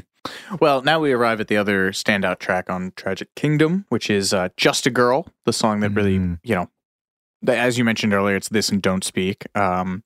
Well, 0.60 0.82
now 0.82 0.98
we 0.98 1.12
arrive 1.12 1.40
at 1.40 1.46
the 1.46 1.56
other 1.56 1.92
standout 1.92 2.40
track 2.40 2.68
on 2.68 2.94
Tragic 2.96 3.32
Kingdom, 3.36 3.86
which 3.90 4.10
is 4.10 4.34
uh, 4.34 4.48
Just 4.56 4.88
a 4.88 4.90
Girl, 4.90 5.28
the 5.44 5.52
song 5.52 5.78
that 5.80 5.90
really, 5.90 6.14
you 6.14 6.54
know, 6.56 6.68
as 7.46 7.78
you 7.78 7.84
mentioned 7.84 8.12
earlier, 8.12 8.34
it's 8.34 8.48
this 8.48 8.70
and 8.70 8.82
Don't 8.82 9.04
Speak. 9.04 9.46
Um, 9.56 10.02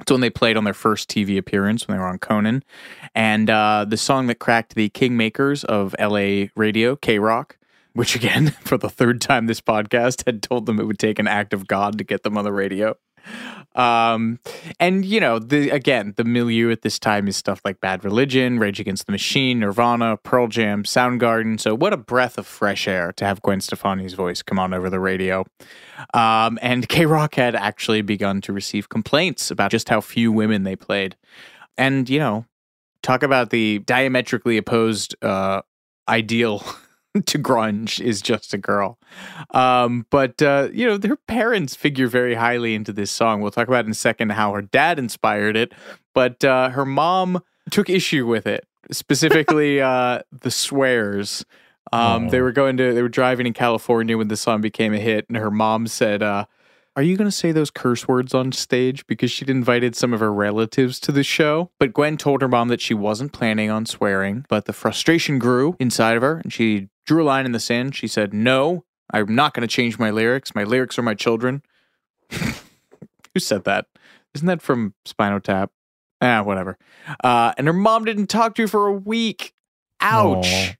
it's 0.00 0.10
when 0.10 0.20
they 0.20 0.30
played 0.30 0.56
on 0.56 0.64
their 0.64 0.74
first 0.74 1.08
TV 1.08 1.38
appearance 1.38 1.86
when 1.86 1.96
they 1.96 2.00
were 2.00 2.08
on 2.08 2.18
Conan. 2.18 2.64
And 3.14 3.48
uh, 3.48 3.86
the 3.88 3.96
song 3.96 4.26
that 4.26 4.38
cracked 4.38 4.74
the 4.74 4.90
kingmakers 4.90 5.64
of 5.64 5.94
LA 6.00 6.48
radio, 6.56 6.96
KROQ, 6.96 7.52
which 7.92 8.16
again, 8.16 8.50
for 8.60 8.76
the 8.76 8.90
third 8.90 9.20
time 9.20 9.46
this 9.46 9.60
podcast, 9.60 10.24
had 10.26 10.42
told 10.42 10.66
them 10.66 10.80
it 10.80 10.86
would 10.86 10.98
take 10.98 11.18
an 11.18 11.28
act 11.28 11.52
of 11.52 11.66
God 11.66 11.98
to 11.98 12.04
get 12.04 12.22
them 12.22 12.36
on 12.36 12.44
the 12.44 12.52
radio. 12.52 12.96
Um, 13.74 14.38
and 14.78 15.04
you 15.04 15.18
know, 15.18 15.38
the 15.38 15.70
again, 15.70 16.14
the 16.16 16.24
milieu 16.24 16.70
at 16.70 16.82
this 16.82 16.98
time 16.98 17.26
is 17.26 17.36
stuff 17.36 17.60
like 17.64 17.80
Bad 17.80 18.04
Religion, 18.04 18.58
Rage 18.58 18.78
Against 18.78 19.06
the 19.06 19.12
Machine, 19.12 19.60
Nirvana, 19.60 20.16
Pearl 20.18 20.46
Jam, 20.46 20.84
Soundgarden. 20.84 21.58
So 21.58 21.74
what 21.74 21.92
a 21.92 21.96
breath 21.96 22.38
of 22.38 22.46
fresh 22.46 22.86
air 22.86 23.12
to 23.12 23.24
have 23.24 23.42
Gwen 23.42 23.60
Stefani's 23.60 24.14
voice 24.14 24.42
come 24.42 24.58
on 24.58 24.72
over 24.72 24.88
the 24.88 25.00
radio. 25.00 25.44
Um, 26.12 26.58
and 26.62 26.88
KROQ 26.88 27.34
had 27.34 27.56
actually 27.56 28.02
begun 28.02 28.40
to 28.42 28.52
receive 28.52 28.88
complaints 28.88 29.50
about 29.50 29.70
just 29.70 29.88
how 29.88 30.00
few 30.00 30.30
women 30.30 30.62
they 30.62 30.76
played. 30.76 31.16
And 31.76 32.08
you 32.08 32.20
know, 32.20 32.44
talk 33.02 33.22
about 33.22 33.50
the 33.50 33.80
diametrically 33.80 34.56
opposed 34.56 35.16
uh, 35.22 35.62
ideal 36.08 36.64
to 37.26 37.38
grunge 37.38 38.00
is 38.00 38.20
just 38.20 38.52
a 38.52 38.58
girl. 38.58 38.98
Um, 39.50 40.06
but 40.10 40.42
uh, 40.42 40.68
you 40.72 40.86
know, 40.86 40.96
their 40.96 41.16
parents 41.16 41.74
figure 41.76 42.08
very 42.08 42.34
highly 42.34 42.74
into 42.74 42.92
this 42.92 43.10
song. 43.10 43.40
We'll 43.40 43.52
talk 43.52 43.68
about 43.68 43.84
in 43.84 43.90
a 43.90 43.94
second 43.94 44.30
how 44.32 44.52
her 44.52 44.62
dad 44.62 44.98
inspired 44.98 45.56
it, 45.56 45.72
but 46.12 46.44
uh, 46.44 46.70
her 46.70 46.84
mom 46.84 47.42
took 47.70 47.88
issue 47.88 48.26
with 48.26 48.46
it, 48.46 48.66
specifically 48.90 49.80
uh, 49.80 50.20
the 50.32 50.50
swears. 50.50 51.44
Um, 51.92 52.30
They 52.30 52.40
were 52.40 52.50
going 52.50 52.76
to, 52.78 52.92
they 52.92 53.02
were 53.02 53.08
driving 53.08 53.46
in 53.46 53.52
California 53.52 54.18
when 54.18 54.28
the 54.28 54.36
song 54.36 54.60
became 54.60 54.92
a 54.92 54.98
hit, 54.98 55.26
and 55.28 55.36
her 55.36 55.50
mom 55.50 55.86
said, 55.86 56.22
uh, 56.22 56.46
are 56.96 57.02
you 57.02 57.16
going 57.16 57.28
to 57.28 57.32
say 57.32 57.50
those 57.50 57.70
curse 57.70 58.06
words 58.06 58.34
on 58.34 58.52
stage? 58.52 59.06
Because 59.06 59.30
she'd 59.30 59.50
invited 59.50 59.96
some 59.96 60.12
of 60.12 60.20
her 60.20 60.32
relatives 60.32 61.00
to 61.00 61.12
the 61.12 61.24
show. 61.24 61.70
But 61.80 61.92
Gwen 61.92 62.16
told 62.16 62.40
her 62.42 62.48
mom 62.48 62.68
that 62.68 62.80
she 62.80 62.94
wasn't 62.94 63.32
planning 63.32 63.70
on 63.70 63.84
swearing, 63.86 64.44
but 64.48 64.66
the 64.66 64.72
frustration 64.72 65.38
grew 65.38 65.76
inside 65.80 66.16
of 66.16 66.22
her 66.22 66.38
and 66.38 66.52
she 66.52 66.88
drew 67.04 67.22
a 67.22 67.26
line 67.26 67.46
in 67.46 67.52
the 67.52 67.60
sand. 67.60 67.96
She 67.96 68.06
said, 68.06 68.32
No, 68.32 68.84
I'm 69.12 69.34
not 69.34 69.54
going 69.54 69.66
to 69.66 69.72
change 69.72 69.98
my 69.98 70.10
lyrics. 70.10 70.54
My 70.54 70.64
lyrics 70.64 70.98
are 70.98 71.02
my 71.02 71.14
children. 71.14 71.62
Who 72.30 73.40
said 73.40 73.64
that? 73.64 73.86
Isn't 74.34 74.46
that 74.46 74.62
from 74.62 74.94
Spinal 75.04 75.40
Tap? 75.40 75.70
Ah, 76.20 76.42
whatever. 76.42 76.78
Uh, 77.22 77.52
and 77.58 77.66
her 77.66 77.72
mom 77.72 78.04
didn't 78.04 78.28
talk 78.28 78.54
to 78.54 78.62
her 78.62 78.68
for 78.68 78.86
a 78.86 78.92
week. 78.92 79.52
Ouch. 80.00 80.46
Aw. 80.46 80.74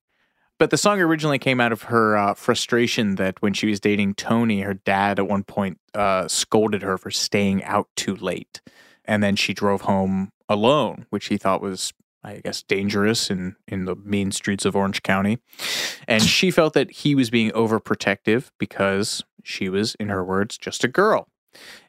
But 0.59 0.71
the 0.71 0.77
song 0.77 1.01
originally 1.01 1.39
came 1.39 1.61
out 1.61 1.73
of 1.73 1.83
her 1.83 2.17
uh, 2.17 2.35
frustration 2.35 3.17
that 3.17 3.43
when 3.43 3.55
she 3.55 3.67
was 3.67 3.81
dating 3.81 4.15
Tony, 4.15 4.61
her 4.61 4.75
dad 4.75 5.19
at 5.19 5.29
one 5.29 5.43
point 5.43 5.79
uh, 5.95 6.29
scolded 6.29 6.83
her 6.83 6.97
for 6.97 7.11
staying 7.11 7.65
out 7.65 7.89
too 7.97 8.15
late. 8.15 8.61
And 9.05 9.23
then 9.23 9.37
she 9.37 9.53
drove 9.53 9.83
home 9.83 10.31
alone, 10.49 11.07
which 11.11 11.27
he 11.27 11.37
thought 11.37 11.61
was, 11.61 11.93
I 12.23 12.41
guess, 12.45 12.63
dangerous 12.63 13.31
in, 13.31 13.57
in 13.67 13.85
the 13.85 13.97
mean 13.97 14.31
streets 14.31 14.65
of 14.65 14.77
Orange 14.77 15.03
County. 15.03 15.39
And 16.07 16.23
she 16.23 16.51
felt 16.51 16.73
that 16.75 16.91
he 16.91 17.15
was 17.15 17.31
being 17.31 17.51
overprotective 17.51 18.51
because 18.59 19.23
she 19.43 19.69
was, 19.69 19.95
in 19.97 20.09
her 20.09 20.25
words, 20.25 20.57
just 20.57 20.85
a 20.85 20.89
girl. 20.89 21.27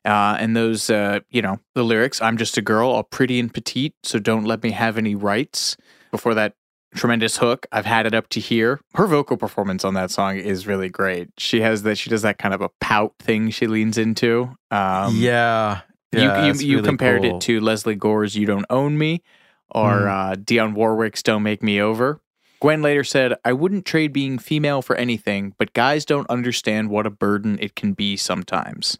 Uh, 0.04 0.38
and 0.40 0.56
those, 0.56 0.90
uh, 0.90 1.20
you 1.30 1.42
know, 1.42 1.60
the 1.74 1.84
lyrics, 1.84 2.22
I'm 2.22 2.38
just 2.38 2.58
a 2.58 2.62
girl, 2.62 2.90
all 2.90 3.04
pretty 3.04 3.40
and 3.40 3.54
petite, 3.54 3.96
so 4.04 4.20
don't 4.20 4.44
let 4.44 4.64
me 4.64 4.72
have 4.72 4.98
any 4.98 5.16
rights. 5.16 5.78
Before 6.12 6.34
that 6.34 6.54
tremendous 6.96 7.38
hook, 7.38 7.66
I've 7.72 7.86
had 7.86 8.06
it 8.06 8.14
up 8.16 8.30
to 8.30 8.40
here. 8.40 8.80
Her 8.96 9.06
vocal 9.08 9.38
performance 9.38 9.86
on 9.86 9.94
that 9.96 10.12
song 10.12 10.38
is 10.38 10.66
really 10.68 10.90
great. 10.90 11.30
She 11.38 11.62
has 11.62 11.84
that, 11.84 11.98
she 11.98 12.10
does 12.10 12.24
that 12.24 12.38
kind 12.38 12.54
of 12.54 12.62
a 12.62 12.70
pout 12.82 13.14
thing 13.20 13.50
she 13.52 13.68
leans 13.68 13.98
into. 13.98 14.50
Um, 14.72 15.16
yeah. 15.16 15.82
you 16.12 16.22
Yeah, 16.22 16.46
you, 16.46 16.52
it's 16.52 16.64
you 16.64 16.78
really 16.78 16.88
compared 16.88 17.22
cool. 17.24 17.38
it 17.38 17.42
to 17.42 17.60
Lesley 17.60 17.96
Gore's 17.96 18.36
"You 18.36 18.46
Don't 18.48 18.66
Own 18.70 18.98
Me" 18.98 19.22
or 19.70 20.02
Mm. 20.02 20.08
uh, 20.32 20.36
Dionne 20.36 20.74
Warwick's 20.74 21.22
"Don't 21.24 21.44
Make 21.44 21.62
Me 21.62 21.82
Over." 21.82 22.22
Gwen 22.62 22.82
later 22.82 23.04
said, 23.04 23.34
"I 23.44 23.52
wouldn't 23.54 23.86
trade 23.86 24.14
being 24.14 24.40
female 24.40 24.82
for 24.82 24.96
anything, 24.96 25.54
but 25.58 25.74
guys 25.74 26.06
don't 26.06 26.30
understand 26.30 26.90
what 26.90 27.06
a 27.06 27.10
burden 27.10 27.58
it 27.62 27.76
can 27.76 27.94
be 27.94 28.16
sometimes." 28.18 28.98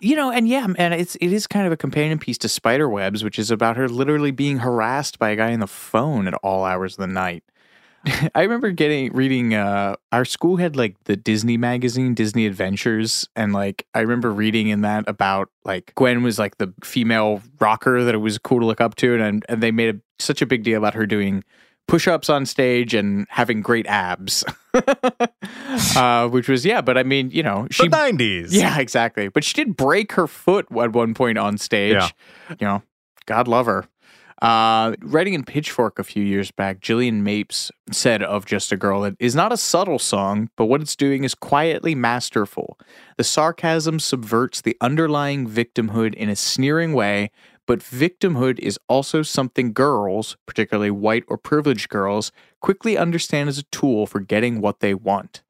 You 0.00 0.16
know, 0.16 0.30
and 0.30 0.48
yeah, 0.48 0.66
and 0.78 0.94
it's 0.94 1.16
it 1.16 1.32
is 1.32 1.46
kind 1.46 1.66
of 1.66 1.72
a 1.72 1.76
companion 1.76 2.18
piece 2.18 2.38
to 2.38 2.48
Spiderwebs, 2.48 3.22
which 3.22 3.38
is 3.38 3.50
about 3.50 3.76
her 3.76 3.88
literally 3.88 4.30
being 4.30 4.58
harassed 4.58 5.18
by 5.18 5.30
a 5.30 5.36
guy 5.36 5.52
on 5.52 5.60
the 5.60 5.66
phone 5.66 6.26
at 6.26 6.34
all 6.42 6.64
hours 6.64 6.94
of 6.94 6.98
the 6.98 7.06
night. 7.06 7.44
I 8.34 8.42
remember 8.42 8.70
getting 8.70 9.12
reading 9.12 9.52
uh 9.52 9.96
our 10.10 10.24
school 10.24 10.56
had 10.56 10.74
like 10.74 10.96
the 11.04 11.16
Disney 11.16 11.58
magazine, 11.58 12.14
Disney 12.14 12.46
Adventures, 12.46 13.28
and 13.36 13.52
like 13.52 13.86
I 13.94 14.00
remember 14.00 14.32
reading 14.32 14.68
in 14.68 14.80
that 14.82 15.04
about 15.06 15.50
like 15.64 15.92
Gwen 15.96 16.22
was 16.22 16.38
like 16.38 16.56
the 16.56 16.72
female 16.82 17.42
rocker 17.60 18.02
that 18.02 18.14
it 18.14 18.18
was 18.18 18.38
cool 18.38 18.60
to 18.60 18.66
look 18.66 18.80
up 18.80 18.94
to 18.96 19.20
and 19.20 19.44
and 19.48 19.62
they 19.62 19.70
made 19.70 19.96
a, 19.96 20.00
such 20.18 20.40
a 20.40 20.46
big 20.46 20.62
deal 20.62 20.78
about 20.78 20.94
her 20.94 21.04
doing 21.04 21.44
push-ups 21.90 22.30
on 22.30 22.46
stage 22.46 22.94
and 22.94 23.26
having 23.28 23.60
great 23.60 23.86
abs. 23.86 24.44
uh 25.96 26.28
which 26.28 26.48
was 26.48 26.64
yeah, 26.64 26.80
but 26.80 26.96
I 26.96 27.02
mean, 27.02 27.30
you 27.30 27.42
know, 27.42 27.66
she 27.70 27.88
the 27.88 27.96
90s. 27.96 28.52
yeah, 28.52 28.78
exactly. 28.78 29.28
But 29.28 29.44
she 29.44 29.54
did 29.54 29.76
break 29.76 30.12
her 30.12 30.26
foot 30.26 30.66
at 30.80 30.92
one 30.92 31.14
point 31.14 31.38
on 31.38 31.58
stage. 31.58 31.94
Yeah. 31.94 32.08
You 32.60 32.66
know, 32.66 32.82
God 33.26 33.48
love 33.48 33.66
her. 33.66 33.86
Uh, 34.42 34.94
writing 35.02 35.34
in 35.34 35.44
Pitchfork 35.44 35.98
a 35.98 36.04
few 36.04 36.24
years 36.24 36.50
back, 36.50 36.80
Jillian 36.80 37.20
Mapes 37.20 37.70
said 37.90 38.22
of 38.22 38.46
Just 38.46 38.72
a 38.72 38.76
Girl, 38.76 39.04
it 39.04 39.14
is 39.18 39.34
not 39.34 39.52
a 39.52 39.56
subtle 39.58 39.98
song, 39.98 40.48
but 40.56 40.64
what 40.64 40.80
it's 40.80 40.96
doing 40.96 41.24
is 41.24 41.34
quietly 41.34 41.94
masterful. 41.94 42.78
The 43.18 43.24
sarcasm 43.24 44.00
subverts 44.00 44.62
the 44.62 44.78
underlying 44.80 45.46
victimhood 45.46 46.14
in 46.14 46.30
a 46.30 46.36
sneering 46.36 46.94
way, 46.94 47.32
but 47.70 47.78
victimhood 47.78 48.58
is 48.58 48.80
also 48.88 49.22
something 49.22 49.72
girls, 49.72 50.36
particularly 50.44 50.90
white 50.90 51.22
or 51.28 51.38
privileged 51.38 51.88
girls, 51.88 52.32
quickly 52.58 52.98
understand 52.98 53.48
as 53.48 53.58
a 53.58 53.62
tool 53.62 54.08
for 54.08 54.18
getting 54.18 54.60
what 54.60 54.80
they 54.80 54.92
want. 54.92 55.42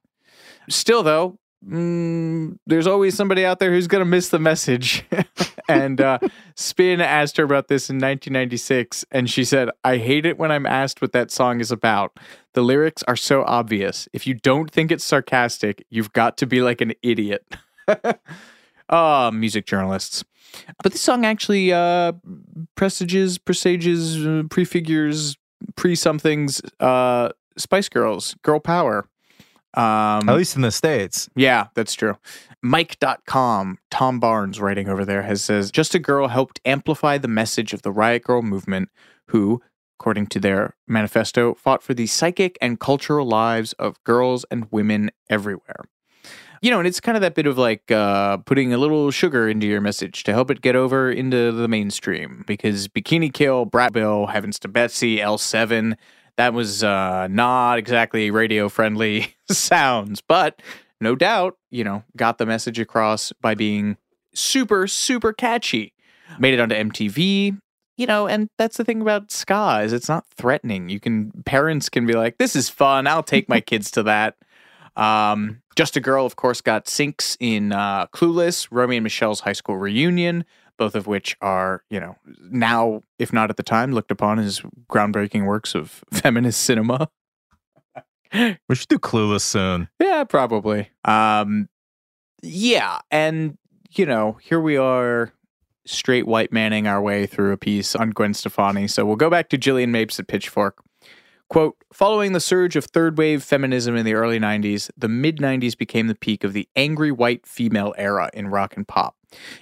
Still, 0.68 1.02
though, 1.02 1.38
mm, 1.66 2.58
there's 2.66 2.86
always 2.86 3.14
somebody 3.14 3.46
out 3.46 3.58
there 3.58 3.72
who's 3.72 3.86
going 3.86 4.02
to 4.02 4.04
miss 4.04 4.28
the 4.28 4.38
message. 4.38 5.02
and 5.70 5.98
uh, 5.98 6.18
Spin 6.56 7.00
asked 7.00 7.38
her 7.38 7.44
about 7.44 7.68
this 7.68 7.88
in 7.88 7.96
1996, 7.96 9.06
and 9.10 9.30
she 9.30 9.42
said, 9.42 9.70
I 9.82 9.96
hate 9.96 10.26
it 10.26 10.36
when 10.36 10.52
I'm 10.52 10.66
asked 10.66 11.00
what 11.00 11.12
that 11.12 11.30
song 11.30 11.58
is 11.58 11.72
about. 11.72 12.20
The 12.52 12.60
lyrics 12.60 13.02
are 13.04 13.16
so 13.16 13.44
obvious. 13.44 14.10
If 14.12 14.26
you 14.26 14.34
don't 14.34 14.70
think 14.70 14.92
it's 14.92 15.04
sarcastic, 15.04 15.86
you've 15.88 16.12
got 16.12 16.36
to 16.36 16.46
be 16.46 16.60
like 16.60 16.82
an 16.82 16.92
idiot. 17.02 17.56
Ah, 18.92 19.30
music 19.30 19.66
journalists. 19.66 20.24
But 20.82 20.92
this 20.92 21.00
song 21.00 21.24
actually 21.24 21.72
uh, 21.72 22.12
presages, 22.74 23.38
presages, 23.38 24.16
uh, 24.26 24.42
prefigures, 24.48 25.36
pre 25.76 25.94
somethings, 25.94 26.60
uh, 26.80 27.30
Spice 27.56 27.88
Girls, 27.88 28.34
girl 28.42 28.60
power. 28.60 29.06
Um, 29.74 30.28
At 30.28 30.36
least 30.36 30.56
in 30.56 30.62
the 30.62 30.72
States. 30.72 31.28
yeah, 31.36 31.68
that's 31.74 31.94
true. 31.94 32.16
Mic.com, 32.62 33.78
Tom 33.90 34.18
Barnes 34.18 34.60
writing 34.60 34.88
over 34.88 35.04
there 35.04 35.22
has 35.22 35.42
says 35.44 35.70
Just 35.70 35.94
a 35.94 35.98
Girl 36.00 36.28
helped 36.28 36.60
amplify 36.64 37.18
the 37.18 37.28
message 37.28 37.72
of 37.72 37.82
the 37.82 37.92
Riot 37.92 38.24
Girl 38.24 38.42
movement, 38.42 38.88
who, 39.28 39.62
according 39.98 40.26
to 40.28 40.40
their 40.40 40.74
manifesto, 40.88 41.54
fought 41.54 41.82
for 41.82 41.94
the 41.94 42.06
psychic 42.06 42.58
and 42.60 42.80
cultural 42.80 43.26
lives 43.26 43.72
of 43.74 44.02
girls 44.02 44.44
and 44.50 44.66
women 44.72 45.10
everywhere. 45.28 45.84
You 46.62 46.70
know, 46.70 46.78
and 46.78 46.86
it's 46.86 47.00
kind 47.00 47.16
of 47.16 47.22
that 47.22 47.34
bit 47.34 47.46
of 47.46 47.56
like 47.56 47.90
uh, 47.90 48.36
putting 48.38 48.74
a 48.74 48.78
little 48.78 49.10
sugar 49.10 49.48
into 49.48 49.66
your 49.66 49.80
message 49.80 50.24
to 50.24 50.32
help 50.32 50.50
it 50.50 50.60
get 50.60 50.76
over 50.76 51.10
into 51.10 51.52
the 51.52 51.68
mainstream. 51.68 52.44
Because 52.46 52.86
Bikini 52.86 53.32
Kill, 53.32 53.64
Bratmobile, 53.64 54.30
Heavens 54.30 54.58
to 54.60 54.68
Betsy, 54.68 55.16
L7, 55.18 55.96
that 56.36 56.52
was 56.52 56.84
uh, 56.84 57.28
not 57.28 57.78
exactly 57.78 58.30
radio 58.30 58.68
friendly 58.68 59.34
sounds, 59.50 60.20
but 60.20 60.60
no 61.00 61.16
doubt, 61.16 61.56
you 61.70 61.82
know, 61.82 62.04
got 62.16 62.38
the 62.38 62.46
message 62.46 62.78
across 62.78 63.32
by 63.40 63.54
being 63.54 63.96
super, 64.34 64.86
super 64.86 65.32
catchy. 65.32 65.94
Made 66.38 66.54
it 66.54 66.60
onto 66.60 66.74
MTV, 66.74 67.58
you 67.96 68.06
know, 68.06 68.26
and 68.26 68.48
that's 68.56 68.76
the 68.76 68.84
thing 68.84 69.02
about 69.02 69.30
ska 69.30 69.80
is 69.82 69.92
it's 69.92 70.08
not 70.08 70.24
threatening. 70.34 70.88
You 70.88 71.00
can 71.00 71.32
parents 71.44 71.88
can 71.88 72.06
be 72.06 72.14
like, 72.14 72.38
"This 72.38 72.54
is 72.54 72.68
fun. 72.68 73.06
I'll 73.06 73.22
take 73.22 73.48
my 73.48 73.60
kids 73.60 73.90
to 73.92 74.02
that." 74.04 74.36
Um, 74.96 75.60
Just 75.80 75.96
a 75.96 76.00
Girl, 76.00 76.26
of 76.26 76.36
course, 76.36 76.60
got 76.60 76.84
syncs 76.84 77.38
in 77.40 77.72
uh, 77.72 78.06
Clueless, 78.08 78.68
Romy 78.70 78.98
and 78.98 79.02
Michelle's 79.02 79.40
high 79.40 79.54
school 79.54 79.78
reunion, 79.78 80.44
both 80.76 80.94
of 80.94 81.06
which 81.06 81.38
are, 81.40 81.84
you 81.88 81.98
know, 81.98 82.16
now, 82.50 83.02
if 83.18 83.32
not 83.32 83.48
at 83.48 83.56
the 83.56 83.62
time, 83.62 83.92
looked 83.92 84.10
upon 84.10 84.38
as 84.38 84.60
groundbreaking 84.90 85.46
works 85.46 85.74
of 85.74 86.04
feminist 86.12 86.60
cinema. 86.60 87.08
We 88.68 88.74
should 88.74 88.88
do 88.88 88.98
Clueless 88.98 89.40
soon. 89.40 89.88
Yeah, 89.98 90.24
probably. 90.24 90.90
Um, 91.06 91.70
yeah, 92.42 92.98
and 93.10 93.56
you 93.90 94.04
know, 94.04 94.36
here 94.42 94.60
we 94.60 94.76
are, 94.76 95.32
straight 95.86 96.26
white 96.26 96.52
manning 96.52 96.86
our 96.86 97.00
way 97.00 97.26
through 97.26 97.52
a 97.52 97.56
piece 97.56 97.96
on 97.96 98.10
Gwen 98.10 98.34
Stefani. 98.34 98.86
So 98.86 99.06
we'll 99.06 99.16
go 99.16 99.30
back 99.30 99.48
to 99.48 99.58
Jillian 99.58 99.88
Mapes 99.88 100.20
at 100.20 100.28
Pitchfork. 100.28 100.84
Quote 101.50 101.76
Following 101.92 102.32
the 102.32 102.38
surge 102.38 102.76
of 102.76 102.84
third 102.84 103.18
wave 103.18 103.42
feminism 103.42 103.96
in 103.96 104.06
the 104.06 104.14
early 104.14 104.38
90s, 104.38 104.88
the 104.96 105.08
mid 105.08 105.38
90s 105.38 105.76
became 105.76 106.06
the 106.06 106.14
peak 106.14 106.44
of 106.44 106.52
the 106.52 106.68
angry 106.76 107.10
white 107.10 107.44
female 107.44 107.92
era 107.98 108.30
in 108.32 108.46
rock 108.46 108.76
and 108.76 108.86
pop. 108.86 109.16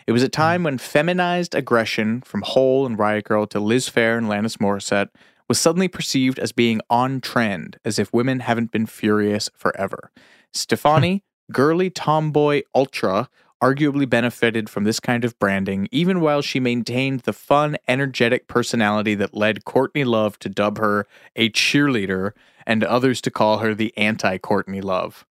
It 0.06 0.12
was 0.12 0.23
a 0.23 0.28
time 0.28 0.65
when 0.65 0.77
feminized 0.77 1.55
aggression 1.55 2.20
from 2.20 2.43
Hole 2.43 2.85
and 2.85 2.98
Riot 2.98 3.24
Girl 3.24 3.47
to 3.47 3.59
Liz 3.59 3.89
Phair 3.89 4.19
and 4.19 4.27
Alanis 4.27 4.59
Morissette 4.59 5.09
was 5.48 5.59
suddenly 5.59 5.89
perceived 5.89 6.39
as 6.39 6.52
being 6.52 6.82
on 6.90 7.23
trend, 7.23 7.78
as 7.86 7.98
if 7.98 8.12
women 8.12 8.40
haven't 8.40 8.70
been 8.70 8.85
furious 8.85 9.48
forever. 9.55 10.10
Stefani, 10.52 11.24
girly 11.51 11.89
tomboy 11.89 12.60
ultra, 12.74 13.31
arguably 13.62 14.09
benefited 14.09 14.68
from 14.70 14.85
this 14.85 15.01
kind 15.01 15.24
of 15.24 15.39
branding, 15.39 15.89
even 15.90 16.20
while 16.20 16.43
she 16.43 16.60
maintained 16.60 17.20
the 17.20 17.32
fun, 17.32 17.76
energetic 17.86 18.47
personality 18.47 19.14
that 19.14 19.35
led 19.35 19.64
Courtney 19.64 20.05
Love 20.05 20.39
to 20.40 20.48
dub 20.48 20.78
her 20.78 21.06
a 21.36 21.51
cheerleader 21.51 22.32
and 22.66 22.85
others 22.85 23.20
to 23.22 23.30
call 23.30 23.59
her 23.59 23.74
the 23.74 23.93
anti 23.97 24.39
Courtney 24.39 24.80
Love. 24.80 25.26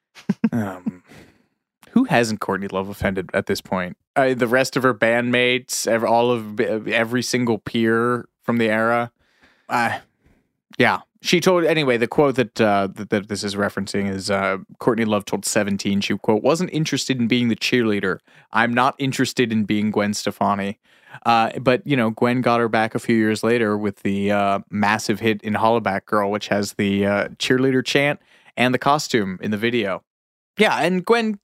um, 0.52 1.02
who 1.90 2.04
hasn't 2.04 2.40
Courtney 2.40 2.68
Love 2.68 2.88
offended 2.88 3.30
at 3.34 3.46
this 3.46 3.60
point? 3.60 3.96
Uh, 4.14 4.34
the 4.34 4.46
rest 4.46 4.76
of 4.76 4.82
her 4.82 4.94
bandmates, 4.94 5.86
ev- 5.86 6.04
all 6.04 6.30
of 6.30 6.60
every 6.60 7.22
single 7.22 7.58
peer 7.58 8.28
from 8.42 8.58
the 8.58 8.68
era. 8.68 9.10
Uh, 9.68 9.98
yeah, 10.78 11.00
she 11.22 11.40
told 11.40 11.64
anyway. 11.64 11.96
The 11.96 12.08
quote 12.08 12.34
that 12.34 12.60
uh, 12.60 12.88
that, 12.94 13.10
that 13.10 13.28
this 13.28 13.44
is 13.44 13.54
referencing 13.54 14.10
is 14.10 14.30
uh, 14.30 14.58
Courtney 14.80 15.04
Love 15.04 15.24
told 15.24 15.44
Seventeen. 15.44 16.00
She 16.00 16.18
quote 16.18 16.42
wasn't 16.42 16.70
interested 16.72 17.18
in 17.18 17.28
being 17.28 17.48
the 17.48 17.56
cheerleader. 17.56 18.18
I'm 18.52 18.74
not 18.74 18.96
interested 18.98 19.52
in 19.52 19.64
being 19.64 19.90
Gwen 19.90 20.14
Stefani. 20.14 20.78
Uh, 21.24 21.58
but 21.60 21.86
you 21.86 21.96
know, 21.96 22.10
Gwen 22.10 22.40
got 22.40 22.58
her 22.58 22.68
back 22.68 22.94
a 22.94 22.98
few 22.98 23.16
years 23.16 23.44
later 23.44 23.78
with 23.78 24.02
the 24.02 24.32
uh, 24.32 24.58
massive 24.70 25.20
hit 25.20 25.40
in 25.42 25.54
Hollaback 25.54 26.06
Girl, 26.06 26.30
which 26.30 26.48
has 26.48 26.74
the 26.74 27.06
uh, 27.06 27.28
cheerleader 27.38 27.84
chant 27.84 28.20
and 28.56 28.74
the 28.74 28.78
costume 28.78 29.38
in 29.40 29.50
the 29.50 29.56
video. 29.56 30.02
Yeah, 30.58 30.76
and 30.78 31.04
Gwen, 31.04 31.38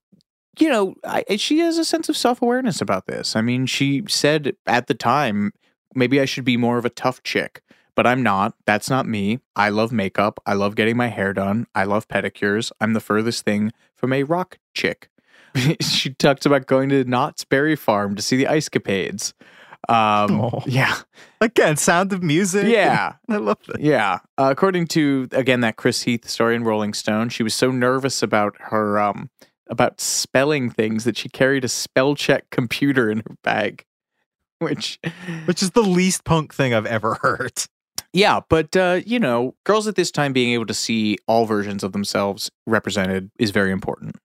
you 0.59 0.69
know, 0.69 0.95
I, 1.05 1.37
she 1.37 1.59
has 1.61 1.79
a 1.79 1.85
sense 1.85 2.09
of 2.09 2.17
self 2.17 2.43
awareness 2.43 2.81
about 2.81 3.07
this. 3.07 3.37
I 3.37 3.43
mean, 3.43 3.67
she 3.67 4.03
said 4.09 4.57
at 4.67 4.89
the 4.89 4.95
time, 4.95 5.53
maybe 5.95 6.21
I 6.21 6.25
should 6.25 6.45
be 6.45 6.57
more 6.57 6.79
of 6.79 6.85
a 6.85 6.91
tough 6.91 7.23
chick 7.23 7.63
but 7.99 8.07
I'm 8.07 8.23
not. 8.23 8.55
That's 8.65 8.89
not 8.89 9.09
me. 9.09 9.41
I 9.57 9.71
love 9.71 9.91
makeup. 9.91 10.39
I 10.47 10.55
love 10.55 10.77
getting 10.77 10.97
my 10.97 11.09
hair 11.09 11.33
done. 11.33 11.67
I 11.75 11.83
love 11.83 12.07
pedicures. 12.07 12.71
I'm 12.81 12.93
the 12.93 13.01
furthest 13.01 13.45
thing 13.45 13.73
from 13.97 14.13
a 14.13 14.23
rock 14.23 14.61
chick. 14.73 15.09
she 15.81 16.11
talks 16.15 16.47
about 16.47 16.67
going 16.69 16.91
to 16.91 17.03
Knott's 17.03 17.45
Berry 17.45 17.75
Farm 17.75 18.15
to 18.15 18.23
see 18.23 18.37
the 18.37 18.47
Ice 18.47 18.69
Capades. 18.69 19.33
Um, 19.89 20.41
Oh. 20.41 20.63
Yeah. 20.65 20.95
Again, 21.41 21.77
Sound 21.77 22.13
of 22.13 22.23
Music. 22.23 22.67
Yeah. 22.69 23.15
I 23.29 23.37
love 23.39 23.59
that. 23.67 23.81
Yeah. 23.81 24.21
Uh, 24.39 24.51
according 24.53 24.87
to, 24.89 25.27
again, 25.33 25.63
that 25.63 25.75
Chris 25.75 26.03
Heath 26.03 26.29
story 26.29 26.55
in 26.55 26.63
Rolling 26.63 26.95
Stone, 26.95 27.31
she 27.31 27.43
was 27.43 27.53
so 27.53 27.73
nervous 27.73 28.23
about 28.23 28.55
her, 28.61 29.01
um, 29.01 29.29
about 29.69 30.01
spelling 30.01 30.71
things 30.71 31.03
that 31.03 31.17
she 31.17 31.29
carried 31.29 31.65
a 31.65 31.69
spell 31.69 32.15
check 32.15 32.49
computer 32.51 33.11
in 33.11 33.25
her 33.29 33.37
bag. 33.43 33.85
Which, 34.61 35.01
which 35.47 35.65
is 35.65 35.73
the 35.73 35.83
least 35.83 36.23
punk 36.23 36.55
thing 36.55 36.75
I've 36.75 36.87
ever 36.87 37.15
heard. 37.23 37.53
Yeah, 38.13 38.41
but 38.49 38.75
uh, 38.77 39.01
you 39.05 39.19
know, 39.19 39.55
girls 39.65 39.87
at 39.87 39.95
this 39.95 40.11
time 40.11 40.33
being 40.33 40.53
able 40.53 40.67
to 40.67 40.75
see 40.75 41.19
all 41.27 41.45
versions 41.45 41.85
of 41.85 41.93
themselves 41.93 42.51
represented 42.67 43.31
is 43.39 43.51
very 43.51 43.71
important. 43.71 44.17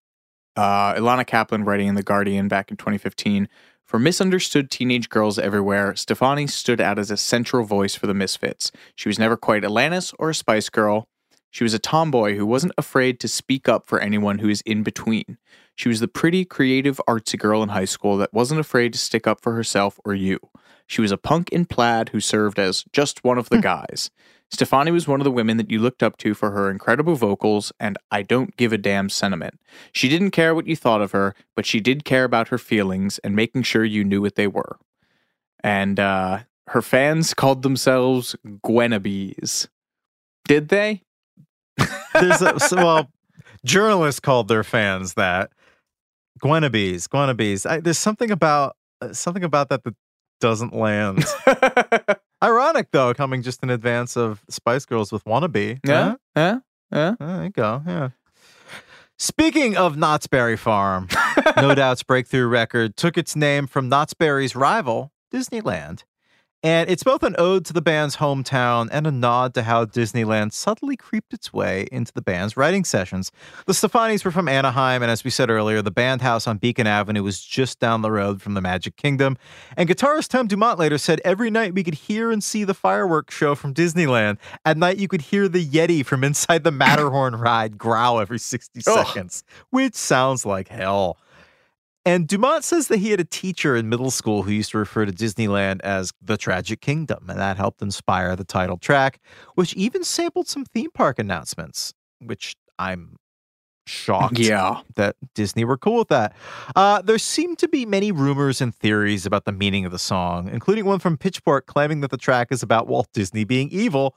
Uh, 0.56 0.94
Ilana 0.94 1.26
Kaplan 1.26 1.66
writing 1.66 1.88
in 1.88 1.96
The 1.96 2.04
Guardian 2.04 2.48
back 2.48 2.70
in 2.70 2.78
2015 2.78 3.50
For 3.84 4.00
misunderstood 4.00 4.70
teenage 4.70 5.10
girls 5.10 5.38
everywhere, 5.40 5.96
Stefani 5.96 6.48
stood 6.48 6.80
out 6.80 7.00
as 7.00 7.12
a 7.12 7.18
central 7.18 7.66
voice 7.66 7.96
for 7.96 8.08
the 8.08 8.14
misfits. 8.14 8.72
She 8.96 9.10
was 9.10 9.20
never 9.20 9.36
quite 9.36 9.64
Alanis 9.64 10.14
or 10.20 10.30
a 10.30 10.36
Spice 10.36 10.70
Girl. 10.70 11.08
She 11.50 11.64
was 11.64 11.74
a 11.74 11.80
tomboy 11.80 12.36
who 12.36 12.48
wasn't 12.48 12.74
afraid 12.80 13.20
to 13.20 13.28
speak 13.28 13.70
up 13.70 13.86
for 13.86 14.00
anyone 14.00 14.40
who 14.40 14.50
is 14.50 14.62
in 14.62 14.82
between. 14.82 15.38
She 15.76 15.88
was 15.88 16.00
the 16.00 16.08
pretty, 16.08 16.46
creative, 16.46 17.00
artsy 17.08 17.38
girl 17.38 17.62
in 17.62 17.70
high 17.70 17.86
school 17.86 18.18
that 18.18 18.34
wasn't 18.34 18.60
afraid 18.60 18.94
to 18.94 19.00
stick 19.00 19.28
up 19.28 19.42
for 19.42 19.54
herself 19.54 20.00
or 20.04 20.16
you. 20.16 20.40
She 20.88 21.02
was 21.02 21.12
a 21.12 21.18
punk 21.18 21.50
in 21.50 21.66
plaid 21.66 22.10
who 22.10 22.20
served 22.20 22.60
as 22.60 22.84
just 22.92 23.24
one 23.24 23.38
of 23.38 23.50
the 23.50 23.60
guys. 23.60 24.10
Stefani 24.52 24.92
was 24.92 25.08
one 25.08 25.20
of 25.20 25.24
the 25.24 25.32
women 25.32 25.58
that 25.58 25.72
you 25.72 25.80
looked 25.80 26.04
up 26.04 26.18
to 26.18 26.36
for 26.36 26.52
her 26.52 26.70
incredible 26.70 27.16
vocals 27.16 27.72
and 27.80 27.98
I 28.12 28.22
don't 28.22 28.56
give 28.56 28.72
a 28.72 28.78
damn 28.78 29.10
sentiment. 29.10 29.60
She 29.92 30.08
didn't 30.10 30.32
care 30.32 30.54
what 30.54 30.68
you 30.68 30.76
thought 30.76 31.02
of 31.02 31.12
her, 31.12 31.34
but 31.56 31.66
she 31.66 31.80
did 31.80 32.06
care 32.06 32.24
about 32.24 32.50
her 32.50 32.60
feelings 32.60 33.18
and 33.20 33.36
making 33.36 33.64
sure 33.64 33.84
you 33.84 34.04
knew 34.04 34.22
what 34.22 34.36
they 34.36 34.46
were. 34.46 34.78
And 35.64 36.00
uh, 36.00 36.42
her 36.68 36.84
fans 36.84 37.34
called 37.34 37.64
themselves 37.64 38.36
Gwenabes. 38.46 39.70
Did 40.48 40.70
they? 40.70 41.02
There's 42.14 42.42
a, 42.44 42.60
so, 42.60 42.76
well, 42.76 43.10
journalists 43.66 44.20
called 44.20 44.50
their 44.50 44.64
fans 44.64 45.16
that 45.16 45.52
Gwenabes, 46.44 47.08
Gwenabes. 47.08 47.70
I, 47.70 47.80
there's 47.80 47.98
something 47.98 48.30
about 48.30 48.76
uh, 49.02 49.14
something 49.14 49.44
about 49.44 49.70
that 49.70 49.84
that 49.84 49.96
doesn't 50.40 50.74
land. 50.76 51.26
Ironic 52.44 52.88
though, 52.92 53.14
coming 53.14 53.42
just 53.42 53.64
in 53.64 53.70
advance 53.70 54.18
of 54.18 54.44
Spice 54.50 54.86
Girls 54.86 55.12
with 55.12 55.24
"Wannabe." 55.26 55.80
Yeah, 55.86 56.16
yeah, 56.36 56.60
yeah. 56.92 57.16
There 57.20 57.44
you 57.46 57.50
go. 57.50 57.82
Yeah. 57.88 58.10
Speaking 59.20 59.78
of 59.78 59.96
Knott's 59.96 60.28
Berry 60.28 60.58
Farm, 60.58 61.08
No 61.58 61.74
Doubt's 61.74 62.04
breakthrough 62.04 62.48
record 62.48 62.98
took 62.98 63.18
its 63.18 63.36
name 63.36 63.68
from 63.68 63.88
Knott's 63.88 64.14
Berry's 64.14 64.56
rival, 64.56 65.12
Disneyland. 65.34 66.04
And 66.64 66.90
it's 66.90 67.04
both 67.04 67.24
an 67.24 67.36
ode 67.38 67.66
to 67.66 67.74
the 67.74 67.82
band's 67.82 68.16
hometown 68.16 68.88
and 68.90 69.06
a 69.06 69.12
nod 69.12 69.54
to 69.56 69.64
how 69.64 69.84
Disneyland 69.84 70.54
subtly 70.54 70.96
creeped 70.96 71.34
its 71.34 71.52
way 71.52 71.88
into 71.92 72.14
the 72.14 72.22
band's 72.22 72.56
writing 72.56 72.86
sessions. 72.86 73.34
The 73.66 73.74
Stefanis 73.74 74.24
were 74.24 74.32
from 74.32 74.48
Anaheim, 74.48 75.02
and 75.02 75.12
as 75.12 75.26
we 75.26 75.30
said 75.30 75.50
earlier, 75.50 75.82
the 75.82 75.92
band 75.92 76.22
house 76.22 76.48
on 76.48 76.60
Beacon 76.60 76.88
Avenue 76.88 77.22
was 77.22 77.42
just 77.42 77.80
down 77.80 78.02
the 78.02 78.12
road 78.12 78.42
from 78.42 78.54
the 78.54 78.62
Magic 78.62 78.96
Kingdom. 78.96 79.38
And 79.76 79.90
guitarist 79.90 80.30
Tom 80.30 80.48
Dumont 80.48 80.80
later 80.80 80.98
said 80.98 81.20
every 81.26 81.50
night 81.50 81.74
we 81.74 81.84
could 81.84 81.96
hear 81.96 82.32
and 82.32 82.42
see 82.42 82.64
the 82.64 82.74
fireworks 82.74 83.36
show 83.36 83.56
from 83.56 83.74
Disneyland. 83.74 84.38
At 84.64 84.78
night, 84.78 84.98
you 84.98 85.10
could 85.10 85.22
hear 85.22 85.50
the 85.50 85.66
Yeti 85.66 86.06
from 86.06 86.24
inside 86.24 86.64
the 86.64 86.72
Matterhorn 86.72 87.36
ride 87.36 87.78
growl 87.78 88.22
every 88.22 88.40
60 88.40 88.82
Ugh. 88.88 89.06
seconds, 89.06 89.44
which 89.72 89.96
sounds 89.96 90.46
like 90.46 90.70
hell. 90.70 91.18
And 92.06 92.28
Dumont 92.28 92.66
says 92.66 92.90
that 92.90 92.98
he 92.98 93.12
had 93.12 93.20
a 93.22 93.26
teacher 93.26 93.76
in 93.78 93.88
middle 93.88 94.12
school 94.12 94.44
who 94.44 94.52
used 94.52 94.72
to 94.72 94.78
refer 94.78 95.06
to 95.06 95.12
Disneyland 95.14 95.80
as 95.82 96.12
the 96.22 96.36
Tragic 96.38 96.82
Kingdom, 96.82 97.30
and 97.30 97.40
that 97.40 97.56
helped 97.58 97.82
inspire 97.82 98.36
the 98.36 98.44
title 98.44 98.78
track, 98.78 99.20
which 99.56 99.74
even 99.76 100.04
sampled 100.04 100.48
some 100.48 100.66
theme 100.66 100.92
park 100.94 101.18
announcements, 101.18 101.94
which 102.20 102.56
I'm 102.78 103.16
shocked 103.88 104.40
Yeah. 104.40 104.82
that 104.96 105.16
Disney 105.34 105.64
were 105.64 105.78
cool 105.78 106.00
with 106.00 106.08
that. 106.10 106.34
Uh, 106.76 107.02
there 107.02 107.18
seem 107.18 107.56
to 107.58 107.68
be 107.68 107.86
many 107.86 108.12
rumors 108.12 108.60
and 108.60 108.76
theories 108.76 109.26
about 109.26 109.46
the 109.46 109.52
meaning 109.54 109.86
of 109.86 109.92
the 109.92 110.00
song, 110.00 110.50
including 110.50 110.86
one 110.86 111.00
from 111.00 111.18
Pitchfork 111.18 111.68
claiming 111.68 112.02
that 112.02 112.12
the 112.12 112.18
track 112.18 112.48
is 112.52 112.62
about 112.64 112.88
Walt 112.88 113.08
Disney 113.14 113.44
being 113.46 113.70
evil. 113.72 114.16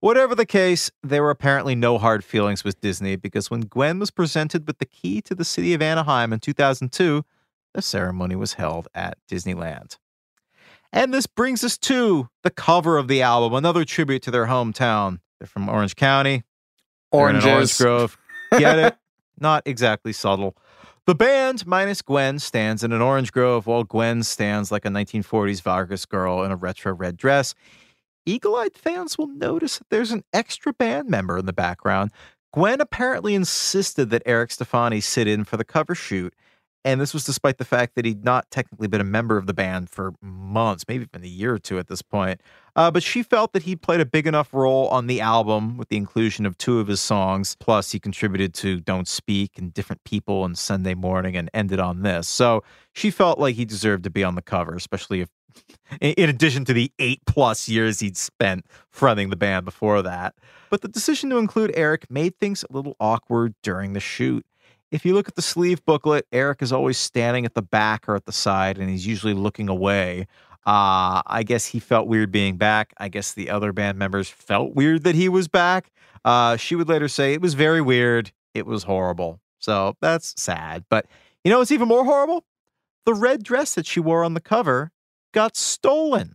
Whatever 0.00 0.34
the 0.34 0.46
case, 0.46 0.90
there 1.02 1.22
were 1.22 1.30
apparently 1.30 1.74
no 1.74 1.98
hard 1.98 2.22
feelings 2.22 2.64
with 2.64 2.80
Disney 2.80 3.16
because 3.16 3.50
when 3.50 3.62
Gwen 3.62 3.98
was 3.98 4.10
presented 4.10 4.66
with 4.66 4.78
the 4.78 4.86
key 4.86 5.22
to 5.22 5.34
the 5.34 5.44
city 5.44 5.72
of 5.74 5.82
Anaheim 5.82 6.32
in 6.32 6.40
2002, 6.40 7.24
the 7.74 7.82
ceremony 7.82 8.36
was 8.36 8.54
held 8.54 8.88
at 8.94 9.18
Disneyland. 9.30 9.98
And 10.92 11.12
this 11.12 11.26
brings 11.26 11.64
us 11.64 11.76
to 11.78 12.28
the 12.42 12.50
cover 12.50 12.98
of 12.98 13.08
the 13.08 13.22
album, 13.22 13.54
another 13.54 13.84
tribute 13.84 14.22
to 14.22 14.30
their 14.30 14.46
hometown. 14.46 15.20
They're 15.40 15.46
from 15.46 15.68
Orange 15.68 15.96
County. 15.96 16.44
An 17.44 17.50
Orange 17.50 17.78
Grove. 17.78 18.18
Get 18.58 18.78
it? 18.78 18.96
not 19.40 19.62
exactly 19.66 20.12
subtle. 20.12 20.56
The 21.06 21.14
band, 21.14 21.66
minus 21.66 22.02
Gwen, 22.02 22.38
stands 22.38 22.82
in 22.82 22.92
an 22.92 23.00
orange 23.00 23.30
grove 23.30 23.66
while 23.66 23.84
Gwen 23.84 24.22
stands 24.22 24.72
like 24.72 24.84
a 24.84 24.88
1940s 24.88 25.62
Vargas 25.62 26.04
girl 26.04 26.42
in 26.42 26.50
a 26.50 26.56
retro 26.56 26.92
red 26.92 27.16
dress. 27.16 27.54
Eagle 28.26 28.56
eyed 28.56 28.76
fans 28.76 29.16
will 29.16 29.28
notice 29.28 29.78
that 29.78 29.88
there's 29.88 30.10
an 30.10 30.24
extra 30.32 30.72
band 30.72 31.08
member 31.08 31.38
in 31.38 31.46
the 31.46 31.52
background. 31.52 32.10
Gwen 32.52 32.80
apparently 32.80 33.34
insisted 33.34 34.10
that 34.10 34.22
Eric 34.26 34.50
Stefani 34.50 35.00
sit 35.00 35.28
in 35.28 35.44
for 35.44 35.56
the 35.56 35.64
cover 35.64 35.94
shoot, 35.94 36.34
and 36.86 37.00
this 37.00 37.12
was 37.12 37.24
despite 37.24 37.58
the 37.58 37.64
fact 37.64 37.96
that 37.96 38.04
he'd 38.04 38.24
not 38.24 38.48
technically 38.50 38.86
been 38.86 39.00
a 39.00 39.04
member 39.04 39.36
of 39.36 39.46
the 39.46 39.52
band 39.52 39.90
for 39.90 40.14
months, 40.22 40.84
maybe 40.88 41.04
even 41.04 41.24
a 41.24 41.30
year 41.30 41.52
or 41.52 41.58
two 41.58 41.78
at 41.78 41.88
this 41.88 42.00
point. 42.00 42.40
Uh, 42.76 42.90
but 42.90 43.02
she 43.02 43.22
felt 43.24 43.52
that 43.52 43.64
he 43.64 43.74
played 43.74 44.00
a 44.00 44.06
big 44.06 44.26
enough 44.26 44.54
role 44.54 44.86
on 44.88 45.08
the 45.08 45.20
album 45.20 45.76
with 45.76 45.88
the 45.88 45.96
inclusion 45.96 46.46
of 46.46 46.56
two 46.56 46.78
of 46.78 46.86
his 46.86 47.00
songs. 47.00 47.56
Plus, 47.58 47.90
he 47.90 47.98
contributed 47.98 48.54
to 48.54 48.80
Don't 48.80 49.08
Speak 49.08 49.58
and 49.58 49.74
Different 49.74 50.04
People 50.04 50.44
and 50.44 50.56
Sunday 50.56 50.94
Morning 50.94 51.36
and 51.36 51.50
ended 51.52 51.80
on 51.80 52.02
this. 52.02 52.28
So 52.28 52.62
she 52.92 53.10
felt 53.10 53.38
like 53.38 53.56
he 53.56 53.64
deserved 53.64 54.04
to 54.04 54.10
be 54.10 54.22
on 54.22 54.36
the 54.36 54.42
cover, 54.42 54.74
especially 54.74 55.20
if, 55.20 55.28
in 56.00 56.28
addition 56.28 56.64
to 56.66 56.72
the 56.72 56.90
eight 56.98 57.20
plus 57.26 57.68
years 57.68 58.00
he'd 58.00 58.16
spent 58.16 58.66
fronting 58.90 59.30
the 59.30 59.36
band 59.36 59.64
before 59.64 60.02
that. 60.02 60.34
But 60.70 60.82
the 60.82 60.88
decision 60.88 61.30
to 61.30 61.38
include 61.38 61.72
Eric 61.74 62.10
made 62.10 62.38
things 62.38 62.64
a 62.68 62.72
little 62.72 62.96
awkward 62.98 63.54
during 63.62 63.92
the 63.92 64.00
shoot. 64.00 64.44
If 64.90 65.04
you 65.04 65.14
look 65.14 65.28
at 65.28 65.34
the 65.34 65.42
sleeve 65.42 65.84
booklet, 65.84 66.26
Eric 66.32 66.62
is 66.62 66.72
always 66.72 66.96
standing 66.96 67.44
at 67.44 67.54
the 67.54 67.62
back 67.62 68.08
or 68.08 68.14
at 68.14 68.24
the 68.24 68.32
side, 68.32 68.78
and 68.78 68.88
he's 68.88 69.06
usually 69.06 69.34
looking 69.34 69.68
away. 69.68 70.26
Uh, 70.64 71.22
I 71.26 71.44
guess 71.44 71.66
he 71.66 71.78
felt 71.78 72.08
weird 72.08 72.32
being 72.32 72.56
back. 72.56 72.92
I 72.98 73.08
guess 73.08 73.32
the 73.32 73.50
other 73.50 73.72
band 73.72 73.98
members 73.98 74.28
felt 74.28 74.74
weird 74.74 75.04
that 75.04 75.14
he 75.14 75.28
was 75.28 75.48
back. 75.48 75.92
Uh, 76.24 76.56
she 76.56 76.74
would 76.74 76.88
later 76.88 77.08
say 77.08 77.34
it 77.34 77.40
was 77.40 77.54
very 77.54 77.80
weird. 77.80 78.32
It 78.52 78.66
was 78.66 78.82
horrible. 78.82 79.40
So 79.60 79.96
that's 80.00 80.34
sad. 80.40 80.84
But 80.88 81.06
you 81.44 81.50
know 81.50 81.60
it's 81.60 81.70
even 81.70 81.88
more 81.88 82.04
horrible? 82.04 82.44
The 83.04 83.14
red 83.14 83.44
dress 83.44 83.74
that 83.74 83.86
she 83.86 84.00
wore 84.00 84.24
on 84.24 84.34
the 84.34 84.40
cover 84.40 84.90
got 85.36 85.54
stolen. 85.54 86.34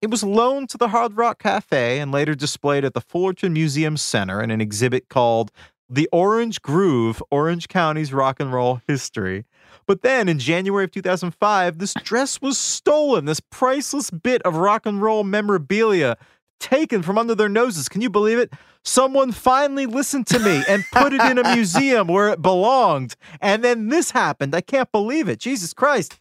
It 0.00 0.10
was 0.10 0.24
loaned 0.24 0.70
to 0.70 0.78
the 0.78 0.88
Hard 0.88 1.18
Rock 1.18 1.42
Cafe 1.42 2.00
and 2.00 2.10
later 2.10 2.34
displayed 2.34 2.82
at 2.82 2.94
the 2.94 3.00
Fullerton 3.02 3.52
Museum 3.52 3.98
Center 3.98 4.42
in 4.42 4.50
an 4.50 4.58
exhibit 4.58 5.10
called 5.10 5.52
the 5.86 6.08
Orange 6.12 6.62
Groove, 6.62 7.22
Orange 7.30 7.68
County's 7.68 8.10
rock 8.10 8.40
and 8.40 8.50
roll 8.50 8.80
history. 8.88 9.44
But 9.86 10.00
then 10.00 10.30
in 10.30 10.38
January 10.38 10.84
of 10.84 10.92
2005, 10.92 11.76
this 11.76 11.92
dress 12.02 12.40
was 12.40 12.56
stolen, 12.56 13.26
this 13.26 13.40
priceless 13.40 14.10
bit 14.10 14.40
of 14.44 14.56
rock 14.56 14.86
and 14.86 15.02
roll 15.02 15.24
memorabilia 15.24 16.16
taken 16.58 17.02
from 17.02 17.18
under 17.18 17.34
their 17.34 17.50
noses. 17.50 17.86
Can 17.86 18.00
you 18.00 18.08
believe 18.08 18.38
it? 18.38 18.54
Someone 18.82 19.30
finally 19.30 19.84
listened 19.84 20.26
to 20.28 20.38
me 20.38 20.64
and 20.66 20.82
put 20.90 21.12
it 21.12 21.20
in 21.20 21.36
a 21.36 21.54
museum 21.54 22.08
where 22.08 22.30
it 22.30 22.40
belonged. 22.40 23.14
And 23.42 23.62
then 23.62 23.88
this 23.88 24.12
happened. 24.12 24.54
I 24.54 24.62
can't 24.62 24.90
believe 24.90 25.28
it. 25.28 25.38
Jesus 25.38 25.74
Christ. 25.74 26.18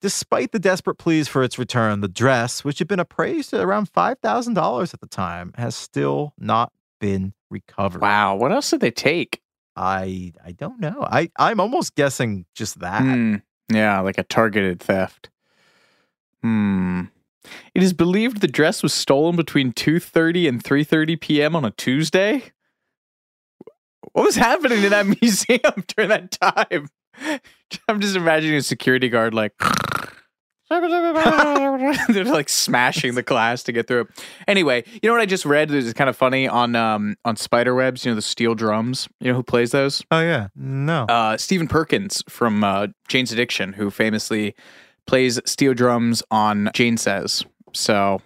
Despite 0.00 0.52
the 0.52 0.60
desperate 0.60 0.96
pleas 0.96 1.26
for 1.26 1.42
its 1.42 1.58
return, 1.58 2.00
the 2.00 2.08
dress, 2.08 2.64
which 2.64 2.78
had 2.78 2.86
been 2.86 3.00
appraised 3.00 3.52
at 3.52 3.60
around 3.60 3.92
$5,000 3.92 4.94
at 4.94 5.00
the 5.00 5.06
time, 5.06 5.52
has 5.56 5.74
still 5.74 6.34
not 6.38 6.72
been 7.00 7.34
recovered. 7.50 8.00
Wow. 8.00 8.36
What 8.36 8.52
else 8.52 8.70
did 8.70 8.80
they 8.80 8.92
take? 8.92 9.40
I 9.78 10.32
I 10.44 10.52
don't 10.52 10.80
know. 10.80 11.06
I 11.08 11.30
I'm 11.38 11.60
almost 11.60 11.94
guessing 11.94 12.46
just 12.54 12.80
that. 12.80 13.00
Hmm. 13.00 13.36
Yeah, 13.72 14.00
like 14.00 14.18
a 14.18 14.24
targeted 14.24 14.80
theft. 14.80 15.30
Hmm. 16.42 17.02
It 17.74 17.82
is 17.82 17.92
believed 17.92 18.40
the 18.40 18.48
dress 18.48 18.82
was 18.82 18.92
stolen 18.92 19.36
between 19.36 19.72
2:30 19.72 20.48
and 20.48 20.64
3:30 20.64 21.20
p.m. 21.20 21.54
on 21.54 21.64
a 21.64 21.70
Tuesday. 21.70 22.52
What 24.12 24.24
was 24.24 24.36
happening 24.36 24.82
in 24.82 24.90
that 24.90 25.06
museum 25.22 25.84
during 25.96 26.08
that 26.08 26.32
time? 26.32 26.88
I'm 27.88 28.00
just 28.00 28.16
imagining 28.16 28.56
a 28.56 28.62
security 28.62 29.08
guard 29.08 29.34
like 29.34 29.52
They're 32.08 32.24
like 32.24 32.50
smashing 32.50 33.14
the 33.14 33.22
glass 33.22 33.62
to 33.64 33.72
get 33.72 33.86
through 33.86 34.02
it. 34.02 34.06
Anyway, 34.46 34.84
you 34.86 35.08
know 35.08 35.12
what 35.12 35.22
I 35.22 35.26
just 35.26 35.46
read 35.46 35.70
This 35.70 35.86
is 35.86 35.94
kind 35.94 36.10
of 36.10 36.16
funny 36.16 36.46
on 36.46 36.76
um 36.76 37.16
on 37.24 37.36
Spiderwebs, 37.36 38.04
you 38.04 38.10
know, 38.10 38.14
the 38.14 38.22
steel 38.22 38.54
drums. 38.54 39.08
You 39.20 39.30
know 39.30 39.36
who 39.36 39.42
plays 39.42 39.70
those? 39.70 40.02
Oh 40.10 40.20
yeah. 40.20 40.48
No. 40.54 41.04
Uh 41.04 41.36
Stephen 41.36 41.68
Perkins 41.68 42.22
from 42.28 42.62
uh 42.62 42.88
Jane's 43.08 43.32
Addiction, 43.32 43.72
who 43.72 43.90
famously 43.90 44.54
plays 45.06 45.40
steel 45.46 45.72
drums 45.72 46.22
on 46.30 46.70
Jane 46.74 46.98
Says. 46.98 47.44
So 47.72 48.20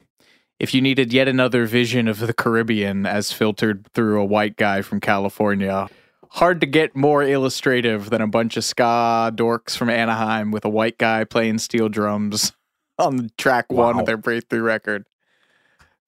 if 0.59 0.75
you 0.75 0.81
needed 0.81 1.13
yet 1.13 1.29
another 1.29 1.67
vision 1.67 2.09
of 2.09 2.19
the 2.19 2.35
Caribbean 2.35 3.07
as 3.07 3.33
filtered 3.33 3.87
through 3.95 4.21
a 4.21 4.25
white 4.25 4.57
guy 4.57 4.83
from 4.83 5.01
California, 5.01 5.89
hard 6.33 6.63
to 6.63 6.67
get 6.67 6.97
more 6.97 7.23
illustrative 7.23 8.09
than 8.09 8.23
a 8.23 8.27
bunch 8.27 8.57
of 8.57 8.65
ska 8.65 9.31
dorks 9.35 9.77
from 9.77 9.91
Anaheim 9.91 10.51
with 10.51 10.65
a 10.65 10.69
white 10.69 10.97
guy 10.97 11.25
playing 11.25 11.59
steel 11.59 11.91
drums 11.91 12.53
on 12.99 13.31
track 13.37 13.71
one 13.71 14.01
of 14.01 14.07
their 14.07 14.17
breakthrough 14.17 14.63
record. 14.63 15.05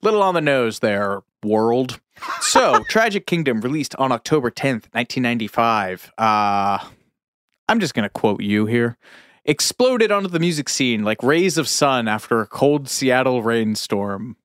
Little 0.02 0.22
on 0.22 0.34
the 0.34 0.40
nose 0.40 0.80
there, 0.80 1.22
world. 1.42 2.00
So, 2.40 2.82
Tragic 2.88 3.26
Kingdom 3.26 3.60
released 3.60 3.94
on 3.96 4.12
October 4.12 4.50
10th, 4.50 4.88
1995. 4.92 6.12
Uh, 6.16 6.78
I'm 7.68 7.80
just 7.80 7.94
going 7.94 8.04
to 8.04 8.10
quote 8.10 8.42
you 8.42 8.66
here. 8.66 8.96
Exploded 9.44 10.10
onto 10.10 10.28
the 10.28 10.40
music 10.40 10.70
scene 10.70 11.04
like 11.04 11.22
rays 11.22 11.58
of 11.58 11.68
sun 11.68 12.08
after 12.08 12.40
a 12.40 12.46
cold 12.46 12.88
Seattle 12.88 13.42
rainstorm. 13.42 14.36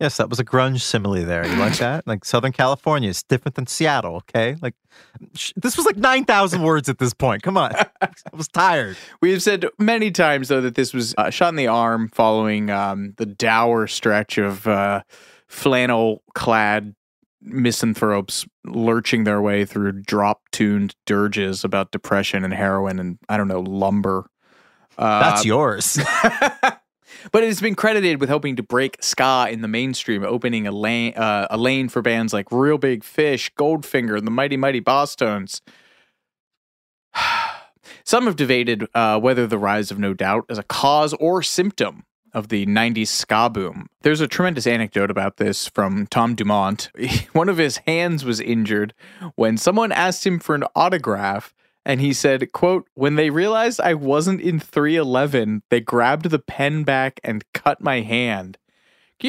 Yes, 0.00 0.16
that 0.16 0.30
was 0.30 0.40
a 0.40 0.44
grunge 0.44 0.80
simile 0.80 1.26
there. 1.26 1.46
You 1.46 1.56
like 1.56 1.76
that? 1.76 2.06
Like 2.06 2.24
Southern 2.24 2.52
California 2.52 3.10
is 3.10 3.22
different 3.22 3.54
than 3.54 3.66
Seattle, 3.66 4.16
okay? 4.16 4.56
Like 4.62 4.74
sh- 5.34 5.52
this 5.56 5.76
was 5.76 5.84
like 5.84 5.98
9,000 5.98 6.62
words 6.62 6.88
at 6.88 6.98
this 6.98 7.12
point. 7.12 7.42
Come 7.42 7.58
on. 7.58 7.72
I 8.00 8.08
was 8.32 8.48
tired. 8.48 8.96
We 9.20 9.32
have 9.32 9.42
said 9.42 9.66
many 9.78 10.10
times, 10.10 10.48
though, 10.48 10.62
that 10.62 10.74
this 10.74 10.94
was 10.94 11.14
uh, 11.18 11.28
shot 11.28 11.50
in 11.50 11.56
the 11.56 11.66
arm 11.66 12.08
following 12.08 12.70
um, 12.70 13.12
the 13.18 13.26
dour 13.26 13.86
stretch 13.86 14.38
of 14.38 14.66
uh, 14.66 15.02
flannel 15.46 16.22
clad 16.34 16.94
misanthropes 17.42 18.46
lurching 18.64 19.24
their 19.24 19.42
way 19.42 19.66
through 19.66 19.92
drop 19.92 20.40
tuned 20.52 20.94
dirges 21.04 21.62
about 21.62 21.90
depression 21.90 22.42
and 22.44 22.54
heroin 22.54 22.98
and, 22.98 23.18
I 23.28 23.36
don't 23.36 23.48
know, 23.48 23.60
lumber. 23.60 24.30
Uh, 24.96 25.20
That's 25.20 25.44
yours. 25.44 25.98
But 27.32 27.42
it 27.42 27.46
has 27.46 27.60
been 27.60 27.74
credited 27.74 28.20
with 28.20 28.28
helping 28.28 28.56
to 28.56 28.62
break 28.62 28.96
ska 29.00 29.48
in 29.50 29.60
the 29.60 29.68
mainstream, 29.68 30.24
opening 30.24 30.66
a 30.66 30.72
lane 30.72 31.14
uh, 31.14 31.46
a 31.50 31.56
lane 31.56 31.88
for 31.88 32.02
bands 32.02 32.32
like 32.32 32.50
Reel 32.50 32.78
Big 32.78 33.04
Fish, 33.04 33.52
Goldfinger, 33.54 34.16
and 34.16 34.26
the 34.26 34.30
Mighty 34.30 34.56
Mighty 34.56 34.80
Bosstones. 34.80 35.60
Some 38.04 38.26
have 38.26 38.36
debated 38.36 38.86
uh, 38.94 39.20
whether 39.20 39.46
the 39.46 39.58
rise 39.58 39.90
of 39.90 39.98
No 39.98 40.14
Doubt 40.14 40.46
is 40.48 40.58
a 40.58 40.62
cause 40.62 41.12
or 41.14 41.42
symptom 41.42 42.04
of 42.32 42.48
the 42.48 42.66
90s 42.66 43.08
ska 43.08 43.50
boom. 43.50 43.88
There's 44.02 44.20
a 44.20 44.28
tremendous 44.28 44.66
anecdote 44.66 45.10
about 45.10 45.36
this 45.36 45.68
from 45.68 46.06
Tom 46.06 46.34
Dumont. 46.34 46.90
One 47.32 47.48
of 47.48 47.58
his 47.58 47.78
hands 47.86 48.24
was 48.24 48.40
injured 48.40 48.94
when 49.34 49.56
someone 49.56 49.92
asked 49.92 50.26
him 50.26 50.38
for 50.38 50.54
an 50.54 50.64
autograph 50.74 51.52
and 51.84 52.00
he 52.00 52.12
said, 52.12 52.52
quote, 52.52 52.88
when 52.94 53.16
they 53.16 53.30
realized 53.30 53.80
I 53.80 53.94
wasn't 53.94 54.40
in 54.40 54.60
311, 54.60 55.62
they 55.70 55.80
grabbed 55.80 56.30
the 56.30 56.38
pen 56.38 56.84
back 56.84 57.20
and 57.24 57.44
cut 57.52 57.80
my 57.80 58.00
hand. 58.00 58.58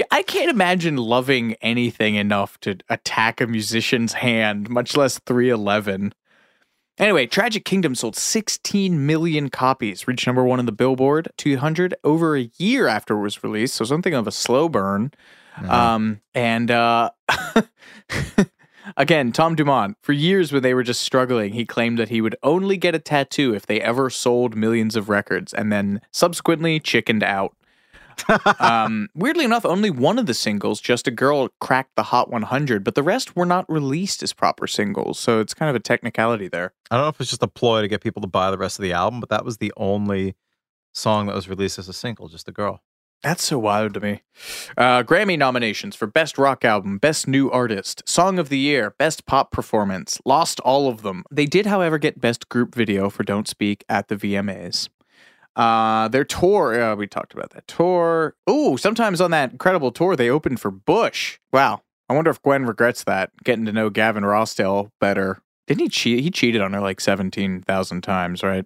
I 0.09 0.23
can't 0.23 0.49
imagine 0.49 0.95
loving 0.95 1.55
anything 1.61 2.15
enough 2.15 2.57
to 2.61 2.77
attack 2.89 3.41
a 3.41 3.47
musician's 3.47 4.13
hand, 4.13 4.69
much 4.69 4.95
less 4.95 5.19
311. 5.19 6.13
Anyway, 6.97 7.25
Tragic 7.25 7.65
Kingdom 7.65 7.95
sold 7.95 8.15
16 8.15 9.05
million 9.05 9.49
copies, 9.49 10.07
reached 10.07 10.27
number 10.27 10.43
one 10.43 10.59
on 10.59 10.65
the 10.65 10.71
Billboard 10.71 11.29
200 11.37 11.95
over 12.03 12.37
a 12.37 12.49
year 12.57 12.87
after 12.87 13.17
it 13.17 13.21
was 13.21 13.43
released, 13.43 13.75
so 13.75 13.85
something 13.85 14.13
of 14.13 14.27
a 14.27 14.31
slow 14.31 14.69
burn. 14.69 15.11
Mm-hmm. 15.55 15.69
Um, 15.69 16.21
and 16.33 16.71
uh, 16.71 17.09
Again, 18.97 19.31
Tom 19.31 19.55
Dumont, 19.55 19.97
for 20.01 20.13
years 20.13 20.51
when 20.51 20.63
they 20.63 20.73
were 20.73 20.83
just 20.83 21.01
struggling, 21.01 21.53
he 21.53 21.65
claimed 21.65 21.97
that 21.99 22.09
he 22.09 22.21
would 22.21 22.35
only 22.43 22.77
get 22.77 22.95
a 22.95 22.99
tattoo 22.99 23.53
if 23.53 23.65
they 23.65 23.81
ever 23.81 24.09
sold 24.09 24.55
millions 24.55 24.95
of 24.95 25.09
records 25.09 25.53
and 25.53 25.71
then 25.71 26.01
subsequently 26.11 26.79
chickened 26.79 27.23
out. 27.23 27.55
um, 28.59 29.09
weirdly 29.15 29.45
enough, 29.45 29.65
only 29.65 29.89
one 29.89 30.19
of 30.19 30.25
the 30.25 30.33
singles, 30.33 30.81
Just 30.81 31.07
a 31.07 31.11
Girl, 31.11 31.49
cracked 31.59 31.95
the 31.95 32.03
Hot 32.03 32.29
100, 32.29 32.83
but 32.83 32.95
the 32.95 33.03
rest 33.03 33.35
were 33.35 33.45
not 33.45 33.69
released 33.69 34.21
as 34.23 34.33
proper 34.33 34.67
singles. 34.67 35.19
So 35.19 35.39
it's 35.39 35.53
kind 35.53 35.69
of 35.69 35.75
a 35.75 35.79
technicality 35.79 36.47
there. 36.47 36.73
I 36.89 36.97
don't 36.97 37.05
know 37.05 37.09
if 37.09 37.21
it's 37.21 37.29
just 37.29 37.43
a 37.43 37.47
ploy 37.47 37.81
to 37.81 37.87
get 37.87 38.01
people 38.01 38.21
to 38.21 38.27
buy 38.27 38.51
the 38.51 38.57
rest 38.57 38.79
of 38.79 38.83
the 38.83 38.93
album, 38.93 39.19
but 39.19 39.29
that 39.29 39.45
was 39.45 39.57
the 39.57 39.73
only 39.77 40.35
song 40.93 41.27
that 41.27 41.35
was 41.35 41.49
released 41.49 41.79
as 41.79 41.89
a 41.89 41.93
single, 41.93 42.27
Just 42.27 42.47
a 42.47 42.51
Girl. 42.51 42.81
That's 43.23 43.43
so 43.43 43.59
wild 43.59 43.93
to 43.93 43.99
me. 43.99 44.23
Uh, 44.75 45.03
Grammy 45.03 45.37
nominations 45.37 45.95
for 45.95 46.07
Best 46.07 46.39
Rock 46.39 46.65
Album, 46.65 46.97
Best 46.97 47.27
New 47.27 47.51
Artist, 47.51 48.01
Song 48.07 48.39
of 48.39 48.49
the 48.49 48.57
Year, 48.57 48.95
Best 48.97 49.27
Pop 49.27 49.51
Performance. 49.51 50.19
Lost 50.25 50.59
all 50.61 50.87
of 50.87 51.03
them. 51.03 51.23
They 51.29 51.45
did, 51.45 51.67
however, 51.67 51.99
get 51.99 52.19
Best 52.19 52.49
Group 52.49 52.73
Video 52.73 53.11
for 53.11 53.23
Don't 53.23 53.47
Speak 53.47 53.83
at 53.87 54.07
the 54.07 54.15
VMAs. 54.15 54.89
Uh, 55.55 56.07
their 56.07 56.23
tour, 56.23 56.81
uh, 56.81 56.95
we 56.95 57.05
talked 57.05 57.33
about 57.33 57.51
that 57.51 57.67
tour. 57.67 58.35
Oh, 58.47 58.75
sometimes 58.75 59.21
on 59.21 59.31
that 59.31 59.51
incredible 59.51 59.91
tour, 59.91 60.15
they 60.15 60.29
opened 60.29 60.59
for 60.59 60.71
Bush. 60.71 61.37
Wow. 61.51 61.83
I 62.09 62.13
wonder 62.13 62.31
if 62.31 62.41
Gwen 62.41 62.65
regrets 62.65 63.03
that, 63.03 63.31
getting 63.43 63.65
to 63.65 63.71
know 63.71 63.89
Gavin 63.89 64.23
Rossdale 64.23 64.89
better 64.99 65.41
Didn't 65.67 65.81
he 65.81 65.89
cheat? 65.89 66.23
He 66.23 66.31
cheated 66.31 66.61
on 66.61 66.73
her 66.73 66.81
like 66.81 66.99
seventeen 66.99 67.61
thousand 67.61 68.01
times, 68.01 68.43
right? 68.43 68.65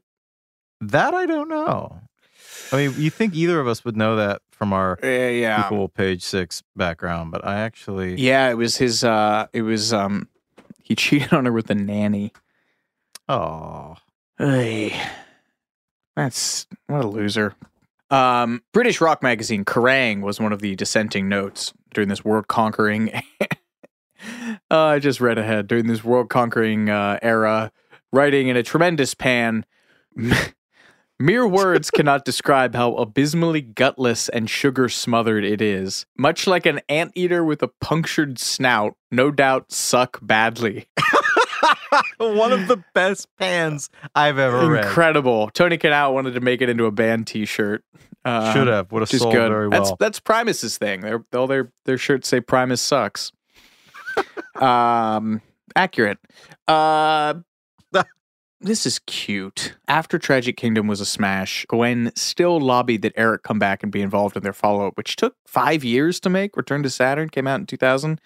That 0.81 1.13
I 1.13 1.25
don't 1.25 1.49
know. 1.49 1.99
I 2.71 2.77
mean, 2.77 2.93
you 2.97 3.09
think 3.11 3.35
either 3.35 3.59
of 3.59 3.67
us 3.67 3.85
would 3.85 3.95
know 3.95 4.15
that 4.15 4.41
from 4.55 4.73
our 4.73 4.97
yeah, 5.03 5.29
yeah. 5.29 5.65
equal 5.65 5.89
page 5.89 6.23
six 6.23 6.63
background, 6.75 7.31
but 7.31 7.45
I 7.45 7.59
actually 7.59 8.15
Yeah, 8.15 8.49
it 8.49 8.55
was 8.55 8.77
his. 8.77 9.03
uh 9.03 9.47
It 9.53 9.61
was 9.61 9.93
um, 9.93 10.29
he 10.81 10.95
cheated 11.01 11.33
on 11.33 11.45
her 11.45 11.51
with 11.51 11.69
a 11.69 11.75
nanny. 11.75 12.31
Oh, 13.27 13.95
Hey, 14.37 14.93
that's 16.15 16.67
what 16.87 17.05
a 17.05 17.07
loser. 17.07 17.55
Um, 18.09 18.61
British 18.73 19.01
rock 19.01 19.23
magazine 19.23 19.65
Kerrang 19.65 20.21
was 20.21 20.39
one 20.39 20.53
of 20.53 20.59
the 20.59 20.75
dissenting 20.75 21.29
notes 21.29 21.73
during 21.93 22.09
this 22.09 22.23
world 22.23 22.47
conquering. 22.47 23.11
uh, 24.69 24.77
I 24.77 24.99
just 24.99 25.21
read 25.21 25.37
ahead 25.37 25.67
during 25.67 25.87
this 25.87 26.03
world 26.03 26.29
conquering 26.29 26.89
uh, 26.89 27.17
era, 27.21 27.71
writing 28.11 28.47
in 28.49 28.57
a 28.57 28.63
tremendous 28.63 29.13
pan. 29.13 29.65
Mere 31.19 31.47
words 31.47 31.89
cannot 31.89 32.25
describe 32.25 32.75
how 32.75 32.95
abysmally 32.95 33.61
gutless 33.61 34.27
and 34.27 34.49
sugar 34.49 34.89
smothered 34.89 35.45
it 35.45 35.61
is. 35.61 36.05
Much 36.17 36.45
like 36.45 36.65
an 36.65 36.81
anteater 36.89 37.43
with 37.43 37.63
a 37.63 37.69
punctured 37.79 38.37
snout, 38.37 38.95
no 39.11 39.31
doubt 39.31 39.71
suck 39.71 40.19
badly. 40.21 40.87
one 42.17 42.51
of 42.51 42.67
the 42.67 42.83
best 42.93 43.29
pans 43.37 43.89
I've 44.13 44.37
ever 44.37 44.69
read. 44.69 44.85
Incredible. 44.85 45.49
Tony 45.51 45.77
Kanal 45.77 46.13
wanted 46.13 46.33
to 46.33 46.41
make 46.41 46.61
it 46.61 46.67
into 46.67 46.85
a 46.85 46.91
band 46.91 47.27
T-shirt. 47.27 47.83
Uh, 48.25 48.51
Should 48.53 48.67
have. 48.67 48.91
Would 48.91 49.01
have 49.01 49.09
sold 49.09 49.33
good. 49.33 49.49
very 49.49 49.69
That's 49.69 49.91
well. 49.91 49.97
that's 49.99 50.19
Primus's 50.19 50.77
thing. 50.77 51.01
They're, 51.01 51.23
all 51.33 51.47
their 51.47 51.71
their 51.85 51.97
shirts 51.97 52.27
say 52.27 52.41
Primus 52.41 52.81
sucks. 52.81 53.31
um, 54.55 55.41
accurate. 55.75 56.17
Uh, 56.67 57.35
this 58.61 58.85
is 58.85 58.99
cute. 58.99 59.75
After 59.87 60.17
Tragic 60.17 60.57
Kingdom 60.57 60.87
was 60.87 61.01
a 61.01 61.05
smash, 61.05 61.65
Gwen 61.67 62.11
still 62.15 62.59
lobbied 62.59 63.01
that 63.01 63.13
Eric 63.15 63.43
come 63.43 63.59
back 63.59 63.83
and 63.83 63.91
be 63.91 64.01
involved 64.01 64.37
in 64.37 64.43
their 64.43 64.53
follow 64.53 64.87
up, 64.87 64.97
which 64.97 65.15
took 65.15 65.35
five 65.45 65.83
years 65.83 66.19
to 66.21 66.29
make. 66.29 66.55
Return 66.55 66.81
to 66.83 66.89
Saturn 66.89 67.29
came 67.29 67.47
out 67.47 67.59
in 67.59 67.65
2000. 67.65 68.19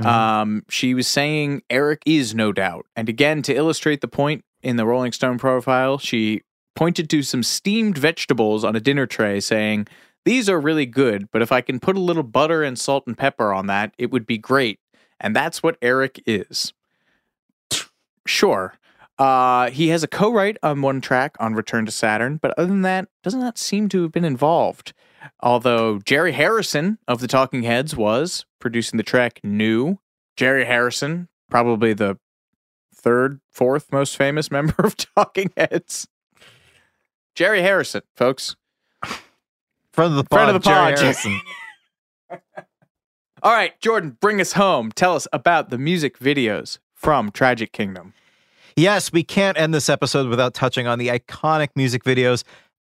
Mm-hmm. 0.00 0.06
Um, 0.06 0.64
she 0.68 0.94
was 0.94 1.06
saying 1.06 1.62
Eric 1.68 2.02
is 2.06 2.34
no 2.34 2.52
doubt. 2.52 2.86
And 2.96 3.08
again, 3.08 3.42
to 3.42 3.54
illustrate 3.54 4.00
the 4.00 4.08
point 4.08 4.44
in 4.62 4.76
the 4.76 4.86
Rolling 4.86 5.12
Stone 5.12 5.38
profile, 5.38 5.98
she 5.98 6.42
pointed 6.74 7.08
to 7.10 7.22
some 7.22 7.42
steamed 7.42 7.98
vegetables 7.98 8.64
on 8.64 8.74
a 8.74 8.80
dinner 8.80 9.06
tray, 9.06 9.38
saying, 9.38 9.86
These 10.24 10.48
are 10.48 10.60
really 10.60 10.86
good, 10.86 11.30
but 11.30 11.42
if 11.42 11.52
I 11.52 11.60
can 11.60 11.78
put 11.78 11.96
a 11.96 12.00
little 12.00 12.22
butter 12.22 12.62
and 12.62 12.78
salt 12.78 13.04
and 13.06 13.16
pepper 13.16 13.52
on 13.52 13.66
that, 13.66 13.94
it 13.98 14.10
would 14.10 14.26
be 14.26 14.38
great. 14.38 14.80
And 15.20 15.36
that's 15.36 15.62
what 15.62 15.76
Eric 15.80 16.22
is. 16.26 16.72
Sure. 18.26 18.74
Uh, 19.18 19.70
he 19.70 19.88
has 19.88 20.02
a 20.02 20.08
co-write 20.08 20.56
on 20.62 20.82
one 20.82 21.00
track 21.00 21.36
on 21.38 21.54
Return 21.54 21.86
to 21.86 21.92
Saturn, 21.92 22.38
but 22.38 22.52
other 22.58 22.66
than 22.66 22.82
that, 22.82 23.08
does 23.22 23.34
not 23.34 23.58
seem 23.58 23.88
to 23.90 24.02
have 24.02 24.12
been 24.12 24.24
involved. 24.24 24.92
Although 25.40 26.00
Jerry 26.00 26.32
Harrison 26.32 26.98
of 27.06 27.20
the 27.20 27.28
Talking 27.28 27.62
Heads 27.62 27.96
was 27.96 28.44
producing 28.58 28.96
the 28.96 29.02
track 29.02 29.40
New. 29.42 29.98
Jerry 30.36 30.64
Harrison, 30.64 31.28
probably 31.48 31.92
the 31.94 32.18
third, 32.94 33.40
fourth 33.52 33.92
most 33.92 34.16
famous 34.16 34.50
member 34.50 34.74
of 34.78 34.96
Talking 34.96 35.52
Heads. 35.56 36.08
Jerry 37.34 37.62
Harrison, 37.62 38.02
folks. 38.16 38.56
Friend 39.92 40.10
of 40.12 40.16
the 40.16 40.24
Friend 40.24 40.50
of 40.50 40.54
the 40.54 40.68
pod, 40.68 40.96
Jerry. 40.96 41.06
Harrison. 41.06 41.40
All 43.42 43.52
right, 43.52 43.78
Jordan, 43.80 44.16
bring 44.20 44.40
us 44.40 44.54
home. 44.54 44.90
Tell 44.90 45.14
us 45.14 45.28
about 45.32 45.70
the 45.70 45.78
music 45.78 46.18
videos 46.18 46.78
from 46.94 47.30
Tragic 47.30 47.72
Kingdom. 47.72 48.14
Yes, 48.76 49.12
we 49.12 49.22
can't 49.22 49.56
end 49.56 49.72
this 49.72 49.88
episode 49.88 50.28
without 50.28 50.52
touching 50.52 50.88
on 50.88 50.98
the 50.98 51.06
iconic 51.06 51.68
music 51.76 52.02
videos. 52.02 52.42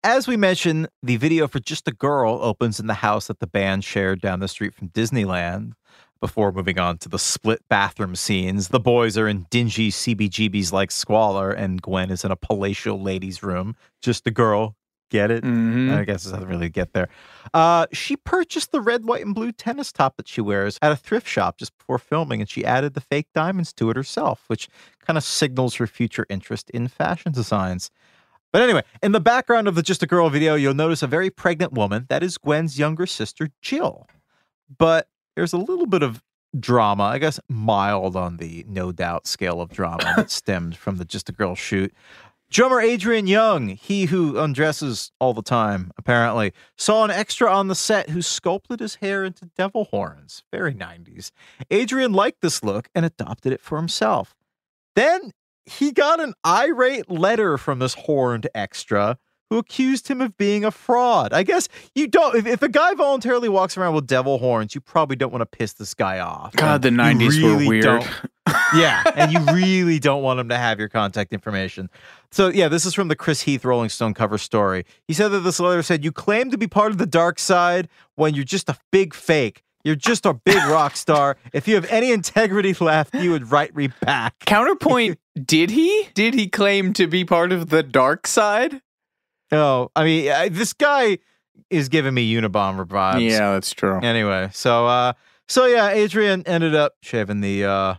As 0.04 0.28
we 0.28 0.36
mentioned, 0.36 0.90
the 1.04 1.18
video 1.18 1.48
for 1.48 1.60
Just 1.60 1.88
a 1.88 1.92
Girl 1.92 2.40
opens 2.42 2.80
in 2.80 2.88
the 2.88 2.96
house 2.96 3.28
that 3.28 3.40
the 3.40 3.46
band 3.46 3.84
shared 3.84 4.20
down 4.20 4.40
the 4.40 4.48
street 4.48 4.74
from 4.74 4.90
Disneyland. 4.90 5.74
Before 6.20 6.52
moving 6.52 6.80
on 6.80 6.98
to 7.00 7.10
the 7.10 7.20
split 7.20 7.62
bathroom 7.70 8.16
scenes, 8.16 8.70
the 8.70 8.80
boys 8.80 9.16
are 9.16 9.28
in 9.28 9.46
dingy 9.52 9.92
CBGBs 9.92 10.72
like 10.72 10.90
squalor, 10.90 11.52
and 11.52 11.80
Gwen 11.80 12.10
is 12.10 12.26
in 12.26 12.32
a 12.32 12.36
palatial 12.36 13.00
ladies' 13.00 13.44
room. 13.44 13.76
Just 14.02 14.26
a 14.26 14.32
girl. 14.32 14.76
Get 15.12 15.30
it? 15.32 15.44
Mhm. 15.44 15.96
I 15.96 16.04
guess 16.04 16.26
it 16.26 16.32
doesn't 16.32 16.48
really 16.48 16.70
get 16.70 16.94
there. 16.94 17.10
Uh, 17.54 17.86
she 17.94 18.18
purchased 18.18 18.72
the 18.72 18.82
red, 18.82 19.06
white, 19.06 19.24
and 19.24 19.36
blue 19.36 19.52
tennis 19.52 19.92
top 19.92 20.18
that 20.18 20.28
she 20.28 20.42
wears 20.42 20.80
at 20.82 20.92
a 20.92 20.96
thrift 20.96 21.28
shop 21.28 21.58
just 21.58 21.78
before 21.78 22.00
filming, 22.00 22.42
and 22.42 22.50
she 22.50 22.66
added 22.66 22.96
the 22.96 23.02
fake 23.02 23.28
diamonds 23.34 23.72
to 23.74 23.90
it 23.92 23.96
herself, 23.96 24.44
which 24.48 24.68
kind 25.06 25.18
of 25.18 25.24
signals 25.24 25.76
her 25.76 25.86
future 25.88 26.26
interest 26.30 26.70
in 26.72 26.88
fashion 26.88 27.32
designs. 27.32 27.92
But 28.52 28.62
anyway, 28.64 28.84
in 29.04 29.12
the 29.12 29.20
background 29.20 29.68
of 29.68 29.76
the 29.76 29.84
Just 29.84 30.02
a 30.02 30.08
Girl 30.08 30.30
video, 30.30 30.56
you'll 30.56 30.74
notice 30.74 31.04
a 31.04 31.08
very 31.08 31.30
pregnant 31.30 31.74
woman. 31.74 32.06
That 32.10 32.24
is 32.24 32.38
Gwen's 32.38 32.80
younger 32.80 33.06
sister, 33.06 33.50
Jill. 33.62 34.08
But 34.78 35.08
there's 35.36 35.54
a 35.54 35.58
little 35.58 35.86
bit 35.88 36.02
of 36.04 36.24
drama, 36.58 37.04
I 37.04 37.18
guess 37.20 37.38
mild 37.50 38.16
on 38.16 38.38
the 38.38 38.66
no 38.68 38.94
doubt 38.94 39.28
scale 39.28 39.60
of 39.60 39.70
drama 39.72 40.14
that 40.16 40.32
stemmed 40.32 40.78
from 40.78 40.96
the 40.98 41.04
Just 41.06 41.28
a 41.28 41.34
Girl 41.34 41.54
shoot. 41.54 41.94
Drummer 42.56 42.80
Adrian 42.80 43.28
Young, 43.28 43.68
he 43.68 44.06
who 44.06 44.40
undresses 44.40 45.12
all 45.20 45.34
the 45.34 45.42
time, 45.42 45.92
apparently, 45.98 46.54
saw 46.78 47.04
an 47.04 47.12
extra 47.12 47.52
on 47.52 47.68
the 47.68 47.76
set 47.76 48.12
who 48.12 48.22
sculpted 48.22 48.80
his 48.80 48.96
hair 48.96 49.26
into 49.26 49.52
devil 49.58 49.90
horns. 49.92 50.42
Very 50.54 50.74
90s. 50.74 51.32
Adrian 51.70 52.14
liked 52.14 52.40
this 52.40 52.64
look 52.64 52.88
and 52.96 53.06
adopted 53.06 53.52
it 53.52 53.60
for 53.60 53.78
himself. 53.78 54.38
Then 54.96 55.34
he 55.66 55.92
got 55.92 56.22
an 56.22 56.34
irate 56.46 57.12
letter 57.12 57.58
from 57.58 57.80
this 57.80 57.96
horned 57.96 58.48
extra 58.56 59.18
who 59.50 59.58
accused 59.58 60.08
him 60.08 60.22
of 60.22 60.38
being 60.38 60.66
a 60.66 60.72
fraud. 60.72 61.34
I 61.34 61.44
guess 61.44 61.68
you 61.94 62.08
don't, 62.08 62.36
if, 62.36 62.46
if 62.46 62.62
a 62.62 62.70
guy 62.70 62.94
voluntarily 62.94 63.50
walks 63.50 63.78
around 63.78 63.94
with 63.94 64.08
devil 64.08 64.38
horns, 64.38 64.76
you 64.76 64.82
probably 64.82 65.16
don't 65.16 65.32
want 65.32 65.42
to 65.42 65.58
piss 65.58 65.74
this 65.74 65.94
guy 65.94 66.20
off. 66.20 66.56
God, 66.56 66.82
the 66.82 66.88
And 66.88 67.22
you 67.22 67.30
90s 67.30 67.44
were 67.44 67.68
weird. 67.68 68.08
yeah, 68.76 69.04
and 69.16 69.32
you 69.32 69.40
really 69.54 70.00
don't 70.00 70.22
want 70.22 70.40
him 70.40 70.50
to 70.50 70.58
have 70.58 70.80
your 70.80 70.90
contact 70.90 71.34
information. 71.34 71.90
So, 72.32 72.50
yeah, 72.50 72.68
this 72.68 72.86
is 72.86 72.94
from 72.94 73.08
the 73.08 73.16
Chris 73.16 73.42
Heath 73.42 73.66
Rolling 73.66 73.90
Stone 73.90 74.14
cover 74.14 74.38
story. 74.38 74.86
He 75.08 75.14
said 75.14 75.30
that 75.30 75.40
this 75.40 75.60
letter 75.60 75.82
said, 75.82 76.04
You 76.04 76.12
claim 76.12 76.52
to 76.52 76.58
be 76.58 76.68
part 76.68 76.92
of 76.92 76.98
the 76.98 77.06
dark 77.06 77.40
side 77.40 77.88
when 78.16 78.36
you're 78.36 78.44
just 78.44 78.70
a 78.70 78.78
big 78.92 79.14
fake. 79.14 79.64
You're 79.84 79.96
just 79.96 80.26
a 80.26 80.34
big 80.34 80.64
rock 80.68 80.96
star. 80.96 81.38
If 81.54 81.68
you 81.68 81.76
have 81.76 81.86
any 81.86 82.12
integrity 82.12 82.74
left, 82.74 83.14
you 83.14 83.32
would 83.32 83.52
write 83.52 83.76
me 83.76 83.90
back. 84.02 84.34
Counterpoint, 84.40 85.20
did 85.46 85.70
he? 85.72 86.10
Did 86.16 86.34
he 86.34 86.48
claim 86.48 86.92
to 86.94 87.08
be 87.08 87.24
part 87.24 87.52
of 87.52 87.70
the 87.70 87.84
dark 87.84 88.26
side? 88.28 88.82
No, 89.56 89.90
I 89.96 90.04
mean, 90.04 90.32
I, 90.32 90.50
this 90.50 90.74
guy 90.74 91.20
is 91.70 91.88
giving 91.88 92.14
me 92.14 92.32
Unabomber 92.34 92.86
vibes. 92.86 93.30
Yeah, 93.30 93.54
that's 93.54 93.72
true. 93.74 94.00
Anyway, 94.02 94.50
so 94.54 94.86
uh 94.88 95.14
so 95.48 95.66
yeah, 95.66 95.90
Adrian 95.90 96.44
ended 96.46 96.76
up 96.76 96.94
shaving 97.02 97.42
the 97.42 97.64
uh 97.64 97.96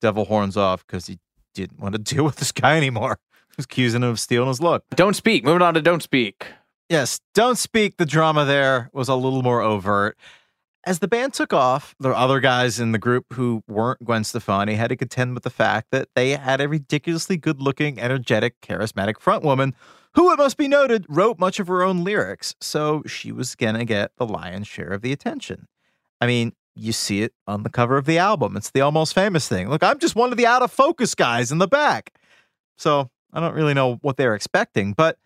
devil 0.00 0.24
horns 0.24 0.56
off 0.56 0.86
because 0.86 1.06
he 1.06 1.18
didn't 1.54 1.80
want 1.80 1.94
to 1.94 1.98
deal 2.14 2.24
with 2.24 2.36
this 2.36 2.52
guy 2.52 2.76
anymore. 2.76 3.18
He 3.48 3.54
was 3.56 3.64
accusing 3.64 4.02
him 4.02 4.10
of 4.10 4.20
stealing 4.20 4.48
his 4.48 4.60
look. 4.60 4.84
Don't 4.94 5.14
speak. 5.14 5.44
Moving 5.44 5.62
on 5.62 5.74
to 5.74 5.82
Don't 5.82 6.02
Speak. 6.02 6.46
Yes, 6.88 7.20
don't 7.34 7.56
speak. 7.56 7.96
The 7.96 8.04
drama 8.06 8.44
there 8.44 8.90
was 8.92 9.08
a 9.08 9.14
little 9.14 9.42
more 9.42 9.62
overt. 9.62 10.16
As 10.84 10.98
the 10.98 11.08
band 11.08 11.32
took 11.32 11.52
off, 11.52 11.94
the 12.00 12.10
other 12.10 12.38
guys 12.40 12.80
in 12.80 12.92
the 12.92 12.98
group 12.98 13.32
who 13.32 13.62
weren't 13.68 14.04
Gwen 14.04 14.24
Stefani 14.24 14.74
had 14.74 14.88
to 14.88 14.96
contend 14.96 15.34
with 15.34 15.44
the 15.44 15.50
fact 15.50 15.88
that 15.92 16.08
they 16.14 16.30
had 16.30 16.60
a 16.60 16.68
ridiculously 16.68 17.36
good 17.36 17.60
looking, 17.62 17.98
energetic, 18.00 18.60
charismatic 18.60 19.14
frontwoman 19.14 19.72
who, 20.14 20.32
it 20.32 20.38
must 20.38 20.56
be 20.56 20.68
noted, 20.68 21.06
wrote 21.08 21.38
much 21.38 21.58
of 21.58 21.68
her 21.68 21.82
own 21.82 22.04
lyrics. 22.04 22.54
So 22.60 23.02
she 23.06 23.32
was 23.32 23.54
going 23.54 23.74
to 23.74 23.84
get 23.84 24.12
the 24.16 24.26
lion's 24.26 24.68
share 24.68 24.90
of 24.90 25.02
the 25.02 25.12
attention. 25.12 25.68
I 26.20 26.26
mean, 26.26 26.52
you 26.74 26.92
see 26.92 27.22
it 27.22 27.34
on 27.46 27.62
the 27.62 27.70
cover 27.70 27.96
of 27.96 28.06
the 28.06 28.18
album. 28.18 28.56
It's 28.56 28.70
the 28.70 28.80
almost 28.80 29.14
famous 29.14 29.48
thing. 29.48 29.68
Look, 29.68 29.82
I'm 29.82 29.98
just 29.98 30.16
one 30.16 30.30
of 30.30 30.38
the 30.38 30.46
out 30.46 30.62
of 30.62 30.70
focus 30.70 31.14
guys 31.14 31.52
in 31.52 31.58
the 31.58 31.68
back. 31.68 32.14
So 32.76 33.10
I 33.32 33.40
don't 33.40 33.54
really 33.54 33.74
know 33.74 33.96
what 34.02 34.16
they're 34.16 34.34
expecting, 34.34 34.92
but 34.92 35.18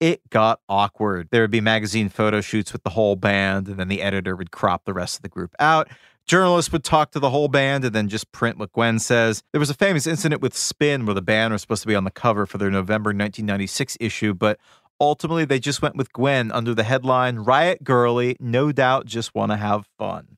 it 0.00 0.28
got 0.30 0.60
awkward. 0.68 1.28
There 1.30 1.42
would 1.42 1.50
be 1.50 1.60
magazine 1.60 2.08
photo 2.08 2.40
shoots 2.40 2.72
with 2.72 2.82
the 2.84 2.90
whole 2.90 3.16
band, 3.16 3.68
and 3.68 3.78
then 3.78 3.88
the 3.88 4.02
editor 4.02 4.36
would 4.36 4.50
crop 4.50 4.84
the 4.84 4.94
rest 4.94 5.16
of 5.16 5.22
the 5.22 5.28
group 5.28 5.54
out. 5.58 5.88
Journalists 6.28 6.70
would 6.72 6.84
talk 6.84 7.10
to 7.12 7.18
the 7.18 7.30
whole 7.30 7.48
band 7.48 7.86
and 7.86 7.94
then 7.94 8.08
just 8.08 8.30
print 8.32 8.58
what 8.58 8.70
Gwen 8.72 8.98
says. 8.98 9.42
There 9.52 9.58
was 9.58 9.70
a 9.70 9.74
famous 9.74 10.06
incident 10.06 10.42
with 10.42 10.54
Spin 10.54 11.06
where 11.06 11.14
the 11.14 11.22
band 11.22 11.54
was 11.54 11.62
supposed 11.62 11.80
to 11.82 11.88
be 11.88 11.94
on 11.94 12.04
the 12.04 12.10
cover 12.10 12.44
for 12.44 12.58
their 12.58 12.70
November 12.70 13.08
1996 13.08 13.96
issue, 13.98 14.34
but 14.34 14.60
ultimately 15.00 15.46
they 15.46 15.58
just 15.58 15.80
went 15.80 15.96
with 15.96 16.12
Gwen 16.12 16.52
under 16.52 16.74
the 16.74 16.82
headline 16.82 17.36
Riot 17.36 17.82
Girly, 17.82 18.36
no 18.38 18.72
doubt 18.72 19.06
just 19.06 19.34
want 19.34 19.52
to 19.52 19.56
have 19.56 19.88
fun 19.98 20.36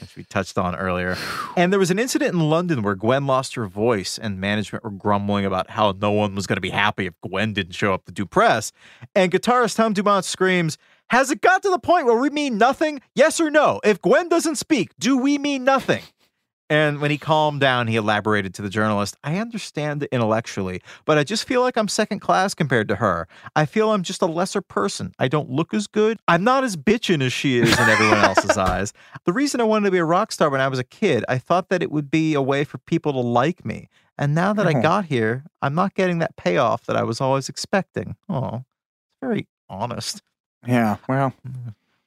as 0.00 0.14
we 0.16 0.24
touched 0.24 0.56
on 0.58 0.74
earlier. 0.74 1.16
And 1.56 1.72
there 1.72 1.80
was 1.80 1.90
an 1.90 1.98
incident 1.98 2.32
in 2.32 2.40
London 2.40 2.82
where 2.82 2.94
Gwen 2.94 3.26
lost 3.26 3.54
her 3.54 3.66
voice 3.66 4.18
and 4.18 4.40
management 4.40 4.84
were 4.84 4.90
grumbling 4.90 5.44
about 5.44 5.70
how 5.70 5.94
no 6.00 6.12
one 6.12 6.34
was 6.34 6.46
going 6.46 6.56
to 6.56 6.62
be 6.62 6.70
happy 6.70 7.06
if 7.06 7.14
Gwen 7.20 7.52
didn't 7.52 7.74
show 7.74 7.92
up 7.92 8.04
to 8.06 8.12
do 8.12 8.26
press. 8.26 8.72
And 9.14 9.30
guitarist 9.30 9.76
Tom 9.76 9.92
Dumont 9.92 10.24
screams, 10.24 10.78
Has 11.10 11.30
it 11.30 11.40
got 11.40 11.62
to 11.62 11.70
the 11.70 11.78
point 11.78 12.06
where 12.06 12.18
we 12.18 12.30
mean 12.30 12.58
nothing? 12.58 13.00
Yes 13.14 13.40
or 13.40 13.50
no? 13.50 13.80
If 13.84 14.00
Gwen 14.00 14.28
doesn't 14.28 14.56
speak, 14.56 14.90
do 14.98 15.16
we 15.16 15.38
mean 15.38 15.62
nothing? 15.64 16.02
And 16.70 16.98
when 17.00 17.10
he 17.10 17.18
calmed 17.18 17.60
down, 17.60 17.88
he 17.88 17.96
elaborated 17.96 18.54
to 18.54 18.62
the 18.62 18.70
journalist 18.70 19.16
I 19.22 19.36
understand 19.36 20.02
it 20.02 20.08
intellectually, 20.10 20.80
but 21.04 21.18
I 21.18 21.22
just 21.22 21.46
feel 21.46 21.60
like 21.60 21.76
I'm 21.76 21.88
second 21.88 22.20
class 22.20 22.54
compared 22.54 22.88
to 22.88 22.96
her. 22.96 23.28
I 23.54 23.66
feel 23.66 23.92
I'm 23.92 24.02
just 24.02 24.22
a 24.22 24.26
lesser 24.26 24.62
person. 24.62 25.12
I 25.18 25.28
don't 25.28 25.50
look 25.50 25.74
as 25.74 25.86
good. 25.86 26.18
I'm 26.26 26.42
not 26.42 26.64
as 26.64 26.74
bitchin' 26.76 27.22
as 27.22 27.34
she 27.34 27.58
is 27.58 27.78
in 27.78 27.90
everyone 27.90 28.18
else's 28.24 28.56
eyes. 28.56 28.94
The 29.26 29.32
reason 29.34 29.60
I 29.60 29.64
wanted 29.64 29.84
to 29.88 29.90
be 29.92 29.98
a 29.98 30.04
rock 30.06 30.32
star 30.32 30.48
when 30.48 30.62
I 30.62 30.68
was 30.68 30.78
a 30.78 30.84
kid, 30.84 31.22
I 31.28 31.36
thought 31.36 31.68
that 31.68 31.82
it 31.82 31.92
would 31.92 32.10
be 32.10 32.32
a 32.32 32.42
way 32.42 32.64
for 32.64 32.78
people 32.78 33.12
to 33.12 33.20
like 33.20 33.62
me. 33.64 33.88
And 34.16 34.34
now 34.34 34.54
that 34.54 34.66
I 34.66 34.72
Oh. 34.78 34.80
got 34.82 35.04
here, 35.04 35.44
I'm 35.60 35.74
not 35.74 35.94
getting 35.94 36.18
that 36.20 36.34
payoff 36.36 36.86
that 36.86 36.96
I 36.96 37.02
was 37.02 37.20
always 37.20 37.50
expecting. 37.50 38.16
Oh, 38.28 38.64
it's 38.64 39.20
very 39.20 39.48
honest. 39.68 40.22
Yeah, 40.66 40.96
well, 41.08 41.32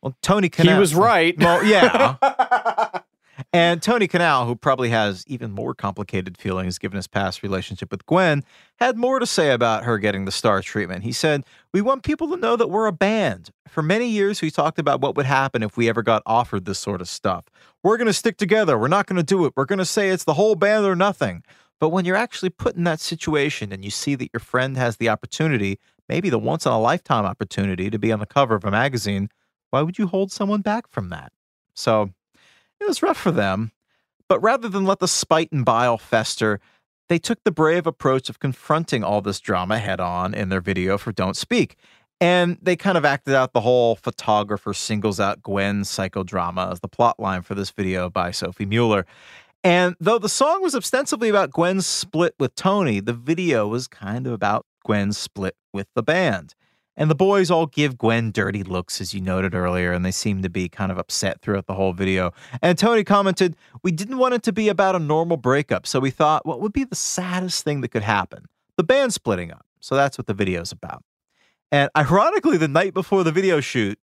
Well, 0.01 0.15
Tony 0.21 0.49
he 0.55 0.73
was 0.73 0.95
right. 0.95 1.37
Well, 1.39 1.63
yeah. 1.65 2.15
and 3.53 3.81
Tony 3.81 4.07
Kanal, 4.07 4.45
who 4.45 4.55
probably 4.55 4.89
has 4.89 5.23
even 5.27 5.51
more 5.51 5.73
complicated 5.73 6.37
feelings 6.37 6.77
given 6.77 6.95
his 6.95 7.07
past 7.07 7.43
relationship 7.43 7.91
with 7.91 8.05
Gwen, 8.05 8.43
had 8.79 8.97
more 8.97 9.19
to 9.19 9.25
say 9.25 9.51
about 9.51 9.83
her 9.83 9.97
getting 9.97 10.25
the 10.25 10.31
star 10.31 10.61
treatment. 10.61 11.03
He 11.03 11.11
said, 11.11 11.43
We 11.73 11.81
want 11.81 12.03
people 12.03 12.29
to 12.29 12.37
know 12.37 12.55
that 12.55 12.69
we're 12.69 12.87
a 12.87 12.91
band. 12.91 13.51
For 13.67 13.81
many 13.81 14.07
years, 14.07 14.41
we 14.41 14.49
talked 14.49 14.79
about 14.79 15.01
what 15.01 15.15
would 15.15 15.25
happen 15.25 15.63
if 15.63 15.77
we 15.77 15.89
ever 15.89 16.01
got 16.03 16.23
offered 16.25 16.65
this 16.65 16.79
sort 16.79 17.01
of 17.01 17.07
stuff. 17.07 17.45
We're 17.83 17.97
going 17.97 18.07
to 18.07 18.13
stick 18.13 18.37
together. 18.37 18.77
We're 18.77 18.87
not 18.87 19.07
going 19.07 19.17
to 19.17 19.23
do 19.23 19.45
it. 19.45 19.53
We're 19.55 19.65
going 19.65 19.79
to 19.79 19.85
say 19.85 20.09
it's 20.09 20.23
the 20.23 20.33
whole 20.33 20.55
band 20.55 20.85
or 20.85 20.95
nothing. 20.95 21.43
But 21.79 21.89
when 21.89 22.05
you're 22.05 22.15
actually 22.15 22.49
put 22.49 22.75
in 22.75 22.85
that 22.85 22.99
situation 22.99 23.71
and 23.71 23.85
you 23.85 23.91
see 23.91 24.15
that 24.15 24.29
your 24.33 24.39
friend 24.39 24.77
has 24.77 24.97
the 24.97 25.09
opportunity, 25.09 25.79
maybe 26.09 26.29
the 26.29 26.39
once 26.39 26.65
in 26.65 26.71
a 26.71 26.79
lifetime 26.79 27.25
opportunity 27.25 27.89
to 27.89 27.99
be 27.99 28.11
on 28.11 28.19
the 28.19 28.25
cover 28.25 28.55
of 28.55 28.65
a 28.65 28.71
magazine, 28.71 29.29
why 29.69 29.81
would 29.81 29.97
you 29.97 30.07
hold 30.07 30.31
someone 30.31 30.61
back 30.61 30.87
from 30.87 31.09
that? 31.09 31.31
So 31.73 32.11
it 32.79 32.87
was 32.87 33.01
rough 33.01 33.17
for 33.17 33.31
them. 33.31 33.71
But 34.29 34.41
rather 34.41 34.67
than 34.67 34.85
let 34.85 34.99
the 34.99 35.07
spite 35.07 35.51
and 35.51 35.63
bile 35.63 35.97
fester, 35.97 36.59
they 37.09 37.19
took 37.19 37.43
the 37.43 37.51
brave 37.51 37.87
approach 37.87 38.29
of 38.29 38.39
confronting 38.39 39.03
all 39.03 39.21
this 39.21 39.39
drama 39.39 39.79
head 39.79 39.99
on 39.99 40.33
in 40.33 40.49
their 40.49 40.61
video 40.61 40.97
for 40.97 41.11
Don't 41.11 41.37
Speak. 41.37 41.77
And 42.19 42.57
they 42.61 42.75
kind 42.75 42.97
of 42.97 43.05
acted 43.05 43.35
out 43.35 43.53
the 43.53 43.61
whole 43.61 43.95
photographer 43.95 44.73
singles 44.73 45.19
out 45.19 45.43
Gwen's 45.43 45.89
psychodrama 45.89 46.71
as 46.71 46.79
the 46.79 46.87
plot 46.87 47.19
line 47.19 47.43
for 47.43 47.55
this 47.55 47.69
video 47.69 48.09
by 48.09 48.31
Sophie 48.31 48.65
Muller. 48.65 49.05
And 49.63 49.95
though 49.99 50.17
the 50.17 50.29
song 50.29 50.61
was 50.61 50.75
ostensibly 50.75 51.29
about 51.29 51.51
Gwen's 51.51 51.85
split 51.85 52.33
with 52.39 52.55
Tony, 52.55 52.99
the 52.99 53.13
video 53.13 53.67
was 53.67 53.87
kind 53.87 54.25
of 54.25 54.33
about 54.33 54.65
Gwen's 54.87 55.17
split 55.17 55.57
with 55.73 55.87
the 55.95 56.01
band. 56.01 56.55
And 56.95 57.11
the 57.11 57.15
boys 57.15 57.51
all 57.51 57.67
give 57.67 57.97
Gwen 57.97 58.31
dirty 58.31 58.63
looks, 58.63 59.01
as 59.01 59.13
you 59.13 59.19
noted 59.19 59.53
earlier, 59.53 59.91
and 59.91 60.05
they 60.05 60.11
seem 60.11 60.41
to 60.41 60.49
be 60.49 60.69
kind 60.69 60.91
of 60.91 60.97
upset 60.97 61.41
throughout 61.41 61.67
the 61.67 61.73
whole 61.75 61.91
video. 61.91 62.31
And 62.61 62.77
Tony 62.77 63.03
commented, 63.03 63.55
We 63.83 63.91
didn't 63.91 64.17
want 64.17 64.33
it 64.33 64.43
to 64.43 64.53
be 64.53 64.69
about 64.69 64.95
a 64.95 64.99
normal 64.99 65.35
breakup, 65.35 65.85
so 65.85 65.99
we 65.99 66.09
thought, 66.09 66.45
what 66.45 66.61
would 66.61 66.73
be 66.73 66.85
the 66.85 66.95
saddest 66.95 67.63
thing 67.65 67.81
that 67.81 67.89
could 67.89 68.01
happen? 68.01 68.45
The 68.77 68.83
band 68.83 69.13
splitting 69.13 69.51
up. 69.51 69.65
So 69.81 69.95
that's 69.95 70.17
what 70.17 70.25
the 70.25 70.33
video's 70.33 70.71
about. 70.71 71.03
And 71.69 71.91
ironically, 71.95 72.57
the 72.57 72.69
night 72.69 72.93
before 72.93 73.25
the 73.25 73.31
video 73.31 73.59
shoot, 73.59 73.99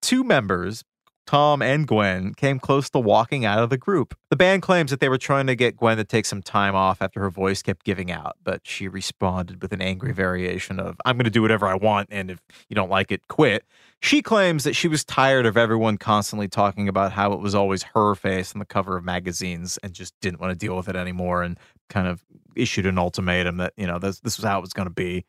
two 0.00 0.24
members, 0.24 0.84
Tom 1.26 1.62
and 1.62 1.86
Gwen, 1.86 2.34
came 2.34 2.58
close 2.58 2.90
to 2.90 2.98
walking 2.98 3.44
out 3.44 3.62
of 3.62 3.70
the 3.70 3.78
group. 3.78 4.16
The 4.28 4.36
band 4.36 4.62
claims 4.62 4.90
that 4.90 5.00
they 5.00 5.08
were 5.08 5.18
trying 5.18 5.46
to 5.46 5.56
get 5.56 5.76
Gwen 5.76 5.96
to 5.96 6.04
take 6.04 6.26
some 6.26 6.42
time 6.42 6.74
off 6.74 7.00
after 7.00 7.20
her 7.20 7.30
voice 7.30 7.62
kept 7.62 7.84
giving 7.84 8.10
out, 8.10 8.36
but 8.44 8.60
she 8.64 8.88
responded 8.88 9.62
with 9.62 9.72
an 9.72 9.80
angry 9.80 10.12
variation 10.12 10.78
of, 10.78 10.96
I'm 11.04 11.16
going 11.16 11.24
to 11.24 11.30
do 11.30 11.42
whatever 11.42 11.66
I 11.66 11.74
want, 11.74 12.08
and 12.10 12.30
if 12.30 12.40
you 12.68 12.74
don't 12.74 12.90
like 12.90 13.10
it, 13.10 13.26
quit. 13.28 13.64
She 14.00 14.20
claims 14.20 14.64
that 14.64 14.74
she 14.74 14.86
was 14.86 15.02
tired 15.02 15.46
of 15.46 15.56
everyone 15.56 15.96
constantly 15.96 16.46
talking 16.46 16.88
about 16.88 17.12
how 17.12 17.32
it 17.32 17.40
was 17.40 17.54
always 17.54 17.84
her 17.94 18.14
face 18.14 18.52
on 18.54 18.58
the 18.58 18.66
cover 18.66 18.98
of 18.98 19.04
magazines 19.04 19.78
and 19.82 19.94
just 19.94 20.12
didn't 20.20 20.40
want 20.40 20.52
to 20.52 20.58
deal 20.58 20.76
with 20.76 20.88
it 20.88 20.96
anymore 20.96 21.42
and 21.42 21.58
kind 21.88 22.06
of 22.06 22.22
issued 22.54 22.84
an 22.84 22.98
ultimatum 22.98 23.56
that, 23.56 23.72
you 23.78 23.86
know, 23.86 23.98
this, 23.98 24.20
this 24.20 24.36
was 24.36 24.44
how 24.44 24.58
it 24.58 24.60
was 24.60 24.74
going 24.74 24.88
to 24.88 24.94
be. 24.94 25.24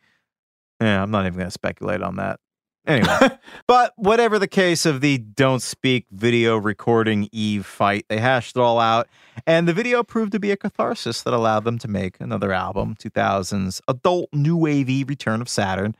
Yeah, 0.81 1.01
I'm 1.01 1.09
not 1.09 1.25
even 1.25 1.37
going 1.37 1.47
to 1.47 1.51
speculate 1.51 2.01
on 2.01 2.17
that. 2.17 2.41
Anyway, 2.87 3.29
but 3.67 3.93
whatever 3.95 4.37
the 4.37 4.47
case 4.47 4.85
of 4.85 5.01
the 5.01 5.17
don't 5.17 5.61
speak 5.61 6.05
video 6.11 6.57
recording 6.57 7.29
Eve 7.31 7.65
fight, 7.65 8.05
they 8.09 8.19
hashed 8.19 8.55
it 8.55 8.59
all 8.59 8.79
out. 8.79 9.07
And 9.47 9.67
the 9.67 9.73
video 9.73 10.03
proved 10.03 10.31
to 10.33 10.39
be 10.39 10.51
a 10.51 10.57
catharsis 10.57 11.21
that 11.23 11.33
allowed 11.33 11.63
them 11.63 11.77
to 11.79 11.87
make 11.87 12.19
another 12.19 12.51
album, 12.53 12.95
2000's 12.95 13.81
adult 13.87 14.29
new 14.31 14.55
wavy 14.55 15.03
Return 15.03 15.41
of 15.41 15.49
Saturn. 15.49 15.95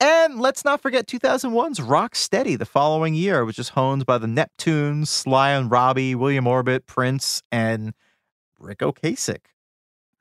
And 0.00 0.40
let's 0.40 0.64
not 0.64 0.80
forget 0.80 1.06
2001's 1.06 1.80
Rock 1.80 2.16
Steady 2.16 2.56
the 2.56 2.66
following 2.66 3.14
year, 3.14 3.44
which 3.44 3.58
is 3.58 3.70
honed 3.70 4.04
by 4.04 4.18
the 4.18 4.26
Neptunes, 4.26 5.06
Sly 5.06 5.50
and 5.50 5.70
Robbie, 5.70 6.16
William 6.16 6.48
Orbit, 6.48 6.86
Prince, 6.86 7.42
and 7.52 7.94
Ric 8.58 8.78
Ocasek. 8.78 9.44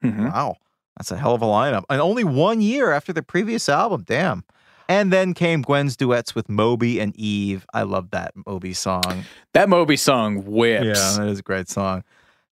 Mm-hmm. 0.04 0.28
Wow, 0.28 0.58
that's 0.98 1.10
a 1.10 1.18
hell 1.18 1.34
of 1.34 1.42
a 1.42 1.46
lineup. 1.46 1.84
And 1.90 2.00
only 2.00 2.24
one 2.24 2.62
year 2.62 2.92
after 2.92 3.12
the 3.12 3.24
previous 3.24 3.68
album. 3.68 4.04
Damn. 4.06 4.44
And 4.92 5.10
then 5.10 5.34
came 5.34 5.62
Gwen's 5.62 5.96
duets 5.96 6.36
with 6.36 6.50
Moby 6.50 7.00
and 7.00 7.16
Eve. 7.16 7.66
I 7.74 7.84
love 7.84 8.12
that 8.12 8.34
Moby 8.46 8.74
song. 8.74 9.24
That 9.54 9.70
Moby 9.70 9.96
song 9.96 10.44
whips. 10.44 10.86
Yeah, 10.86 11.18
that 11.18 11.30
is 11.30 11.40
a 11.40 11.44
great 11.44 11.70
song. 11.70 12.04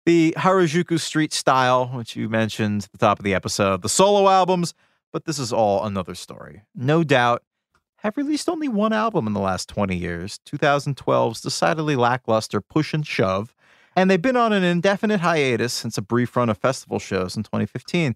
The 0.05 0.33
Harajuku 0.37 1.01
Street 1.01 1.33
Style, 1.33 1.87
which 1.87 2.15
you 2.15 2.29
mentioned 2.29 2.85
at 2.85 2.91
the 2.93 2.97
top 2.97 3.19
of 3.19 3.25
the 3.25 3.33
episode, 3.33 3.81
the 3.81 3.89
solo 3.89 4.29
albums, 4.29 4.73
but 5.11 5.25
this 5.25 5.37
is 5.37 5.51
all 5.51 5.83
another 5.83 6.15
story. 6.15 6.61
No 6.73 7.03
doubt, 7.03 7.43
have 7.97 8.15
released 8.15 8.47
only 8.47 8.69
one 8.69 8.93
album 8.93 9.27
in 9.27 9.33
the 9.33 9.41
last 9.41 9.67
20 9.67 9.97
years 9.97 10.39
2012's 10.45 11.41
decidedly 11.41 11.97
lackluster 11.97 12.61
Push 12.61 12.93
and 12.93 13.05
Shove, 13.05 13.53
and 13.97 14.09
they've 14.09 14.21
been 14.21 14.37
on 14.37 14.53
an 14.53 14.63
indefinite 14.63 15.19
hiatus 15.19 15.73
since 15.73 15.97
a 15.97 16.01
brief 16.01 16.37
run 16.37 16.47
of 16.47 16.57
festival 16.57 16.99
shows 16.99 17.35
in 17.35 17.43
2015. 17.43 18.15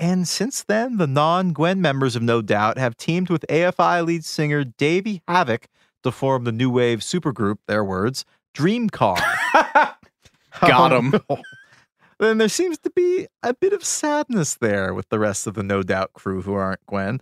And 0.00 0.26
since 0.26 0.62
then, 0.62 0.96
the 0.96 1.06
non 1.06 1.52
Gwen 1.52 1.82
members 1.82 2.16
of 2.16 2.22
No 2.22 2.40
Doubt 2.40 2.78
have 2.78 2.96
teamed 2.96 3.28
with 3.28 3.44
AFI 3.50 4.04
lead 4.04 4.24
singer 4.24 4.64
Davey 4.64 5.22
Havok 5.28 5.64
to 6.02 6.10
form 6.10 6.44
the 6.44 6.52
new 6.52 6.70
wave 6.70 7.00
supergroup, 7.00 7.58
their 7.68 7.84
words, 7.84 8.24
Dream 8.54 8.88
Car. 8.88 9.18
Got 10.62 10.92
oh, 10.92 10.96
'em. 10.96 11.12
then 12.18 12.38
there 12.38 12.48
seems 12.48 12.78
to 12.78 12.90
be 12.90 13.28
a 13.42 13.52
bit 13.52 13.74
of 13.74 13.84
sadness 13.84 14.54
there 14.54 14.94
with 14.94 15.10
the 15.10 15.18
rest 15.18 15.46
of 15.46 15.52
the 15.52 15.62
No 15.62 15.82
Doubt 15.82 16.14
crew 16.14 16.40
who 16.40 16.54
aren't 16.54 16.84
Gwen. 16.86 17.20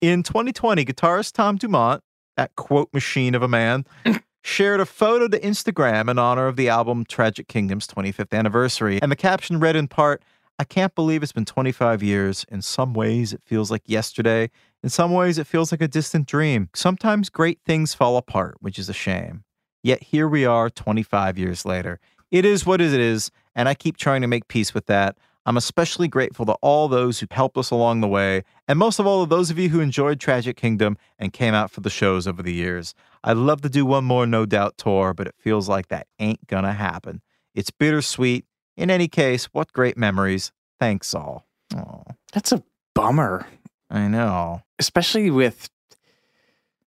In 0.00 0.22
2020, 0.22 0.84
guitarist 0.84 1.32
Tom 1.32 1.56
Dumont, 1.56 2.02
that 2.36 2.54
quote 2.54 2.94
machine 2.94 3.34
of 3.34 3.42
a 3.42 3.48
man, 3.48 3.84
shared 4.44 4.78
a 4.78 4.86
photo 4.86 5.26
to 5.26 5.38
Instagram 5.40 6.08
in 6.08 6.18
honor 6.18 6.46
of 6.46 6.54
the 6.54 6.68
album 6.68 7.04
Tragic 7.04 7.48
Kingdom's 7.48 7.88
25th 7.88 8.32
anniversary. 8.32 9.02
And 9.02 9.10
the 9.10 9.16
caption 9.16 9.58
read 9.58 9.74
in 9.74 9.88
part, 9.88 10.22
I 10.60 10.64
can't 10.64 10.94
believe 10.94 11.22
it's 11.22 11.32
been 11.32 11.46
25 11.46 12.02
years. 12.02 12.44
In 12.50 12.60
some 12.60 12.92
ways, 12.92 13.32
it 13.32 13.40
feels 13.46 13.70
like 13.70 13.80
yesterday. 13.86 14.50
In 14.82 14.90
some 14.90 15.10
ways, 15.10 15.38
it 15.38 15.46
feels 15.46 15.72
like 15.72 15.80
a 15.80 15.88
distant 15.88 16.26
dream. 16.26 16.68
Sometimes 16.74 17.30
great 17.30 17.60
things 17.64 17.94
fall 17.94 18.18
apart, 18.18 18.58
which 18.60 18.78
is 18.78 18.90
a 18.90 18.92
shame. 18.92 19.44
Yet 19.82 20.02
here 20.02 20.28
we 20.28 20.44
are 20.44 20.68
25 20.68 21.38
years 21.38 21.64
later. 21.64 21.98
It 22.30 22.44
is 22.44 22.66
what 22.66 22.82
it 22.82 22.92
is, 22.92 23.30
and 23.54 23.70
I 23.70 23.74
keep 23.74 23.96
trying 23.96 24.20
to 24.20 24.26
make 24.26 24.48
peace 24.48 24.74
with 24.74 24.84
that. 24.84 25.16
I'm 25.46 25.56
especially 25.56 26.08
grateful 26.08 26.44
to 26.44 26.56
all 26.60 26.88
those 26.88 27.20
who 27.20 27.26
helped 27.30 27.56
us 27.56 27.70
along 27.70 28.02
the 28.02 28.06
way, 28.06 28.42
and 28.68 28.78
most 28.78 28.98
of 28.98 29.06
all 29.06 29.24
to 29.24 29.30
those 29.30 29.50
of 29.50 29.58
you 29.58 29.70
who 29.70 29.80
enjoyed 29.80 30.20
Tragic 30.20 30.58
Kingdom 30.58 30.98
and 31.18 31.32
came 31.32 31.54
out 31.54 31.70
for 31.70 31.80
the 31.80 31.88
shows 31.88 32.26
over 32.26 32.42
the 32.42 32.52
years. 32.52 32.94
I'd 33.24 33.38
love 33.38 33.62
to 33.62 33.70
do 33.70 33.86
one 33.86 34.04
more 34.04 34.26
No 34.26 34.44
Doubt 34.44 34.76
tour, 34.76 35.14
but 35.14 35.26
it 35.26 35.36
feels 35.38 35.70
like 35.70 35.88
that 35.88 36.06
ain't 36.18 36.46
gonna 36.48 36.74
happen. 36.74 37.22
It's 37.54 37.70
bittersweet. 37.70 38.44
In 38.80 38.90
any 38.90 39.08
case, 39.08 39.44
what 39.52 39.72
great 39.74 39.98
memories. 39.98 40.52
Thanks 40.80 41.14
all. 41.14 41.46
Oh, 41.76 42.02
That's 42.32 42.50
a 42.50 42.62
bummer. 42.94 43.46
I 43.90 44.08
know. 44.08 44.62
Especially 44.78 45.30
with 45.30 45.68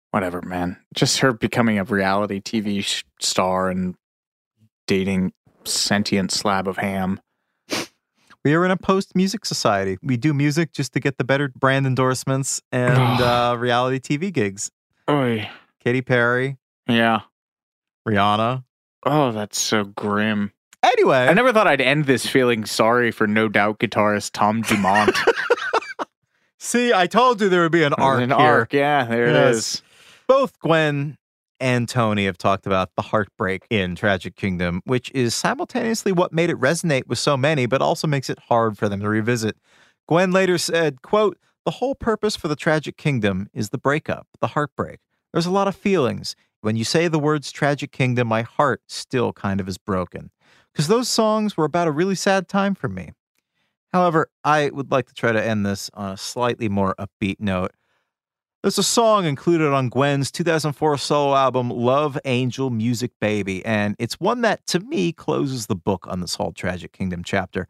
whatever, 0.09 0.41
man. 0.41 0.77
Just 0.95 1.19
her 1.19 1.33
becoming 1.33 1.77
a 1.77 1.83
reality 1.83 2.41
TV 2.41 2.83
sh- 2.83 3.03
star 3.19 3.69
and 3.69 3.93
dating 4.87 5.33
sentient 5.65 6.31
slab 6.31 6.67
of 6.67 6.77
ham. 6.77 7.19
We 8.43 8.55
are 8.55 8.65
in 8.65 8.71
a 8.71 8.77
post 8.77 9.15
music 9.15 9.45
society. 9.45 9.97
We 10.03 10.17
do 10.17 10.33
music 10.33 10.73
just 10.73 10.91
to 10.93 10.99
get 10.99 11.17
the 11.17 11.23
better 11.23 11.47
brand 11.49 11.85
endorsements 11.85 12.61
and 12.71 12.97
uh, 13.21 13.55
reality 13.57 13.99
TV 13.99 14.33
gigs. 14.33 14.71
Oy. 15.09 15.47
Katy 15.83 16.01
Perry, 16.01 16.57
Yeah. 16.87 17.21
Rihanna. 18.07 18.63
Oh, 19.05 19.31
that's 19.31 19.59
so 19.59 19.83
grim. 19.83 20.51
Anyway, 20.83 21.27
I 21.29 21.33
never 21.33 21.53
thought 21.53 21.65
I'd 21.67 21.79
end 21.81 22.05
this 22.05 22.27
feeling 22.27 22.65
sorry 22.65 23.11
for 23.11 23.25
no 23.25 23.47
doubt 23.47 23.79
guitarist 23.79 24.31
Tom 24.33 24.61
Dumont. 24.63 25.15
see, 26.59 26.93
I 26.93 27.07
told 27.07 27.41
you 27.41 27.49
there 27.49 27.61
would 27.63 27.71
be 27.71 27.83
an 27.83 27.93
arc 27.93 28.21
An 28.21 28.29
here. 28.29 28.37
arc, 28.37 28.73
yeah, 28.73 29.05
there 29.05 29.27
it 29.27 29.33
Yes. 29.33 29.55
is. 29.75 29.81
Both 30.27 30.59
Gwen 30.59 31.17
and 31.59 31.87
Tony 31.87 32.25
have 32.25 32.37
talked 32.37 32.65
about 32.65 32.89
the 32.95 33.01
heartbreak 33.03 33.65
in 33.69 33.95
Tragic 33.95 34.35
Kingdom, 34.35 34.81
which 34.85 35.09
is 35.13 35.33
simultaneously 35.33 36.11
what 36.11 36.33
made 36.33 36.49
it 36.49 36.57
resonate 36.59 37.07
with 37.07 37.19
so 37.19 37.37
many, 37.37 37.65
but 37.65 37.81
also 37.81 38.07
makes 38.07 38.29
it 38.29 38.39
hard 38.49 38.77
for 38.77 38.89
them 38.89 38.99
to 38.99 39.07
revisit. 39.09 39.55
Gwen 40.07 40.31
later 40.31 40.57
said, 40.57 41.01
quote, 41.01 41.37
the 41.65 41.71
whole 41.71 41.95
purpose 41.95 42.35
for 42.35 42.49
the 42.49 42.57
Tragic 42.57 42.97
Kingdom 42.97 43.47
is 43.53 43.69
the 43.69 43.77
breakup, 43.77 44.27
the 44.41 44.47
heartbreak. 44.47 44.99
There's 45.31 45.45
a 45.45 45.51
lot 45.51 45.69
of 45.69 45.75
feelings. 45.75 46.35
When 46.59 46.75
you 46.75 46.83
say 46.83 47.07
the 47.07 47.19
words 47.19 47.51
Tragic 47.53 47.91
Kingdom, 47.91 48.27
my 48.27 48.41
heart 48.41 48.81
still 48.87 49.31
kind 49.31 49.61
of 49.61 49.67
is 49.69 49.77
broken. 49.77 50.29
Because 50.73 50.87
those 50.87 51.07
songs 51.07 51.55
were 51.55 51.65
about 51.65 51.87
a 51.87 51.91
really 51.91 52.15
sad 52.15 52.47
time 52.47 52.75
for 52.75 52.89
me. 52.89 53.11
However, 53.91 54.29
I 54.43 54.71
would 54.73 54.91
like 54.91 55.07
to 55.07 55.13
try 55.13 55.31
to 55.31 55.43
end 55.43 55.65
this 55.65 55.89
on 55.93 56.11
a 56.11 56.17
slightly 56.17 56.67
more 56.67 56.95
upbeat 56.97 57.39
note. 57.39 57.71
There's 58.63 58.77
a 58.77 58.83
song 58.83 59.25
included 59.25 59.73
on 59.73 59.89
Gwen's 59.89 60.31
2004 60.31 60.97
solo 60.97 61.35
album, 61.35 61.69
Love 61.69 62.17
Angel 62.25 62.69
Music 62.69 63.11
Baby, 63.19 63.63
and 63.65 63.95
it's 63.99 64.19
one 64.21 64.41
that, 64.41 64.65
to 64.67 64.79
me, 64.79 65.11
closes 65.11 65.67
the 65.67 65.75
book 65.75 66.07
on 66.07 66.21
this 66.21 66.35
whole 66.35 66.53
Tragic 66.53 66.93
Kingdom 66.93 67.23
chapter. 67.23 67.67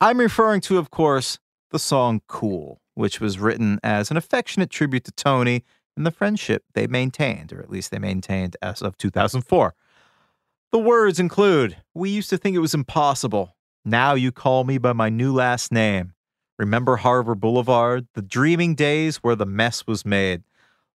I'm 0.00 0.18
referring 0.18 0.60
to, 0.62 0.78
of 0.78 0.90
course, 0.90 1.40
the 1.72 1.80
song 1.80 2.22
Cool, 2.28 2.80
which 2.94 3.20
was 3.20 3.40
written 3.40 3.80
as 3.82 4.10
an 4.10 4.16
affectionate 4.16 4.70
tribute 4.70 5.04
to 5.04 5.12
Tony 5.12 5.64
and 5.96 6.06
the 6.06 6.12
friendship 6.12 6.62
they 6.74 6.86
maintained, 6.86 7.52
or 7.52 7.60
at 7.60 7.68
least 7.68 7.90
they 7.90 7.98
maintained 7.98 8.56
as 8.62 8.82
of 8.82 8.96
2004. 8.96 9.74
The 10.72 10.78
words 10.78 11.20
include 11.20 11.76
We 11.94 12.10
used 12.10 12.30
to 12.30 12.36
think 12.36 12.56
it 12.56 12.60
was 12.60 12.74
impossible. 12.74 13.56
Now 13.84 14.14
you 14.14 14.32
call 14.32 14.64
me 14.64 14.78
by 14.78 14.92
my 14.92 15.08
new 15.08 15.32
last 15.32 15.70
name. 15.70 16.12
Remember 16.58 16.96
Harbor 16.96 17.34
Boulevard, 17.34 18.08
the 18.14 18.22
dreaming 18.22 18.74
days 18.74 19.18
where 19.18 19.36
the 19.36 19.46
mess 19.46 19.86
was 19.86 20.04
made. 20.04 20.42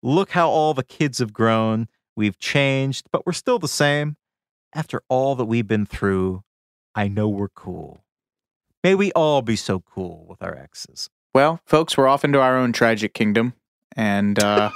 Look 0.01 0.31
how 0.31 0.49
all 0.49 0.73
the 0.73 0.83
kids 0.83 1.19
have 1.19 1.33
grown. 1.33 1.87
We've 2.15 2.39
changed, 2.39 3.07
but 3.11 3.25
we're 3.25 3.33
still 3.33 3.59
the 3.59 3.67
same. 3.67 4.15
After 4.73 5.01
all 5.09 5.35
that 5.35 5.45
we've 5.45 5.67
been 5.67 5.85
through, 5.85 6.43
I 6.95 7.07
know 7.07 7.27
we're 7.27 7.49
cool. 7.49 8.03
May 8.83 8.95
we 8.95 9.11
all 9.13 9.41
be 9.41 9.55
so 9.55 9.81
cool 9.81 10.25
with 10.29 10.41
our 10.41 10.55
exes. 10.55 11.09
Well, 11.33 11.59
folks, 11.65 11.97
we're 11.97 12.07
off 12.07 12.23
into 12.23 12.39
our 12.39 12.57
own 12.57 12.71
tragic 12.71 13.13
kingdom. 13.13 13.53
And 13.95 14.41
uh, 14.41 14.69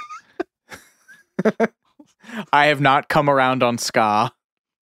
I 2.52 2.66
have 2.66 2.80
not 2.80 3.08
come 3.08 3.30
around 3.30 3.62
on 3.62 3.78
ska. 3.78 4.32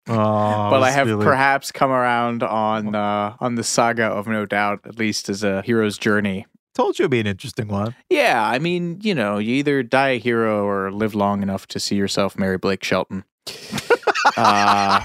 Oh, 0.18 0.70
but 0.70 0.84
I 0.84 0.92
have 0.92 1.08
really... 1.08 1.24
perhaps 1.24 1.72
come 1.72 1.92
around 1.92 2.42
on 2.42 2.96
uh, 2.96 3.36
on 3.40 3.56
the 3.56 3.64
saga 3.64 4.06
of 4.06 4.28
No 4.28 4.46
Doubt, 4.46 4.80
at 4.86 4.98
least 4.98 5.28
as 5.28 5.44
a 5.44 5.62
hero's 5.62 5.98
journey. 5.98 6.46
Told 6.74 6.98
you 6.98 7.04
it'd 7.04 7.12
be 7.12 7.20
an 7.20 7.28
interesting 7.28 7.68
one. 7.68 7.96
Yeah, 8.10 8.48
I 8.48 8.60
mean, 8.60 9.00
you 9.02 9.16
know, 9.16 9.38
you 9.38 9.56
either 9.56 9.84
die 9.84 10.10
a 10.10 10.20
hero 10.20 10.66
or 10.66 10.92
live 10.92 11.16
long 11.16 11.42
enough 11.42 11.68
to 11.68 11.80
see 11.80 11.96
yourself 11.96 12.38
marry 12.38 12.58
Blake 12.58 12.84
Shelton. 12.84 13.24
uh, 14.38 15.02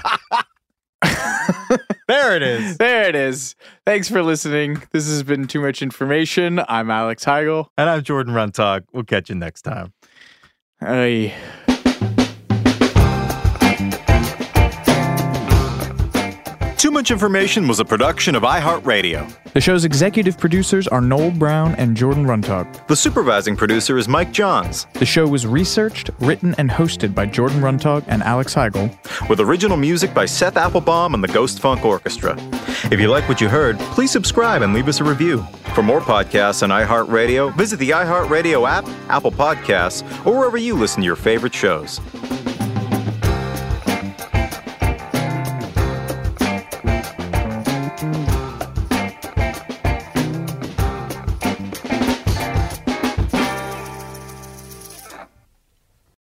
there 2.07 2.35
it 2.35 2.43
is. 2.43 2.77
There 2.77 3.09
it 3.09 3.15
is. 3.15 3.55
Thanks 3.85 4.07
for 4.07 4.23
listening. 4.23 4.83
This 4.91 5.07
has 5.07 5.23
been 5.23 5.47
too 5.47 5.61
much 5.61 5.81
information. 5.81 6.61
I'm 6.67 6.89
Alex 6.89 7.25
Heigl. 7.25 7.67
And 7.77 7.89
I'm 7.89 8.03
Jordan 8.03 8.33
Runtagh. 8.33 8.85
We'll 8.93 9.03
catch 9.03 9.29
you 9.29 9.35
next 9.35 9.63
time. 9.63 9.93
Hey. 10.79 11.33
Too 16.83 16.91
Much 16.91 17.11
Information 17.11 17.69
was 17.69 17.79
a 17.79 17.85
production 17.85 18.35
of 18.35 18.43
iHeartRadio. 18.43 19.53
The 19.53 19.61
show's 19.61 19.85
executive 19.85 20.37
producers 20.37 20.85
are 20.85 20.99
Noel 20.99 21.31
Brown 21.31 21.75
and 21.75 21.95
Jordan 21.95 22.25
Runtagh. 22.25 22.87
The 22.87 22.95
supervising 22.97 23.55
producer 23.55 23.97
is 23.97 24.09
Mike 24.09 24.33
Johns. 24.33 24.85
The 24.95 25.05
show 25.05 25.25
was 25.25 25.47
researched, 25.47 26.09
written, 26.19 26.53
and 26.57 26.69
hosted 26.69 27.15
by 27.15 27.25
Jordan 27.27 27.61
Runtagh 27.61 28.03
and 28.09 28.21
Alex 28.21 28.53
Heigl. 28.53 28.93
With 29.29 29.39
original 29.39 29.77
music 29.77 30.13
by 30.13 30.25
Seth 30.25 30.57
Applebaum 30.57 31.13
and 31.13 31.23
the 31.23 31.29
Ghost 31.29 31.61
Funk 31.61 31.85
Orchestra. 31.85 32.35
If 32.91 32.99
you 32.99 33.07
like 33.07 33.29
what 33.29 33.39
you 33.39 33.47
heard, 33.47 33.79
please 33.95 34.11
subscribe 34.11 34.61
and 34.61 34.73
leave 34.73 34.89
us 34.89 34.99
a 34.99 35.05
review. 35.05 35.41
For 35.75 35.83
more 35.83 36.01
podcasts 36.01 36.63
on 36.63 36.69
iHeartRadio, 36.69 37.55
visit 37.55 37.79
the 37.79 37.91
iHeartRadio 37.91 38.67
app, 38.67 38.85
Apple 39.07 39.31
Podcasts, 39.31 40.03
or 40.25 40.37
wherever 40.37 40.57
you 40.57 40.73
listen 40.73 40.99
to 40.99 41.05
your 41.05 41.15
favorite 41.15 41.55
shows. 41.55 42.01